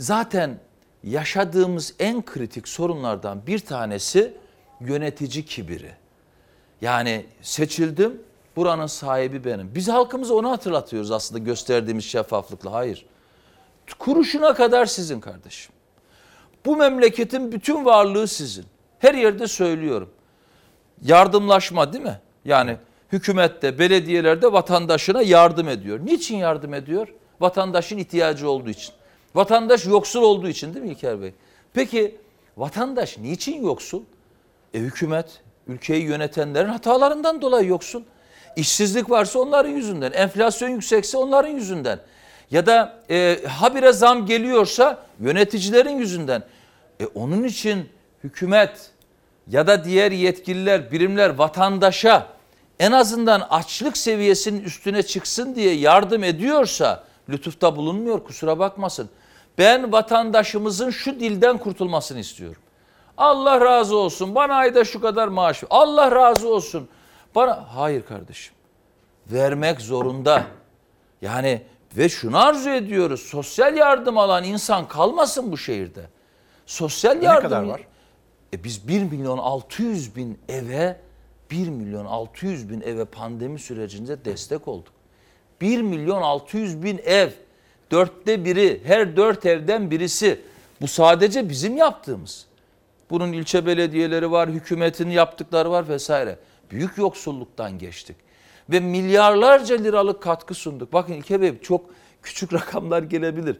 Zaten 0.00 0.58
yaşadığımız 1.04 1.94
en 1.98 2.24
kritik 2.24 2.68
sorunlardan 2.68 3.46
bir 3.46 3.58
tanesi 3.58 4.34
yönetici 4.80 5.44
kibiri. 5.44 5.92
Yani 6.80 7.26
seçildim, 7.42 8.22
buranın 8.56 8.86
sahibi 8.86 9.44
benim. 9.44 9.74
Biz 9.74 9.88
halkımıza 9.88 10.34
onu 10.34 10.50
hatırlatıyoruz 10.50 11.10
aslında 11.10 11.38
gösterdiğimiz 11.38 12.04
şeffaflıkla. 12.04 12.72
Hayır. 12.72 13.06
Kuruşuna 13.98 14.54
kadar 14.54 14.86
sizin 14.86 15.20
kardeşim. 15.20 15.72
Bu 16.66 16.76
memleketin 16.76 17.52
bütün 17.52 17.84
varlığı 17.84 18.28
sizin. 18.28 18.64
Her 18.98 19.14
yerde 19.14 19.46
söylüyorum. 19.46 20.10
Yardımlaşma 21.02 21.92
değil 21.92 22.04
mi? 22.04 22.20
Yani 22.44 22.76
hükümette, 23.12 23.78
belediyelerde 23.78 24.52
vatandaşına 24.52 25.22
yardım 25.22 25.68
ediyor. 25.68 26.00
Niçin 26.02 26.36
yardım 26.36 26.74
ediyor? 26.74 27.08
Vatandaşın 27.40 27.98
ihtiyacı 27.98 28.50
olduğu 28.50 28.70
için. 28.70 28.99
Vatandaş 29.34 29.86
yoksul 29.86 30.22
olduğu 30.22 30.48
için 30.48 30.74
değil 30.74 30.84
mi 30.84 30.90
İlker 30.90 31.22
Bey? 31.22 31.32
Peki 31.74 32.18
vatandaş 32.56 33.18
niçin 33.18 33.64
yoksul? 33.64 34.02
E 34.74 34.78
hükümet, 34.78 35.40
ülkeyi 35.66 36.04
yönetenlerin 36.04 36.68
hatalarından 36.68 37.42
dolayı 37.42 37.68
yoksul. 37.68 38.02
İşsizlik 38.56 39.10
varsa 39.10 39.38
onların 39.38 39.70
yüzünden, 39.70 40.12
enflasyon 40.12 40.68
yüksekse 40.68 41.18
onların 41.18 41.50
yüzünden. 41.50 42.00
Ya 42.50 42.66
da 42.66 43.02
e, 43.10 43.38
habire 43.48 43.92
zam 43.92 44.26
geliyorsa 44.26 45.06
yöneticilerin 45.20 45.98
yüzünden. 45.98 46.42
E, 47.00 47.06
onun 47.06 47.44
için 47.44 47.88
hükümet 48.24 48.90
ya 49.46 49.66
da 49.66 49.84
diğer 49.84 50.12
yetkililer, 50.12 50.92
birimler 50.92 51.30
vatandaşa 51.30 52.26
en 52.78 52.92
azından 52.92 53.40
açlık 53.40 53.96
seviyesinin 53.96 54.64
üstüne 54.64 55.02
çıksın 55.02 55.54
diye 55.54 55.74
yardım 55.74 56.24
ediyorsa 56.24 57.04
lütufta 57.28 57.76
bulunmuyor 57.76 58.24
kusura 58.24 58.58
bakmasın. 58.58 59.10
Ben 59.60 59.92
vatandaşımızın 59.92 60.90
şu 60.90 61.20
dilden 61.20 61.58
kurtulmasını 61.58 62.18
istiyorum. 62.18 62.62
Allah 63.16 63.60
razı 63.60 63.96
olsun 63.96 64.34
bana 64.34 64.54
ayda 64.54 64.84
şu 64.84 65.00
kadar 65.00 65.28
maaş. 65.28 65.64
Allah 65.70 66.10
razı 66.12 66.48
olsun 66.48 66.88
bana. 67.34 67.64
Hayır 67.74 68.02
kardeşim 68.02 68.54
vermek 69.32 69.80
zorunda. 69.80 70.44
Yani 71.22 71.62
ve 71.96 72.08
şunu 72.08 72.38
arzu 72.38 72.70
ediyoruz 72.70 73.20
sosyal 73.20 73.76
yardım 73.76 74.18
alan 74.18 74.44
insan 74.44 74.88
kalmasın 74.88 75.52
bu 75.52 75.58
şehirde. 75.58 76.02
Sosyal 76.66 77.14
Ne 77.14 77.24
yardım. 77.24 77.42
kadar 77.50 77.62
var? 77.62 77.80
E 78.54 78.64
biz 78.64 78.88
1 78.88 79.02
milyon 79.02 79.38
600 79.38 80.16
bin 80.16 80.38
eve 80.48 81.00
1 81.50 81.68
milyon 81.68 82.06
600 82.06 82.70
bin 82.70 82.80
eve 82.80 83.04
pandemi 83.04 83.58
sürecinde 83.58 84.24
destek 84.24 84.68
olduk. 84.68 84.92
1 85.60 85.82
milyon 85.82 86.22
600 86.22 86.82
bin 86.82 87.00
ev 87.04 87.30
dörtte 87.90 88.44
biri 88.44 88.80
her 88.84 89.16
dört 89.16 89.46
evden 89.46 89.90
birisi 89.90 90.40
bu 90.80 90.88
sadece 90.88 91.48
bizim 91.48 91.76
yaptığımız. 91.76 92.46
Bunun 93.10 93.32
ilçe 93.32 93.66
belediyeleri 93.66 94.30
var, 94.30 94.48
hükümetin 94.48 95.10
yaptıkları 95.10 95.70
var 95.70 95.88
vesaire. 95.88 96.38
Büyük 96.70 96.98
yoksulluktan 96.98 97.78
geçtik. 97.78 98.16
Ve 98.70 98.80
milyarlarca 98.80 99.76
liralık 99.76 100.22
katkı 100.22 100.54
sunduk. 100.54 100.92
Bakın 100.92 101.12
İlke 101.12 101.40
Bey 101.40 101.60
çok 101.62 101.84
küçük 102.22 102.52
rakamlar 102.54 103.02
gelebilir. 103.02 103.56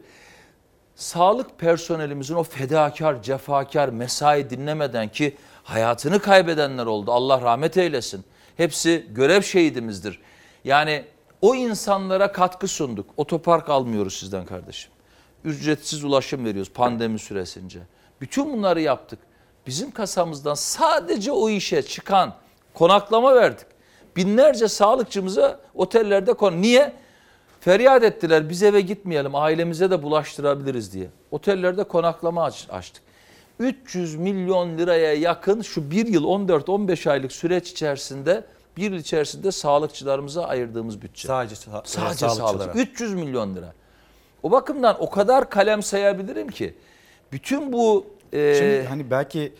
Sağlık 0.95 1.59
personelimizin 1.59 2.35
o 2.35 2.43
fedakar, 2.43 3.23
cefakar, 3.23 3.89
mesai 3.89 4.49
dinlemeden 4.49 5.07
ki 5.07 5.35
hayatını 5.63 6.19
kaybedenler 6.19 6.85
oldu. 6.85 7.11
Allah 7.11 7.41
rahmet 7.41 7.77
eylesin. 7.77 8.23
Hepsi 8.57 9.05
görev 9.09 9.41
şehidimizdir. 9.41 10.19
Yani 10.63 11.05
o 11.41 11.55
insanlara 11.55 12.31
katkı 12.31 12.67
sunduk. 12.67 13.09
Otopark 13.17 13.69
almıyoruz 13.69 14.13
sizden 14.19 14.45
kardeşim. 14.45 14.91
Ücretsiz 15.43 16.03
ulaşım 16.03 16.45
veriyoruz 16.45 16.71
pandemi 16.73 17.19
süresince. 17.19 17.79
Bütün 18.21 18.53
bunları 18.53 18.81
yaptık. 18.81 19.19
Bizim 19.67 19.91
kasamızdan 19.91 20.53
sadece 20.53 21.31
o 21.31 21.49
işe 21.49 21.81
çıkan 21.81 22.33
konaklama 22.73 23.35
verdik. 23.35 23.65
Binlerce 24.15 24.67
sağlıkçımıza 24.67 25.59
otellerde 25.75 26.33
kon. 26.33 26.61
Niye? 26.61 26.93
Feryat 27.59 28.03
ettiler 28.03 28.49
biz 28.49 28.63
eve 28.63 28.81
gitmeyelim 28.81 29.35
ailemize 29.35 29.91
de 29.91 30.03
bulaştırabiliriz 30.03 30.93
diye. 30.93 31.07
Otellerde 31.31 31.83
konaklama 31.83 32.43
aç- 32.43 32.67
açtık. 32.71 33.03
300 33.59 34.15
milyon 34.15 34.77
liraya 34.77 35.13
yakın 35.13 35.61
şu 35.61 35.91
bir 35.91 36.07
yıl 36.07 36.23
14-15 36.23 37.09
aylık 37.09 37.31
süreç 37.31 37.71
içerisinde 37.71 38.43
bir 38.77 38.91
yıl 38.91 38.99
içerisinde 38.99 39.51
sağlıkçılarımıza 39.51 40.43
ayırdığımız 40.45 41.01
bütçe. 41.01 41.27
Sadece, 41.27 41.55
sa- 41.55 41.81
Sadece 41.87 42.29
sağlıkçılara. 42.29 42.73
sağlık. 42.73 42.75
300 42.75 43.13
milyon 43.13 43.55
lira. 43.55 43.73
O 44.43 44.51
bakımdan 44.51 44.95
o 44.99 45.09
kadar 45.09 45.49
kalem 45.49 45.83
sayabilirim 45.83 46.47
ki 46.47 46.75
bütün 47.31 47.73
bu 47.73 48.05
e, 48.33 48.55
Şimdi 48.59 48.87
hani 48.87 49.11
belki 49.11 49.53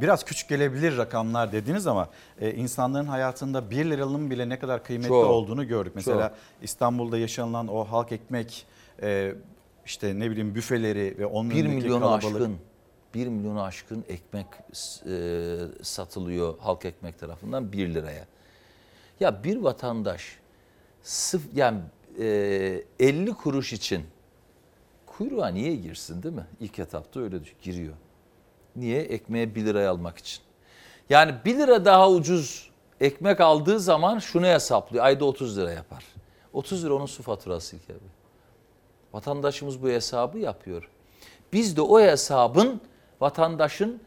biraz 0.00 0.24
küçük 0.24 0.48
gelebilir 0.48 0.96
rakamlar 0.98 1.52
dediniz 1.52 1.86
ama 1.86 2.08
e, 2.40 2.54
insanların 2.54 3.06
hayatında 3.06 3.70
1 3.70 3.84
liranın 3.90 4.30
bile 4.30 4.48
ne 4.48 4.58
kadar 4.58 4.84
kıymetli 4.84 5.08
Çok. 5.08 5.26
olduğunu 5.30 5.68
gördük. 5.68 5.92
Mesela 5.94 6.28
Çok. 6.28 6.36
İstanbul'da 6.62 7.18
yaşanılan 7.18 7.68
o 7.68 7.84
halk 7.84 8.12
ekmek 8.12 8.66
e, 9.02 9.34
işte 9.86 10.18
ne 10.18 10.30
bileyim 10.30 10.54
büfeleri 10.54 11.14
ve 11.18 11.26
onun 11.26 11.50
1 11.50 11.54
önündeki 11.54 11.76
milyonu 11.76 12.00
kalabalık. 12.00 12.24
aşkın 12.24 12.56
1 13.14 13.26
milyonu 13.28 13.62
aşkın 13.62 14.04
ekmek 14.08 14.46
e, 15.06 15.56
satılıyor 15.82 16.58
halk 16.58 16.84
ekmek 16.84 17.18
tarafından 17.18 17.72
1 17.72 17.94
liraya. 17.94 18.26
Ya 19.20 19.44
bir 19.44 19.56
vatandaş 19.56 20.38
sıf 21.02 21.42
yani 21.54 21.80
e, 22.18 22.84
50 23.00 23.32
kuruş 23.34 23.72
için 23.72 24.06
kuyruğa 25.06 25.48
niye 25.48 25.76
girsin 25.76 26.22
değil 26.22 26.34
mi? 26.34 26.46
İlk 26.60 26.78
etapta 26.78 27.20
öyle 27.20 27.36
giriyor. 27.62 27.94
Niye? 28.76 29.02
Ekmeğe 29.02 29.54
1 29.54 29.64
liraya 29.64 29.90
almak 29.90 30.18
için. 30.18 30.40
Yani 31.10 31.34
1 31.44 31.58
lira 31.58 31.84
daha 31.84 32.10
ucuz 32.10 32.70
ekmek 33.00 33.40
aldığı 33.40 33.80
zaman 33.80 34.18
şunu 34.18 34.46
hesaplıyor. 34.46 35.04
Ayda 35.04 35.24
30 35.24 35.58
lira 35.58 35.72
yapar. 35.72 36.04
30 36.52 36.84
lira 36.84 36.94
onun 36.94 37.06
su 37.06 37.22
faturası 37.22 37.76
Bey. 37.88 37.96
Vatandaşımız 39.12 39.82
bu 39.82 39.88
hesabı 39.88 40.38
yapıyor. 40.38 40.90
Biz 41.52 41.76
de 41.76 41.80
o 41.80 42.00
hesabın 42.00 42.80
vatandaşın 43.20 44.00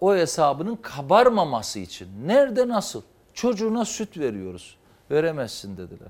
o 0.00 0.14
hesabının 0.14 0.76
kabarmaması 0.76 1.78
için 1.78 2.08
nerede 2.26 2.68
nasıl 2.68 3.02
çocuğuna 3.34 3.84
süt 3.84 4.18
veriyoruz. 4.18 4.76
Veremezsin 5.10 5.76
dediler. 5.76 6.08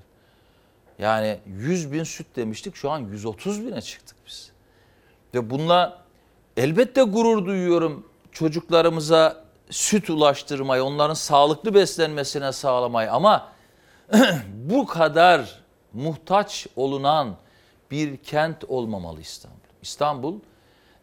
Yani 0.99 1.39
100 1.47 1.91
bin 1.91 2.03
süt 2.03 2.27
demiştik 2.35 2.75
şu 2.75 2.89
an 2.91 2.99
130 2.99 3.65
bine 3.65 3.81
çıktık 3.81 4.17
biz. 4.27 4.51
Ve 5.33 5.49
bununla 5.49 6.03
elbette 6.57 7.01
gurur 7.01 7.45
duyuyorum 7.45 8.07
çocuklarımıza 8.31 9.43
süt 9.69 10.09
ulaştırmayı, 10.09 10.83
onların 10.83 11.13
sağlıklı 11.13 11.73
beslenmesine 11.73 12.51
sağlamayı 12.51 13.11
ama 13.11 13.51
bu 14.53 14.85
kadar 14.85 15.63
muhtaç 15.93 16.67
olunan 16.75 17.35
bir 17.91 18.17
kent 18.17 18.63
olmamalı 18.63 19.21
İstanbul. 19.21 19.57
İstanbul 19.81 20.39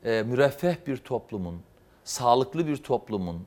e, 0.04 0.22
müreffeh 0.22 0.86
bir 0.86 0.96
toplumun, 0.96 1.62
sağlıklı 2.04 2.66
bir 2.66 2.76
toplumun, 2.76 3.46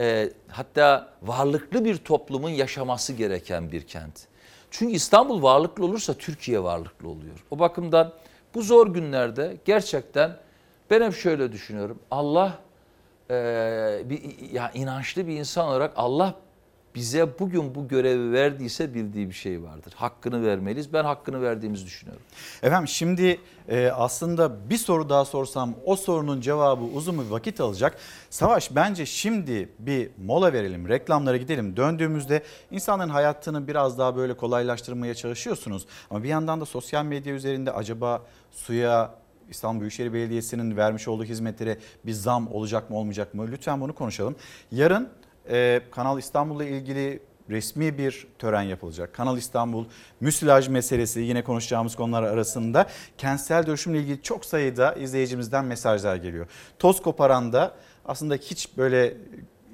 e, 0.00 0.30
hatta 0.48 1.12
varlıklı 1.22 1.84
bir 1.84 1.96
toplumun 1.96 2.50
yaşaması 2.50 3.12
gereken 3.12 3.72
bir 3.72 3.82
kent. 3.82 4.26
Çünkü 4.70 4.92
İstanbul 4.92 5.42
varlıklı 5.42 5.84
olursa 5.84 6.14
Türkiye 6.14 6.62
varlıklı 6.62 7.08
oluyor. 7.08 7.44
O 7.50 7.58
bakımdan 7.58 8.12
bu 8.54 8.62
zor 8.62 8.94
günlerde 8.94 9.56
gerçekten 9.64 10.36
ben 10.90 11.02
hep 11.02 11.14
şöyle 11.14 11.52
düşünüyorum. 11.52 11.98
Allah 12.10 12.58
e, 13.30 13.34
bir 14.04 14.50
ya 14.52 14.70
inançlı 14.74 15.26
bir 15.26 15.36
insan 15.36 15.68
olarak 15.68 15.92
Allah 15.96 16.34
bize 16.98 17.38
bugün 17.38 17.74
bu 17.74 17.88
görevi 17.88 18.32
verdiyse 18.32 18.94
bildiği 18.94 19.28
bir 19.28 19.34
şey 19.34 19.62
vardır. 19.62 19.92
Hakkını 19.96 20.46
vermeliyiz. 20.46 20.92
Ben 20.92 21.04
hakkını 21.04 21.42
verdiğimizi 21.42 21.86
düşünüyorum. 21.86 22.22
Efendim 22.62 22.88
şimdi 22.88 23.40
e, 23.68 23.90
aslında 23.90 24.70
bir 24.70 24.76
soru 24.76 25.08
daha 25.08 25.24
sorsam 25.24 25.74
o 25.84 25.96
sorunun 25.96 26.40
cevabı 26.40 26.84
uzun 26.84 27.18
bir 27.18 27.30
vakit 27.30 27.60
alacak. 27.60 27.98
Savaş 28.30 28.74
bence 28.74 29.06
şimdi 29.06 29.68
bir 29.78 30.10
mola 30.26 30.52
verelim, 30.52 30.88
reklamlara 30.88 31.36
gidelim. 31.36 31.76
Döndüğümüzde 31.76 32.42
insanların 32.70 33.10
hayatını 33.10 33.68
biraz 33.68 33.98
daha 33.98 34.16
böyle 34.16 34.36
kolaylaştırmaya 34.36 35.14
çalışıyorsunuz. 35.14 35.86
Ama 36.10 36.22
bir 36.22 36.28
yandan 36.28 36.60
da 36.60 36.64
sosyal 36.64 37.04
medya 37.04 37.34
üzerinde 37.34 37.72
acaba 37.72 38.22
suya 38.50 39.14
İstanbul 39.50 39.80
Büyükşehir 39.80 40.12
Belediyesi'nin 40.12 40.76
vermiş 40.76 41.08
olduğu 41.08 41.24
hizmetlere 41.24 41.78
bir 42.06 42.12
zam 42.12 42.52
olacak 42.52 42.90
mı 42.90 42.96
olmayacak 42.96 43.34
mı? 43.34 43.48
Lütfen 43.50 43.80
bunu 43.80 43.94
konuşalım. 43.94 44.36
Yarın 44.72 45.08
e, 45.50 45.80
Kanal 45.90 46.18
İstanbul'la 46.18 46.64
ilgili 46.64 47.22
resmi 47.50 47.98
bir 47.98 48.26
tören 48.38 48.62
yapılacak. 48.62 49.14
Kanal 49.14 49.38
İstanbul 49.38 49.84
müsilaj 50.20 50.68
meselesi 50.68 51.20
yine 51.20 51.44
konuşacağımız 51.44 51.96
konular 51.96 52.22
arasında 52.22 52.86
kentsel 53.18 53.66
dönüşümle 53.66 53.98
ilgili 53.98 54.22
çok 54.22 54.44
sayıda 54.44 54.92
izleyicimizden 54.92 55.64
mesajlar 55.64 56.16
geliyor. 56.16 56.46
Toz 56.78 57.02
koparanda 57.02 57.74
aslında 58.04 58.34
hiç 58.34 58.76
böyle 58.76 59.16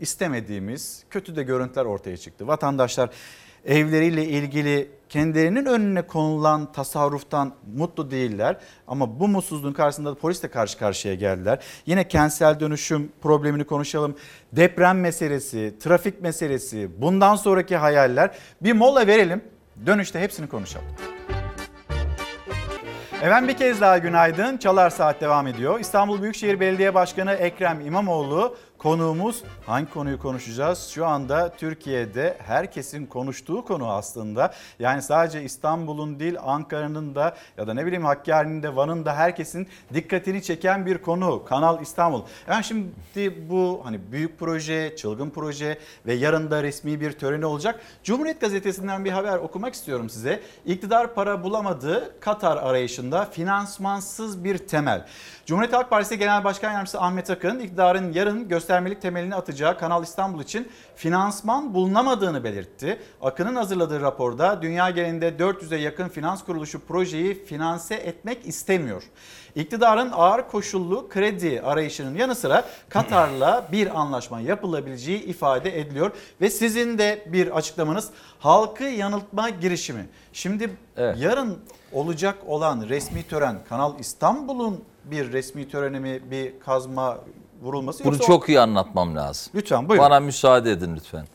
istemediğimiz 0.01 1.05
kötü 1.11 1.37
de 1.37 1.43
görüntüler 1.43 1.85
ortaya 1.85 2.17
çıktı. 2.17 2.47
Vatandaşlar 2.47 3.11
evleriyle 3.67 4.25
ilgili 4.25 4.91
kendilerinin 5.09 5.65
önüne 5.67 6.03
konulan 6.03 6.73
tasarruftan 6.73 7.55
mutlu 7.77 8.11
değiller. 8.11 8.57
Ama 8.89 9.21
bu 9.21 9.29
mutsuzluğun 9.29 9.73
karşısında 9.73 10.11
da 10.11 10.15
polisle 10.15 10.49
karşı 10.49 10.79
karşıya 10.79 11.15
geldiler. 11.15 11.59
Yine 11.87 12.09
kentsel 12.09 12.61
dönüşüm 12.61 13.13
problemini 13.23 13.65
konuşalım. 13.65 14.17
Deprem 14.53 15.01
meselesi, 15.01 15.75
trafik 15.81 16.23
meselesi, 16.23 16.91
bundan 16.99 17.37
sonraki 17.37 17.77
hayaller. 17.77 18.31
Bir 18.61 18.73
mola 18.73 19.07
verelim. 19.07 19.45
Dönüşte 19.87 20.21
hepsini 20.21 20.47
konuşalım. 20.47 20.87
Efendim 23.23 23.49
bir 23.49 23.57
kez 23.57 23.81
daha 23.81 23.99
günaydın. 23.99 24.57
Çalar 24.57 24.91
Saat 24.91 25.21
devam 25.21 25.47
ediyor. 25.47 25.81
İstanbul 25.81 26.23
Büyükşehir 26.23 26.61
Belediye 26.61 26.95
Başkanı 26.95 27.33
Ekrem 27.33 27.81
İmamoğlu 27.81 28.57
konuğumuz. 28.79 29.45
Hangi 29.67 29.91
konuyu 29.91 30.19
konuşacağız? 30.19 30.89
Şu 30.89 31.07
anda 31.07 31.53
Türkiye'de 31.57 32.37
herkesin 32.47 33.07
konuştuğu 33.07 33.65
konu 33.65 33.93
aslında. 33.93 34.55
Yani 34.79 35.03
sadece 35.03 35.43
İstanbul'un 35.43 36.21
değil 36.21 36.37
Ankara'nın 36.43 37.15
da 37.15 37.37
ya 37.59 37.67
da 37.67 37.75
ne 37.75 37.87
bileyim 37.87 38.05
Hakkari'nin 38.05 38.63
de 38.63 38.77
Van'ın 38.77 39.05
da 39.05 39.17
herkesin 39.17 39.69
dikkatini 39.95 40.43
çeken 40.43 40.87
bir 40.87 40.99
konu. 40.99 41.45
Kanal 41.45 41.83
İstanbul. 41.83 42.23
Yani 42.49 42.65
şimdi 42.65 43.51
bu 43.51 43.81
hani 43.85 44.01
büyük 44.13 44.39
proje, 44.39 44.97
çılgın 44.97 45.31
proje 45.31 45.79
ve 46.07 46.15
yarın 46.15 46.51
da 46.51 46.63
resmi 46.63 47.01
bir 47.01 47.13
töreni 47.13 47.47
olacak. 47.47 47.81
Cumhuriyet 48.03 48.41
Gazetesi'nden 48.41 49.05
bir 49.05 49.11
haber 49.11 49.39
okumak 49.39 49.75
istiyorum 49.75 50.11
size. 50.11 50.41
İktidar 50.67 51.15
para 51.15 51.43
bulamadı. 51.43 52.15
Katar 52.21 52.57
arayışında 52.57 53.25
finansmansız 53.25 54.45
bir 54.45 54.59
temel. 54.59 55.07
Cumhuriyet 55.47 55.75
Halk 55.75 55.91
Partisi 55.91 56.19
Genel 56.19 56.45
Başkan 56.45 56.71
Yardımcısı 56.71 57.01
Ahmet 57.01 57.31
Akın 57.31 57.59
iktidarın 57.59 58.13
yarın 58.13 58.49
göstermelik 58.49 59.03
temelini 59.03 59.35
atacağı 59.55 59.79
Kanal 59.79 60.03
İstanbul 60.03 60.43
için 60.43 60.69
finansman 60.97 61.75
bulunamadığını 61.75 62.45
belirtti. 62.45 62.99
Akın'ın 63.23 63.57
hazırladığı 63.57 64.01
raporda 64.01 64.63
dünya 64.63 64.91
genelinde 64.91 65.29
400'e 65.29 65.79
yakın 65.79 66.09
finans 66.09 66.45
kuruluşu 66.45 66.81
projeyi 66.81 67.45
finanse 67.45 67.95
etmek 67.95 68.47
istemiyor. 68.47 69.03
İktidarın 69.55 70.11
ağır 70.13 70.49
koşullu 70.49 71.09
kredi 71.09 71.63
arayışının 71.63 72.15
yanı 72.15 72.35
sıra 72.35 72.65
Katar'la 72.89 73.69
bir 73.73 74.01
anlaşma 74.01 74.41
yapılabileceği 74.41 75.23
ifade 75.23 75.81
ediliyor. 75.81 76.11
Ve 76.41 76.51
sizin 76.51 76.99
de 76.99 77.25
bir 77.27 77.57
açıklamanız 77.57 78.11
halkı 78.39 78.85
yanıltma 78.85 79.51
girişimi. 79.51 80.09
Şimdi 80.33 80.71
yarın 80.97 81.59
olacak 81.93 82.39
olan 82.47 82.89
resmi 82.89 83.23
tören 83.23 83.57
Kanal 83.69 83.99
İstanbul'un 83.99 84.85
bir 85.05 85.33
resmi 85.33 85.69
töreni 85.69 86.01
mi 86.01 86.21
bir 86.31 86.61
kazma 86.61 87.19
vurulması 87.63 88.05
Bunu 88.05 88.13
yoksa 88.13 88.27
çok 88.27 88.49
iyi 88.49 88.61
anlatmam 88.61 89.17
lazım. 89.17 89.53
Lütfen 89.55 89.89
buyurun. 89.89 90.05
Bana 90.05 90.21
müsaade 90.21 90.71
edin 90.71 90.97
lütfen. 90.97 91.27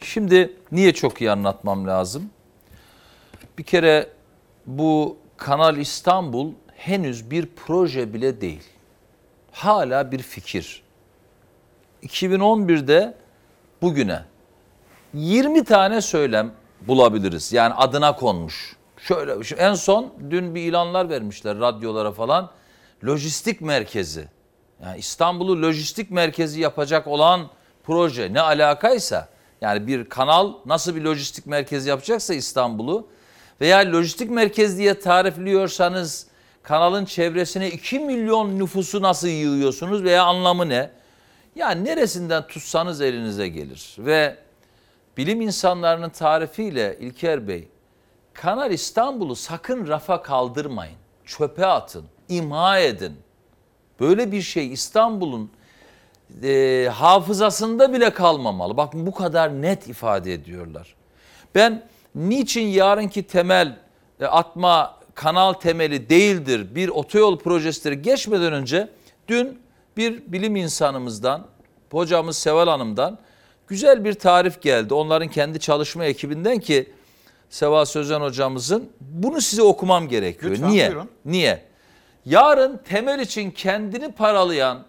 Şimdi 0.00 0.56
niye 0.72 0.92
çok 0.94 1.20
iyi 1.20 1.30
anlatmam 1.30 1.86
lazım? 1.86 2.30
Bir 3.58 3.62
kere 3.64 4.08
bu 4.66 5.16
Kanal 5.36 5.76
İstanbul 5.76 6.52
henüz 6.76 7.30
bir 7.30 7.48
proje 7.56 8.14
bile 8.14 8.40
değil. 8.40 8.62
Hala 9.52 10.12
bir 10.12 10.18
fikir. 10.22 10.82
2011'de 12.02 13.14
bugüne 13.82 14.22
20 15.14 15.64
tane 15.64 16.00
söylem 16.00 16.52
bulabiliriz. 16.80 17.52
Yani 17.52 17.74
adına 17.74 18.16
konmuş. 18.16 18.76
Şöyle 18.98 19.44
şu- 19.44 19.54
en 19.56 19.74
son 19.74 20.12
dün 20.30 20.54
bir 20.54 20.60
ilanlar 20.60 21.08
vermişler 21.10 21.58
radyolara 21.58 22.12
falan. 22.12 22.50
Lojistik 23.04 23.60
merkezi. 23.60 24.28
Yani 24.82 24.98
İstanbul'u 24.98 25.62
lojistik 25.62 26.10
merkezi 26.10 26.60
yapacak 26.60 27.06
olan 27.06 27.48
proje 27.84 28.32
ne 28.32 28.40
alakaysa 28.40 29.28
yani 29.60 29.86
bir 29.86 30.08
kanal 30.08 30.52
nasıl 30.66 30.96
bir 30.96 31.02
lojistik 31.02 31.46
merkezi 31.46 31.88
yapacaksa 31.88 32.34
İstanbul'u 32.34 33.06
veya 33.60 33.78
lojistik 33.78 34.30
merkez 34.30 34.78
diye 34.78 35.00
tarifliyorsanız 35.00 36.26
kanalın 36.62 37.04
çevresine 37.04 37.70
2 37.70 37.98
milyon 37.98 38.58
nüfusu 38.58 39.02
nasıl 39.02 39.28
yığıyorsunuz 39.28 40.04
veya 40.04 40.24
anlamı 40.24 40.68
ne? 40.68 40.90
Yani 41.56 41.84
neresinden 41.84 42.46
tutsanız 42.46 43.00
elinize 43.00 43.48
gelir 43.48 43.94
ve 43.98 44.36
bilim 45.16 45.40
insanlarının 45.40 46.10
tarifiyle 46.10 46.96
İlker 47.00 47.48
Bey 47.48 47.68
Kanal 48.34 48.70
İstanbul'u 48.72 49.36
sakın 49.36 49.88
rafa 49.88 50.22
kaldırmayın. 50.22 50.96
Çöpe 51.24 51.66
atın, 51.66 52.04
imha 52.28 52.78
edin. 52.78 53.16
Böyle 54.02 54.32
bir 54.32 54.42
şey 54.42 54.72
İstanbul'un 54.72 55.50
e, 56.42 56.88
hafızasında 56.92 57.92
bile 57.92 58.10
kalmamalı. 58.10 58.76
Bakın 58.76 59.06
bu 59.06 59.14
kadar 59.14 59.62
net 59.62 59.88
ifade 59.88 60.32
ediyorlar. 60.34 60.94
Ben 61.54 61.82
niçin 62.14 62.66
yarınki 62.66 63.22
temel 63.22 63.78
e, 64.20 64.26
atma 64.26 64.96
kanal 65.14 65.52
temeli 65.52 66.08
değildir 66.08 66.74
bir 66.74 66.88
otoyol 66.88 67.38
projesidir 67.38 67.92
geçmeden 67.92 68.52
önce 68.52 68.88
dün 69.28 69.58
bir 69.96 70.32
bilim 70.32 70.56
insanımızdan 70.56 71.46
hocamız 71.90 72.38
Seval 72.38 72.68
Hanım'dan 72.68 73.18
güzel 73.68 74.04
bir 74.04 74.14
tarif 74.14 74.62
geldi. 74.62 74.94
Onların 74.94 75.28
kendi 75.28 75.60
çalışma 75.60 76.04
ekibinden 76.04 76.58
ki 76.58 76.92
Seval 77.50 77.84
Sözen 77.84 78.20
hocamızın 78.20 78.88
bunu 79.00 79.40
size 79.40 79.62
okumam 79.62 80.08
gerekiyor. 80.08 80.52
Lütfen, 80.52 80.70
Niye? 80.70 80.88
buyurun. 80.88 81.08
Niye? 81.24 81.71
Yarın 82.26 82.76
temel 82.76 83.18
için 83.18 83.50
kendini 83.50 84.12
paralayan 84.12 84.84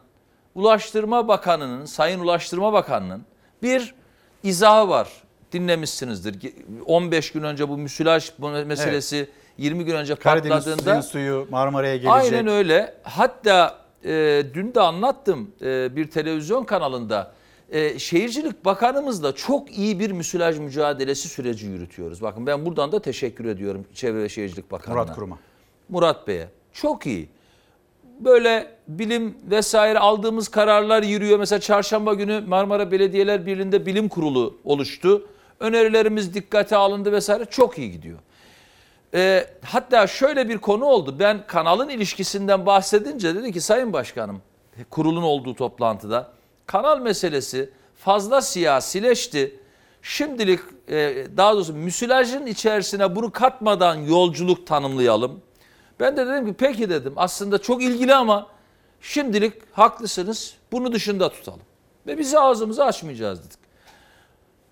Ulaştırma 0.56 1.28
Bakanı'nın, 1.28 1.86
Sayın 1.86 2.20
Ulaştırma 2.20 2.74
Bakanı'nın 2.74 3.26
bir 3.64 3.96
izahı 4.44 4.90
var. 4.90 5.10
Dinlemişsinizdir. 5.52 6.54
15 6.86 7.32
gün 7.32 7.44
önce 7.44 7.70
bu 7.70 7.78
müsilaj 7.78 8.32
meselesi 8.66 9.30
20 9.58 9.86
gün 9.86 9.96
önce 9.96 10.16
Karadeniz 10.16 10.66
patladığında 10.66 11.02
suyu 11.02 11.48
Marmara'ya 11.50 11.96
gelecek. 11.96 12.14
Aynen 12.14 12.48
öyle. 12.48 12.96
Hatta 13.04 13.78
e, 14.06 14.44
dün 14.54 14.76
de 14.76 14.82
anlattım 14.82 15.52
e, 15.62 15.96
bir 15.96 16.10
televizyon 16.12 16.64
kanalında. 16.64 17.32
E, 17.70 18.00
Şehircilik 18.00 18.66
Bakanımızla 18.66 19.36
çok 19.36 19.78
iyi 19.78 20.00
bir 20.00 20.12
müsilaj 20.12 20.60
mücadelesi 20.60 21.28
süreci 21.28 21.66
yürütüyoruz. 21.66 22.22
Bakın 22.22 22.48
ben 22.48 22.66
buradan 22.66 22.92
da 22.92 23.02
teşekkür 23.02 23.46
ediyorum 23.46 23.86
Çevre 23.94 24.24
ve 24.24 24.30
Şehircilik 24.30 24.72
Bakanı'na. 24.72 25.02
Murat 25.02 25.16
Kurum'a. 25.16 25.38
Murat 25.90 26.28
Bey'e. 26.28 26.48
Çok 26.74 27.06
iyi. 27.06 27.30
Böyle 28.20 28.76
bilim 28.88 29.38
vesaire 29.52 30.00
aldığımız 30.00 30.48
kararlar 30.48 31.04
yürüyor. 31.04 31.40
Mesela 31.40 31.60
çarşamba 31.60 32.14
günü 32.14 32.42
Marmara 32.48 32.92
Belediyeler 32.92 33.46
Birliği'nde 33.46 33.86
bilim 33.86 34.10
kurulu 34.10 34.58
oluştu. 34.64 35.28
Önerilerimiz 35.60 36.34
dikkate 36.34 36.76
alındı 36.76 37.12
vesaire. 37.12 37.46
Çok 37.46 37.78
iyi 37.78 37.92
gidiyor. 37.92 38.20
E, 39.14 39.48
hatta 39.62 40.08
şöyle 40.08 40.50
bir 40.50 40.58
konu 40.58 40.86
oldu. 40.86 41.16
Ben 41.20 41.48
kanalın 41.48 41.90
ilişkisinden 41.90 42.66
bahsedince 42.66 43.36
dedi 43.36 43.54
ki 43.54 43.62
Sayın 43.62 43.94
Başkanım 43.94 44.42
kurulun 44.90 45.24
olduğu 45.24 45.56
toplantıda 45.56 46.32
kanal 46.66 47.00
meselesi 47.00 47.70
fazla 47.96 48.42
siyasileşti. 48.42 49.60
Şimdilik 50.02 50.60
e, 50.90 51.26
daha 51.38 51.54
doğrusu 51.54 51.74
müsilajın 51.74 52.46
içerisine 52.46 53.16
bunu 53.16 53.32
katmadan 53.32 53.96
yolculuk 53.96 54.68
tanımlayalım. 54.68 55.42
Ben 56.00 56.18
de 56.18 56.28
dedim 56.28 56.46
ki 56.46 56.54
peki 56.58 56.90
dedim 56.90 57.14
aslında 57.16 57.58
çok 57.58 57.84
ilgili 57.84 58.16
ama 58.16 58.48
şimdilik 59.02 59.54
haklısınız 59.72 60.58
bunu 60.72 60.92
dışında 60.92 61.30
tutalım. 61.30 61.62
Ve 62.08 62.18
biz 62.18 62.36
ağzımızı 62.36 62.86
açmayacağız 62.86 63.40
dedik. 63.40 63.60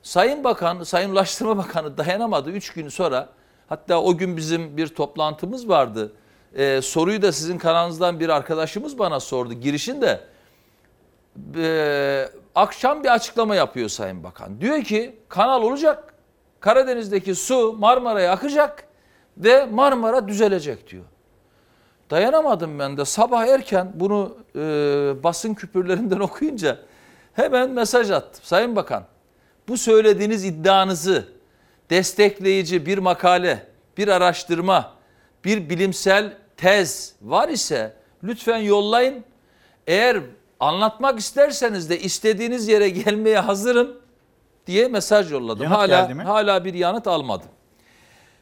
Sayın 0.03 0.43
Bakan, 0.43 0.83
Sayın 0.83 1.11
Ulaştırma 1.11 1.57
Bakanı 1.57 1.97
dayanamadı 1.97 2.51
3 2.51 2.73
gün 2.73 2.89
sonra 2.89 3.29
Hatta 3.71 4.01
o 4.01 4.17
gün 4.17 4.37
bizim 4.37 4.77
bir 4.77 4.87
toplantımız 4.87 5.69
vardı. 5.69 6.11
Ee, 6.55 6.81
soruyu 6.83 7.21
da 7.21 7.31
sizin 7.31 7.57
kanalınızdan 7.57 8.19
bir 8.19 8.29
arkadaşımız 8.29 8.99
bana 8.99 9.19
sordu 9.19 9.53
girişinde. 9.53 10.19
Ee, 11.55 12.29
akşam 12.55 13.03
bir 13.03 13.13
açıklama 13.13 13.55
yapıyor 13.55 13.89
Sayın 13.89 14.23
Bakan. 14.23 14.61
Diyor 14.61 14.83
ki 14.83 15.15
kanal 15.29 15.63
olacak. 15.63 16.13
Karadeniz'deki 16.59 17.35
su 17.35 17.73
Marmara'ya 17.73 18.31
akacak 18.31 18.83
ve 19.37 19.65
Marmara 19.65 20.27
düzelecek 20.27 20.89
diyor. 20.89 21.05
Dayanamadım 22.11 22.79
ben 22.79 22.97
de 22.97 23.05
sabah 23.05 23.47
erken 23.47 23.91
bunu 23.95 24.37
e, 24.55 24.59
basın 25.23 25.53
küpürlerinden 25.53 26.19
okuyunca 26.19 26.77
hemen 27.33 27.69
mesaj 27.69 28.11
attım. 28.11 28.43
Sayın 28.43 28.75
Bakan 28.75 29.03
bu 29.67 29.77
söylediğiniz 29.77 30.45
iddianızı 30.45 31.25
destekleyici 31.89 32.85
bir 32.85 32.97
makale, 32.97 33.67
bir 33.97 34.07
araştırma, 34.07 34.93
bir 35.45 35.69
bilimsel 35.69 36.37
tez 36.57 37.15
var 37.21 37.49
ise 37.49 37.93
lütfen 38.23 38.57
yollayın. 38.57 39.23
Eğer 39.87 40.19
anlatmak 40.59 41.19
isterseniz 41.19 41.89
de 41.89 41.99
istediğiniz 41.99 42.67
yere 42.67 42.89
gelmeye 42.89 43.39
hazırım 43.39 43.97
diye 44.67 44.87
mesaj 44.87 45.31
yolladım. 45.31 45.63
Yanıt 45.63 45.77
hala 45.77 46.25
hala 46.27 46.65
bir 46.65 46.73
yanıt 46.73 47.07
almadım. 47.07 47.49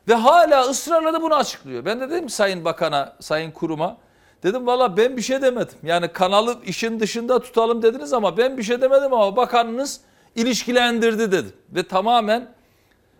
Ve 0.10 0.14
hala 0.14 0.62
ısrarla 0.62 1.14
da 1.14 1.22
bunu 1.22 1.36
açıklıyor. 1.36 1.86
Ben 1.86 2.00
de 2.02 2.10
dedim 2.10 2.28
ki 2.28 2.34
Sayın 2.34 2.66
Bakan'a, 2.66 3.16
Sayın 3.20 3.52
Kurum'a 3.52 3.98
dedim 4.44 4.68
valla 4.68 4.98
ben 4.98 5.18
bir 5.18 5.22
şey 5.22 5.42
demedim. 5.42 5.78
Yani 5.84 6.08
kanalı 6.08 6.58
işin 6.66 7.00
dışında 7.00 7.40
tutalım 7.40 7.82
dediniz 7.82 8.14
ama 8.14 8.38
ben 8.38 8.58
bir 8.58 8.64
şey 8.64 8.82
demedim 8.82 9.14
ama 9.14 9.36
bakanınız 9.36 10.02
ilişkilendirdi 10.36 11.32
dedim. 11.32 11.54
Ve 11.70 11.84
tamamen 11.84 12.50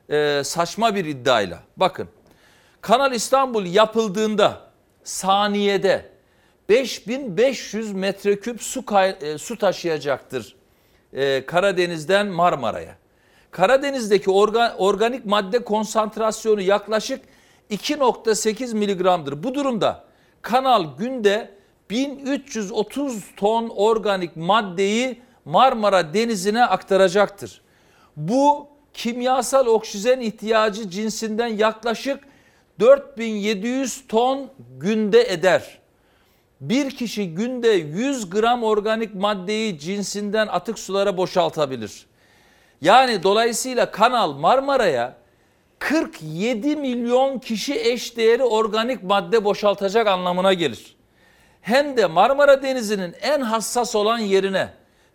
e, 0.10 0.42
saçma 0.44 0.96
bir 0.96 1.06
iddiayla. 1.06 1.60
Bakın 1.78 2.08
Kanal 2.82 3.14
İstanbul 3.14 3.66
yapıldığında 3.66 4.62
saniyede 5.04 6.10
5500 6.70 7.92
metreküp 7.94 8.64
su, 8.64 8.86
kay- 8.86 9.18
e, 9.22 9.38
su 9.38 9.58
taşıyacaktır 9.58 10.56
e, 11.14 11.46
Karadeniz'den 11.46 12.28
Marmara'ya. 12.28 12.96
Karadeniz'deki 13.52 14.30
orga- 14.30 14.76
organik 14.78 15.26
madde 15.26 15.64
konsantrasyonu 15.64 16.62
yaklaşık 16.62 17.22
2.8 17.70 18.74
miligramdır. 18.74 19.44
Bu 19.44 19.56
durumda 19.56 20.04
kanal 20.42 20.98
günde 20.98 21.52
1330 21.90 23.24
ton 23.38 23.70
organik 23.76 24.36
maddeyi 24.36 25.22
Marmara 25.46 26.14
Denizi'ne 26.14 26.66
aktaracaktır. 26.66 27.62
Bu 28.18 28.68
kimyasal 28.94 29.66
oksijen 29.66 30.20
ihtiyacı 30.20 30.90
cinsinden 30.90 31.48
yaklaşık 31.48 32.20
4700 32.80 34.08
ton 34.08 34.50
günde 34.80 35.22
eder. 35.22 35.80
Bir 36.62 36.92
kişi 36.92 37.34
günde 37.36 37.68
100 37.68 38.30
gram 38.30 38.64
organik 38.64 39.16
maddeyi 39.16 39.80
cinsinden 39.80 40.48
atık 40.48 40.80
sulara 40.80 41.18
boşaltabilir. 41.18 42.06
Yani 42.82 43.24
dolayısıyla 43.24 43.92
kanal 43.92 44.34
Marmara'ya 44.34 45.16
47 45.80 46.76
milyon 46.76 47.40
kişi 47.40 47.80
eşdeğeri 47.80 48.44
organik 48.44 49.04
madde 49.04 49.44
boşaltacak 49.44 50.08
anlamına 50.08 50.54
gelir. 50.54 50.96
Hem 51.62 51.98
de 51.98 52.06
Marmara 52.06 52.64
Denizi'nin 52.64 53.16
en 53.22 53.42
hassas 53.42 53.96
olan 53.96 54.18
yerine 54.18 54.70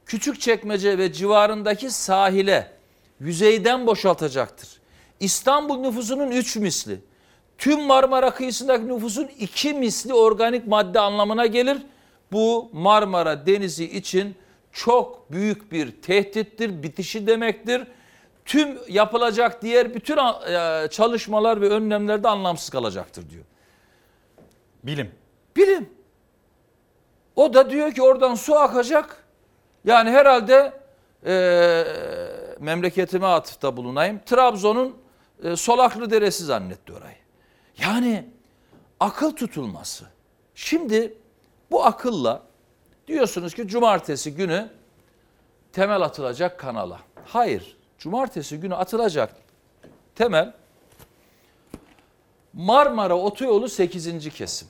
Küçükçekmece 0.07 0.99
ve 0.99 1.13
civarındaki 1.13 1.91
sahile 1.91 2.73
yüzeyden 3.21 3.87
boşaltacaktır. 3.87 4.69
İstanbul 5.21 5.77
nüfusunun 5.79 6.31
3 6.31 6.57
misli, 6.57 7.01
tüm 7.59 7.83
Marmara 7.83 8.31
kıyısındaki 8.31 8.89
nüfusun 8.89 9.31
2 9.39 9.75
misli 9.75 10.15
organik 10.15 10.67
madde 10.67 11.01
anlamına 11.01 11.47
gelir. 11.47 11.79
Bu 12.33 12.71
Marmara 12.73 13.47
Denizi 13.47 13.85
için 13.85 14.37
çok 14.75 15.33
büyük 15.33 15.73
bir 15.73 16.03
tehdittir, 16.03 16.83
bitişi 16.83 17.27
demektir. 17.27 17.87
Tüm 18.45 18.79
yapılacak 18.89 19.63
diğer 19.63 19.95
bütün 19.95 20.17
e, 20.17 20.89
çalışmalar 20.91 21.61
ve 21.61 21.69
önlemler 21.69 22.23
de 22.23 22.29
anlamsız 22.29 22.71
kalacaktır 22.71 23.31
diyor. 23.31 23.45
Bilim. 24.83 25.11
Bilim. 25.57 25.91
O 27.37 27.55
da 27.55 27.71
diyor 27.71 27.93
ki 27.93 28.03
oradan 28.03 28.35
su 28.35 28.55
akacak. 28.55 29.25
Yani 29.85 30.11
herhalde 30.11 30.73
e, 31.27 31.85
memleketime 32.61 33.27
atıfta 33.27 33.77
bulunayım. 33.77 34.21
Trabzon'un 34.27 34.97
e, 35.45 35.57
Solaklı 35.57 36.11
Deresi 36.11 36.45
zannetti 36.45 36.93
orayı. 36.93 37.17
Yani 37.79 38.29
akıl 39.01 39.37
tutulması. 39.37 40.05
Şimdi 40.55 41.15
bu 41.71 41.85
akılla 41.85 42.43
diyorsunuz 43.09 43.55
ki 43.55 43.69
cumartesi 43.69 44.35
günü 44.35 44.71
temel 45.73 46.03
atılacak 46.03 46.61
kanala. 46.61 47.01
Hayır. 47.27 47.77
Cumartesi 47.99 48.61
günü 48.61 48.75
atılacak 48.75 49.37
temel 50.15 50.53
Marmara 52.53 53.19
Otoyolu 53.19 53.69
8. 53.69 54.29
kesim. 54.29 54.69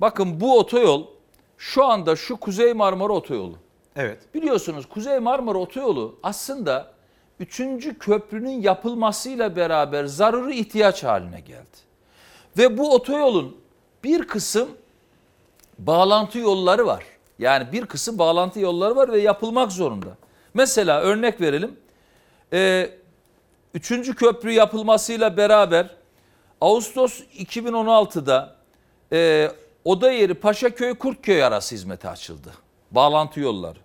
Bakın 0.00 0.40
bu 0.40 0.58
otoyol 0.58 1.06
şu 1.58 1.84
anda 1.84 2.16
şu 2.16 2.36
Kuzey 2.36 2.72
Marmara 2.72 3.12
Otoyolu. 3.12 3.56
Evet. 3.96 4.34
Biliyorsunuz 4.34 4.88
Kuzey 4.88 5.18
Marmara 5.18 5.58
Otoyolu 5.58 6.18
aslında 6.22 6.94
3. 7.40 7.98
köprünün 7.98 8.62
yapılmasıyla 8.62 9.56
beraber 9.56 10.04
zaruri 10.04 10.58
ihtiyaç 10.58 11.04
haline 11.04 11.40
geldi. 11.40 11.76
Ve 12.58 12.78
bu 12.78 12.94
otoyolun 12.94 13.56
bir 14.04 14.26
kısım 14.26 14.68
bağlantı 15.78 16.38
yolları 16.38 16.86
var. 16.86 17.04
Yani 17.38 17.72
bir 17.72 17.86
kısım 17.86 18.18
bağlantı 18.18 18.60
yolları 18.60 18.96
var 18.96 19.12
ve 19.12 19.20
yapılmak 19.20 19.72
zorunda. 19.72 20.08
Mesela 20.54 21.00
örnek 21.00 21.40
verelim. 21.40 21.76
Ee, 22.52 22.90
üçüncü 23.74 24.14
köprü 24.14 24.52
yapılmasıyla 24.52 25.36
beraber 25.36 25.90
Ağustos 26.60 27.20
2016'da 27.38 28.56
e, 29.12 29.50
oda 29.84 30.12
yeri 30.12 30.34
Paşaköy 30.34 30.94
Kurtköy 30.94 31.44
arası 31.44 31.74
hizmete 31.74 32.08
açıldı. 32.08 32.52
Bağlantı 32.90 33.40
yolları. 33.40 33.78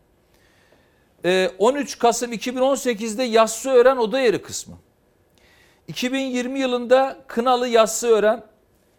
E, 1.25 1.51
13 1.57 1.99
Kasım 1.99 2.33
2018'de 2.33 3.23
Yassıören 3.23 3.97
oda 3.97 4.19
yeri 4.19 4.41
kısmı. 4.41 4.75
2020 5.87 6.59
yılında 6.59 7.17
Kınalı 7.27 7.67
Yassıören 7.67 8.43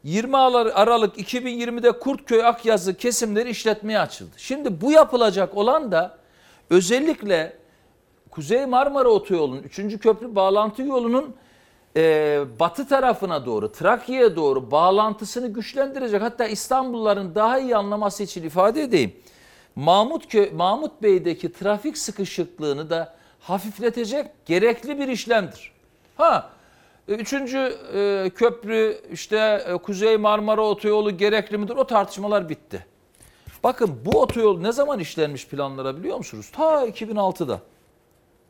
20 0.05 0.37
Aralık 0.37 1.19
2020'de 1.19 1.93
Kurtköy 1.93 2.47
Akyazı 2.47 2.95
kesimleri 2.95 3.51
işletmeye 3.51 3.99
açıldı. 3.99 4.31
Şimdi 4.37 4.81
bu 4.81 4.93
yapılacak 4.93 5.57
olan 5.57 5.93
da 5.93 6.19
özellikle 6.71 7.57
Kuzey 8.31 8.67
Marmara 8.67 9.09
Otoyolu'nun 9.09 9.63
3. 9.63 9.99
köprü 9.99 10.35
bağlantı 10.35 10.83
yolunun 10.83 11.35
e, 11.97 12.41
batı 12.61 12.89
tarafına 12.89 13.47
doğru, 13.47 13.73
Trakya'ya 13.73 14.37
doğru 14.37 14.71
bağlantısını 14.71 15.47
güçlendirecek. 15.47 16.23
Hatta 16.23 16.47
İstanbulluların 16.47 17.35
daha 17.35 17.59
iyi 17.59 17.77
anlaması 17.77 18.23
için 18.23 18.43
ifade 18.43 18.83
edeyim. 18.83 19.13
Mahmut, 19.77 20.53
Mahmut 20.53 21.03
Bey'deki 21.03 21.53
trafik 21.53 21.99
sıkışıklığını 21.99 22.91
da 22.91 23.15
hafifletecek 23.41 24.27
gerekli 24.47 24.99
bir 24.99 25.09
işlemdir. 25.09 25.73
Ha, 26.17 26.51
üçüncü 27.15 27.59
e, 27.95 28.31
köprü 28.35 29.01
işte 29.12 29.65
e, 29.69 29.77
Kuzey 29.77 30.16
Marmara 30.16 30.62
Otoyolu 30.62 31.16
gerekli 31.16 31.59
midir? 31.59 31.77
O 31.77 31.87
tartışmalar 31.87 32.49
bitti. 32.49 32.87
Bakın 33.65 33.99
bu 34.05 34.20
otoyol 34.20 34.61
ne 34.61 34.73
zaman 34.73 35.01
işlenmiş 35.01 35.47
planlara 35.47 35.97
biliyor 35.97 36.16
musunuz? 36.16 36.51
Ta 36.53 36.87
2006'da. 36.87 37.61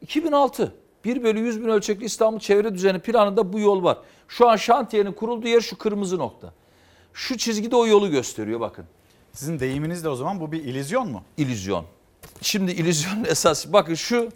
2006. 0.02 0.74
1 1.04 1.22
bölü 1.22 1.40
100 1.40 1.60
bin 1.60 1.68
ölçekli 1.68 2.04
İstanbul 2.04 2.38
çevre 2.38 2.74
düzeni 2.74 2.98
planında 2.98 3.52
bu 3.52 3.60
yol 3.60 3.84
var. 3.84 3.98
Şu 4.28 4.48
an 4.48 4.56
şantiyenin 4.56 5.12
kurulduğu 5.12 5.48
yer 5.48 5.60
şu 5.60 5.78
kırmızı 5.78 6.18
nokta. 6.18 6.52
Şu 7.12 7.38
çizgide 7.38 7.76
o 7.76 7.86
yolu 7.86 8.10
gösteriyor 8.10 8.60
bakın. 8.60 8.84
Sizin 9.32 9.60
deyiminizle 9.60 10.08
o 10.08 10.14
zaman 10.14 10.40
bu 10.40 10.52
bir 10.52 10.64
illüzyon 10.64 11.08
mu? 11.08 11.22
İllüzyon. 11.36 11.84
Şimdi 12.42 12.72
illüzyonun 12.72 13.24
esas 13.28 13.72
bakın 13.72 13.94
şu 13.94 14.28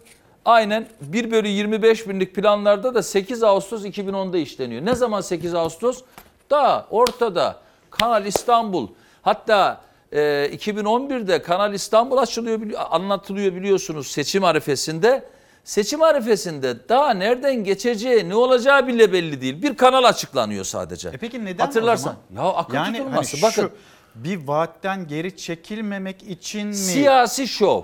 aynen 0.45 0.87
1 1.01 1.31
bölü 1.31 1.47
25 1.47 2.09
binlik 2.09 2.35
planlarda 2.35 2.95
da 2.95 3.03
8 3.03 3.43
Ağustos 3.43 3.85
2010'da 3.85 4.37
işleniyor. 4.37 4.85
Ne 4.85 4.95
zaman 4.95 5.21
8 5.21 5.53
Ağustos? 5.53 6.01
Da 6.49 6.87
ortada 6.89 7.59
Kanal 7.89 8.25
İstanbul 8.25 8.87
hatta 9.21 9.81
e, 10.11 10.19
2011'de 10.53 11.41
Kanal 11.41 11.73
İstanbul 11.73 12.17
açılıyor 12.17 12.59
anlatılıyor 12.89 13.55
biliyorsunuz 13.55 14.07
seçim 14.07 14.43
arifesinde. 14.43 15.23
Seçim 15.63 16.01
arifesinde 16.01 16.89
daha 16.89 17.13
nereden 17.13 17.55
geçeceği 17.63 18.29
ne 18.29 18.35
olacağı 18.35 18.87
bile 18.87 19.13
belli 19.13 19.41
değil. 19.41 19.61
Bir 19.61 19.77
kanal 19.77 20.03
açıklanıyor 20.03 20.65
sadece. 20.65 21.09
E 21.09 21.17
peki 21.17 21.45
neden 21.45 21.65
Hatırlarsan. 21.65 22.15
Ya 22.35 22.41
akıl 22.41 22.73
yani 22.73 22.97
tutulması. 22.97 23.37
Hani 23.37 23.43
Bakın 23.43 23.61
şu, 23.61 23.71
bir 24.15 24.47
vaatten 24.47 25.07
geri 25.07 25.37
çekilmemek 25.37 26.23
için 26.23 26.67
mi? 26.67 26.75
Siyasi 26.75 27.47
şov. 27.47 27.81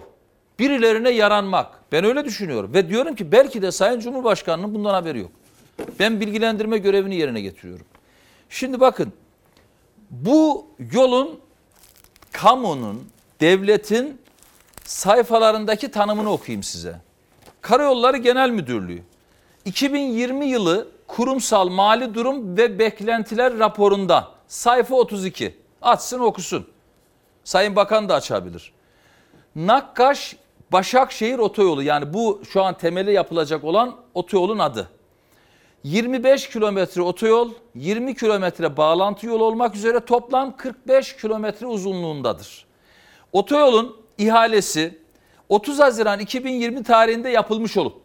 Birilerine 0.61 1.09
yaranmak. 1.09 1.67
Ben 1.91 2.03
öyle 2.03 2.25
düşünüyorum. 2.25 2.73
Ve 2.73 2.89
diyorum 2.89 3.15
ki 3.15 3.31
belki 3.31 3.61
de 3.61 3.71
Sayın 3.71 3.99
Cumhurbaşkanı'nın 3.99 4.75
bundan 4.75 4.93
haberi 4.93 5.19
yok. 5.19 5.31
Ben 5.99 6.19
bilgilendirme 6.19 6.77
görevini 6.77 7.15
yerine 7.15 7.41
getiriyorum. 7.41 7.85
Şimdi 8.49 8.79
bakın 8.79 9.13
bu 10.09 10.67
yolun 10.91 11.39
kamunun, 12.31 13.09
devletin 13.39 14.21
sayfalarındaki 14.83 15.91
tanımını 15.91 16.31
okuyayım 16.31 16.63
size. 16.63 16.95
Karayolları 17.61 18.17
Genel 18.17 18.49
Müdürlüğü 18.49 19.01
2020 19.65 20.45
yılı 20.45 20.87
kurumsal 21.07 21.69
mali 21.69 22.13
durum 22.13 22.57
ve 22.57 22.79
beklentiler 22.79 23.59
raporunda 23.59 24.31
sayfa 24.47 24.95
32 24.95 25.55
açsın 25.81 26.19
okusun. 26.19 26.67
Sayın 27.43 27.75
Bakan 27.75 28.09
da 28.09 28.15
açabilir. 28.15 28.73
Nakkaş 29.55 30.35
Başakşehir 30.71 31.39
Otoyolu 31.39 31.83
yani 31.83 32.13
bu 32.13 32.41
şu 32.49 32.63
an 32.63 32.77
temeli 32.77 33.13
yapılacak 33.13 33.63
olan 33.63 33.95
otoyolun 34.13 34.59
adı. 34.59 34.89
25 35.83 36.49
kilometre 36.49 37.01
otoyol, 37.01 37.51
20 37.75 38.15
kilometre 38.15 38.77
bağlantı 38.77 39.25
yolu 39.25 39.43
olmak 39.43 39.75
üzere 39.75 39.99
toplam 39.99 40.57
45 40.57 41.15
kilometre 41.15 41.65
uzunluğundadır. 41.65 42.65
Otoyolun 43.31 43.97
ihalesi 44.17 44.99
30 45.49 45.79
Haziran 45.79 46.19
2020 46.19 46.83
tarihinde 46.83 47.29
yapılmış 47.29 47.77
olup 47.77 48.01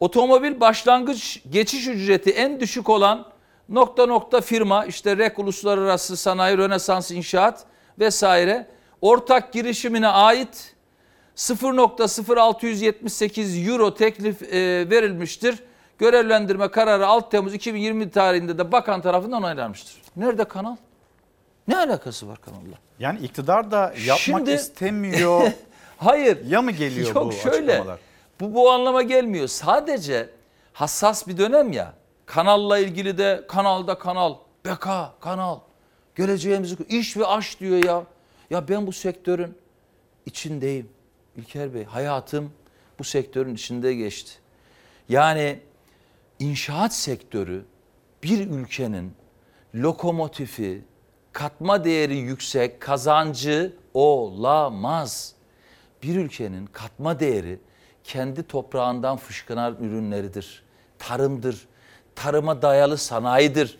otomobil 0.00 0.60
başlangıç 0.60 1.42
geçiş 1.50 1.86
ücreti 1.86 2.30
en 2.30 2.60
düşük 2.60 2.88
olan 2.88 3.26
nokta 3.68 4.06
nokta 4.06 4.40
firma 4.40 4.84
işte 4.84 5.16
REK 5.16 5.38
Uluslararası 5.38 6.16
Sanayi 6.16 6.58
Rönesans 6.58 7.10
İnşaat 7.10 7.64
vesaire 7.98 8.66
ortak 9.00 9.52
girişimine 9.52 10.08
ait 10.08 10.74
0.0678 11.40 13.70
euro 13.70 13.94
teklif 13.94 14.42
e, 14.42 14.90
verilmiştir. 14.90 15.58
görevlendirme 15.98 16.70
kararı 16.70 17.06
6 17.06 17.30
Temmuz 17.30 17.54
2020 17.54 18.10
tarihinde 18.10 18.58
de 18.58 18.72
bakan 18.72 19.00
tarafından 19.02 19.42
onaylanmıştır. 19.42 19.94
Nerede 20.16 20.44
kanal? 20.44 20.76
Ne 21.68 21.76
alakası 21.76 22.28
var 22.28 22.38
kanalla? 22.40 22.74
Yani 22.98 23.18
iktidar 23.18 23.70
da 23.70 23.80
yapmak 23.80 24.18
Şimdi- 24.18 24.50
istemiyor. 24.50 25.52
Hayır. 25.98 26.46
Ya 26.46 26.62
mı 26.62 26.70
geliyor 26.70 27.14
Yok 27.14 27.26
bu 27.26 27.32
şöyle. 27.32 27.72
açıklamalar? 27.72 28.00
Bu 28.40 28.54
bu 28.54 28.70
anlama 28.70 29.02
gelmiyor. 29.02 29.48
Sadece 29.48 30.30
hassas 30.72 31.28
bir 31.28 31.38
dönem 31.38 31.72
ya. 31.72 31.92
Kanalla 32.26 32.78
ilgili 32.78 33.18
de 33.18 33.44
kanalda 33.48 33.98
kanal, 33.98 34.34
BK 34.66 34.88
kanal. 35.20 35.58
Geleceğimizi 36.16 36.76
iş 36.88 37.16
ve 37.16 37.26
aş 37.26 37.60
diyor 37.60 37.84
ya. 37.84 38.02
Ya 38.50 38.68
ben 38.68 38.86
bu 38.86 38.92
sektörün 38.92 39.54
içindeyim. 40.26 40.88
İlker 41.36 41.74
Bey 41.74 41.84
hayatım 41.84 42.52
bu 42.98 43.04
sektörün 43.04 43.54
içinde 43.54 43.94
geçti. 43.94 44.32
Yani 45.08 45.60
inşaat 46.38 46.94
sektörü 46.94 47.64
bir 48.22 48.48
ülkenin 48.50 49.12
lokomotifi, 49.74 50.84
katma 51.32 51.84
değeri 51.84 52.16
yüksek, 52.16 52.80
kazancı 52.80 53.76
olamaz. 53.94 55.34
Bir 56.02 56.16
ülkenin 56.16 56.66
katma 56.66 57.20
değeri 57.20 57.58
kendi 58.04 58.42
toprağından 58.42 59.16
fışkıran 59.16 59.76
ürünleridir. 59.80 60.62
Tarımdır, 60.98 61.68
tarıma 62.14 62.62
dayalı 62.62 62.98
sanayidir. 62.98 63.78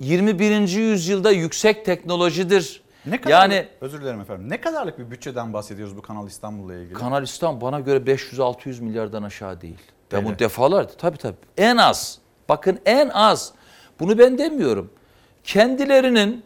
21. 0.00 0.68
yüzyılda 0.68 1.30
yüksek 1.30 1.84
teknolojidir. 1.84 2.81
Ne 3.06 3.20
kadar, 3.20 3.30
yani 3.30 3.68
özür 3.80 4.00
dilerim 4.00 4.20
efendim. 4.20 4.50
Ne 4.50 4.60
kadarlık 4.60 4.98
bir 4.98 5.10
bütçeden 5.10 5.52
bahsediyoruz 5.52 5.96
bu 5.96 6.02
Kanal 6.02 6.26
İstanbul'la 6.26 6.74
ilgili? 6.74 6.94
Kanal 6.94 7.22
İstanbul 7.22 7.60
bana 7.60 7.80
göre 7.80 7.98
500-600 7.98 8.82
milyardan 8.82 9.22
aşağı 9.22 9.60
değil. 9.60 9.78
Ben 10.12 10.24
bunu 10.24 10.38
defalarca 10.38 10.90
tabii 10.90 11.18
tabii. 11.18 11.36
En 11.56 11.76
az. 11.76 12.18
Bakın 12.48 12.78
en 12.86 13.08
az. 13.08 13.52
Bunu 14.00 14.18
ben 14.18 14.38
demiyorum. 14.38 14.90
Kendilerinin 15.44 16.44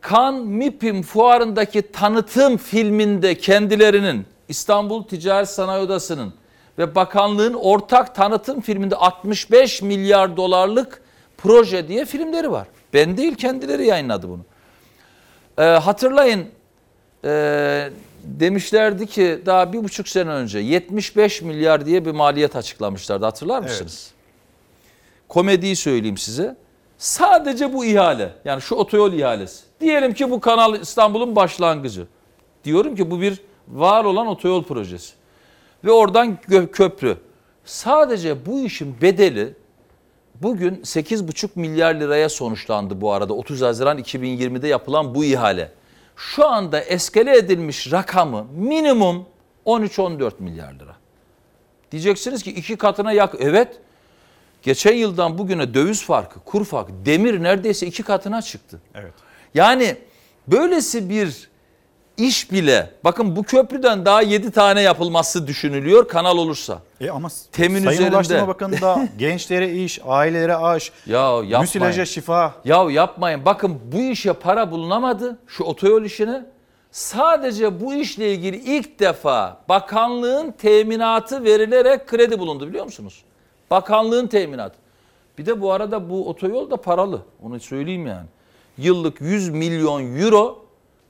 Kan 0.00 0.34
MİPİM 0.34 1.02
fuarındaki 1.02 1.92
tanıtım 1.92 2.56
filminde 2.56 3.34
kendilerinin 3.38 4.26
İstanbul 4.48 5.02
Ticaret 5.02 5.48
Sanayi 5.48 5.84
Odası'nın 5.84 6.34
ve 6.78 6.94
bakanlığın 6.94 7.54
ortak 7.54 8.14
tanıtım 8.14 8.60
filminde 8.60 8.96
65 8.96 9.82
milyar 9.82 10.36
dolarlık 10.36 11.02
proje 11.38 11.88
diye 11.88 12.04
filmleri 12.04 12.50
var. 12.50 12.68
Ben 12.94 13.16
değil 13.16 13.34
kendileri 13.34 13.86
yayınladı 13.86 14.28
bunu. 14.28 14.44
Ee, 15.58 15.62
hatırlayın 15.62 16.46
e, 17.24 17.90
demişlerdi 18.24 19.06
ki 19.06 19.42
daha 19.46 19.72
bir 19.72 19.84
buçuk 19.84 20.08
sene 20.08 20.30
önce 20.30 20.58
75 20.58 21.42
milyar 21.42 21.86
diye 21.86 22.04
bir 22.04 22.10
maliyet 22.10 22.56
açıklamışlardı 22.56 23.24
hatırlar 23.24 23.62
mısınız? 23.62 24.10
Komediyi 25.28 25.76
söyleyeyim 25.76 26.16
size. 26.18 26.56
Sadece 26.98 27.72
bu 27.72 27.84
ihale 27.84 28.32
yani 28.44 28.62
şu 28.62 28.74
otoyol 28.74 29.12
ihalesi. 29.12 29.64
Diyelim 29.80 30.14
ki 30.14 30.30
bu 30.30 30.40
Kanal 30.40 30.80
İstanbul'un 30.80 31.36
başlangıcı. 31.36 32.06
Diyorum 32.64 32.96
ki 32.96 33.10
bu 33.10 33.20
bir 33.20 33.40
var 33.68 34.04
olan 34.04 34.26
otoyol 34.26 34.64
projesi. 34.64 35.14
Ve 35.84 35.90
oradan 35.92 36.38
köprü. 36.72 37.16
Sadece 37.64 38.46
bu 38.46 38.60
işin 38.60 39.00
bedeli 39.02 39.54
bugün 40.42 40.74
8,5 40.74 41.48
milyar 41.54 41.94
liraya 41.94 42.28
sonuçlandı 42.28 43.00
bu 43.00 43.12
arada 43.12 43.32
30 43.32 43.62
Haziran 43.62 43.98
2020'de 43.98 44.68
yapılan 44.68 45.14
bu 45.14 45.24
ihale. 45.24 45.72
Şu 46.16 46.46
anda 46.46 46.80
eskale 46.80 47.36
edilmiş 47.36 47.92
rakamı 47.92 48.46
minimum 48.56 49.26
13-14 49.66 50.32
milyar 50.38 50.72
lira. 50.72 50.96
Diyeceksiniz 51.92 52.42
ki 52.42 52.50
iki 52.50 52.76
katına 52.76 53.12
yak. 53.12 53.34
Evet 53.38 53.80
geçen 54.62 54.94
yıldan 54.94 55.38
bugüne 55.38 55.74
döviz 55.74 56.04
farkı, 56.04 56.40
kur 56.40 56.64
farkı, 56.64 56.92
demir 57.06 57.42
neredeyse 57.42 57.86
iki 57.86 58.02
katına 58.02 58.42
çıktı. 58.42 58.80
Evet. 58.94 59.12
Yani 59.54 59.96
böylesi 60.46 61.10
bir 61.10 61.48
iş 62.16 62.52
bile 62.52 62.90
bakın 63.04 63.36
bu 63.36 63.42
köprüden 63.42 64.04
daha 64.04 64.22
7 64.22 64.50
tane 64.50 64.80
yapılması 64.82 65.46
düşünülüyor 65.46 66.08
kanal 66.08 66.38
olursa. 66.38 66.78
E 67.00 67.10
ama 67.10 67.28
Temin 67.52 67.84
Sayın 67.84 67.98
üzerinde. 67.98 68.16
Ulaştırma 68.16 68.48
Bakanı 68.48 68.80
da 68.80 69.08
gençlere 69.18 69.72
iş, 69.72 70.00
ailelere 70.06 70.56
aş, 70.56 70.92
Ya 71.06 71.18
yapmayın. 71.20 71.60
müsilaja 71.60 72.04
şifa. 72.06 72.54
Ya 72.64 72.86
yapmayın. 72.90 73.44
Bakın 73.44 73.78
bu 73.92 74.00
işe 74.00 74.32
para 74.32 74.70
bulunamadı. 74.70 75.38
Şu 75.46 75.64
otoyol 75.64 76.02
işine. 76.02 76.44
Sadece 76.90 77.80
bu 77.80 77.94
işle 77.94 78.32
ilgili 78.32 78.56
ilk 78.56 79.00
defa 79.00 79.60
bakanlığın 79.68 80.50
teminatı 80.50 81.44
verilerek 81.44 82.06
kredi 82.08 82.38
bulundu 82.38 82.68
biliyor 82.68 82.84
musunuz? 82.84 83.22
Bakanlığın 83.70 84.26
teminatı. 84.26 84.74
Bir 85.38 85.46
de 85.46 85.60
bu 85.60 85.72
arada 85.72 86.10
bu 86.10 86.28
otoyol 86.28 86.70
da 86.70 86.76
paralı. 86.76 87.20
Onu 87.42 87.60
söyleyeyim 87.60 88.06
yani. 88.06 88.26
Yıllık 88.78 89.20
100 89.20 89.48
milyon 89.50 90.16
euro 90.16 90.65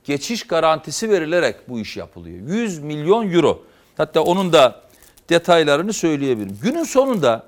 geçiş 0.07 0.47
garantisi 0.47 1.09
verilerek 1.09 1.69
bu 1.69 1.79
iş 1.79 1.97
yapılıyor. 1.97 2.47
100 2.47 2.79
milyon 2.79 3.31
euro. 3.31 3.63
Hatta 3.97 4.21
onun 4.21 4.53
da 4.53 4.81
detaylarını 5.29 5.93
söyleyebilirim. 5.93 6.59
Günün 6.61 6.83
sonunda 6.83 7.45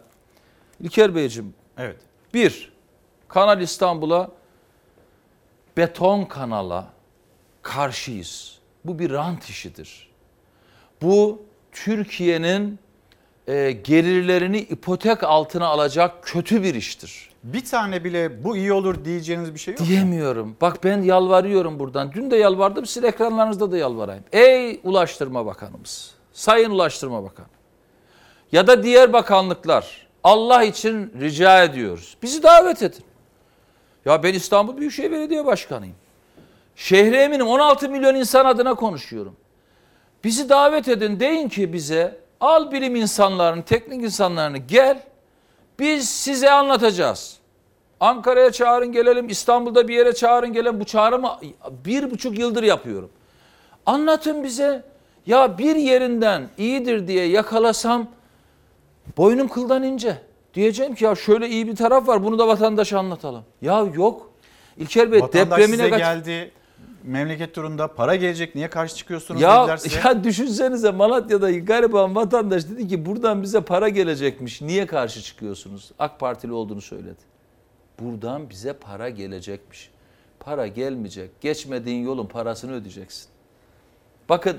İlker 0.79 1.15
Beyciğim 1.15 1.53
Evet. 1.77 1.97
bir, 2.33 2.71
Kanal 3.27 3.61
İstanbul'a 3.61 4.31
beton 5.77 6.25
kanala 6.25 6.87
karşıyız. 7.61 8.59
Bu 8.85 8.99
bir 8.99 9.11
rant 9.11 9.49
işidir. 9.49 10.09
Bu 11.01 11.41
Türkiye'nin 11.71 12.79
e, 13.47 13.71
gelirlerini 13.71 14.59
ipotek 14.59 15.23
altına 15.23 15.67
alacak 15.67 16.23
kötü 16.23 16.63
bir 16.63 16.75
iştir. 16.75 17.28
Bir 17.43 17.65
tane 17.65 18.03
bile 18.03 18.43
bu 18.43 18.57
iyi 18.57 18.73
olur 18.73 19.05
diyeceğiniz 19.05 19.53
bir 19.53 19.59
şey 19.59 19.71
yok 19.73 19.81
mu? 19.81 19.87
Diyemiyorum. 19.87 20.55
Bak 20.61 20.83
ben 20.83 21.01
yalvarıyorum 21.01 21.79
buradan. 21.79 22.11
Dün 22.11 22.31
de 22.31 22.35
yalvardım 22.35 22.85
sizin 22.85 23.07
ekranlarınızda 23.07 23.71
da 23.71 23.77
yalvarayım. 23.77 24.23
Ey 24.31 24.79
Ulaştırma 24.83 25.45
Bakanımız, 25.45 26.11
Sayın 26.33 26.69
Ulaştırma 26.69 27.23
Bakanı 27.23 27.47
ya 28.51 28.67
da 28.67 28.83
diğer 28.83 29.13
bakanlıklar 29.13 30.07
Allah 30.23 30.63
için 30.63 31.13
rica 31.21 31.63
ediyoruz. 31.63 32.17
Bizi 32.23 32.43
davet 32.43 32.83
edin. 32.83 33.03
Ya 34.05 34.23
ben 34.23 34.33
İstanbul 34.33 34.77
Büyükşehir 34.77 35.11
Belediye 35.11 35.45
Başkanıyım. 35.45 35.95
Şehre 36.75 37.23
eminim 37.23 37.47
16 37.47 37.89
milyon 37.89 38.15
insan 38.15 38.45
adına 38.45 38.73
konuşuyorum. 38.73 39.35
Bizi 40.23 40.49
davet 40.49 40.87
edin 40.87 41.19
deyin 41.19 41.49
ki 41.49 41.73
bize 41.73 42.19
al 42.39 42.71
bilim 42.71 42.95
insanlarını, 42.95 43.63
teknik 43.63 44.03
insanlarını 44.03 44.57
gel. 44.57 45.03
Biz 45.79 46.09
size 46.09 46.51
anlatacağız. 46.51 47.37
Ankara'ya 47.99 48.51
çağırın 48.51 48.91
gelelim, 48.91 49.29
İstanbul'da 49.29 49.87
bir 49.87 49.95
yere 49.95 50.13
çağırın 50.13 50.53
gelelim. 50.53 50.79
Bu 50.79 50.83
çağrımı 50.85 51.39
bir 51.85 52.11
buçuk 52.11 52.39
yıldır 52.39 52.63
yapıyorum. 52.63 53.09
Anlatın 53.85 54.43
bize. 54.43 54.83
Ya 55.25 55.57
bir 55.57 55.75
yerinden 55.75 56.49
iyidir 56.57 57.07
diye 57.07 57.25
yakalasam 57.25 58.07
boynum 59.17 59.47
kıldan 59.47 59.83
ince. 59.83 60.21
Diyeceğim 60.53 60.95
ki 60.95 61.05
ya 61.05 61.15
şöyle 61.15 61.49
iyi 61.49 61.67
bir 61.67 61.75
taraf 61.75 62.07
var 62.07 62.23
bunu 62.23 62.39
da 62.39 62.47
vatandaşa 62.47 62.99
anlatalım. 62.99 63.43
Ya 63.61 63.85
yok. 63.93 64.31
İlker 64.77 65.11
Bey 65.11 65.21
Vatandaş 65.21 65.59
depremine 65.59 65.83
size 65.83 65.97
geldi. 65.97 66.51
Memleket 67.03 67.55
turunda 67.55 67.87
para 67.87 68.15
gelecek 68.15 68.55
niye 68.55 68.69
karşı 68.69 68.95
çıkıyorsunuz 68.95 69.41
Ya, 69.41 69.61
dediler 69.61 69.77
size. 69.77 69.99
ya 70.05 70.23
düşünsenize 70.23 70.91
Malatya'da 70.91 71.51
gariban 71.51 72.15
vatandaş 72.15 72.69
dedi 72.69 72.87
ki 72.87 73.05
buradan 73.05 73.43
bize 73.43 73.61
para 73.61 73.89
gelecekmiş. 73.89 74.61
Niye 74.61 74.87
karşı 74.87 75.21
çıkıyorsunuz? 75.21 75.91
AK 75.99 76.19
Partili 76.19 76.53
olduğunu 76.53 76.81
söyledi. 76.81 77.19
Buradan 77.99 78.49
bize 78.49 78.73
para 78.73 79.09
gelecekmiş. 79.09 79.91
Para 80.39 80.67
gelmeyecek. 80.67 81.41
Geçmediğin 81.41 82.03
yolun 82.03 82.25
parasını 82.25 82.73
ödeyeceksin. 82.73 83.27
Bakın 84.29 84.57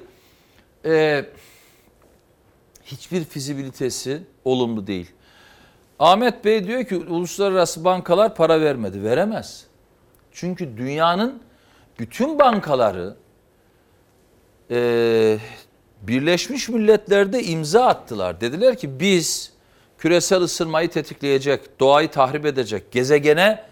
e, 0.84 1.24
hiçbir 2.84 3.24
fizibilitesi 3.24 4.22
olumlu 4.44 4.86
değil. 4.86 5.10
Ahmet 5.98 6.44
Bey 6.44 6.66
diyor 6.66 6.84
ki 6.84 6.96
uluslararası 6.96 7.84
bankalar 7.84 8.34
para 8.34 8.60
vermedi. 8.60 9.04
Veremez. 9.04 9.66
Çünkü 10.32 10.76
dünyanın 10.76 11.42
bütün 12.00 12.38
bankaları 12.38 13.16
e, 14.70 15.38
Birleşmiş 16.02 16.68
Milletler'de 16.68 17.42
imza 17.42 17.86
attılar. 17.86 18.40
Dediler 18.40 18.76
ki 18.76 19.00
biz 19.00 19.52
küresel 19.98 20.40
ısınmayı 20.40 20.90
tetikleyecek, 20.90 21.80
doğayı 21.80 22.10
tahrip 22.10 22.46
edecek, 22.46 22.92
gezegene 22.92 23.64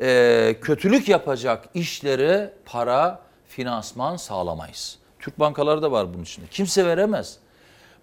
e, 0.00 0.56
kötülük 0.60 1.08
yapacak 1.08 1.68
işlere 1.74 2.52
para, 2.66 3.22
finansman 3.48 4.16
sağlamayız. 4.16 4.98
Türk 5.18 5.38
bankaları 5.38 5.82
da 5.82 5.92
var 5.92 6.14
bunun 6.14 6.22
içinde. 6.22 6.46
Kimse 6.50 6.86
veremez. 6.86 7.36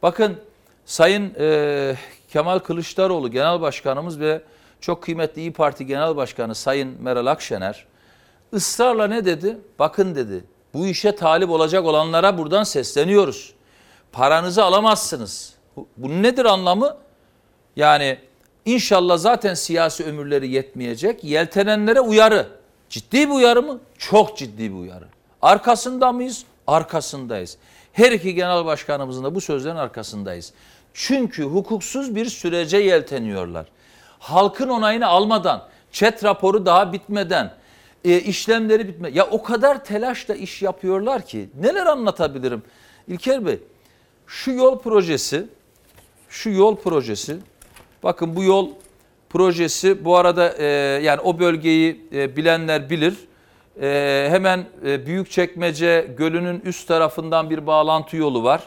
Bakın 0.03 0.37
Sayın 0.85 1.33
e, 1.39 1.95
Kemal 2.29 2.59
Kılıçdaroğlu 2.59 3.31
Genel 3.31 3.61
Başkanımız 3.61 4.19
ve 4.19 4.41
çok 4.81 5.03
kıymetli 5.03 5.41
İyi 5.41 5.53
Parti 5.53 5.85
Genel 5.85 6.15
Başkanı 6.15 6.55
Sayın 6.55 7.01
Meral 7.01 7.25
Akşener 7.25 7.85
ısrarla 8.53 9.07
ne 9.07 9.25
dedi? 9.25 9.57
Bakın 9.79 10.15
dedi 10.15 10.43
bu 10.73 10.87
işe 10.87 11.15
talip 11.15 11.49
olacak 11.49 11.85
olanlara 11.85 12.37
buradan 12.37 12.63
sesleniyoruz. 12.63 13.53
Paranızı 14.11 14.63
alamazsınız. 14.63 15.53
Bu- 15.75 15.87
Bunun 15.97 16.23
nedir 16.23 16.45
anlamı? 16.45 16.97
Yani 17.75 18.17
İnşallah 18.65 19.17
zaten 19.17 19.53
siyasi 19.53 20.03
ömürleri 20.05 20.47
yetmeyecek. 20.49 21.23
Yeltenenlere 21.23 22.01
uyarı. 22.01 22.47
Ciddi 22.89 23.29
bir 23.29 23.33
uyarı 23.33 23.63
mı? 23.63 23.79
Çok 23.97 24.37
ciddi 24.37 24.71
bir 24.73 24.77
uyarı. 24.79 25.05
Arkasında 25.41 26.11
mıyız? 26.11 26.43
Arkasındayız. 26.67 27.57
Her 27.93 28.11
iki 28.11 28.33
genel 28.35 28.65
başkanımızın 28.65 29.23
da 29.23 29.35
bu 29.35 29.41
sözlerin 29.41 29.75
arkasındayız. 29.75 30.53
Çünkü 30.93 31.43
hukuksuz 31.43 32.15
bir 32.15 32.25
sürece 32.25 32.77
yelteniyorlar. 32.77 33.65
Halkın 34.19 34.69
onayını 34.69 35.07
almadan, 35.07 35.63
çet 35.91 36.23
raporu 36.23 36.65
daha 36.65 36.93
bitmeden, 36.93 37.53
e, 38.05 38.19
işlemleri 38.19 38.87
bitme. 38.87 39.09
Ya 39.13 39.27
o 39.27 39.43
kadar 39.43 39.85
telaşla 39.85 40.35
iş 40.35 40.61
yapıyorlar 40.61 41.25
ki 41.25 41.49
neler 41.61 41.85
anlatabilirim? 41.85 42.61
İlker 43.07 43.45
Bey, 43.45 43.59
şu 44.27 44.51
yol 44.51 44.79
projesi, 44.79 45.45
şu 46.29 46.49
yol 46.49 46.75
projesi, 46.75 47.37
bakın 48.03 48.35
bu 48.35 48.43
yol 48.43 48.69
projesi 49.29 50.05
bu 50.05 50.17
arada 50.17 50.53
e, 50.57 50.65
yani 51.03 51.21
o 51.21 51.39
bölgeyi 51.39 52.01
e, 52.13 52.35
bilenler 52.35 52.89
bilir. 52.89 53.15
E, 53.81 54.27
hemen 54.29 54.65
e, 54.85 55.05
Büyükçekmece 55.05 56.07
Gölü'nün 56.17 56.59
üst 56.59 56.87
tarafından 56.87 57.49
bir 57.49 57.67
bağlantı 57.67 58.17
yolu 58.17 58.43
var. 58.43 58.63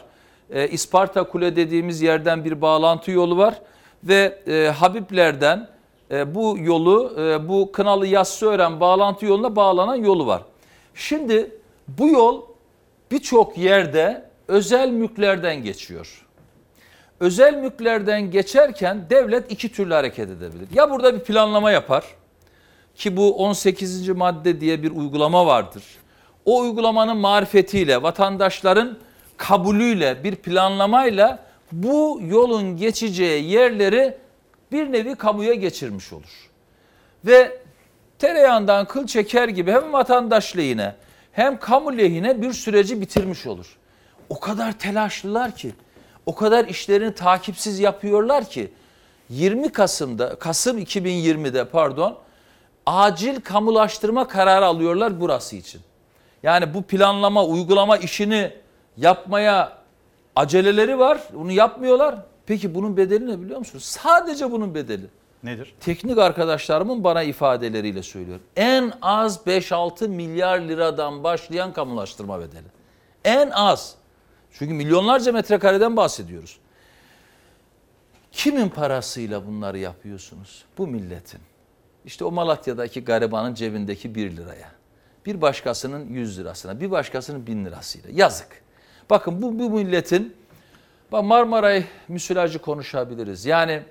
E, 0.49 0.67
İsparta 0.67 1.23
Kule 1.23 1.55
dediğimiz 1.55 2.01
yerden 2.01 2.45
bir 2.45 2.61
bağlantı 2.61 3.11
yolu 3.11 3.37
var 3.37 3.61
ve 4.03 4.39
e, 4.47 4.71
Habibler'den 4.77 5.67
bu 6.35 6.57
yolu 6.59 7.13
e, 7.19 7.49
bu 7.49 7.71
Kınalı 7.71 8.07
Yassıören 8.07 8.79
bağlantı 8.79 9.25
yoluna 9.25 9.55
bağlanan 9.55 9.95
yolu 9.95 10.27
var. 10.27 10.41
Şimdi 10.95 11.51
bu 11.87 12.09
yol 12.09 12.41
birçok 13.11 13.57
yerde 13.57 14.29
özel 14.47 14.89
mülklerden 14.89 15.63
geçiyor. 15.63 16.25
Özel 17.19 17.53
mülklerden 17.53 18.31
geçerken 18.31 19.05
devlet 19.09 19.51
iki 19.51 19.71
türlü 19.71 19.93
hareket 19.93 20.29
edebilir. 20.29 20.67
Ya 20.73 20.89
burada 20.89 21.13
bir 21.13 21.19
planlama 21.19 21.71
yapar 21.71 22.03
ki 22.95 23.17
bu 23.17 23.35
18. 23.35 24.09
madde 24.09 24.61
diye 24.61 24.83
bir 24.83 24.91
uygulama 24.91 25.45
vardır. 25.45 25.83
O 26.45 26.59
uygulamanın 26.59 27.17
marifetiyle, 27.17 28.03
vatandaşların 28.03 28.97
kabulüyle, 29.37 30.23
bir 30.23 30.35
planlamayla 30.35 31.39
bu 31.71 32.19
yolun 32.23 32.77
geçeceği 32.77 33.49
yerleri 33.49 34.17
bir 34.71 34.91
nevi 34.91 35.15
kamuya 35.15 35.53
geçirmiş 35.53 36.13
olur. 36.13 36.49
Ve 37.25 37.57
tereyağından 38.19 38.85
kıl 38.85 39.07
çeker 39.07 39.47
gibi 39.47 39.71
hem 39.71 39.93
vatandaş 39.93 40.57
lehine 40.57 40.95
hem 41.31 41.59
kamu 41.59 41.97
lehine 41.97 42.41
bir 42.41 42.53
süreci 42.53 43.01
bitirmiş 43.01 43.47
olur. 43.47 43.77
O 44.29 44.39
kadar 44.39 44.71
telaşlılar 44.71 45.55
ki, 45.55 45.71
o 46.25 46.35
kadar 46.35 46.65
işlerini 46.65 47.15
takipsiz 47.15 47.79
yapıyorlar 47.79 48.49
ki 48.49 48.71
20 49.29 49.71
Kasım'da, 49.71 50.35
Kasım 50.35 50.79
2020'de 50.79 51.65
pardon, 51.65 52.17
acil 52.85 53.41
kamulaştırma 53.41 54.27
kararı 54.27 54.65
alıyorlar 54.65 55.21
burası 55.21 55.55
için. 55.55 55.81
Yani 56.43 56.73
bu 56.73 56.83
planlama, 56.83 57.45
uygulama 57.45 57.97
işini 57.97 58.53
yapmaya 58.97 59.77
aceleleri 60.35 60.99
var. 60.99 61.21
Bunu 61.33 61.51
yapmıyorlar. 61.51 62.15
Peki 62.45 62.75
bunun 62.75 62.97
bedeli 62.97 63.27
ne 63.27 63.41
biliyor 63.41 63.59
musunuz? 63.59 63.83
Sadece 63.83 64.51
bunun 64.51 64.75
bedeli. 64.75 65.05
Nedir? 65.43 65.73
Teknik 65.79 66.17
arkadaşlarımın 66.17 67.03
bana 67.03 67.23
ifadeleriyle 67.23 68.03
söylüyorum. 68.03 68.43
En 68.55 68.93
az 69.01 69.37
5-6 69.47 70.07
milyar 70.07 70.59
liradan 70.59 71.23
başlayan 71.23 71.73
kamulaştırma 71.73 72.39
bedeli. 72.39 72.67
En 73.23 73.49
az. 73.49 73.95
Çünkü 74.51 74.73
milyonlarca 74.73 75.31
metrekareden 75.31 75.97
bahsediyoruz. 75.97 76.59
Kimin 78.31 78.69
parasıyla 78.69 79.47
bunları 79.47 79.77
yapıyorsunuz? 79.77 80.65
Bu 80.77 80.87
milletin. 80.87 81.39
İşte 82.05 82.25
o 82.25 82.31
Malatya'daki 82.31 83.03
garibanın 83.03 83.53
cebindeki 83.53 84.15
1 84.15 84.37
liraya. 84.37 84.71
Bir 85.25 85.41
başkasının 85.41 86.09
100 86.09 86.39
lirasına, 86.39 86.79
bir 86.79 86.91
başkasının 86.91 87.47
1000 87.47 87.65
lirasıyla. 87.65 88.09
Yazık. 88.13 88.61
Bakın 89.09 89.41
bu, 89.41 89.59
bu 89.59 89.69
milletin, 89.69 90.35
Marmaray 91.11 91.83
müsilajı 92.07 92.59
konuşabiliriz. 92.59 93.45
Yani 93.45 93.81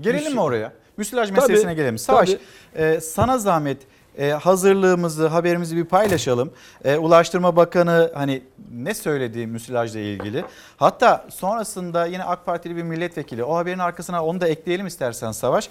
Gelelim 0.00 0.32
mi 0.32 0.40
oraya? 0.40 0.72
Müsilaj 0.96 1.28
Tabii, 1.28 1.40
meselesine 1.40 1.74
gelelim. 1.74 1.98
Savaş, 1.98 2.30
tabii. 2.30 2.84
e, 2.84 3.00
sana 3.00 3.38
zahmet 3.38 3.78
e, 4.18 4.30
hazırlığımızı, 4.30 5.26
haberimizi 5.26 5.76
bir 5.76 5.84
paylaşalım. 5.84 6.52
E, 6.84 6.96
Ulaştırma 6.96 7.56
Bakanı 7.56 8.10
hani 8.14 8.42
ne 8.74 8.94
söyledi 8.94 9.46
müsilajla 9.46 10.00
ilgili? 10.00 10.44
Hatta 10.76 11.26
sonrasında 11.30 12.06
yine 12.06 12.24
AK 12.24 12.46
Partili 12.46 12.76
bir 12.76 12.82
milletvekili, 12.82 13.44
o 13.44 13.56
haberin 13.56 13.78
arkasına 13.78 14.24
onu 14.24 14.40
da 14.40 14.48
ekleyelim 14.48 14.86
istersen 14.86 15.32
Savaş. 15.32 15.68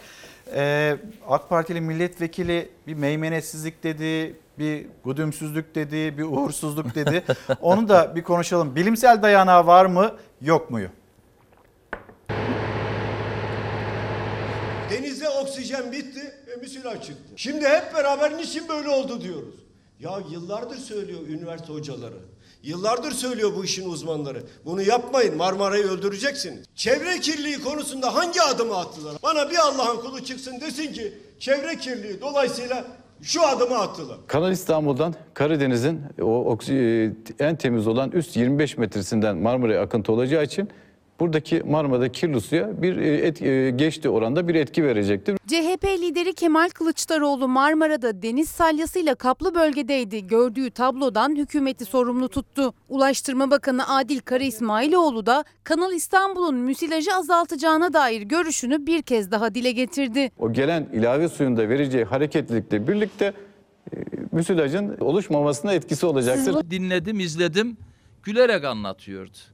E, 0.55 0.95
AK 1.29 1.49
Partili 1.49 1.81
milletvekili 1.81 2.69
bir 2.87 2.93
meymenetsizlik 2.93 3.83
dedi, 3.83 4.35
bir 4.59 4.87
güdümsüzlük 5.05 5.75
dedi, 5.75 6.17
bir 6.17 6.23
uğursuzluk 6.23 6.95
dedi. 6.95 7.23
Onu 7.61 7.89
da 7.89 8.15
bir 8.15 8.23
konuşalım. 8.23 8.75
Bilimsel 8.75 9.21
dayanağı 9.21 9.67
var 9.67 9.85
mı, 9.85 10.15
yok 10.41 10.71
muyu? 10.71 10.89
Denizde 14.89 15.29
oksijen 15.29 15.91
bitti 15.91 16.33
ve 16.47 16.55
müsilaj 16.55 17.01
çıktı. 17.01 17.23
Şimdi 17.35 17.67
hep 17.67 17.95
beraber 17.95 18.37
niçin 18.37 18.69
böyle 18.69 18.89
oldu 18.89 19.21
diyoruz. 19.21 19.55
Ya 19.99 20.19
yıllardır 20.31 20.77
söylüyor 20.77 21.19
üniversite 21.27 21.73
hocaları. 21.73 22.17
Yıllardır 22.63 23.11
söylüyor 23.11 23.55
bu 23.55 23.65
işin 23.65 23.89
uzmanları. 23.89 24.43
Bunu 24.65 24.81
yapmayın 24.81 25.37
Marmara'yı 25.37 25.83
öldüreceksiniz. 25.83 26.65
Çevre 26.75 27.19
kirliliği 27.19 27.61
konusunda 27.61 28.15
hangi 28.15 28.41
adımı 28.41 28.77
attılar? 28.77 29.15
Bana 29.23 29.51
bir 29.51 29.57
Allah'ın 29.57 29.97
kulu 29.97 30.23
çıksın 30.23 30.61
desin 30.61 30.93
ki 30.93 31.13
çevre 31.39 31.77
kirliliği 31.77 32.21
dolayısıyla 32.21 32.85
şu 33.23 33.47
adımı 33.47 33.79
attılar. 33.79 34.17
Kanal 34.27 34.51
İstanbul'dan 34.51 35.15
Karadeniz'in 35.33 36.01
o 36.21 36.57
e, 36.69 37.11
en 37.39 37.55
temiz 37.55 37.87
olan 37.87 38.11
üst 38.11 38.37
25 38.37 38.77
metresinden 38.77 39.37
Marmara'ya 39.37 39.81
akıntı 39.81 40.11
olacağı 40.11 40.43
için 40.43 40.69
buradaki 41.19 41.61
Marmara'da 41.65 42.11
kirli 42.11 42.41
suya 42.41 42.81
bir 42.81 42.97
e, 42.97 43.27
et, 43.27 43.41
e, 43.41 43.69
geçti 43.69 44.09
oranda 44.09 44.47
bir 44.47 44.55
etki 44.55 44.83
verecektir. 44.83 45.37
CHP 45.47 45.85
lideri 45.85 46.33
Kemal 46.33 46.69
Kılıçdaroğlu 46.69 47.47
Marmara'da 47.47 48.21
deniz 48.21 48.49
salyasıyla 48.49 49.15
kaplı 49.15 49.55
bölgedeydi. 49.55 50.27
Gördüğü 50.27 50.71
tablodan 50.71 51.35
hükümeti 51.35 51.85
sorumlu 51.85 52.29
tuttu. 52.29 52.73
Ulaştırma 52.89 53.51
Bakanı 53.51 53.95
Adil 53.95 54.19
Kara 54.19 54.43
İsmailoğlu 54.43 55.25
da 55.25 55.43
Kanal 55.63 55.93
İstanbul'un 55.93 56.55
müsilajı 56.55 57.13
azaltacağına 57.15 57.93
dair 57.93 58.21
görüşünü 58.21 58.87
bir 58.87 59.01
kez 59.01 59.31
daha 59.31 59.55
dile 59.55 59.71
getirdi. 59.71 60.31
O 60.39 60.53
gelen 60.53 60.87
ilave 60.93 61.29
suyun 61.29 61.57
da 61.57 61.69
vereceği 61.69 62.03
hareketlilikle 62.03 62.87
birlikte 62.87 63.33
e, 63.93 63.97
müsilajın 64.31 64.97
oluşmamasına 64.99 65.73
etkisi 65.73 66.05
olacaktır. 66.05 66.71
dinledim, 66.71 67.19
izledim. 67.19 67.77
Gülerek 68.23 68.63
anlatıyordu. 68.63 69.52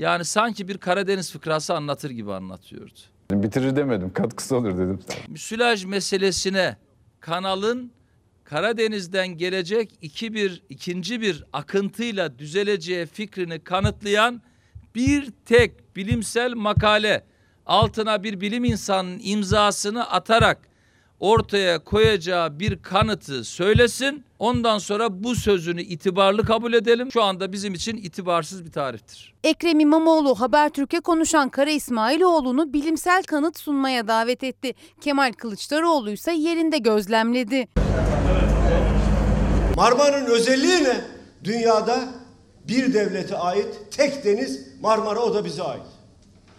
Yani 0.00 0.24
sanki 0.24 0.68
bir 0.68 0.78
Karadeniz 0.78 1.32
fıkrası 1.32 1.74
anlatır 1.74 2.10
gibi 2.10 2.32
anlatıyordu. 2.32 3.00
Bitirir 3.30 3.76
demedim, 3.76 4.12
katkısı 4.12 4.56
olur 4.56 4.74
dedim. 4.74 4.98
Müsilaj 5.28 5.84
meselesine 5.84 6.76
kanalın 7.20 7.92
Karadeniz'den 8.44 9.28
gelecek 9.28 9.92
iki 10.02 10.34
bir, 10.34 10.62
ikinci 10.68 11.20
bir 11.20 11.44
akıntıyla 11.52 12.38
düzeleceği 12.38 13.06
fikrini 13.06 13.58
kanıtlayan 13.58 14.42
bir 14.94 15.32
tek 15.44 15.96
bilimsel 15.96 16.52
makale 16.52 17.24
altına 17.66 18.22
bir 18.22 18.40
bilim 18.40 18.64
insanının 18.64 19.20
imzasını 19.22 20.10
atarak 20.10 20.58
ortaya 21.20 21.78
koyacağı 21.84 22.58
bir 22.58 22.82
kanıtı 22.82 23.44
söylesin. 23.44 24.24
Ondan 24.38 24.78
sonra 24.78 25.24
bu 25.24 25.34
sözünü 25.34 25.82
itibarlı 25.82 26.44
kabul 26.44 26.72
edelim. 26.72 27.12
Şu 27.12 27.22
anda 27.22 27.52
bizim 27.52 27.74
için 27.74 27.96
itibarsız 27.96 28.64
bir 28.64 28.72
tarihtir. 28.72 29.34
Ekrem 29.44 29.80
İmamoğlu 29.80 30.40
Habertürk'e 30.40 31.00
konuşan 31.00 31.48
Kara 31.48 31.70
İsmailoğlu'nu 31.70 32.72
bilimsel 32.72 33.22
kanıt 33.22 33.58
sunmaya 33.58 34.08
davet 34.08 34.44
etti. 34.44 34.74
Kemal 35.00 35.32
Kılıçdaroğlu 35.32 36.10
ise 36.10 36.32
yerinde 36.32 36.78
gözlemledi. 36.78 37.68
Marmara'nın 39.76 40.26
özelliği 40.26 40.84
ne? 40.84 41.00
Dünyada 41.44 42.08
bir 42.68 42.94
devlete 42.94 43.36
ait 43.36 43.66
tek 43.90 44.24
deniz 44.24 44.66
Marmara 44.80 45.20
o 45.20 45.34
da 45.34 45.44
bize 45.44 45.62
ait. 45.62 45.82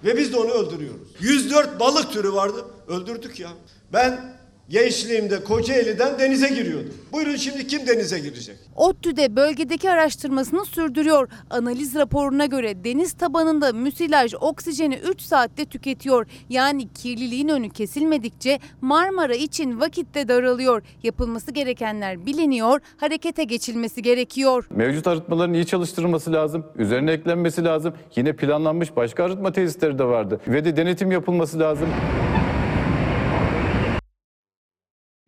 Ve 0.03 0.17
biz 0.17 0.33
de 0.33 0.37
onu 0.37 0.49
öldürüyoruz. 0.51 1.07
104 1.19 1.79
balık 1.79 2.11
türü 2.11 2.33
vardı. 2.33 2.65
Öldürdük 2.87 3.39
ya. 3.39 3.49
Ben 3.93 4.40
gençliğimde 4.71 5.43
Kocaeli'den 5.43 6.19
denize 6.19 6.49
giriyordum. 6.49 6.93
Buyurun 7.11 7.35
şimdi 7.35 7.67
kim 7.67 7.87
denize 7.87 8.19
girecek? 8.19 8.55
ODTÜ'de 8.75 9.35
bölgedeki 9.35 9.91
araştırmasını 9.91 10.65
sürdürüyor. 10.65 11.29
Analiz 11.49 11.95
raporuna 11.95 12.45
göre 12.45 12.83
deniz 12.83 13.13
tabanında 13.13 13.73
müsilaj 13.73 14.33
oksijeni 14.41 14.95
3 14.95 15.21
saatte 15.21 15.65
tüketiyor. 15.65 16.27
Yani 16.49 16.93
kirliliğin 16.93 17.47
önü 17.47 17.69
kesilmedikçe 17.69 18.59
Marmara 18.81 19.35
için 19.35 19.79
vakitte 19.79 20.27
daralıyor. 20.27 20.83
Yapılması 21.03 21.51
gerekenler 21.51 22.25
biliniyor, 22.25 22.79
harekete 22.97 23.43
geçilmesi 23.43 24.01
gerekiyor. 24.01 24.67
Mevcut 24.69 25.07
arıtmaların 25.07 25.53
iyi 25.53 25.65
çalıştırılması 25.65 26.33
lazım. 26.33 26.65
Üzerine 26.75 27.11
eklenmesi 27.11 27.63
lazım. 27.63 27.93
Yine 28.15 28.33
planlanmış 28.35 28.95
başka 28.95 29.23
arıtma 29.23 29.51
tesisleri 29.51 29.99
de 29.99 30.03
vardı. 30.03 30.39
Ve 30.47 30.65
de 30.65 30.77
denetim 30.77 31.11
yapılması 31.11 31.59
lazım. 31.59 31.87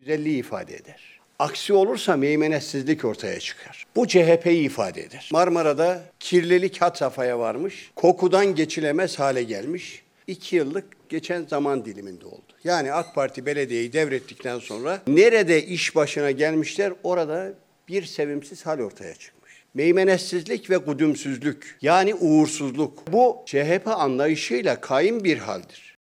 Güzelliği 0.05 0.39
ifade 0.39 0.75
eder. 0.75 1.19
Aksi 1.39 1.73
olursa 1.73 2.17
meymenetsizlik 2.17 3.05
ortaya 3.05 3.39
çıkar. 3.39 3.85
Bu 3.95 4.07
CHP'yi 4.07 4.65
ifade 4.65 5.01
eder. 5.01 5.30
Marmara'da 5.31 6.03
kirlilik 6.19 6.81
had 6.81 6.95
safhaya 6.95 7.39
varmış, 7.39 7.91
kokudan 7.95 8.55
geçilemez 8.55 9.19
hale 9.19 9.43
gelmiş. 9.43 10.03
İki 10.27 10.55
yıllık 10.55 11.09
geçen 11.09 11.45
zaman 11.45 11.85
diliminde 11.85 12.25
oldu. 12.25 12.53
Yani 12.63 12.93
AK 12.93 13.15
Parti 13.15 13.45
belediyeyi 13.45 13.93
devrettikten 13.93 14.59
sonra 14.59 15.01
nerede 15.07 15.65
iş 15.65 15.95
başına 15.95 16.31
gelmişler 16.31 16.93
orada 17.03 17.53
bir 17.88 18.03
sevimsiz 18.03 18.65
hal 18.65 18.80
ortaya 18.80 19.15
çıkmış. 19.15 19.53
Meymenetsizlik 19.73 20.69
ve 20.69 20.80
kudümsüzlük 20.80 21.77
yani 21.81 22.15
uğursuzluk 22.15 23.11
bu 23.11 23.43
CHP 23.45 23.88
anlayışıyla 23.88 24.81
kaim 24.81 25.23
bir 25.23 25.38
haldir. 25.38 25.93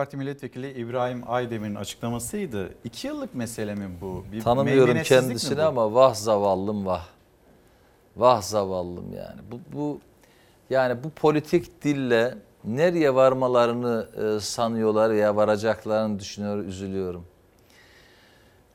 Parti 0.00 0.16
Milletvekili 0.16 0.72
İbrahim 0.72 1.22
Aydemir'in 1.26 1.74
açıklamasıydı. 1.74 2.74
İki 2.84 3.06
yıllık 3.06 3.34
mesele 3.34 3.74
mi 3.74 3.90
bu? 4.00 4.24
Bir 4.32 4.40
Tanımıyorum 4.40 5.02
kendisini 5.02 5.62
ama 5.62 5.94
vah 5.94 6.14
zavallım 6.14 6.86
vah. 6.86 7.06
Vah 8.16 8.42
zavallım 8.42 9.12
yani. 9.16 9.40
Bu, 9.50 9.60
bu 9.72 10.00
yani 10.70 11.04
bu 11.04 11.10
politik 11.10 11.84
dille 11.84 12.34
nereye 12.64 13.14
varmalarını 13.14 14.08
e, 14.36 14.40
sanıyorlar 14.40 15.10
ya 15.10 15.36
varacaklarını 15.36 16.18
düşünüyor, 16.18 16.58
üzülüyorum. 16.58 17.24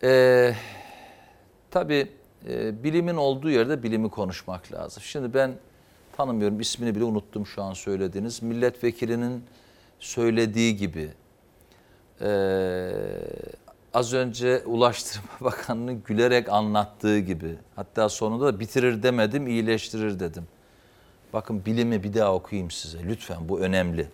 Ee, 0.04 0.54
tabii 1.72 2.12
e, 2.50 2.84
bilimin 2.84 3.16
olduğu 3.16 3.50
yerde 3.50 3.84
bilimi 3.84 4.10
konuşmak 4.10 4.74
lazım. 4.74 5.04
Şimdi 5.04 5.34
ben 5.34 5.54
tanımıyorum, 6.18 6.60
ismini 6.60 6.96
bile 6.96 7.04
unuttum 7.04 7.46
şu 7.46 7.64
an 7.64 7.74
söylediğiniz. 7.74 8.42
Milletvekilinin 8.42 9.44
söylediği 10.00 10.78
gibi 10.78 11.10
e, 12.22 12.30
az 13.94 14.14
önce 14.14 14.64
Ulaştırma 14.66 15.28
Bakanı'nın 15.42 16.04
gülerek 16.04 16.50
anlattığı 16.50 17.20
gibi 17.20 17.56
hatta 17.76 18.10
sonunda 18.10 18.46
da 18.46 18.60
bitirir 18.60 19.04
demedim 19.04 19.48
iyileştirir 19.48 20.20
dedim. 20.20 20.48
Bakın 21.34 21.66
bilimi 21.66 22.04
bir 22.04 22.14
daha 22.14 22.34
okuyayım 22.34 22.72
size 22.72 22.98
lütfen 23.04 23.50
bu 23.50 23.60
önemli. 23.60 24.08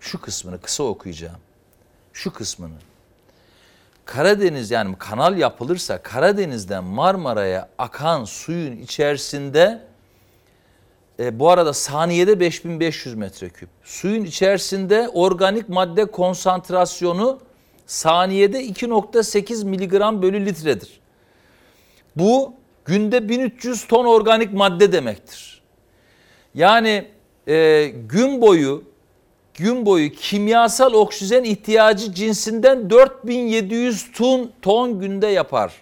Şu 0.00 0.20
kısmını 0.20 0.60
kısa 0.60 0.82
okuyacağım. 0.82 1.38
Şu 2.12 2.32
kısmını. 2.32 2.74
Karadeniz 4.04 4.70
yani 4.70 4.96
kanal 4.98 5.38
yapılırsa 5.38 6.02
Karadeniz'den 6.02 6.84
Marmara'ya 6.84 7.68
akan 7.78 8.24
suyun 8.24 8.76
içerisinde 8.76 9.85
e, 11.20 11.38
bu 11.38 11.50
arada 11.50 11.72
saniyede 11.72 12.40
5500 12.40 13.14
metreküp. 13.14 13.68
Suyun 13.84 14.24
içerisinde 14.24 15.08
organik 15.14 15.68
madde 15.68 16.04
konsantrasyonu 16.04 17.38
saniyede 17.86 18.64
2.8 18.64 19.64
miligram 19.64 20.22
bölü 20.22 20.46
litredir. 20.46 21.00
Bu 22.16 22.52
günde 22.84 23.28
1300 23.28 23.86
ton 23.86 24.04
organik 24.04 24.52
madde 24.52 24.92
demektir. 24.92 25.62
Yani 26.54 27.08
e, 27.48 27.86
gün 28.08 28.40
boyu 28.40 28.84
gün 29.54 29.86
boyu 29.86 30.12
kimyasal 30.12 30.92
oksijen 30.92 31.44
ihtiyacı 31.44 32.12
cinsinden 32.12 32.90
4700 32.90 34.12
ton, 34.12 34.50
ton 34.62 35.00
günde 35.00 35.26
yapar. 35.26 35.72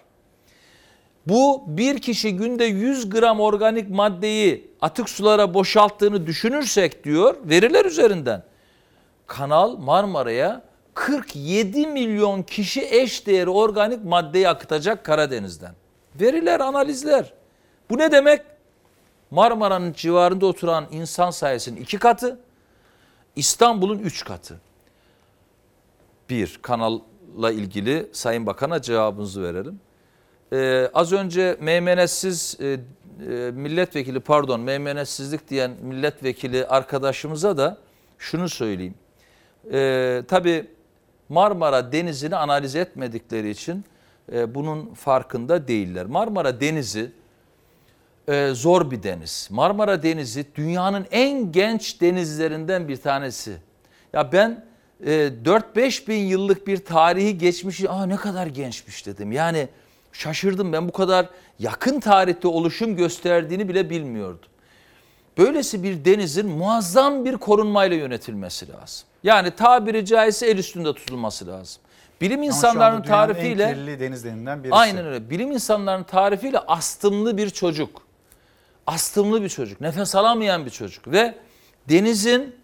Bu 1.27 1.63
bir 1.67 1.99
kişi 1.99 2.35
günde 2.35 2.65
100 2.65 3.09
gram 3.09 3.39
organik 3.39 3.89
maddeyi 3.89 4.71
atık 4.81 5.09
sulara 5.09 5.53
boşalttığını 5.53 6.27
düşünürsek 6.27 7.03
diyor 7.03 7.35
veriler 7.43 7.85
üzerinden. 7.85 8.43
Kanal 9.27 9.77
Marmara'ya 9.77 10.61
47 10.93 11.87
milyon 11.87 12.43
kişi 12.43 12.81
eş 12.81 13.27
değeri 13.27 13.49
organik 13.49 14.03
maddeyi 14.03 14.49
akıtacak 14.49 15.03
Karadeniz'den. 15.03 15.75
Veriler, 16.21 16.59
analizler. 16.59 17.33
Bu 17.89 17.97
ne 17.97 18.11
demek? 18.11 18.41
Marmara'nın 19.31 19.93
civarında 19.93 20.45
oturan 20.45 20.85
insan 20.91 21.31
sayısının 21.31 21.77
iki 21.77 21.99
katı, 21.99 22.39
İstanbul'un 23.35 23.99
üç 23.99 24.25
katı. 24.25 24.61
Bir, 26.29 26.59
kanalla 26.61 27.51
ilgili 27.51 28.09
Sayın 28.13 28.45
Bakan'a 28.45 28.81
cevabınızı 28.81 29.43
verelim. 29.43 29.79
Ee, 30.53 30.89
az 30.93 31.13
önce 31.13 31.57
meymenetsiz 31.59 32.57
e, 32.61 32.65
e, 32.65 32.77
milletvekili 33.51 34.19
pardon 34.19 34.59
meymenetsizlik 34.59 35.49
diyen 35.49 35.71
milletvekili 35.81 36.65
arkadaşımıza 36.65 37.57
da 37.57 37.77
şunu 38.17 38.49
söyleyeyim. 38.49 38.95
Ee, 39.71 40.23
tabii 40.27 40.67
Marmara 41.29 41.91
Denizi'ni 41.91 42.35
analiz 42.35 42.75
etmedikleri 42.75 43.49
için 43.49 43.85
e, 44.33 44.55
bunun 44.55 44.93
farkında 44.93 45.67
değiller. 45.67 46.05
Marmara 46.05 46.61
Denizi 46.61 47.11
e, 48.27 48.49
zor 48.53 48.91
bir 48.91 49.03
deniz. 49.03 49.47
Marmara 49.51 50.03
Denizi 50.03 50.45
dünyanın 50.55 51.05
en 51.11 51.51
genç 51.51 52.01
denizlerinden 52.01 52.87
bir 52.87 52.97
tanesi. 52.97 53.57
Ya 54.13 54.31
ben 54.31 54.65
e, 55.05 55.11
4-5 55.45 56.07
bin 56.07 56.19
yıllık 56.19 56.67
bir 56.67 56.77
tarihi 56.77 57.37
geçmişi 57.37 57.89
aa 57.89 58.05
ne 58.05 58.15
kadar 58.15 58.47
gençmiş 58.47 59.05
dedim. 59.05 59.31
Yani 59.31 59.67
şaşırdım 60.17 60.73
ben 60.73 60.87
bu 60.87 60.91
kadar 60.91 61.25
yakın 61.59 61.99
tarihte 61.99 62.47
oluşum 62.47 62.95
gösterdiğini 62.95 63.69
bile 63.69 63.89
bilmiyordum. 63.89 64.49
Böylesi 65.37 65.83
bir 65.83 66.05
denizin 66.05 66.49
muazzam 66.49 67.25
bir 67.25 67.37
korunmayla 67.37 67.97
yönetilmesi 67.97 68.67
lazım. 68.69 69.07
Yani 69.23 69.51
tabiri 69.51 70.05
caizse 70.05 70.47
el 70.47 70.57
üstünde 70.57 70.93
tutulması 70.93 71.47
lazım. 71.47 71.81
Bilim 72.21 72.41
Ama 72.41 72.73
dünyanın 72.73 73.01
tarifiyle 73.01 73.63
en 73.63 73.73
kirli 73.73 73.99
denizlerinden 73.99 74.63
birisi. 74.63 74.75
Aynen 74.75 75.05
öyle. 75.05 75.29
Bilim 75.29 75.51
insanlarının 75.51 76.03
tarifiyle 76.03 76.59
astımlı 76.59 77.37
bir 77.37 77.49
çocuk. 77.49 78.01
Astımlı 78.87 79.41
bir 79.41 79.49
çocuk. 79.49 79.81
Nefes 79.81 80.15
alamayan 80.15 80.65
bir 80.65 80.69
çocuk. 80.69 81.07
Ve 81.07 81.35
denizin 81.89 82.55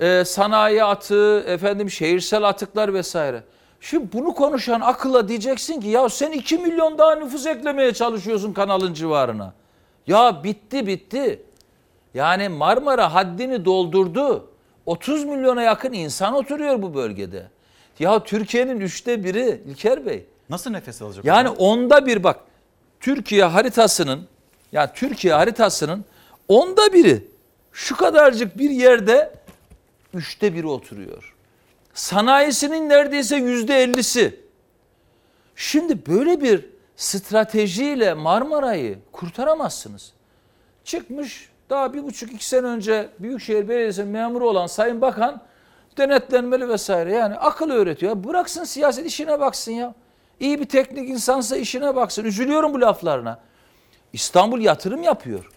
e, 0.00 0.24
sanayi 0.24 0.84
atığı, 0.84 1.40
efendim 1.46 1.90
şehirsel 1.90 2.42
atıklar 2.42 2.94
vesaire. 2.94 3.42
Şimdi 3.80 4.12
bunu 4.12 4.34
konuşan 4.34 4.80
akılla 4.80 5.28
diyeceksin 5.28 5.80
ki 5.80 5.88
ya 5.88 6.08
sen 6.08 6.32
2 6.32 6.58
milyon 6.58 6.98
daha 6.98 7.14
nüfus 7.14 7.46
eklemeye 7.46 7.94
çalışıyorsun 7.94 8.52
kanalın 8.52 8.94
civarına. 8.94 9.52
Ya 10.06 10.44
bitti 10.44 10.86
bitti. 10.86 11.42
Yani 12.14 12.48
Marmara 12.48 13.14
haddini 13.14 13.64
doldurdu. 13.64 14.50
30 14.86 15.24
milyona 15.24 15.62
yakın 15.62 15.92
insan 15.92 16.34
oturuyor 16.34 16.82
bu 16.82 16.94
bölgede. 16.94 17.46
Ya 17.98 18.24
Türkiye'nin 18.24 18.80
üçte 18.80 19.24
biri 19.24 19.62
İlker 19.66 20.06
Bey. 20.06 20.26
Nasıl 20.50 20.70
nefes 20.70 21.02
alacak? 21.02 21.24
Yani 21.24 21.48
o 21.48 21.54
zaman? 21.54 21.70
onda 21.70 22.06
bir 22.06 22.24
bak 22.24 22.40
Türkiye 23.00 23.44
haritasının 23.44 24.28
yani 24.72 24.90
Türkiye 24.94 25.34
haritasının 25.34 26.04
onda 26.48 26.92
biri 26.92 27.24
şu 27.72 27.96
kadarcık 27.96 28.58
bir 28.58 28.70
yerde 28.70 29.32
üçte 30.14 30.54
biri 30.54 30.66
oturuyor. 30.66 31.34
Sanayisinin 31.94 32.88
neredeyse 32.88 33.36
yüzde 33.36 33.82
ellisi. 33.82 34.40
Şimdi 35.56 36.06
böyle 36.06 36.40
bir 36.40 36.66
stratejiyle 36.96 38.14
Marmara'yı 38.14 38.98
kurtaramazsınız. 39.12 40.12
Çıkmış 40.84 41.50
daha 41.70 41.94
bir 41.94 42.02
buçuk 42.02 42.32
iki 42.32 42.46
sene 42.46 42.66
önce 42.66 43.08
Büyükşehir 43.18 43.68
Belediyesi'nin 43.68 44.08
memuru 44.08 44.48
olan 44.48 44.66
Sayın 44.66 45.00
Bakan 45.00 45.40
denetlenmeli 45.98 46.68
vesaire 46.68 47.12
yani 47.12 47.34
akıl 47.36 47.70
öğretiyor. 47.70 48.24
Bıraksın 48.24 48.64
siyaset 48.64 49.06
işine 49.06 49.40
baksın 49.40 49.72
ya. 49.72 49.94
İyi 50.40 50.60
bir 50.60 50.68
teknik 50.68 51.08
insansa 51.08 51.56
işine 51.56 51.96
baksın. 51.96 52.24
Üzülüyorum 52.24 52.74
bu 52.74 52.80
laflarına. 52.80 53.38
İstanbul 54.12 54.60
yatırım 54.60 55.02
yapıyor. 55.02 55.50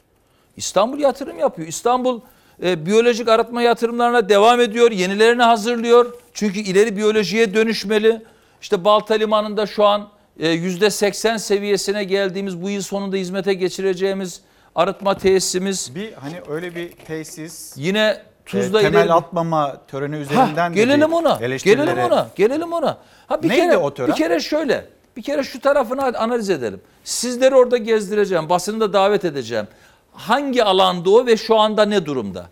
İstanbul 0.57 0.99
yatırım 0.99 1.39
yapıyor. 1.39 1.67
İstanbul 1.67 2.21
e, 2.63 2.85
biyolojik 2.85 3.27
arıtma 3.29 3.61
yatırımlarına 3.61 4.29
devam 4.29 4.61
ediyor. 4.61 4.91
Yenilerini 4.91 5.43
hazırlıyor. 5.43 6.13
Çünkü 6.33 6.59
ileri 6.59 6.97
biyolojiye 6.97 7.53
dönüşmeli. 7.53 8.21
İşte 8.61 8.83
Balta 8.85 9.13
Limanı'nda 9.13 9.65
şu 9.65 9.85
an 9.85 10.09
e, 10.39 10.49
yüzde 10.49 10.89
80 10.89 11.37
seviyesine 11.37 12.03
geldiğimiz 12.03 12.61
bu 12.61 12.69
yıl 12.69 12.81
sonunda 12.81 13.15
hizmete 13.15 13.53
geçireceğimiz 13.53 14.41
arıtma 14.75 15.17
tesisimiz. 15.17 15.95
Bir 15.95 16.13
hani 16.13 16.41
öyle 16.49 16.75
bir 16.75 16.91
tesis 16.91 17.73
Yine 17.77 18.17
Tuzla 18.45 18.79
e, 18.79 18.83
temel 18.83 19.05
ileri- 19.05 19.13
atmama 19.13 19.77
töreni 19.87 20.15
üzerinden 20.15 20.55
Ha, 20.55 20.73
gelelim 20.73 21.13
ona. 21.13 21.39
Gelelim 21.63 21.97
ona. 21.99 22.27
Gelelim 22.35 22.73
ona. 22.73 22.97
Ha 23.27 23.43
bir 23.43 23.49
Neydi 23.49 23.61
kere 23.61 23.77
o 23.77 23.93
tören? 23.93 24.09
bir 24.11 24.15
kere 24.15 24.39
şöyle. 24.39 24.85
Bir 25.17 25.21
kere 25.21 25.43
şu 25.43 25.59
tarafını 25.59 26.03
analiz 26.17 26.49
edelim. 26.49 26.81
Sizleri 27.03 27.55
orada 27.55 27.77
gezdireceğim. 27.77 28.49
Basını 28.49 28.79
da 28.79 28.93
davet 28.93 29.25
edeceğim. 29.25 29.67
Hangi 30.13 30.63
alanda 30.63 31.09
o 31.09 31.25
ve 31.25 31.37
şu 31.37 31.59
anda 31.59 31.85
ne 31.85 32.05
durumda? 32.05 32.49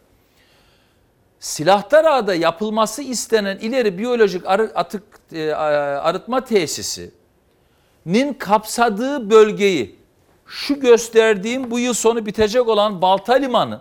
Silahtarağa'da 1.40 2.36
yapılması 2.36 3.02
istenen 3.02 3.58
ileri 3.58 3.98
biyolojik 3.98 4.44
atık 4.76 5.04
e, 5.34 5.54
arıtma 5.54 6.44
tesisinin 6.44 8.34
kapsadığı 8.40 9.30
bölgeyi 9.30 9.96
şu 10.46 10.80
gösterdiğim 10.80 11.72
bu 11.72 11.80
yıl 11.80 11.94
sonu 11.94 12.26
bitecek 12.26 12.68
olan 12.68 13.02
Balta 13.02 13.34
Limanı 13.34 13.80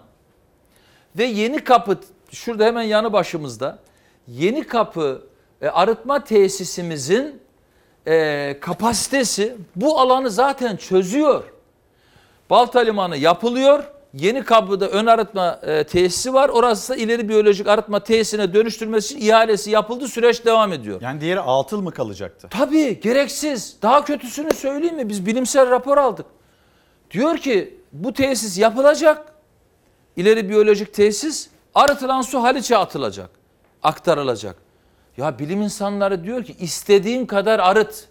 ve 1.18 1.24
Yeni 1.24 1.64
Kapı 1.64 1.98
şurada 2.30 2.64
hemen 2.64 2.82
yanı 2.82 3.12
başımızda 3.12 3.78
Yeni 4.28 4.66
Kapı 4.66 5.22
e, 5.62 5.68
arıtma 5.68 6.24
tesisimizin 6.24 7.42
e, 8.06 8.56
kapasitesi 8.60 9.56
bu 9.76 10.00
alanı 10.00 10.30
zaten 10.30 10.76
çözüyor. 10.76 11.44
Balta 12.50 12.80
Limanı 12.80 13.16
yapılıyor. 13.16 13.84
Yeni 14.14 14.44
Kapı'da 14.44 14.88
ön 14.88 15.06
arıtma 15.06 15.60
e, 15.62 15.84
tesisi 15.84 16.34
var. 16.34 16.48
Orası 16.48 16.92
da 16.92 16.96
ileri 16.96 17.28
biyolojik 17.28 17.66
arıtma 17.68 18.00
tesisine 18.00 18.54
dönüştürmesi 18.54 19.14
için 19.14 19.26
ihalesi 19.26 19.70
yapıldı. 19.70 20.08
Süreç 20.08 20.44
devam 20.44 20.72
ediyor. 20.72 21.00
Yani 21.00 21.20
diğeri 21.20 21.40
altıl 21.40 21.80
mı 21.80 21.90
kalacaktı? 21.90 22.48
Tabii 22.50 23.00
gereksiz. 23.00 23.76
Daha 23.82 24.04
kötüsünü 24.04 24.54
söyleyeyim 24.54 24.96
mi? 24.96 25.08
Biz 25.08 25.26
bilimsel 25.26 25.70
rapor 25.70 25.98
aldık. 25.98 26.26
Diyor 27.10 27.36
ki 27.38 27.78
bu 27.92 28.12
tesis 28.12 28.58
yapılacak. 28.58 29.32
İleri 30.16 30.48
biyolojik 30.48 30.94
tesis 30.94 31.48
arıtılan 31.74 32.22
su 32.22 32.42
Haliç'e 32.42 32.76
atılacak. 32.76 33.30
Aktarılacak. 33.82 34.56
Ya 35.16 35.38
bilim 35.38 35.62
insanları 35.62 36.24
diyor 36.24 36.44
ki 36.44 36.56
istediğin 36.60 37.26
kadar 37.26 37.58
arıt. 37.58 38.08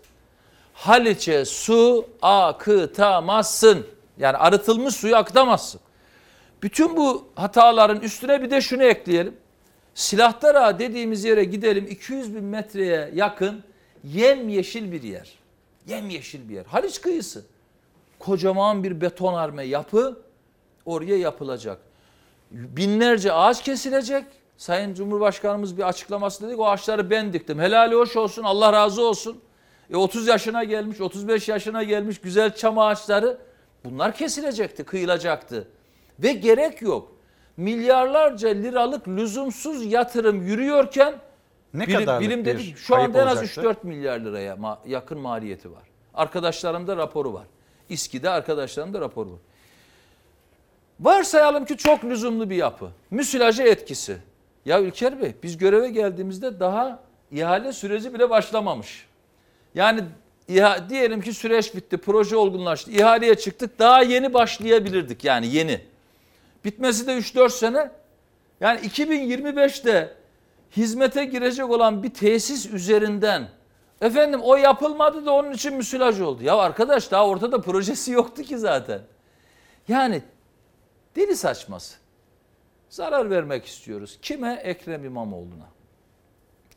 Haliç'e 0.73 1.45
su 1.45 2.05
akıtamazsın. 2.21 3.87
Yani 4.19 4.37
arıtılmış 4.37 4.95
suyu 4.95 5.15
akıtamazsın. 5.15 5.81
Bütün 6.63 6.97
bu 6.97 7.27
hataların 7.35 7.99
üstüne 7.99 8.41
bir 8.41 8.51
de 8.51 8.61
şunu 8.61 8.83
ekleyelim. 8.83 9.37
Silahtara 9.93 10.79
dediğimiz 10.79 11.23
yere 11.23 11.43
gidelim 11.43 11.87
200 11.89 12.35
bin 12.35 12.43
metreye 12.43 13.11
yakın 13.13 13.63
yemyeşil 14.03 14.91
bir 14.91 15.03
yer. 15.03 15.33
Yemyeşil 15.87 16.49
bir 16.49 16.53
yer. 16.53 16.65
Haliç 16.65 17.01
kıyısı. 17.01 17.45
Kocaman 18.19 18.83
bir 18.83 19.01
betonarme 19.01 19.63
yapı 19.63 20.21
oraya 20.85 21.17
yapılacak. 21.17 21.77
Binlerce 22.51 23.33
ağaç 23.33 23.63
kesilecek. 23.63 24.25
Sayın 24.57 24.93
Cumhurbaşkanımız 24.93 25.77
bir 25.77 25.83
açıklaması 25.83 26.47
dedik. 26.47 26.59
O 26.59 26.67
ağaçları 26.67 27.09
ben 27.09 27.33
diktim. 27.33 27.59
Helali 27.59 27.95
hoş 27.95 28.15
olsun. 28.15 28.43
Allah 28.43 28.73
razı 28.73 29.01
olsun. 29.01 29.41
E 29.89 29.95
30 29.95 30.27
yaşına 30.27 30.63
gelmiş, 30.63 31.01
35 31.01 31.47
yaşına 31.47 31.83
gelmiş 31.83 32.21
güzel 32.21 32.55
çam 32.55 32.79
ağaçları 32.79 33.37
bunlar 33.85 34.15
kesilecekti, 34.15 34.83
kıyılacaktı. 34.83 35.67
Ve 36.19 36.33
gerek 36.33 36.81
yok. 36.81 37.11
Milyarlarca 37.57 38.49
liralık 38.49 39.07
lüzumsuz 39.07 39.91
yatırım 39.91 40.47
yürüyorken 40.47 41.15
Ne 41.73 41.87
bilim, 41.87 42.19
bilim 42.19 42.39
bir 42.39 42.45
dedik 42.45 42.77
şu 42.77 42.95
anda 42.95 43.21
en 43.21 43.27
az 43.27 43.37
olacaktı? 43.37 43.61
3-4 43.61 43.75
milyar 43.87 44.19
liraya 44.19 44.53
ma- 44.53 44.77
yakın 44.85 45.19
maliyeti 45.19 45.71
var. 45.71 45.83
Arkadaşlarımda 46.13 46.97
raporu 46.97 47.33
var. 47.33 47.45
İSKİ'de 47.89 48.29
arkadaşlarımda 48.29 49.01
raporu 49.01 49.31
var. 49.31 49.39
Varsayalım 50.99 51.65
ki 51.65 51.77
çok 51.77 52.03
lüzumlu 52.05 52.49
bir 52.49 52.55
yapı. 52.55 52.89
Müsilajı 53.11 53.63
etkisi. 53.63 54.17
Ya 54.65 54.79
İlker 54.79 55.21
Bey 55.21 55.35
biz 55.43 55.57
göreve 55.57 55.89
geldiğimizde 55.89 56.59
daha 56.59 56.99
ihale 57.31 57.73
süreci 57.73 58.13
bile 58.13 58.29
başlamamış. 58.29 59.07
Yani 59.75 60.03
iha- 60.49 60.89
diyelim 60.89 61.21
ki 61.21 61.33
süreç 61.33 61.75
bitti, 61.75 61.97
proje 61.97 62.35
olgunlaştı, 62.35 62.91
ihaleye 62.91 63.35
çıktık 63.35 63.79
daha 63.79 64.01
yeni 64.01 64.33
başlayabilirdik 64.33 65.23
yani 65.23 65.47
yeni. 65.47 65.81
Bitmesi 66.65 67.07
de 67.07 67.11
3-4 67.17 67.49
sene. 67.49 67.91
Yani 68.59 68.79
2025'te 68.79 70.13
hizmete 70.77 71.25
girecek 71.25 71.69
olan 71.69 72.03
bir 72.03 72.09
tesis 72.13 72.65
üzerinden 72.65 73.49
efendim 74.01 74.39
o 74.43 74.55
yapılmadı 74.55 75.25
da 75.25 75.31
onun 75.33 75.51
için 75.51 75.73
müsilaj 75.75 76.21
oldu. 76.21 76.43
Ya 76.43 76.57
arkadaş 76.57 77.11
daha 77.11 77.27
ortada 77.27 77.61
projesi 77.61 78.11
yoktu 78.11 78.43
ki 78.43 78.57
zaten. 78.57 79.01
Yani 79.87 80.21
deli 81.15 81.35
saçması. 81.35 81.97
Zarar 82.89 83.29
vermek 83.29 83.65
istiyoruz. 83.65 84.17
Kime? 84.21 84.53
Ekrem 84.63 85.05
İmamoğlu'na. 85.05 85.65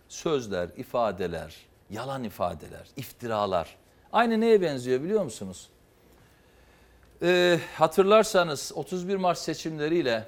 Sözler, 0.08 0.68
ifadeler, 0.76 1.56
yalan 1.92 2.24
ifadeler, 2.24 2.86
iftiralar. 2.96 3.76
Aynı 4.12 4.40
neye 4.40 4.62
benziyor 4.62 5.02
biliyor 5.02 5.24
musunuz? 5.24 5.68
Ee, 7.22 7.58
hatırlarsanız 7.78 8.72
31 8.74 9.16
Mart 9.16 9.38
seçimleriyle 9.38 10.26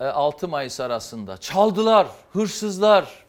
e, 0.00 0.04
6 0.04 0.48
Mayıs 0.48 0.80
arasında 0.80 1.36
çaldılar, 1.36 2.06
hırsızlar, 2.32 3.24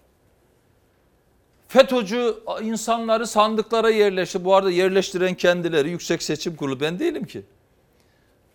FETÖ'cü 1.67 2.35
insanları 2.61 3.27
sandıklara 3.27 3.89
yerleşti. 3.89 4.45
Bu 4.45 4.55
arada 4.55 4.71
yerleştiren 4.71 5.33
kendileri 5.33 5.89
Yüksek 5.89 6.23
Seçim 6.23 6.55
Kurulu 6.55 6.79
ben 6.79 6.99
değilim 6.99 7.25
ki. 7.25 7.45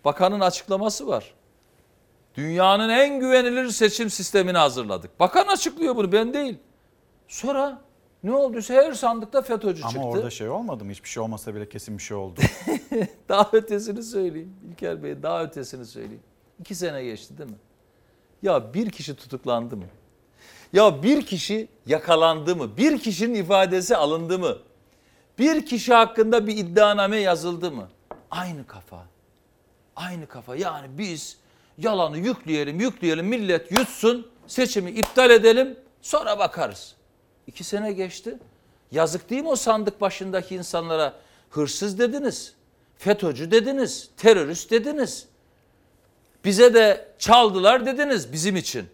Bakanın 0.04 0.40
açıklaması 0.40 1.06
var. 1.06 1.34
Dünyanın 2.34 2.88
en 2.88 3.20
güvenilir 3.20 3.68
seçim 3.70 4.10
sistemini 4.10 4.58
hazırladık. 4.58 5.20
Bakan 5.20 5.46
açıklıyor 5.46 5.96
bunu 5.96 6.12
ben 6.12 6.34
değil. 6.34 6.58
Sonra 7.28 7.80
ne 8.24 8.32
olduysa 8.32 8.74
her 8.74 8.92
sandıkta 8.92 9.42
FETÖ'cü 9.42 9.82
Ama 9.82 9.92
çıktı. 9.92 10.06
orada 10.06 10.30
şey 10.30 10.48
olmadı 10.48 10.84
mı? 10.84 10.90
Hiçbir 10.90 11.08
şey 11.08 11.22
olmasa 11.22 11.54
bile 11.54 11.68
kesin 11.68 11.98
bir 11.98 12.02
şey 12.02 12.16
oldu. 12.16 12.40
daha 13.28 13.48
ötesini 13.52 14.02
söyleyeyim. 14.02 14.54
İlker 14.70 15.02
Bey 15.02 15.22
daha 15.22 15.42
ötesini 15.44 15.86
söyleyeyim. 15.86 16.22
İki 16.60 16.74
sene 16.74 17.04
geçti 17.04 17.38
değil 17.38 17.50
mi? 17.50 17.56
Ya 18.42 18.74
bir 18.74 18.90
kişi 18.90 19.16
tutuklandı 19.16 19.76
mı? 19.76 19.84
Ya 20.72 21.02
bir 21.02 21.26
kişi 21.26 21.68
yakalandı 21.86 22.56
mı? 22.56 22.76
Bir 22.76 22.98
kişinin 22.98 23.34
ifadesi 23.34 23.96
alındı 23.96 24.38
mı? 24.38 24.56
Bir 25.38 25.66
kişi 25.66 25.94
hakkında 25.94 26.46
bir 26.46 26.56
iddianame 26.56 27.16
yazıldı 27.16 27.70
mı? 27.70 27.88
Aynı 28.30 28.66
kafa. 28.66 29.06
Aynı 29.96 30.26
kafa. 30.26 30.56
Yani 30.56 30.86
biz 30.98 31.36
yalanı 31.78 32.18
yükleyelim, 32.18 32.80
yükleyelim, 32.80 33.26
millet 33.26 33.72
yutsun, 33.72 34.30
seçimi 34.46 34.90
iptal 34.90 35.30
edelim, 35.30 35.78
sonra 36.02 36.38
bakarız. 36.38 36.94
İki 37.50 37.64
sene 37.64 37.92
geçti. 37.92 38.38
Yazık 38.90 39.30
değil 39.30 39.42
mi 39.42 39.48
o 39.48 39.56
sandık 39.56 40.00
başındaki 40.00 40.54
insanlara? 40.54 41.14
Hırsız 41.50 41.98
dediniz, 41.98 42.54
FETÖ'cü 42.98 43.50
dediniz, 43.50 44.10
terörist 44.16 44.70
dediniz. 44.70 45.26
Bize 46.44 46.74
de 46.74 47.08
çaldılar 47.18 47.86
dediniz 47.86 48.32
bizim 48.32 48.56
için. 48.56 48.86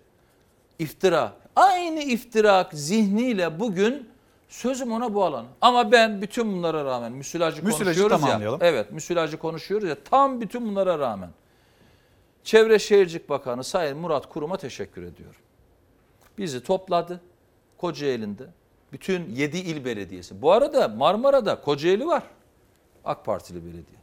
İftira. 0.79 1.33
Aynı 1.57 2.01
iftirak 2.01 2.75
zihniyle 2.75 3.61
bugün 3.61 4.09
sözüm 4.49 4.93
ona 4.93 5.15
bu 5.15 5.25
alan. 5.25 5.47
Ama 5.61 5.93
ben 5.93 6.23
bütün 6.23 6.53
bunlara 6.53 6.85
rağmen 6.85 7.13
müsilajı, 7.13 7.65
Müsilajı 7.65 8.09
konuşuyoruz 8.09 8.43
ya. 8.43 8.59
Evet 8.61 8.93
müsilajı 8.93 9.37
konuşuyoruz 9.37 9.89
ya. 9.89 9.97
Tam 10.05 10.41
bütün 10.41 10.69
bunlara 10.69 10.99
rağmen. 10.99 11.31
Çevre 12.45 12.79
Şehircilik 12.79 13.29
Bakanı 13.29 13.65
Sayın 13.65 13.99
Murat 13.99 14.29
Kurum'a 14.29 14.57
teşekkür 14.57 15.03
ediyorum. 15.03 15.41
Bizi 16.39 16.63
topladı 16.63 17.21
Kocaeli'nde. 17.79 18.47
Bütün 18.93 19.35
7 19.35 19.59
il 19.59 19.85
belediyesi. 19.85 20.43
Bu 20.43 20.53
arada 20.53 20.89
Marmara'da 20.89 21.61
Kocaeli 21.61 22.07
var. 22.07 22.23
AK 23.05 23.25
Partili 23.25 23.65
belediye. 23.65 23.97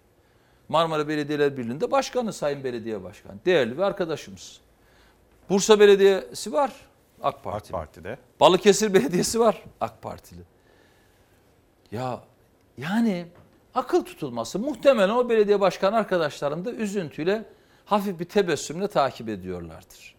Marmara 0.70 1.08
Belediyeler 1.08 1.58
Birliği'nde 1.58 1.92
başkanı 1.92 2.34
Sayın 2.34 2.64
Belediye 2.64 3.04
Başkanı. 3.04 3.36
Değerli 3.46 3.78
bir 3.78 3.82
arkadaşımız. 3.82 4.62
Bursa 5.50 5.80
Belediyesi 5.80 6.54
var. 6.54 6.72
AK 7.22 7.44
Partili. 7.44 7.78
AK 7.78 7.86
Parti'de. 7.86 8.18
Balıkesir 8.40 8.94
Belediyesi 8.94 9.40
var. 9.40 9.64
AK 9.82 10.02
Partili. 10.02 10.42
Ya 11.92 12.20
yani 12.78 13.26
akıl 13.76 14.06
tutulması 14.06 14.60
muhtemelen 14.60 15.10
o 15.10 15.30
belediye 15.30 15.60
başkanı 15.60 15.96
arkadaşlarım 15.96 16.66
da 16.66 16.72
üzüntüyle 16.72 17.46
hafif 17.86 18.20
bir 18.20 18.26
tebessümle 18.26 18.88
takip 18.88 19.30
ediyorlardır. 19.30 20.16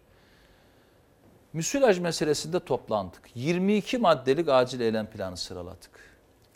Müsilaj 1.55 1.99
meselesinde 1.99 2.61
toplandık. 2.61 3.23
22 3.35 3.99
maddelik 3.99 4.49
acil 4.49 4.81
eylem 4.81 5.07
planı 5.07 5.37
sıraladık. 5.37 5.91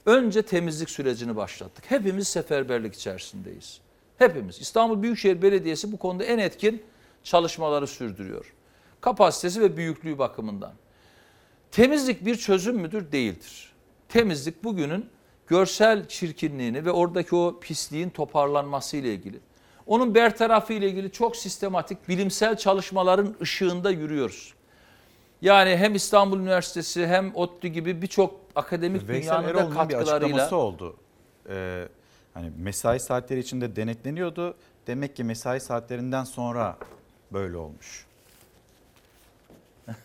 Önce 0.06 0.42
temizlik 0.42 0.90
sürecini 0.90 1.36
başlattık. 1.36 1.90
Hepimiz 1.90 2.28
seferberlik 2.28 2.94
içerisindeyiz. 2.94 3.80
Hepimiz. 4.18 4.60
İstanbul 4.60 5.02
Büyükşehir 5.02 5.42
Belediyesi 5.42 5.92
bu 5.92 5.96
konuda 5.96 6.24
en 6.24 6.38
etkin 6.38 6.82
çalışmaları 7.24 7.86
sürdürüyor. 7.86 8.54
Kapasitesi 9.00 9.60
ve 9.60 9.76
büyüklüğü 9.76 10.18
bakımından. 10.18 10.72
Temizlik 11.70 12.24
bir 12.24 12.36
çözüm 12.36 12.76
müdür? 12.76 13.12
Değildir. 13.12 13.72
Temizlik 14.08 14.64
bugünün 14.64 15.06
görsel 15.46 16.08
çirkinliğini 16.08 16.84
ve 16.84 16.90
oradaki 16.90 17.36
o 17.36 17.60
pisliğin 17.60 18.10
toparlanması 18.10 18.96
ile 18.96 19.14
ilgili. 19.14 19.40
Onun 19.86 20.14
bertarafı 20.14 20.72
ile 20.72 20.88
ilgili 20.88 21.12
çok 21.12 21.36
sistematik 21.36 22.08
bilimsel 22.08 22.56
çalışmaların 22.56 23.36
ışığında 23.42 23.90
yürüyoruz. 23.90 24.57
Yani 25.42 25.76
hem 25.76 25.94
İstanbul 25.94 26.40
Üniversitesi 26.40 27.06
hem 27.06 27.34
ODTÜ 27.34 27.68
gibi 27.68 28.02
birçok 28.02 28.40
akademik 28.56 29.08
Veysel 29.08 29.30
dünyanın 29.30 29.44
da 29.44 29.50
Eroğlu'nun 29.50 29.70
bir 29.70 29.74
katkılarıyla 29.74 30.16
açıklaması 30.16 30.56
oldu. 30.56 30.96
Ee, 31.48 31.88
hani 32.34 32.50
mesai 32.58 33.00
saatleri 33.00 33.40
içinde 33.40 33.76
denetleniyordu. 33.76 34.54
Demek 34.86 35.16
ki 35.16 35.24
mesai 35.24 35.60
saatlerinden 35.60 36.24
sonra 36.24 36.76
böyle 37.32 37.56
olmuş. 37.56 38.06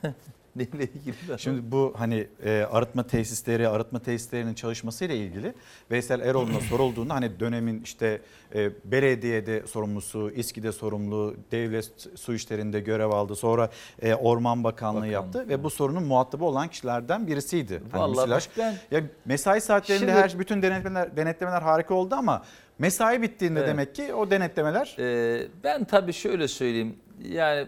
Neyle 0.56 0.84
ilgili? 0.84 1.14
Şimdi 1.38 1.72
bu 1.72 1.94
hani 1.98 2.28
e, 2.46 2.68
arıtma 2.72 3.08
tesisleri, 3.08 3.68
arıtma 3.68 4.00
tesislerinin 4.00 4.54
çalışmasıyla 4.54 5.16
ilgili 5.16 5.54
Veysel 5.92 6.20
Eroğlu'na 6.20 6.60
sorulduğunda 6.70 7.14
hani 7.16 7.40
dönemin 7.40 7.82
işte 7.84 8.22
e, 8.56 8.72
belediyede 8.86 9.68
sorumlusu, 9.68 10.32
İSKİ'de 10.32 10.72
sorumlu, 10.72 11.36
devlet 11.52 11.92
su 12.16 12.34
işlerinde 12.34 12.80
görev 12.80 13.10
aldı. 13.10 13.36
Sonra 13.36 13.70
e, 14.02 14.14
Orman 14.16 14.64
Bakanlığı 14.64 15.08
yaptı 15.08 15.50
ve 15.50 15.64
bu 15.64 15.70
sorunun 15.70 16.04
muhatabı 16.04 16.46
olan 16.46 16.68
kişilerden 16.68 17.28
birisiydi. 17.28 17.82
Hani 17.92 18.10
müsilaj. 18.16 18.48
ben- 18.58 18.76
ya 18.92 19.02
mesai 19.26 19.62
saatlerinde 19.62 20.06
Şimdi- 20.06 20.12
her 20.20 20.40
bütün 20.40 20.62
denetlemeler, 20.62 21.18
denetlemeler 21.18 21.62
harika 21.62 21.94
oldu 21.94 22.16
ama 22.16 22.44
mesai 22.80 23.22
bittiğinde 23.22 23.60
Evet. 23.60 23.70
demek 23.70 23.96
ki 23.96 24.14
o 24.14 24.32
denetlemeler 24.32 24.96
Ee, 25.00 25.48
ben 25.64 25.84
tabii 25.86 26.14
şöyle 26.14 26.48
söyleyeyim. 26.48 26.96
Yani 27.30 27.68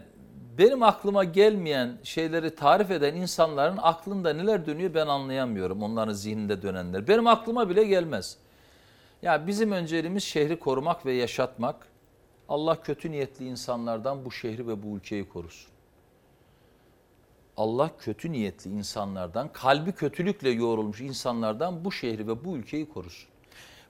benim 0.57 0.84
aklıma 0.84 1.23
gelmeyen 1.23 1.98
şeyleri 2.03 2.56
tarif 2.56 2.91
eden 2.91 3.15
insanların 3.15 3.77
aklında 3.82 4.34
neler 4.34 4.65
dönüyor 4.65 4.94
ben 4.94 5.07
anlayamıyorum. 5.07 5.84
Onların 5.84 6.14
zihninde 6.14 6.61
dönenler. 6.61 7.07
Benim 7.07 7.27
aklıma 7.27 7.69
bile 7.69 7.84
gelmez. 7.84 8.38
Ya 9.22 9.48
bizim 9.48 9.72
önceliğimiz 9.72 10.23
şehri 10.23 10.60
korumak 10.60 11.06
ve 11.06 11.14
yaşatmak. 11.14 11.88
Allah 12.49 12.82
kötü 12.82 13.11
niyetli 13.11 13.45
insanlardan 13.45 14.26
bu 14.26 14.32
şehri 14.32 14.68
ve 14.68 14.84
bu 14.84 14.98
ülkeyi 14.98 15.30
korusun. 15.30 15.72
Allah 17.57 17.91
kötü 17.99 18.32
niyetli 18.32 18.72
insanlardan, 18.72 19.53
kalbi 19.53 19.91
kötülükle 19.91 20.49
yoğrulmuş 20.49 21.02
insanlardan 21.02 21.86
bu 21.86 21.91
şehri 21.91 22.27
ve 22.27 22.45
bu 22.45 22.57
ülkeyi 22.57 22.90
korusun. 22.90 23.30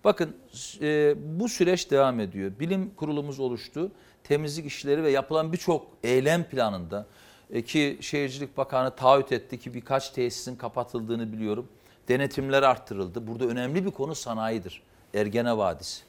Bakın 0.04 0.36
e, 0.82 1.16
bu 1.40 1.50
süreç 1.50 1.92
devam 1.92 2.20
ediyor. 2.20 2.52
Bilim 2.60 2.96
kurulumuz 2.96 3.40
oluştu. 3.40 3.92
Temizlik 4.28 4.66
işleri 4.66 5.04
ve 5.04 5.12
yapılan 5.12 5.54
birçok 5.54 5.88
eylem 6.04 6.44
planında 6.44 7.06
e, 7.54 7.62
ki 7.62 7.98
Şehircilik 8.02 8.58
Bakanı 8.58 8.96
taahhüt 8.96 9.32
etti 9.32 9.60
ki 9.60 9.74
birkaç 9.74 10.10
tesisin 10.10 10.56
kapatıldığını 10.56 11.34
biliyorum. 11.34 11.68
Denetimler 12.08 12.64
arttırıldı. 12.64 13.28
Burada 13.28 13.46
önemli 13.46 13.86
bir 13.86 13.92
konu 13.92 14.16
sanayidir. 14.16 14.82
Ergene 15.14 15.58
Vadisi. 15.58 16.04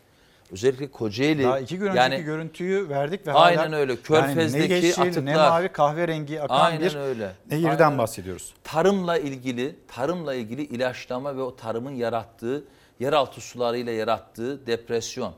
Özellikle 0.53 0.91
Kocaeli. 0.91 1.45
Daha 1.45 1.61
iki 1.61 1.79
gün 1.79 1.87
önceki 1.87 1.99
yani 1.99 2.23
görüntüyü 2.23 2.89
verdik 2.89 3.27
ve 3.27 3.33
Aynen 3.33 3.57
hala 3.57 3.77
öyle. 3.77 3.93
yani 3.93 4.03
Körfez'deki 4.03 4.73
ne 4.73 4.77
yeşil, 4.77 5.03
atıklar. 5.03 5.25
ne 5.25 5.37
mavi 5.37 5.69
kahverengi 5.69 6.43
akan 6.43 6.61
Aynen 6.61 6.81
bir 6.81 6.95
öyle. 6.95 7.33
nehirden 7.51 7.85
Aynen. 7.85 7.99
bahsediyoruz. 7.99 8.55
Tarımla 8.65 9.19
ilgili, 9.19 9.77
tarımla 9.89 10.35
ilgili 10.35 10.63
ilaçlama 10.63 11.37
ve 11.37 11.43
o 11.43 11.57
tarımın 11.57 11.91
yarattığı, 11.91 12.65
yeraltı 13.01 13.41
sularıyla 13.41 13.93
yarattığı 13.93 14.67
depresyon. 14.67 15.33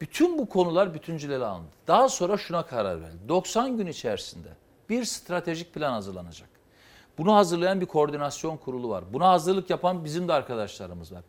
Bütün 0.00 0.38
bu 0.38 0.48
konular 0.48 0.94
bütüncül 0.94 1.30
ele 1.30 1.44
alındı. 1.44 1.70
Daha 1.86 2.08
sonra 2.08 2.36
şuna 2.36 2.66
karar 2.66 3.02
verildi. 3.02 3.28
90 3.28 3.76
gün 3.76 3.86
içerisinde 3.86 4.48
bir 4.88 5.04
stratejik 5.04 5.74
plan 5.74 5.92
hazırlanacak. 5.92 6.48
Bunu 7.18 7.34
hazırlayan 7.34 7.80
bir 7.80 7.86
koordinasyon 7.86 8.56
kurulu 8.56 8.88
var. 8.88 9.04
Buna 9.12 9.28
hazırlık 9.28 9.70
yapan 9.70 10.04
bizim 10.04 10.28
de 10.28 10.32
arkadaşlarımız 10.32 11.12
var. 11.12 11.22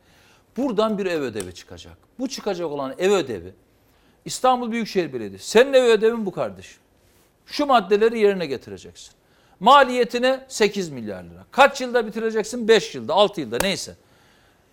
Buradan 0.57 0.97
bir 0.97 1.05
ev 1.05 1.21
ödevi 1.21 1.53
çıkacak. 1.53 1.97
Bu 2.19 2.29
çıkacak 2.29 2.71
olan 2.71 2.95
ev 2.97 3.11
ödevi 3.11 3.53
İstanbul 4.25 4.71
Büyükşehir 4.71 5.13
Belediyesi. 5.13 5.49
Senin 5.49 5.73
ev 5.73 5.83
ödevin 5.83 6.25
bu 6.25 6.31
kardeşim. 6.31 6.81
Şu 7.45 7.65
maddeleri 7.65 8.19
yerine 8.19 8.45
getireceksin. 8.45 9.13
Maliyetine 9.59 10.45
8 10.47 10.89
milyar 10.89 11.23
lira. 11.23 11.45
Kaç 11.51 11.81
yılda 11.81 12.07
bitireceksin? 12.07 12.67
5 12.67 12.95
yılda, 12.95 13.13
6 13.13 13.41
yılda 13.41 13.57
neyse. 13.61 13.95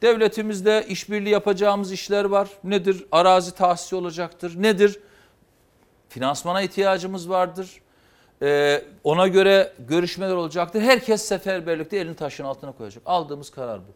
Devletimizde 0.02 0.86
işbirliği 0.88 1.30
yapacağımız 1.30 1.92
işler 1.92 2.24
var. 2.24 2.48
Nedir? 2.64 3.04
Arazi 3.12 3.54
tahsisi 3.54 3.96
olacaktır. 3.96 4.62
Nedir? 4.62 5.00
Finansmana 6.08 6.62
ihtiyacımız 6.62 7.30
vardır. 7.30 7.70
Ee, 8.42 8.84
ona 9.04 9.28
göre 9.28 9.72
görüşmeler 9.88 10.34
olacaktır. 10.34 10.80
Herkes 10.80 11.22
seferberlikte 11.22 11.96
elini 11.96 12.16
taşın 12.16 12.44
altına 12.44 12.72
koyacak. 12.72 13.02
Aldığımız 13.06 13.50
karar 13.50 13.78
bu. 13.78 13.92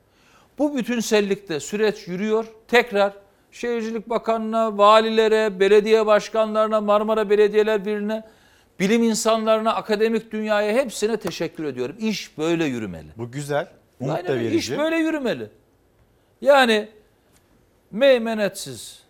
Bu 0.59 0.77
bütünsellikte 0.77 1.61
süreç 1.61 2.09
yürüyor. 2.09 2.47
Tekrar 2.69 3.13
Şehircilik 3.53 4.09
Bakanlığı'na, 4.11 4.79
valilere, 4.79 5.61
belediye 5.61 6.07
başkanlarına, 6.07 6.81
Marmara 6.81 7.31
Belediyeler 7.31 7.85
Birliği'ne, 7.85 8.25
bilim 8.81 9.03
insanlarına, 9.03 9.75
akademik 9.75 10.33
dünyaya 10.33 10.73
hepsine 10.73 11.17
teşekkür 11.17 11.65
ediyorum. 11.65 11.97
İş 11.99 12.39
böyle 12.39 12.65
yürümeli. 12.65 13.09
Bu 13.17 13.31
güzel, 13.31 13.69
umut 14.01 14.17
Aynen 14.17 14.29
da 14.29 14.37
verici. 14.37 14.57
İş 14.57 14.71
böyle 14.71 14.97
yürümeli. 14.97 15.51
Yani 16.43 16.89
meymenetsiz. 17.91 19.03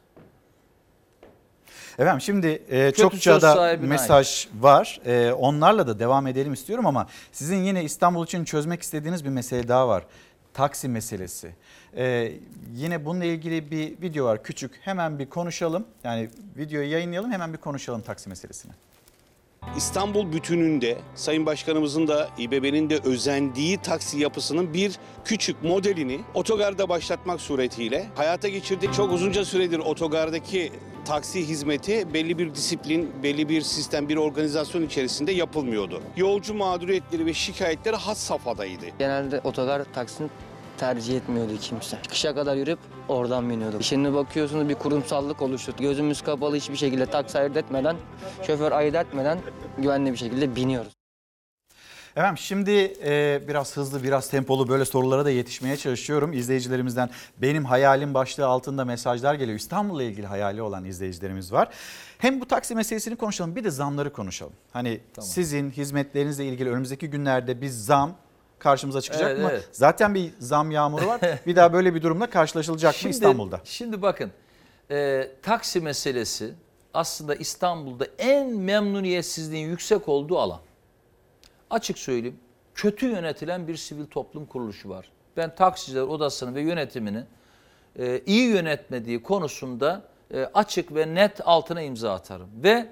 Efendim 1.98 2.20
şimdi 2.20 2.62
e, 2.68 2.90
çokça 2.90 3.42
da 3.42 3.76
mesaj 3.80 4.48
var. 4.60 5.00
E, 5.06 5.32
onlarla 5.32 5.86
da 5.86 5.98
devam 5.98 6.26
edelim 6.26 6.52
istiyorum 6.52 6.86
ama 6.86 7.06
sizin 7.32 7.56
yine 7.56 7.84
İstanbul 7.84 8.24
için 8.24 8.44
çözmek 8.44 8.82
istediğiniz 8.82 9.24
bir 9.24 9.30
mesele 9.30 9.68
daha 9.68 9.88
var. 9.88 10.04
Taksi 10.54 10.88
meselesi. 10.88 11.54
E, 11.96 12.32
yine 12.74 13.04
bununla 13.04 13.24
ilgili 13.24 13.70
bir 13.70 14.02
video 14.02 14.24
var 14.24 14.42
küçük. 14.42 14.80
Hemen 14.80 15.18
bir 15.18 15.26
konuşalım. 15.26 15.84
Yani 16.04 16.30
videoyu 16.56 16.90
yayınlayalım 16.90 17.32
hemen 17.32 17.52
bir 17.52 17.58
konuşalım 17.58 18.00
taksi 18.00 18.28
meselesini. 18.28 18.72
İstanbul 19.76 20.32
bütününde 20.32 20.98
Sayın 21.14 21.46
Başkanımızın 21.46 22.08
da 22.08 22.30
İBB'nin 22.38 22.90
de 22.90 22.98
özendiği 23.04 23.78
taksi 23.78 24.18
yapısının 24.18 24.74
bir 24.74 24.98
küçük 25.24 25.62
modelini 25.62 26.20
otogarda 26.34 26.88
başlatmak 26.88 27.40
suretiyle 27.40 28.06
hayata 28.14 28.48
geçirdik. 28.48 28.94
Çok 28.94 29.12
uzunca 29.12 29.44
süredir 29.44 29.78
otogardaki 29.78 30.72
taksi 31.04 31.48
hizmeti 31.48 32.14
belli 32.14 32.38
bir 32.38 32.54
disiplin, 32.54 33.10
belli 33.22 33.48
bir 33.48 33.60
sistem, 33.60 34.08
bir 34.08 34.16
organizasyon 34.16 34.82
içerisinde 34.82 35.32
yapılmıyordu. 35.32 36.00
Yolcu 36.16 36.54
mağduriyetleri 36.54 37.26
ve 37.26 37.34
şikayetleri 37.34 37.96
has 37.96 38.18
safhadaydı. 38.18 38.86
Genelde 38.98 39.40
otogar 39.44 39.84
taksini 39.94 40.28
tercih 40.82 41.16
etmiyordu 41.16 41.52
kimse. 41.60 41.98
Çıkışa 42.02 42.34
kadar 42.34 42.56
yürüyüp 42.56 42.78
oradan 43.08 43.50
biniyorduk. 43.50 43.82
Şimdi 43.82 44.14
bakıyorsunuz 44.14 44.68
bir 44.68 44.74
kurumsallık 44.74 45.42
oluştu. 45.42 45.74
Gözümüz 45.78 46.22
kapalı 46.22 46.56
hiçbir 46.56 46.76
şekilde 46.76 47.06
taksi 47.06 47.38
ayırt 47.38 47.56
etmeden, 47.56 47.96
şoför 48.46 48.72
ayırt 48.72 48.94
etmeden 48.94 49.38
güvenli 49.78 50.12
bir 50.12 50.16
şekilde 50.16 50.56
biniyoruz. 50.56 50.92
Efendim 52.16 52.38
şimdi 52.38 52.94
e, 53.04 53.40
biraz 53.48 53.76
hızlı 53.76 54.02
biraz 54.02 54.30
tempolu 54.30 54.68
böyle 54.68 54.84
sorulara 54.84 55.24
da 55.24 55.30
yetişmeye 55.30 55.76
çalışıyorum. 55.76 56.32
İzleyicilerimizden 56.32 57.10
benim 57.38 57.64
hayalim 57.64 58.14
başlığı 58.14 58.46
altında 58.46 58.84
mesajlar 58.84 59.34
geliyor. 59.34 59.58
İstanbul'la 59.58 60.02
ilgili 60.02 60.26
hayali 60.26 60.62
olan 60.62 60.84
izleyicilerimiz 60.84 61.52
var. 61.52 61.68
Hem 62.18 62.40
bu 62.40 62.48
taksi 62.48 62.74
meselesini 62.74 63.16
konuşalım 63.16 63.56
bir 63.56 63.64
de 63.64 63.70
zamları 63.70 64.12
konuşalım. 64.12 64.52
Hani 64.72 65.00
sizin 65.20 65.70
hizmetlerinizle 65.70 66.44
ilgili 66.44 66.70
önümüzdeki 66.70 67.10
günlerde 67.10 67.60
bir 67.60 67.68
zam 67.68 68.16
karşımıza 68.62 69.00
çıkacak 69.00 69.30
Evet, 69.30 69.42
mı? 69.42 69.48
evet. 69.52 69.68
Zaten 69.72 70.14
bir 70.14 70.30
zam 70.38 70.70
yağmuru 70.70 71.06
var. 71.06 71.20
bir 71.46 71.56
daha 71.56 71.72
böyle 71.72 71.94
bir 71.94 72.02
durumla 72.02 72.30
karşılaşılacak 72.30 73.04
mı 73.04 73.10
İstanbul'da? 73.10 73.60
Şimdi 73.64 74.02
bakın 74.02 74.30
e, 74.90 75.28
taksi 75.42 75.80
meselesi 75.80 76.54
aslında 76.94 77.34
İstanbul'da 77.34 78.06
en 78.18 78.50
memnuniyetsizliğin 78.56 79.68
yüksek 79.68 80.08
olduğu 80.08 80.38
alan. 80.38 80.60
Açık 81.70 81.98
söyleyeyim 81.98 82.36
kötü 82.74 83.06
yönetilen 83.06 83.68
bir 83.68 83.76
sivil 83.76 84.06
toplum 84.06 84.46
kuruluşu 84.46 84.88
var. 84.88 85.10
Ben 85.36 85.54
taksiciler 85.54 86.02
odasını 86.02 86.54
ve 86.54 86.60
yönetimini 86.60 87.24
e, 87.98 88.20
iyi 88.26 88.48
yönetmediği 88.48 89.22
konusunda 89.22 90.02
e, 90.34 90.44
açık 90.54 90.94
ve 90.94 91.14
net 91.14 91.48
altına 91.48 91.82
imza 91.82 92.14
atarım. 92.14 92.48
Ve 92.62 92.86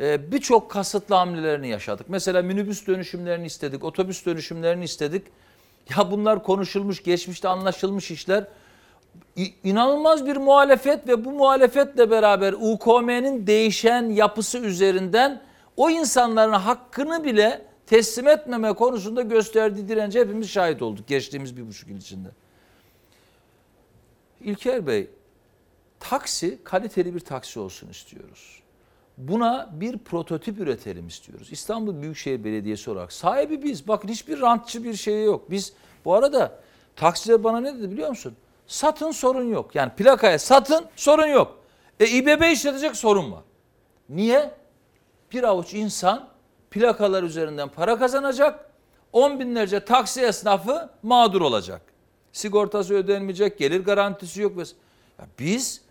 e, 0.00 0.32
birçok 0.32 0.70
kasıtlı 0.70 1.14
hamlelerini 1.14 1.68
yaşadık. 1.68 2.06
Mesela 2.08 2.42
minibüs 2.42 2.86
dönüşümlerini 2.86 3.46
istedik, 3.46 3.84
otobüs 3.84 4.26
dönüşümlerini 4.26 4.84
istedik. 4.84 5.26
Ya 5.96 6.10
bunlar 6.10 6.42
konuşulmuş, 6.42 7.02
geçmişte 7.02 7.48
anlaşılmış 7.48 8.10
işler. 8.10 8.46
İ- 9.36 9.54
İnanılmaz 9.64 10.26
bir 10.26 10.36
muhalefet 10.36 11.08
ve 11.08 11.24
bu 11.24 11.32
muhalefetle 11.32 12.10
beraber 12.10 12.52
UKM'nin 12.52 13.46
değişen 13.46 14.10
yapısı 14.10 14.58
üzerinden 14.58 15.42
o 15.76 15.90
insanların 15.90 16.52
hakkını 16.52 17.24
bile 17.24 17.62
teslim 17.86 18.28
etmeme 18.28 18.72
konusunda 18.72 19.22
gösterdiği 19.22 19.88
dirence 19.88 20.20
hepimiz 20.20 20.50
şahit 20.50 20.82
olduk 20.82 21.08
geçtiğimiz 21.08 21.56
bir 21.56 21.68
buçuk 21.68 21.88
yıl 21.88 21.96
içinde. 21.96 22.28
İlker 24.40 24.86
Bey, 24.86 25.10
taksi 26.00 26.58
kaliteli 26.64 27.14
bir 27.14 27.20
taksi 27.20 27.60
olsun 27.60 27.88
istiyoruz. 27.88 28.59
Buna 29.28 29.70
bir 29.72 29.98
prototip 29.98 30.60
üretelim 30.60 31.08
istiyoruz. 31.08 31.52
İstanbul 31.52 32.02
Büyükşehir 32.02 32.44
Belediyesi 32.44 32.90
olarak 32.90 33.12
sahibi 33.12 33.62
biz. 33.62 33.88
Bakın 33.88 34.08
hiçbir 34.08 34.40
rantçı 34.40 34.84
bir 34.84 34.94
şey 34.94 35.24
yok. 35.24 35.50
Biz 35.50 35.72
bu 36.04 36.14
arada 36.14 36.60
taksiler 36.96 37.44
bana 37.44 37.60
ne 37.60 37.78
dedi 37.78 37.90
biliyor 37.90 38.08
musun? 38.08 38.36
Satın 38.66 39.10
sorun 39.10 39.44
yok. 39.44 39.74
Yani 39.74 39.92
plakaya 39.92 40.38
satın 40.38 40.84
sorun 40.96 41.26
yok. 41.26 41.58
E 42.00 42.06
İBB 42.06 42.52
işletecek 42.52 42.96
sorun 42.96 43.32
var. 43.32 43.42
Niye? 44.08 44.50
Bir 45.32 45.42
avuç 45.42 45.74
insan 45.74 46.28
plakalar 46.70 47.22
üzerinden 47.22 47.68
para 47.68 47.98
kazanacak. 47.98 48.70
On 49.12 49.40
binlerce 49.40 49.84
taksi 49.84 50.20
esnafı 50.20 50.90
mağdur 51.02 51.40
olacak. 51.40 51.82
Sigortası 52.32 52.94
ödenmeyecek, 52.94 53.58
gelir 53.58 53.84
garantisi 53.84 54.42
yok. 54.42 54.58
Ya 55.18 55.26
biz 55.38 55.82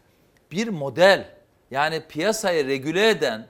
bir 0.51 0.67
model 0.67 1.38
yani 1.71 2.01
piyasayı 2.09 2.67
regüle 2.67 3.09
eden 3.09 3.47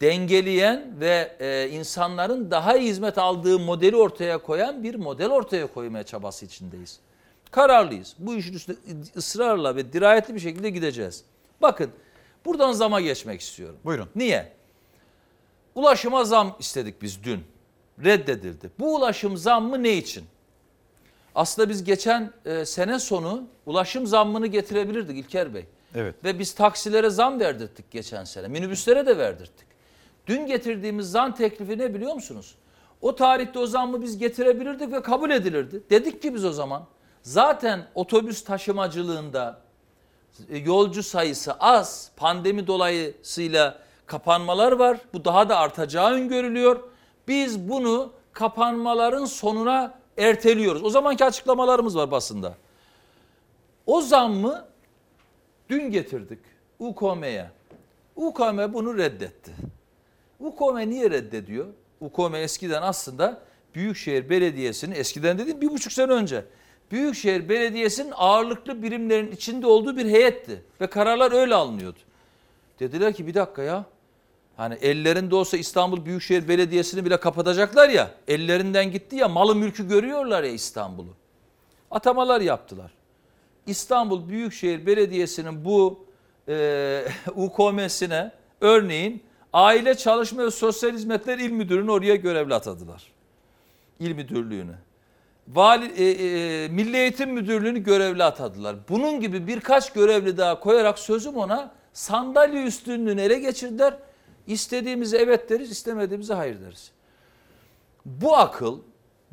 dengeleyen 0.00 1.00
ve 1.00 1.36
e, 1.40 1.68
insanların 1.68 2.50
daha 2.50 2.76
iyi 2.76 2.88
hizmet 2.88 3.18
aldığı 3.18 3.58
modeli 3.58 3.96
ortaya 3.96 4.38
koyan 4.38 4.82
bir 4.82 4.94
model 4.94 5.30
ortaya 5.30 5.66
koymaya 5.66 6.04
çabası 6.04 6.46
içindeyiz. 6.46 7.00
Kararlıyız. 7.50 8.14
Bu 8.18 8.34
işin 8.34 8.52
üstüne 8.54 8.76
ısrarla 9.16 9.76
ve 9.76 9.92
dirayetli 9.92 10.34
bir 10.34 10.40
şekilde 10.40 10.70
gideceğiz. 10.70 11.24
Bakın 11.62 11.90
buradan 12.44 12.72
zama 12.72 13.00
geçmek 13.00 13.40
istiyorum. 13.40 13.76
Buyurun. 13.84 14.08
Niye? 14.16 14.52
Ulaşıma 15.74 16.24
zam 16.24 16.56
istedik 16.58 17.02
biz 17.02 17.24
dün. 17.24 17.44
Reddedildi. 18.04 18.70
Bu 18.78 18.96
ulaşım 18.96 19.36
zammı 19.36 19.82
ne 19.82 19.92
için? 19.92 20.24
Aslında 21.34 21.68
biz 21.68 21.84
geçen 21.84 22.32
e, 22.44 22.64
sene 22.64 22.98
sonu 22.98 23.44
ulaşım 23.66 24.06
zammını 24.06 24.46
getirebilirdik 24.46 25.18
İlker 25.18 25.54
Bey. 25.54 25.66
Evet. 25.94 26.24
Ve 26.24 26.38
biz 26.38 26.54
taksilere 26.54 27.10
zam 27.10 27.40
verdirttik 27.40 27.90
geçen 27.90 28.24
sene. 28.24 28.48
Minibüslere 28.48 29.06
de 29.06 29.18
verdirttik. 29.18 29.66
Dün 30.26 30.46
getirdiğimiz 30.46 31.10
zam 31.10 31.34
teklifi 31.34 31.78
ne 31.78 31.94
biliyor 31.94 32.14
musunuz? 32.14 32.54
O 33.00 33.14
tarihte 33.14 33.58
o 33.58 33.66
zammı 33.66 34.02
biz 34.02 34.18
getirebilirdik 34.18 34.92
ve 34.92 35.02
kabul 35.02 35.30
edilirdi. 35.30 35.82
Dedik 35.90 36.22
ki 36.22 36.34
biz 36.34 36.44
o 36.44 36.52
zaman 36.52 36.84
zaten 37.22 37.86
otobüs 37.94 38.44
taşımacılığında 38.44 39.60
e, 40.50 40.58
yolcu 40.58 41.02
sayısı 41.02 41.54
az. 41.54 42.10
Pandemi 42.16 42.66
dolayısıyla 42.66 43.78
kapanmalar 44.06 44.72
var. 44.72 44.98
Bu 45.12 45.24
daha 45.24 45.48
da 45.48 45.58
artacağı 45.58 46.10
öngörülüyor. 46.10 46.80
Biz 47.28 47.68
bunu 47.68 48.12
kapanmaların 48.32 49.24
sonuna 49.24 49.94
erteliyoruz. 50.18 50.84
O 50.84 50.90
zamanki 50.90 51.24
açıklamalarımız 51.24 51.96
var 51.96 52.10
basında. 52.10 52.54
O 53.86 54.00
zammı 54.00 54.69
dün 55.70 55.90
getirdik 55.90 56.38
UKM'ye. 56.78 57.50
UKM 58.16 58.72
bunu 58.72 58.98
reddetti. 58.98 59.52
UKM 60.40 60.90
niye 60.90 61.10
reddediyor? 61.10 61.66
UKM 62.00 62.34
eskiden 62.34 62.82
aslında 62.82 63.42
Büyükşehir 63.74 64.30
Belediyesi'nin 64.30 64.94
eskiden 64.94 65.38
dediğim 65.38 65.60
bir 65.60 65.68
buçuk 65.68 65.92
sene 65.92 66.12
önce 66.12 66.44
Büyükşehir 66.90 67.48
Belediyesi'nin 67.48 68.12
ağırlıklı 68.16 68.82
birimlerin 68.82 69.32
içinde 69.32 69.66
olduğu 69.66 69.96
bir 69.96 70.06
heyetti 70.06 70.62
ve 70.80 70.86
kararlar 70.86 71.32
öyle 71.32 71.54
alınıyordu. 71.54 71.98
Dediler 72.80 73.12
ki 73.12 73.26
bir 73.26 73.34
dakika 73.34 73.62
ya 73.62 73.84
hani 74.56 74.74
ellerinde 74.74 75.34
olsa 75.34 75.56
İstanbul 75.56 76.04
Büyükşehir 76.04 76.48
Belediyesi'ni 76.48 77.04
bile 77.04 77.20
kapatacaklar 77.20 77.88
ya 77.88 78.10
ellerinden 78.28 78.90
gitti 78.92 79.16
ya 79.16 79.28
malı 79.28 79.56
mülkü 79.56 79.88
görüyorlar 79.88 80.42
ya 80.42 80.50
İstanbul'u. 80.50 81.14
Atamalar 81.90 82.40
yaptılar. 82.40 82.99
İstanbul 83.66 84.28
Büyükşehir 84.28 84.86
Belediyesi'nin 84.86 85.64
bu 85.64 86.04
e, 86.48 87.04
UKM'sine 87.36 88.32
örneğin 88.60 89.22
Aile 89.52 89.94
Çalışma 89.94 90.44
ve 90.44 90.50
Sosyal 90.50 90.92
Hizmetler 90.92 91.38
İl 91.38 91.50
Müdürü'nü 91.50 91.90
oraya 91.90 92.16
görevli 92.16 92.54
atadılar. 92.54 93.02
İl 94.00 94.14
Müdürlüğü'nü. 94.14 94.74
Vali, 95.48 95.86
e, 95.86 96.10
e, 96.10 96.68
Milli 96.68 96.96
Eğitim 96.96 97.30
Müdürlüğü'nü 97.30 97.78
görevli 97.78 98.24
atadılar. 98.24 98.76
Bunun 98.88 99.20
gibi 99.20 99.46
birkaç 99.46 99.92
görevli 99.92 100.38
daha 100.38 100.60
koyarak 100.60 100.98
sözüm 100.98 101.36
ona 101.36 101.70
sandalye 101.92 102.64
üstünlüğünü 102.64 103.20
ele 103.20 103.38
geçirdiler. 103.38 103.94
İstediğimize 104.46 105.18
evet 105.18 105.50
deriz, 105.50 105.70
istemediğimize 105.70 106.34
hayır 106.34 106.60
deriz. 106.60 106.90
Bu 108.04 108.36
akıl 108.36 108.78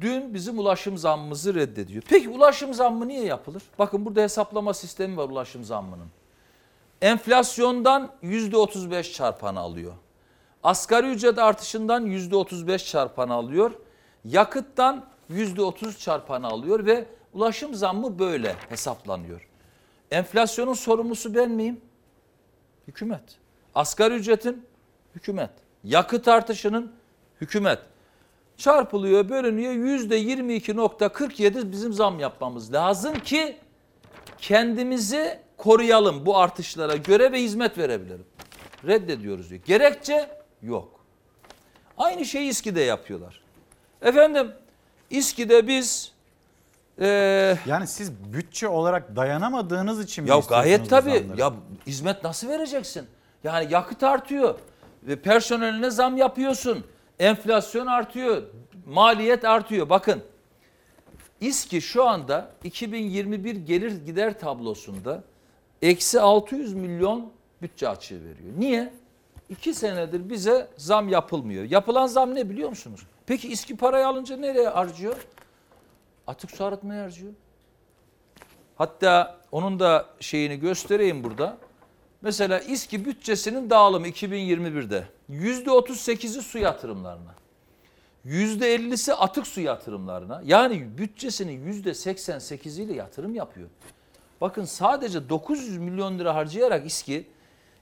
dün 0.01 0.33
bizim 0.33 0.59
ulaşım 0.59 0.97
zammımızı 0.97 1.55
reddediyor. 1.55 2.03
Peki 2.09 2.29
ulaşım 2.29 2.73
zammı 2.73 3.07
niye 3.07 3.25
yapılır? 3.25 3.63
Bakın 3.79 4.05
burada 4.05 4.21
hesaplama 4.21 4.73
sistemi 4.73 5.17
var 5.17 5.29
ulaşım 5.29 5.63
zammının. 5.63 6.07
Enflasyondan 7.01 8.11
%35 8.23 9.13
çarpanı 9.13 9.59
alıyor. 9.59 9.93
Asgari 10.63 11.07
ücret 11.07 11.39
artışından 11.39 12.05
%35 12.05 12.85
çarpanı 12.85 13.33
alıyor. 13.33 13.71
Yakıttan 14.25 15.05
%30 15.29 15.99
çarpanı 15.99 16.47
alıyor 16.47 16.85
ve 16.85 17.05
ulaşım 17.33 17.75
zammı 17.75 18.19
böyle 18.19 18.55
hesaplanıyor. 18.69 19.47
Enflasyonun 20.11 20.73
sorumlusu 20.73 21.35
ben 21.35 21.51
miyim? 21.51 21.81
Hükümet. 22.87 23.37
Asgari 23.75 24.13
ücretin 24.13 24.65
hükümet. 25.15 25.49
Yakıt 25.83 26.27
artışının 26.27 26.91
hükümet. 27.41 27.79
Çarpılıyor, 28.57 29.29
bölünüyor. 29.29 29.73
%22.47 29.73 31.71
bizim 31.71 31.93
zam 31.93 32.19
yapmamız 32.19 32.73
lazım 32.73 33.19
ki 33.19 33.57
kendimizi 34.37 35.39
koruyalım 35.57 36.25
bu 36.25 36.37
artışlara 36.37 36.95
göre 36.95 37.31
ve 37.31 37.41
hizmet 37.41 37.77
verebilelim. 37.77 38.25
Reddediyoruz 38.87 39.49
diyor. 39.49 39.61
Gerekçe 39.65 40.29
yok. 40.61 40.99
Aynı 41.97 42.25
şeyi 42.25 42.49
İSKİ'de 42.49 42.81
yapıyorlar. 42.81 43.41
Efendim 44.01 44.51
İSKİ'de 45.09 45.67
biz 45.67 46.11
e, 46.99 47.07
Yani 47.65 47.87
siz 47.87 48.11
bütçe 48.33 48.67
olarak 48.67 49.15
dayanamadığınız 49.15 50.03
için 50.03 50.23
mi 50.23 50.29
ya 50.29 50.39
gayet 50.49 50.89
tabii. 50.89 51.25
Ya 51.37 51.53
hizmet 51.87 52.23
nasıl 52.23 52.47
vereceksin? 52.47 53.07
Yani 53.43 53.73
yakıt 53.73 54.03
artıyor. 54.03 54.55
Ve 55.03 55.15
personeline 55.15 55.89
zam 55.89 56.17
yapıyorsun. 56.17 56.85
Enflasyon 57.19 57.87
artıyor. 57.87 58.43
Maliyet 58.85 59.45
artıyor. 59.45 59.89
Bakın 59.89 60.23
İSKİ 61.41 61.81
şu 61.81 62.07
anda 62.07 62.51
2021 62.63 63.55
gelir 63.55 64.05
gider 64.05 64.39
tablosunda 64.39 65.23
eksi 65.81 66.21
600 66.21 66.73
milyon 66.73 67.31
bütçe 67.61 67.89
açığı 67.89 68.23
veriyor. 68.23 68.53
Niye? 68.57 68.93
İki 69.49 69.73
senedir 69.73 70.29
bize 70.29 70.67
zam 70.77 71.09
yapılmıyor. 71.09 71.63
Yapılan 71.63 72.07
zam 72.07 72.35
ne 72.35 72.49
biliyor 72.49 72.69
musunuz? 72.69 73.01
Peki 73.25 73.47
İSKİ 73.47 73.77
parayı 73.77 74.07
alınca 74.07 74.37
nereye 74.37 74.67
harcıyor? 74.67 75.27
Atık 76.27 76.51
su 76.51 76.65
arıtmaya 76.65 77.03
harcıyor. 77.03 77.33
Hatta 78.75 79.37
onun 79.51 79.79
da 79.79 80.05
şeyini 80.19 80.59
göstereyim 80.59 81.23
burada. 81.23 81.57
Mesela 82.21 82.59
İSKİ 82.59 83.05
bütçesinin 83.05 83.69
dağılımı 83.69 84.07
2021'de 84.07 85.07
%38'i 85.29 86.41
su 86.41 86.57
yatırımlarına. 86.57 87.35
%50'si 88.25 89.13
atık 89.13 89.47
su 89.47 89.61
yatırımlarına. 89.61 90.41
Yani 90.45 90.97
bütçesinin 90.97 91.83
%88'iyle 91.83 92.93
yatırım 92.93 93.35
yapıyor. 93.35 93.67
Bakın 94.41 94.63
sadece 94.63 95.29
900 95.29 95.77
milyon 95.77 96.19
lira 96.19 96.35
harcayarak 96.35 96.85
İSKİ 96.85 97.27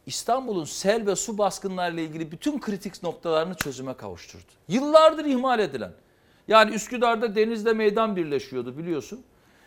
İstanbul'un 0.06 0.64
sel 0.64 1.08
ve 1.08 1.16
su 1.16 1.38
baskınlarıyla 1.38 2.04
ilgili 2.04 2.32
bütün 2.32 2.60
kritik 2.60 3.04
noktalarını 3.04 3.56
çözüme 3.56 3.94
kavuşturdu. 3.94 4.52
Yıllardır 4.68 5.26
ihmal 5.26 5.60
edilen. 5.60 5.92
Yani 6.48 6.76
Üsküdar'da 6.76 7.36
denizle 7.36 7.74
meydan 7.74 8.16
birleşiyordu 8.16 8.78
biliyorsun. 8.78 9.24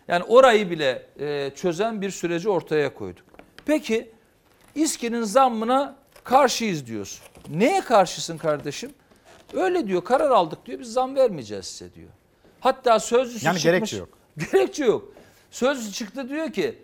Yani 0.08 0.24
orayı 0.24 0.70
bile 0.70 1.06
e, 1.20 1.50
çözen 1.54 2.02
bir 2.02 2.10
süreci 2.10 2.48
ortaya 2.48 2.94
koyduk. 2.94 3.24
Peki 3.66 4.10
İSKİ'nin 4.82 5.22
zammına 5.22 5.94
karşıyız 6.24 6.86
diyorsun. 6.86 7.20
Neye 7.50 7.80
karşısın 7.80 8.38
kardeşim? 8.38 8.90
Öyle 9.52 9.86
diyor 9.86 10.04
karar 10.04 10.30
aldık 10.30 10.66
diyor 10.66 10.78
biz 10.80 10.92
zam 10.92 11.14
vermeyeceğiz 11.16 11.66
size 11.66 11.94
diyor. 11.94 12.08
Hatta 12.60 13.00
sözcüsü 13.00 13.46
Yani 13.46 13.54
çıkmış. 13.58 13.62
gerekçe 13.62 13.96
yok. 13.96 14.08
Gerekçe 14.52 14.84
yok. 14.84 15.08
Sözcü 15.50 15.92
çıktı 15.92 16.28
diyor 16.28 16.52
ki 16.52 16.78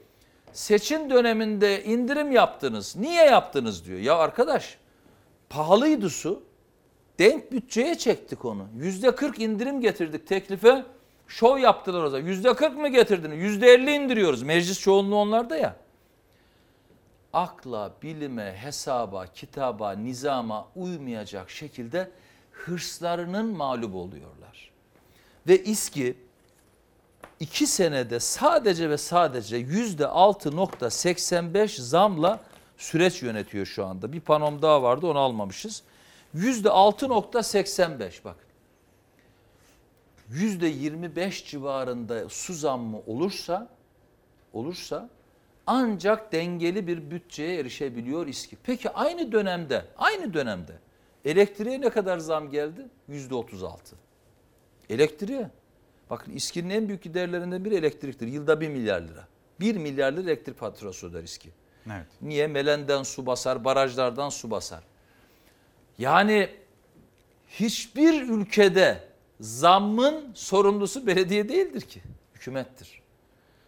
seçim 0.52 1.10
döneminde 1.10 1.84
indirim 1.84 2.32
yaptınız. 2.32 2.96
Niye 2.96 3.24
yaptınız 3.24 3.86
diyor. 3.86 3.98
Ya 3.98 4.16
arkadaş 4.16 4.78
pahalıydı 5.50 6.10
su. 6.10 6.42
Denk 7.18 7.52
bütçeye 7.52 7.94
çektik 7.94 8.44
onu. 8.44 8.66
Yüzde 8.76 9.14
40 9.14 9.38
indirim 9.40 9.80
getirdik 9.80 10.26
teklife. 10.26 10.84
Şov 11.28 11.58
yaptılar 11.58 12.04
o 12.04 12.08
zaman. 12.10 12.26
Yüzde 12.26 12.54
40 12.54 12.76
mı 12.78 12.88
getirdiniz? 12.88 13.38
Yüzde 13.38 13.68
50 13.68 13.90
indiriyoruz. 13.90 14.42
Meclis 14.42 14.80
çoğunluğu 14.80 15.16
onlarda 15.16 15.56
ya. 15.56 15.76
Akla, 17.34 17.92
bilime, 18.02 18.56
hesaba, 18.62 19.26
kitaba, 19.26 19.92
nizama 19.92 20.68
uymayacak 20.76 21.50
şekilde 21.50 22.10
hırslarının 22.50 23.56
mağlup 23.56 23.94
oluyorlar. 23.94 24.70
Ve 25.48 25.64
İSKİ 25.64 26.16
iki 27.40 27.66
senede 27.66 28.20
sadece 28.20 28.90
ve 28.90 28.98
sadece 28.98 29.56
yüzde 29.56 30.02
6.85 30.02 31.80
zamla 31.80 32.40
süreç 32.76 33.22
yönetiyor 33.22 33.66
şu 33.66 33.86
anda. 33.86 34.12
Bir 34.12 34.20
panom 34.20 34.62
daha 34.62 34.82
vardı 34.82 35.06
onu 35.06 35.18
almamışız. 35.18 35.82
Yüzde 36.34 36.68
6.85 36.68 38.24
bak. 38.24 38.36
Yüzde 40.28 40.66
25 40.66 41.46
civarında 41.46 42.28
su 42.28 42.54
zammı 42.54 42.98
olursa 43.06 43.68
olursa 44.52 45.08
ancak 45.66 46.32
dengeli 46.32 46.86
bir 46.86 47.10
bütçeye 47.10 47.60
erişebiliyor 47.60 48.26
İSKİ. 48.26 48.56
Peki 48.62 48.90
aynı 48.90 49.32
dönemde, 49.32 49.84
aynı 49.96 50.34
dönemde 50.34 50.72
elektriğe 51.24 51.80
ne 51.80 51.90
kadar 51.90 52.18
zam 52.18 52.50
geldi? 52.50 52.86
Yüzde 53.08 53.34
36. 53.34 53.96
Elektriğe. 54.90 55.50
Bakın 56.10 56.32
İSKİ'nin 56.32 56.70
en 56.70 56.88
büyük 56.88 57.02
giderlerinden 57.02 57.64
biri 57.64 57.74
elektriktir. 57.74 58.26
Yılda 58.26 58.60
1 58.60 58.68
milyar 58.68 59.00
lira. 59.00 59.28
1 59.60 59.76
milyar 59.76 60.12
lira 60.12 60.22
elektrik 60.22 60.56
faturası 60.58 61.06
öder 61.06 61.22
İSKİ. 61.22 61.50
Evet. 61.86 62.06
Niye? 62.22 62.46
Melenden 62.46 63.02
su 63.02 63.26
basar, 63.26 63.64
barajlardan 63.64 64.28
su 64.28 64.50
basar. 64.50 64.82
Yani 65.98 66.48
hiçbir 67.48 68.28
ülkede 68.28 69.00
zammın 69.40 70.32
sorumlusu 70.34 71.06
belediye 71.06 71.48
değildir 71.48 71.80
ki. 71.80 72.02
Hükümettir. 72.34 73.02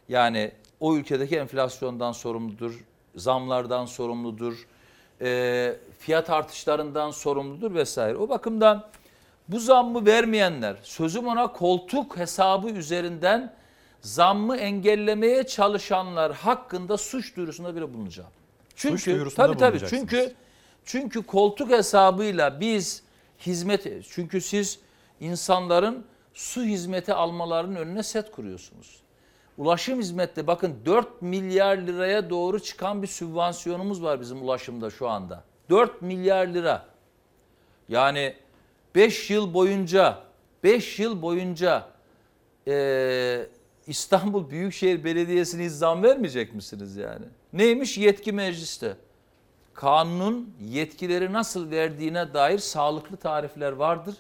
Yani 0.09 0.53
o 0.81 0.97
ülkedeki 0.97 1.37
enflasyondan 1.37 2.13
sorumludur, 2.13 2.85
zamlardan 3.15 3.85
sorumludur, 3.85 4.67
e, 5.21 5.77
fiyat 5.99 6.31
artışlarından 6.31 7.11
sorumludur 7.11 7.75
vesaire. 7.75 8.17
O 8.17 8.29
bakımdan 8.29 8.87
bu 9.49 9.61
zammı 9.61 10.07
vermeyenler, 10.07 10.77
sözüm 10.83 11.27
ona 11.27 11.53
koltuk 11.53 12.17
hesabı 12.17 12.69
üzerinden 12.69 13.55
zammı 14.01 14.57
engellemeye 14.57 15.47
çalışanlar 15.47 16.33
hakkında 16.35 16.97
suç 16.97 17.37
duyurusunda 17.37 17.77
bile 17.77 17.95
bulunacağım. 17.95 18.31
Çünkü 18.77 18.99
Suç 18.99 19.07
duyurusunda 19.07 19.47
tabii 19.47 19.59
tabii 19.59 19.89
çünkü 19.89 20.35
çünkü 20.85 21.23
koltuk 21.23 21.71
hesabıyla 21.71 22.61
biz 22.61 23.03
hizmet 23.47 24.05
çünkü 24.11 24.41
siz 24.41 24.79
insanların 25.21 26.05
su 26.35 26.63
hizmeti 26.63 27.15
almalarının 27.15 27.77
önüne 27.77 28.03
set 28.03 28.31
kuruyorsunuz. 28.31 29.06
Ulaşım 29.59 29.99
hizmette 29.99 30.47
bakın 30.47 30.77
4 30.87 31.23
milyar 31.23 31.77
liraya 31.77 32.31
doğru 32.31 32.61
çıkan 32.61 33.03
bir 33.03 33.07
sübvansiyonumuz 33.07 34.03
var 34.03 34.21
bizim 34.21 34.43
ulaşımda 34.43 34.91
şu 34.91 35.09
anda. 35.09 35.45
4 35.71 36.03
milyar 36.03 36.47
lira. 36.47 36.87
Yani 37.89 38.35
5 38.95 39.31
yıl 39.31 39.55
boyunca 39.55 40.19
5 40.65 40.99
yıl 40.99 41.23
boyunca 41.23 41.89
eee, 42.67 43.49
İstanbul 43.87 44.51
Büyükşehir 44.51 45.05
Belediyesi'ne 45.05 45.69
zam 45.69 46.03
vermeyecek 46.03 46.55
misiniz 46.55 46.97
yani? 46.97 47.25
Neymiş 47.53 47.99
yetki 47.99 48.33
mecliste? 48.33 48.97
Kanunun 49.75 50.55
yetkileri 50.61 51.33
nasıl 51.33 51.71
verdiğine 51.71 52.35
dair 52.35 52.59
sağlıklı 52.59 53.17
tarifler 53.17 53.73
vardır. 53.73 54.15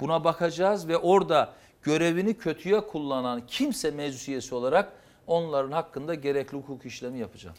Buna 0.00 0.24
bakacağız 0.24 0.88
ve 0.88 0.96
orada 0.96 1.54
görevini 1.82 2.34
kötüye 2.34 2.80
kullanan 2.80 3.42
kimse 3.46 3.90
meclis 3.90 4.28
üyesi 4.28 4.54
olarak 4.54 4.92
onların 5.26 5.72
hakkında 5.72 6.14
gerekli 6.14 6.56
hukuk 6.56 6.86
işlemi 6.86 7.18
yapacağım. 7.18 7.56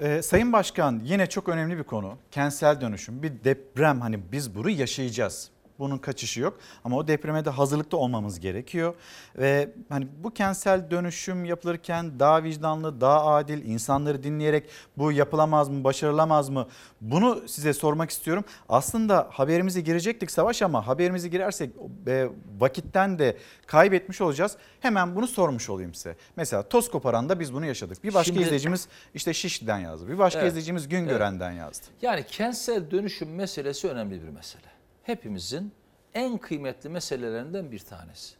Ee, 0.00 0.22
Sayın 0.22 0.52
Başkan 0.52 1.00
yine 1.04 1.26
çok 1.26 1.48
önemli 1.48 1.78
bir 1.78 1.82
konu. 1.82 2.14
Kentsel 2.30 2.80
dönüşüm. 2.80 3.22
Bir 3.22 3.32
deprem 3.44 4.00
hani 4.00 4.20
biz 4.32 4.54
bunu 4.54 4.70
yaşayacağız. 4.70 5.50
Bunun 5.78 5.98
kaçışı 5.98 6.40
yok 6.40 6.58
ama 6.84 6.96
o 6.96 7.08
depreme 7.08 7.44
de 7.44 7.50
hazırlıklı 7.50 7.98
olmamız 7.98 8.40
gerekiyor. 8.40 8.94
Ve 9.38 9.70
hani 9.88 10.08
bu 10.24 10.30
kentsel 10.30 10.90
dönüşüm 10.90 11.44
yapılırken 11.44 12.20
daha 12.20 12.42
vicdanlı, 12.42 13.00
daha 13.00 13.26
adil, 13.26 13.64
insanları 13.64 14.22
dinleyerek 14.22 14.68
bu 14.96 15.12
yapılamaz 15.12 15.68
mı, 15.68 15.84
başarılamaz 15.84 16.48
mı? 16.48 16.66
Bunu 17.00 17.48
size 17.48 17.72
sormak 17.72 18.10
istiyorum. 18.10 18.44
Aslında 18.68 19.28
haberimizi 19.30 19.84
girecektik 19.84 20.30
Savaş 20.30 20.62
ama 20.62 20.86
haberimizi 20.86 21.30
girersek 21.30 21.70
e, 22.06 22.28
vakitten 22.58 23.18
de 23.18 23.36
kaybetmiş 23.66 24.20
olacağız. 24.20 24.56
Hemen 24.80 25.16
bunu 25.16 25.26
sormuş 25.26 25.70
olayım 25.70 25.94
size. 25.94 26.16
Mesela 26.36 26.62
toz 26.68 26.90
koparanda 26.90 27.40
biz 27.40 27.54
bunu 27.54 27.66
yaşadık. 27.66 28.04
Bir 28.04 28.14
başka 28.14 28.24
Şimdi- 28.32 28.42
izleyicimiz 28.42 28.88
işte 29.14 29.34
Şişli'den 29.34 29.78
yazdı. 29.78 30.08
Bir 30.08 30.18
başka 30.18 30.40
Evet. 30.40 30.48
izleyicimiz 30.48 30.88
Güngören'den 30.88 31.52
yazdı. 31.52 31.86
Yani 32.02 32.24
kentsel 32.26 32.90
dönüşüm 32.90 33.34
meselesi 33.34 33.88
önemli 33.88 34.22
bir 34.22 34.28
mesele. 34.28 34.77
Hepimizin 35.08 35.72
en 36.14 36.38
kıymetli 36.38 36.88
meselelerinden 36.88 37.72
bir 37.72 37.78
tanesi. 37.78 38.34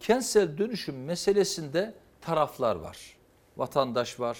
Kentsel 0.00 0.58
dönüşüm 0.58 1.04
meselesinde 1.04 1.94
taraflar 2.20 2.76
var. 2.76 3.16
Vatandaş 3.56 4.20
var, 4.20 4.38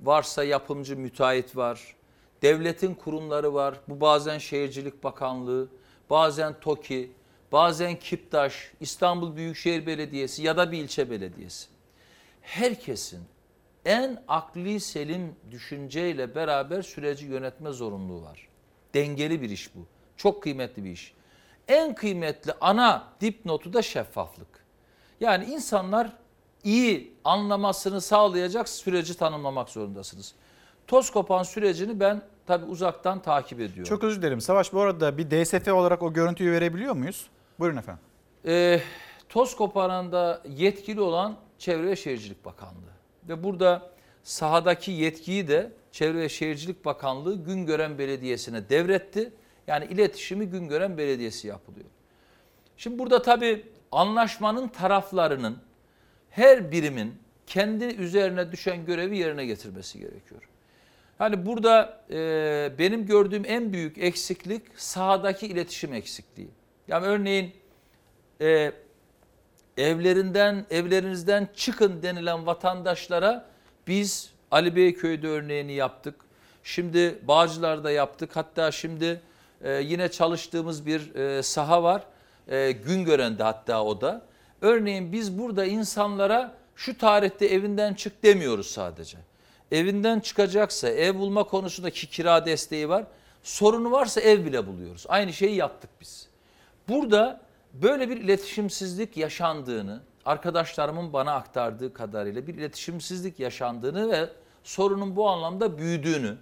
varsa 0.00 0.44
yapımcı 0.44 0.96
müteahhit 0.96 1.56
var, 1.56 1.96
devletin 2.42 2.94
kurumları 2.94 3.54
var. 3.54 3.80
Bu 3.88 4.00
bazen 4.00 4.38
Şehircilik 4.38 5.04
Bakanlığı, 5.04 5.68
bazen 6.10 6.60
TOKİ, 6.60 7.12
bazen 7.52 7.98
KİPTAŞ, 7.98 8.72
İstanbul 8.80 9.36
Büyükşehir 9.36 9.86
Belediyesi 9.86 10.42
ya 10.42 10.56
da 10.56 10.72
bir 10.72 10.78
ilçe 10.78 11.10
belediyesi. 11.10 11.68
Herkesin 12.40 13.24
en 13.84 14.22
akli 14.28 14.80
selim 14.80 15.36
düşünceyle 15.50 16.34
beraber 16.34 16.82
süreci 16.82 17.26
yönetme 17.26 17.72
zorunluluğu 17.72 18.22
var. 18.22 18.48
Dengeli 18.94 19.42
bir 19.42 19.50
iş 19.50 19.74
bu. 19.74 19.95
Çok 20.16 20.42
kıymetli 20.42 20.84
bir 20.84 20.90
iş. 20.90 21.14
En 21.68 21.94
kıymetli 21.94 22.52
ana 22.60 23.04
dipnotu 23.20 23.72
da 23.72 23.82
şeffaflık. 23.82 24.48
Yani 25.20 25.44
insanlar 25.44 26.12
iyi 26.64 27.14
anlamasını 27.24 28.00
sağlayacak 28.00 28.68
süreci 28.68 29.16
tanımlamak 29.16 29.68
zorundasınız. 29.68 30.34
Toz 30.86 31.10
kopan 31.10 31.42
sürecini 31.42 32.00
ben 32.00 32.22
tabii 32.46 32.64
uzaktan 32.64 33.22
takip 33.22 33.60
ediyorum. 33.60 33.84
Çok 33.84 34.04
özür 34.04 34.22
dilerim. 34.22 34.40
Savaş 34.40 34.72
bu 34.72 34.80
arada 34.80 35.18
bir 35.18 35.30
DSF 35.30 35.68
olarak 35.68 36.02
o 36.02 36.12
görüntüyü 36.12 36.52
verebiliyor 36.52 36.94
muyuz? 36.94 37.26
Buyurun 37.58 37.76
efendim. 37.76 38.02
Ee, 38.46 38.80
toz 39.28 39.56
koparanda 39.56 40.42
yetkili 40.48 41.00
olan 41.00 41.36
Çevre 41.58 41.86
ve 41.86 41.96
Şehircilik 41.96 42.44
Bakanlığı. 42.44 42.96
Ve 43.28 43.44
burada 43.44 43.90
sahadaki 44.22 44.90
yetkiyi 44.90 45.48
de 45.48 45.72
Çevre 45.92 46.18
ve 46.18 46.28
Şehircilik 46.28 46.84
Bakanlığı 46.84 47.44
Güngören 47.44 47.98
Belediyesi'ne 47.98 48.68
devretti. 48.68 49.32
Yani 49.66 49.84
iletişimi 49.84 50.46
Güngören 50.46 50.98
Belediyesi 50.98 51.48
yapılıyor. 51.48 51.86
Şimdi 52.76 52.98
burada 52.98 53.22
tabii 53.22 53.64
anlaşmanın 53.92 54.68
taraflarının 54.68 55.58
her 56.30 56.72
birimin 56.72 57.14
kendi 57.46 57.84
üzerine 57.84 58.52
düşen 58.52 58.86
görevi 58.86 59.18
yerine 59.18 59.46
getirmesi 59.46 59.98
gerekiyor. 59.98 60.48
Yani 61.20 61.46
burada 61.46 62.00
e, 62.10 62.72
benim 62.78 63.06
gördüğüm 63.06 63.44
en 63.46 63.72
büyük 63.72 63.98
eksiklik 63.98 64.62
sahadaki 64.76 65.46
iletişim 65.46 65.94
eksikliği. 65.94 66.48
Yani 66.88 67.06
örneğin 67.06 67.52
e, 68.40 68.72
evlerinden 69.76 70.66
evlerinizden 70.70 71.48
çıkın 71.54 72.02
denilen 72.02 72.46
vatandaşlara 72.46 73.46
biz 73.86 74.30
Ali 74.50 74.76
Beyköy'de 74.76 75.28
örneğini 75.28 75.72
yaptık. 75.72 76.14
Şimdi 76.64 77.18
Bağcılar'da 77.22 77.90
yaptık. 77.90 78.36
Hatta 78.36 78.70
şimdi 78.70 79.20
e, 79.62 79.72
yine 79.72 80.10
çalıştığımız 80.10 80.86
bir 80.86 81.14
e, 81.14 81.42
saha 81.42 81.82
var. 81.82 82.02
E, 82.48 82.72
Güngören'de 82.72 83.42
hatta 83.42 83.84
o 83.84 84.00
da. 84.00 84.22
Örneğin 84.60 85.12
biz 85.12 85.38
burada 85.38 85.64
insanlara 85.64 86.54
şu 86.76 86.98
tarihte 86.98 87.46
evinden 87.46 87.94
çık 87.94 88.22
demiyoruz 88.22 88.66
sadece. 88.66 89.18
Evinden 89.72 90.20
çıkacaksa 90.20 90.88
ev 90.88 91.18
bulma 91.18 91.44
konusundaki 91.44 92.10
kira 92.10 92.46
desteği 92.46 92.88
var. 92.88 93.04
Sorunu 93.42 93.90
varsa 93.92 94.20
ev 94.20 94.44
bile 94.44 94.66
buluyoruz. 94.66 95.04
Aynı 95.08 95.32
şeyi 95.32 95.56
yaptık 95.56 95.90
biz. 96.00 96.28
Burada 96.88 97.40
böyle 97.72 98.08
bir 98.08 98.16
iletişimsizlik 98.16 99.16
yaşandığını, 99.16 100.00
arkadaşlarımın 100.24 101.12
bana 101.12 101.32
aktardığı 101.32 101.92
kadarıyla 101.92 102.46
bir 102.46 102.54
iletişimsizlik 102.54 103.40
yaşandığını 103.40 104.10
ve 104.10 104.28
sorunun 104.64 105.16
bu 105.16 105.28
anlamda 105.28 105.78
büyüdüğünü, 105.78 106.36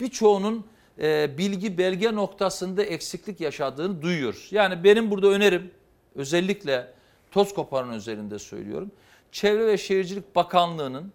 birçoğunun 0.00 0.66
e, 1.00 1.38
bilgi 1.38 1.78
belge 1.78 2.14
noktasında 2.14 2.82
eksiklik 2.82 3.40
yaşadığını 3.40 4.02
duyuyoruz. 4.02 4.48
Yani 4.50 4.84
benim 4.84 5.10
burada 5.10 5.26
önerim 5.26 5.70
özellikle 6.14 6.92
toz 7.30 7.54
koparan 7.54 7.90
özelinde 7.90 8.38
söylüyorum. 8.38 8.90
Çevre 9.32 9.66
ve 9.66 9.78
Şehircilik 9.78 10.36
Bakanlığı'nın 10.36 11.12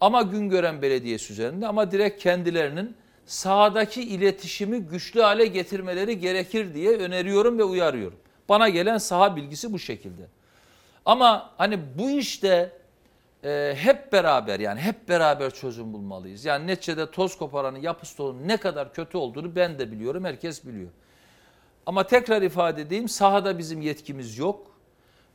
ama 0.00 0.22
Güngören 0.22 0.82
Belediyesi 0.82 1.32
üzerinde 1.32 1.66
ama 1.66 1.92
direkt 1.92 2.22
kendilerinin 2.22 2.96
sahadaki 3.26 4.02
iletişimi 4.02 4.78
güçlü 4.78 5.20
hale 5.20 5.46
getirmeleri 5.46 6.18
gerekir 6.18 6.74
diye 6.74 6.90
öneriyorum 6.90 7.58
ve 7.58 7.64
uyarıyorum. 7.64 8.18
Bana 8.48 8.68
gelen 8.68 8.98
saha 8.98 9.36
bilgisi 9.36 9.72
bu 9.72 9.78
şekilde. 9.78 10.22
Ama 11.04 11.50
hani 11.58 11.78
bu 11.98 12.10
işte 12.10 12.72
e, 13.44 13.74
hep 13.78 14.12
beraber 14.12 14.60
yani 14.60 14.80
hep 14.80 15.08
beraber 15.08 15.50
çözüm 15.50 15.92
bulmalıyız. 15.92 16.44
Yani 16.44 16.66
neticede 16.66 17.10
toz 17.10 17.36
koparanın 17.36 17.78
yapısı 17.78 18.24
onun 18.24 18.48
ne 18.48 18.56
kadar 18.56 18.94
kötü 18.94 19.18
olduğunu 19.18 19.56
ben 19.56 19.78
de 19.78 19.92
biliyorum, 19.92 20.24
herkes 20.24 20.66
biliyor. 20.66 20.90
Ama 21.86 22.06
tekrar 22.06 22.42
ifade 22.42 22.82
edeyim 22.82 23.08
sahada 23.08 23.58
bizim 23.58 23.80
yetkimiz 23.80 24.38
yok. 24.38 24.66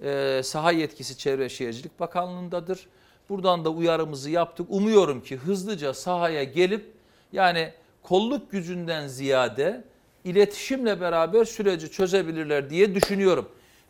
E, 0.04 0.42
saha 0.44 0.72
yetkisi 0.72 1.18
Çevre 1.18 1.50
Şehircilik 1.50 2.00
Bakanlığı'ndadır. 2.00 2.88
Buradan 3.30 3.66
da 3.66 3.70
uyarımızı 3.70 4.30
yaptık. 4.30 4.68
Umuyorum 4.70 5.24
ki 5.24 5.38
hızlıca 5.38 5.94
sahaya 5.94 6.44
gelip 6.44 6.94
yani 7.32 7.74
kolluk 8.04 8.52
gücünden 8.52 9.08
ziyade 9.08 9.84
iletişimle 10.24 11.02
beraber 11.02 11.46
süreci 11.46 11.92
çözebilirler 11.92 12.70
diye 12.70 12.96
düşünüyorum. 12.96 13.50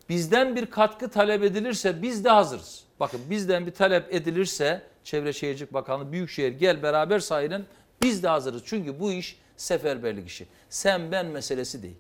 Bizden 0.10 0.56
bir 0.56 0.66
katkı 0.66 1.10
talep 1.10 1.44
edilirse 1.44 2.02
biz 2.02 2.24
de 2.24 2.30
hazırız. 2.30 2.84
Bakın 3.00 3.22
bizden 3.30 3.66
bir 3.66 3.72
talep 3.72 4.14
edilirse 4.14 4.82
Çevre 5.04 5.34
Şehircilik 5.34 5.74
Bakanlığı 5.74 6.12
Büyükşehir 6.12 6.52
gel 6.52 6.84
beraber 6.84 7.20
sayının 7.20 7.66
biz 8.02 8.24
de 8.24 8.28
hazırız. 8.28 8.62
Çünkü 8.66 9.00
bu 9.00 9.12
iş 9.12 9.40
seferberlik 9.58 10.28
işi. 10.28 10.48
Sen 10.70 11.12
ben 11.12 11.26
meselesi 11.26 11.84
değil. 11.84 11.98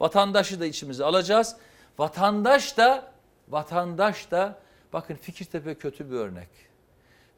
Vatandaşı 0.00 0.60
da 0.60 0.66
içimize 0.66 1.04
alacağız. 1.04 1.56
Vatandaş 1.98 2.76
da 2.76 3.12
vatandaş 3.48 4.30
da 4.30 4.58
bakın 4.92 5.14
Fikirtepe 5.14 5.74
kötü 5.74 6.10
bir 6.10 6.16
örnek. 6.16 6.48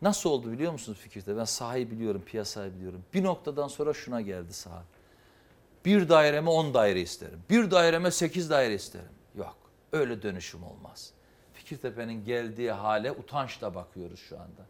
Nasıl 0.02 0.30
oldu 0.30 0.52
biliyor 0.52 0.72
musunuz 0.72 0.98
Fikirtepe? 0.98 1.38
Ben 1.38 1.44
sahayı 1.44 1.90
biliyorum, 1.90 2.22
piyasayı 2.26 2.74
biliyorum. 2.74 3.04
Bir 3.14 3.24
noktadan 3.24 3.68
sonra 3.68 3.94
şuna 3.94 4.20
geldi 4.20 4.52
saha. 4.52 4.82
Bir 5.84 6.08
daireme 6.08 6.50
10 6.50 6.74
daire 6.74 7.00
isterim. 7.00 7.40
Bir 7.50 7.70
daireme 7.70 8.10
8 8.10 8.50
daire 8.50 8.74
isterim. 8.74 9.10
Yok 9.36 9.67
öyle 9.92 10.22
dönüşüm 10.22 10.62
olmaz. 10.62 11.12
Fikirtepe'nin 11.52 12.24
geldiği 12.24 12.72
hale 12.72 13.12
utançla 13.12 13.74
bakıyoruz 13.74 14.20
şu 14.20 14.36
anda. 14.36 14.66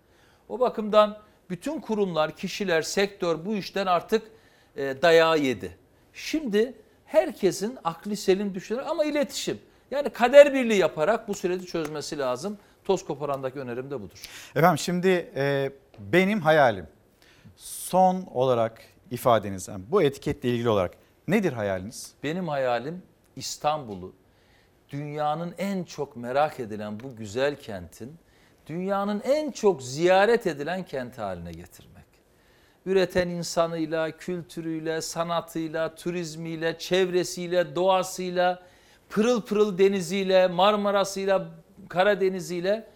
O 0.48 0.60
bakımdan 0.60 1.18
bütün 1.50 1.80
kurumlar, 1.80 2.36
kişiler, 2.36 2.82
sektör 2.82 3.44
bu 3.44 3.54
işten 3.54 3.86
artık 3.86 4.30
e, 4.76 5.02
dayağı 5.02 5.38
yedi. 5.38 5.78
Şimdi 6.12 6.74
herkesin 7.06 7.78
aklı 7.84 8.16
selim 8.16 8.54
düşünür 8.54 8.82
ama 8.86 9.04
iletişim. 9.04 9.58
Yani 9.90 10.10
kader 10.10 10.54
birliği 10.54 10.78
yaparak 10.78 11.28
bu 11.28 11.34
süreci 11.34 11.66
çözmesi 11.66 12.18
lazım. 12.18 12.58
Toz 12.84 13.04
koparandaki 13.04 13.60
önerim 13.60 13.90
de 13.90 14.02
budur. 14.02 14.50
Efendim 14.56 14.78
şimdi 14.78 15.32
e, 15.36 15.72
benim 15.98 16.40
hayalim 16.40 16.86
son 17.56 18.22
olarak 18.34 18.82
ifadenizden 19.10 19.82
bu 19.88 20.02
etiketle 20.02 20.48
ilgili 20.48 20.68
olarak 20.68 20.94
nedir 21.28 21.52
hayaliniz? 21.52 22.12
Benim 22.22 22.48
hayalim 22.48 23.02
İstanbul'u 23.36 24.12
dünyanın 24.90 25.54
en 25.58 25.84
çok 25.84 26.16
merak 26.16 26.60
edilen 26.60 27.00
bu 27.00 27.16
güzel 27.16 27.56
kentin 27.56 28.16
dünyanın 28.66 29.20
en 29.24 29.50
çok 29.50 29.82
ziyaret 29.82 30.46
edilen 30.46 30.84
kenti 30.84 31.20
haline 31.20 31.52
getirmek. 31.52 32.04
Üreten 32.86 33.28
insanıyla, 33.28 34.10
kültürüyle, 34.10 35.00
sanatıyla, 35.00 35.94
turizmiyle, 35.94 36.78
çevresiyle, 36.78 37.76
doğasıyla, 37.76 38.62
pırıl 39.08 39.42
pırıl 39.42 39.78
deniziyle, 39.78 40.46
Marmara'sıyla, 40.48 41.48
Karadeniz'iyle 41.88 42.86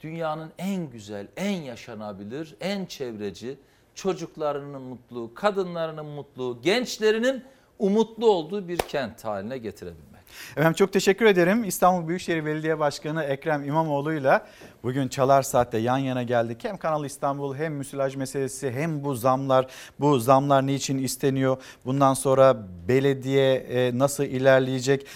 dünyanın 0.00 0.52
en 0.58 0.90
güzel, 0.90 1.26
en 1.36 1.62
yaşanabilir, 1.62 2.56
en 2.60 2.86
çevreci, 2.86 3.58
çocuklarının 3.94 4.82
mutlu, 4.82 5.34
kadınlarının 5.34 6.06
mutlu, 6.06 6.58
gençlerinin 6.62 7.44
umutlu 7.78 8.30
olduğu 8.30 8.68
bir 8.68 8.78
kent 8.78 9.24
haline 9.24 9.58
getirebilmek. 9.58 10.09
Efendim 10.52 10.72
çok 10.72 10.92
teşekkür 10.92 11.26
ederim. 11.26 11.64
İstanbul 11.64 12.08
Büyükşehir 12.08 12.44
Belediye 12.44 12.78
Başkanı 12.78 13.22
Ekrem 13.24 13.64
İmamoğlu'yla 13.64 14.46
bugün 14.82 15.08
Çalar 15.08 15.42
Saat'te 15.42 15.78
yan 15.78 15.98
yana 15.98 16.22
geldik. 16.22 16.64
Hem 16.64 16.76
Kanal 16.76 17.04
İstanbul 17.04 17.54
hem 17.54 17.74
müsilaj 17.74 18.16
meselesi 18.16 18.70
hem 18.70 19.04
bu 19.04 19.14
zamlar. 19.14 19.66
Bu 20.00 20.18
zamlar 20.20 20.66
niçin 20.66 20.98
isteniyor? 20.98 21.56
Bundan 21.84 22.14
sonra 22.14 22.56
belediye 22.88 23.54
e, 23.54 23.98
nasıl 23.98 24.24
ilerleyecek? 24.24 25.06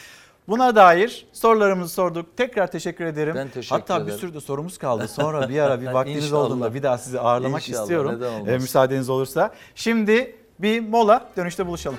Buna 0.48 0.76
dair 0.76 1.26
sorularımızı 1.32 1.94
sorduk. 1.94 2.36
Tekrar 2.36 2.70
teşekkür 2.70 3.04
ederim. 3.04 3.34
Ben 3.34 3.48
teşekkür 3.48 3.80
Hatta 3.80 3.98
bir 4.00 4.04
ederim. 4.04 4.18
sürü 4.18 4.34
de 4.34 4.40
sorumuz 4.40 4.78
kaldı. 4.78 5.08
Sonra 5.14 5.48
bir 5.48 5.60
ara 5.60 5.80
bir 5.80 5.86
vaktiniz 5.86 6.24
İnşallah. 6.24 6.40
olduğunda 6.40 6.74
bir 6.74 6.82
daha 6.82 6.98
sizi 6.98 7.20
ağırlamak 7.20 7.68
İnşallah, 7.68 7.82
istiyorum. 7.82 8.22
E, 8.48 8.58
müsaadeniz 8.58 9.10
olursa. 9.10 9.50
Şimdi 9.74 10.36
bir 10.58 10.80
mola 10.80 11.28
dönüşte 11.36 11.66
buluşalım. 11.66 11.98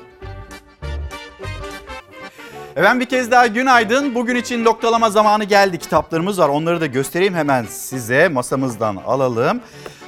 Efendim 2.76 3.00
bir 3.00 3.06
kez 3.06 3.32
daha 3.32 3.48
günaydın. 3.48 4.16
Bugün 4.16 4.36
için 4.36 4.66
noktalama 4.66 5.10
zamanı 5.10 5.44
geldi. 5.44 5.80
Kitaplarımız 5.80 6.40
var. 6.40 6.50
Onları 6.50 6.82
da 6.82 6.86
göstereyim 6.86 7.36
hemen 7.36 7.66
size. 7.66 8.28
Masamızdan 8.28 8.96
alalım. 8.96 9.62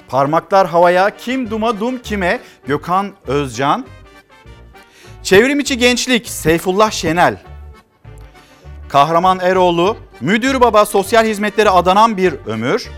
Parmaklar 0.07 0.68
havaya 0.68 1.18
kim 1.18 1.49
duma 1.49 1.80
dum 1.80 1.99
kime? 1.99 2.39
Gökhan 2.68 3.11
Özcan. 3.27 3.85
Çevrim 5.23 5.60
içi 5.60 5.77
gençlik 5.77 6.30
Seyfullah 6.30 6.91
Şenel. 6.91 7.41
Kahraman 8.89 9.39
Eroğlu, 9.39 9.98
Müdür 10.22 10.61
Baba 10.61 10.85
Sosyal 10.85 11.26
Hizmetleri 11.26 11.69
Adanan 11.69 12.18
Bir 12.18 12.34
Ömür. 12.45 12.89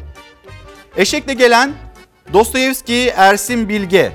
Eşekle 0.98 1.34
gelen 1.34 1.72
Dostoyevski 2.34 3.14
Ersin 3.16 3.70
Bilge. 3.70 4.12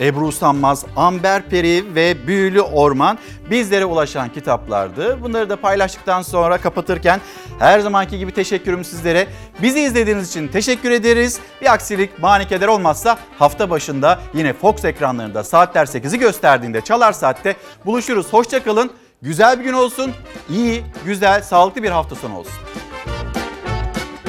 Ebru 0.00 0.26
Usanmaz, 0.26 0.84
Amber 0.96 1.42
Peri 1.48 1.94
ve 1.94 2.26
Büyülü 2.26 2.60
Orman 2.60 3.18
bizlere 3.50 3.84
ulaşan 3.84 4.32
kitaplardı. 4.32 5.22
Bunları 5.22 5.50
da 5.50 5.56
paylaştıktan 5.60 6.22
sonra 6.22 6.58
kapatırken 6.58 7.20
her 7.58 7.80
zamanki 7.80 8.18
gibi 8.18 8.32
teşekkürüm 8.32 8.84
sizlere. 8.84 9.26
Bizi 9.62 9.80
izlediğiniz 9.80 10.28
için 10.28 10.48
teşekkür 10.48 10.90
ederiz. 10.90 11.40
Bir 11.60 11.72
aksilik, 11.72 12.18
mani 12.18 12.48
keder 12.48 12.68
olmazsa 12.68 13.18
hafta 13.38 13.70
başında 13.70 14.20
yine 14.34 14.52
Fox 14.52 14.84
ekranlarında 14.84 15.44
saatler 15.44 15.86
8'i 15.86 16.18
gösterdiğinde 16.18 16.80
çalar 16.80 17.12
saatte 17.12 17.56
buluşuruz. 17.86 18.32
Hoşçakalın. 18.32 18.90
Güzel 19.22 19.58
bir 19.58 19.64
gün 19.64 19.72
olsun. 19.72 20.12
İyi, 20.50 20.84
güzel, 21.04 21.42
sağlıklı 21.42 21.82
bir 21.82 21.90
hafta 21.90 22.14
sonu 22.14 22.38
olsun. 22.38 22.52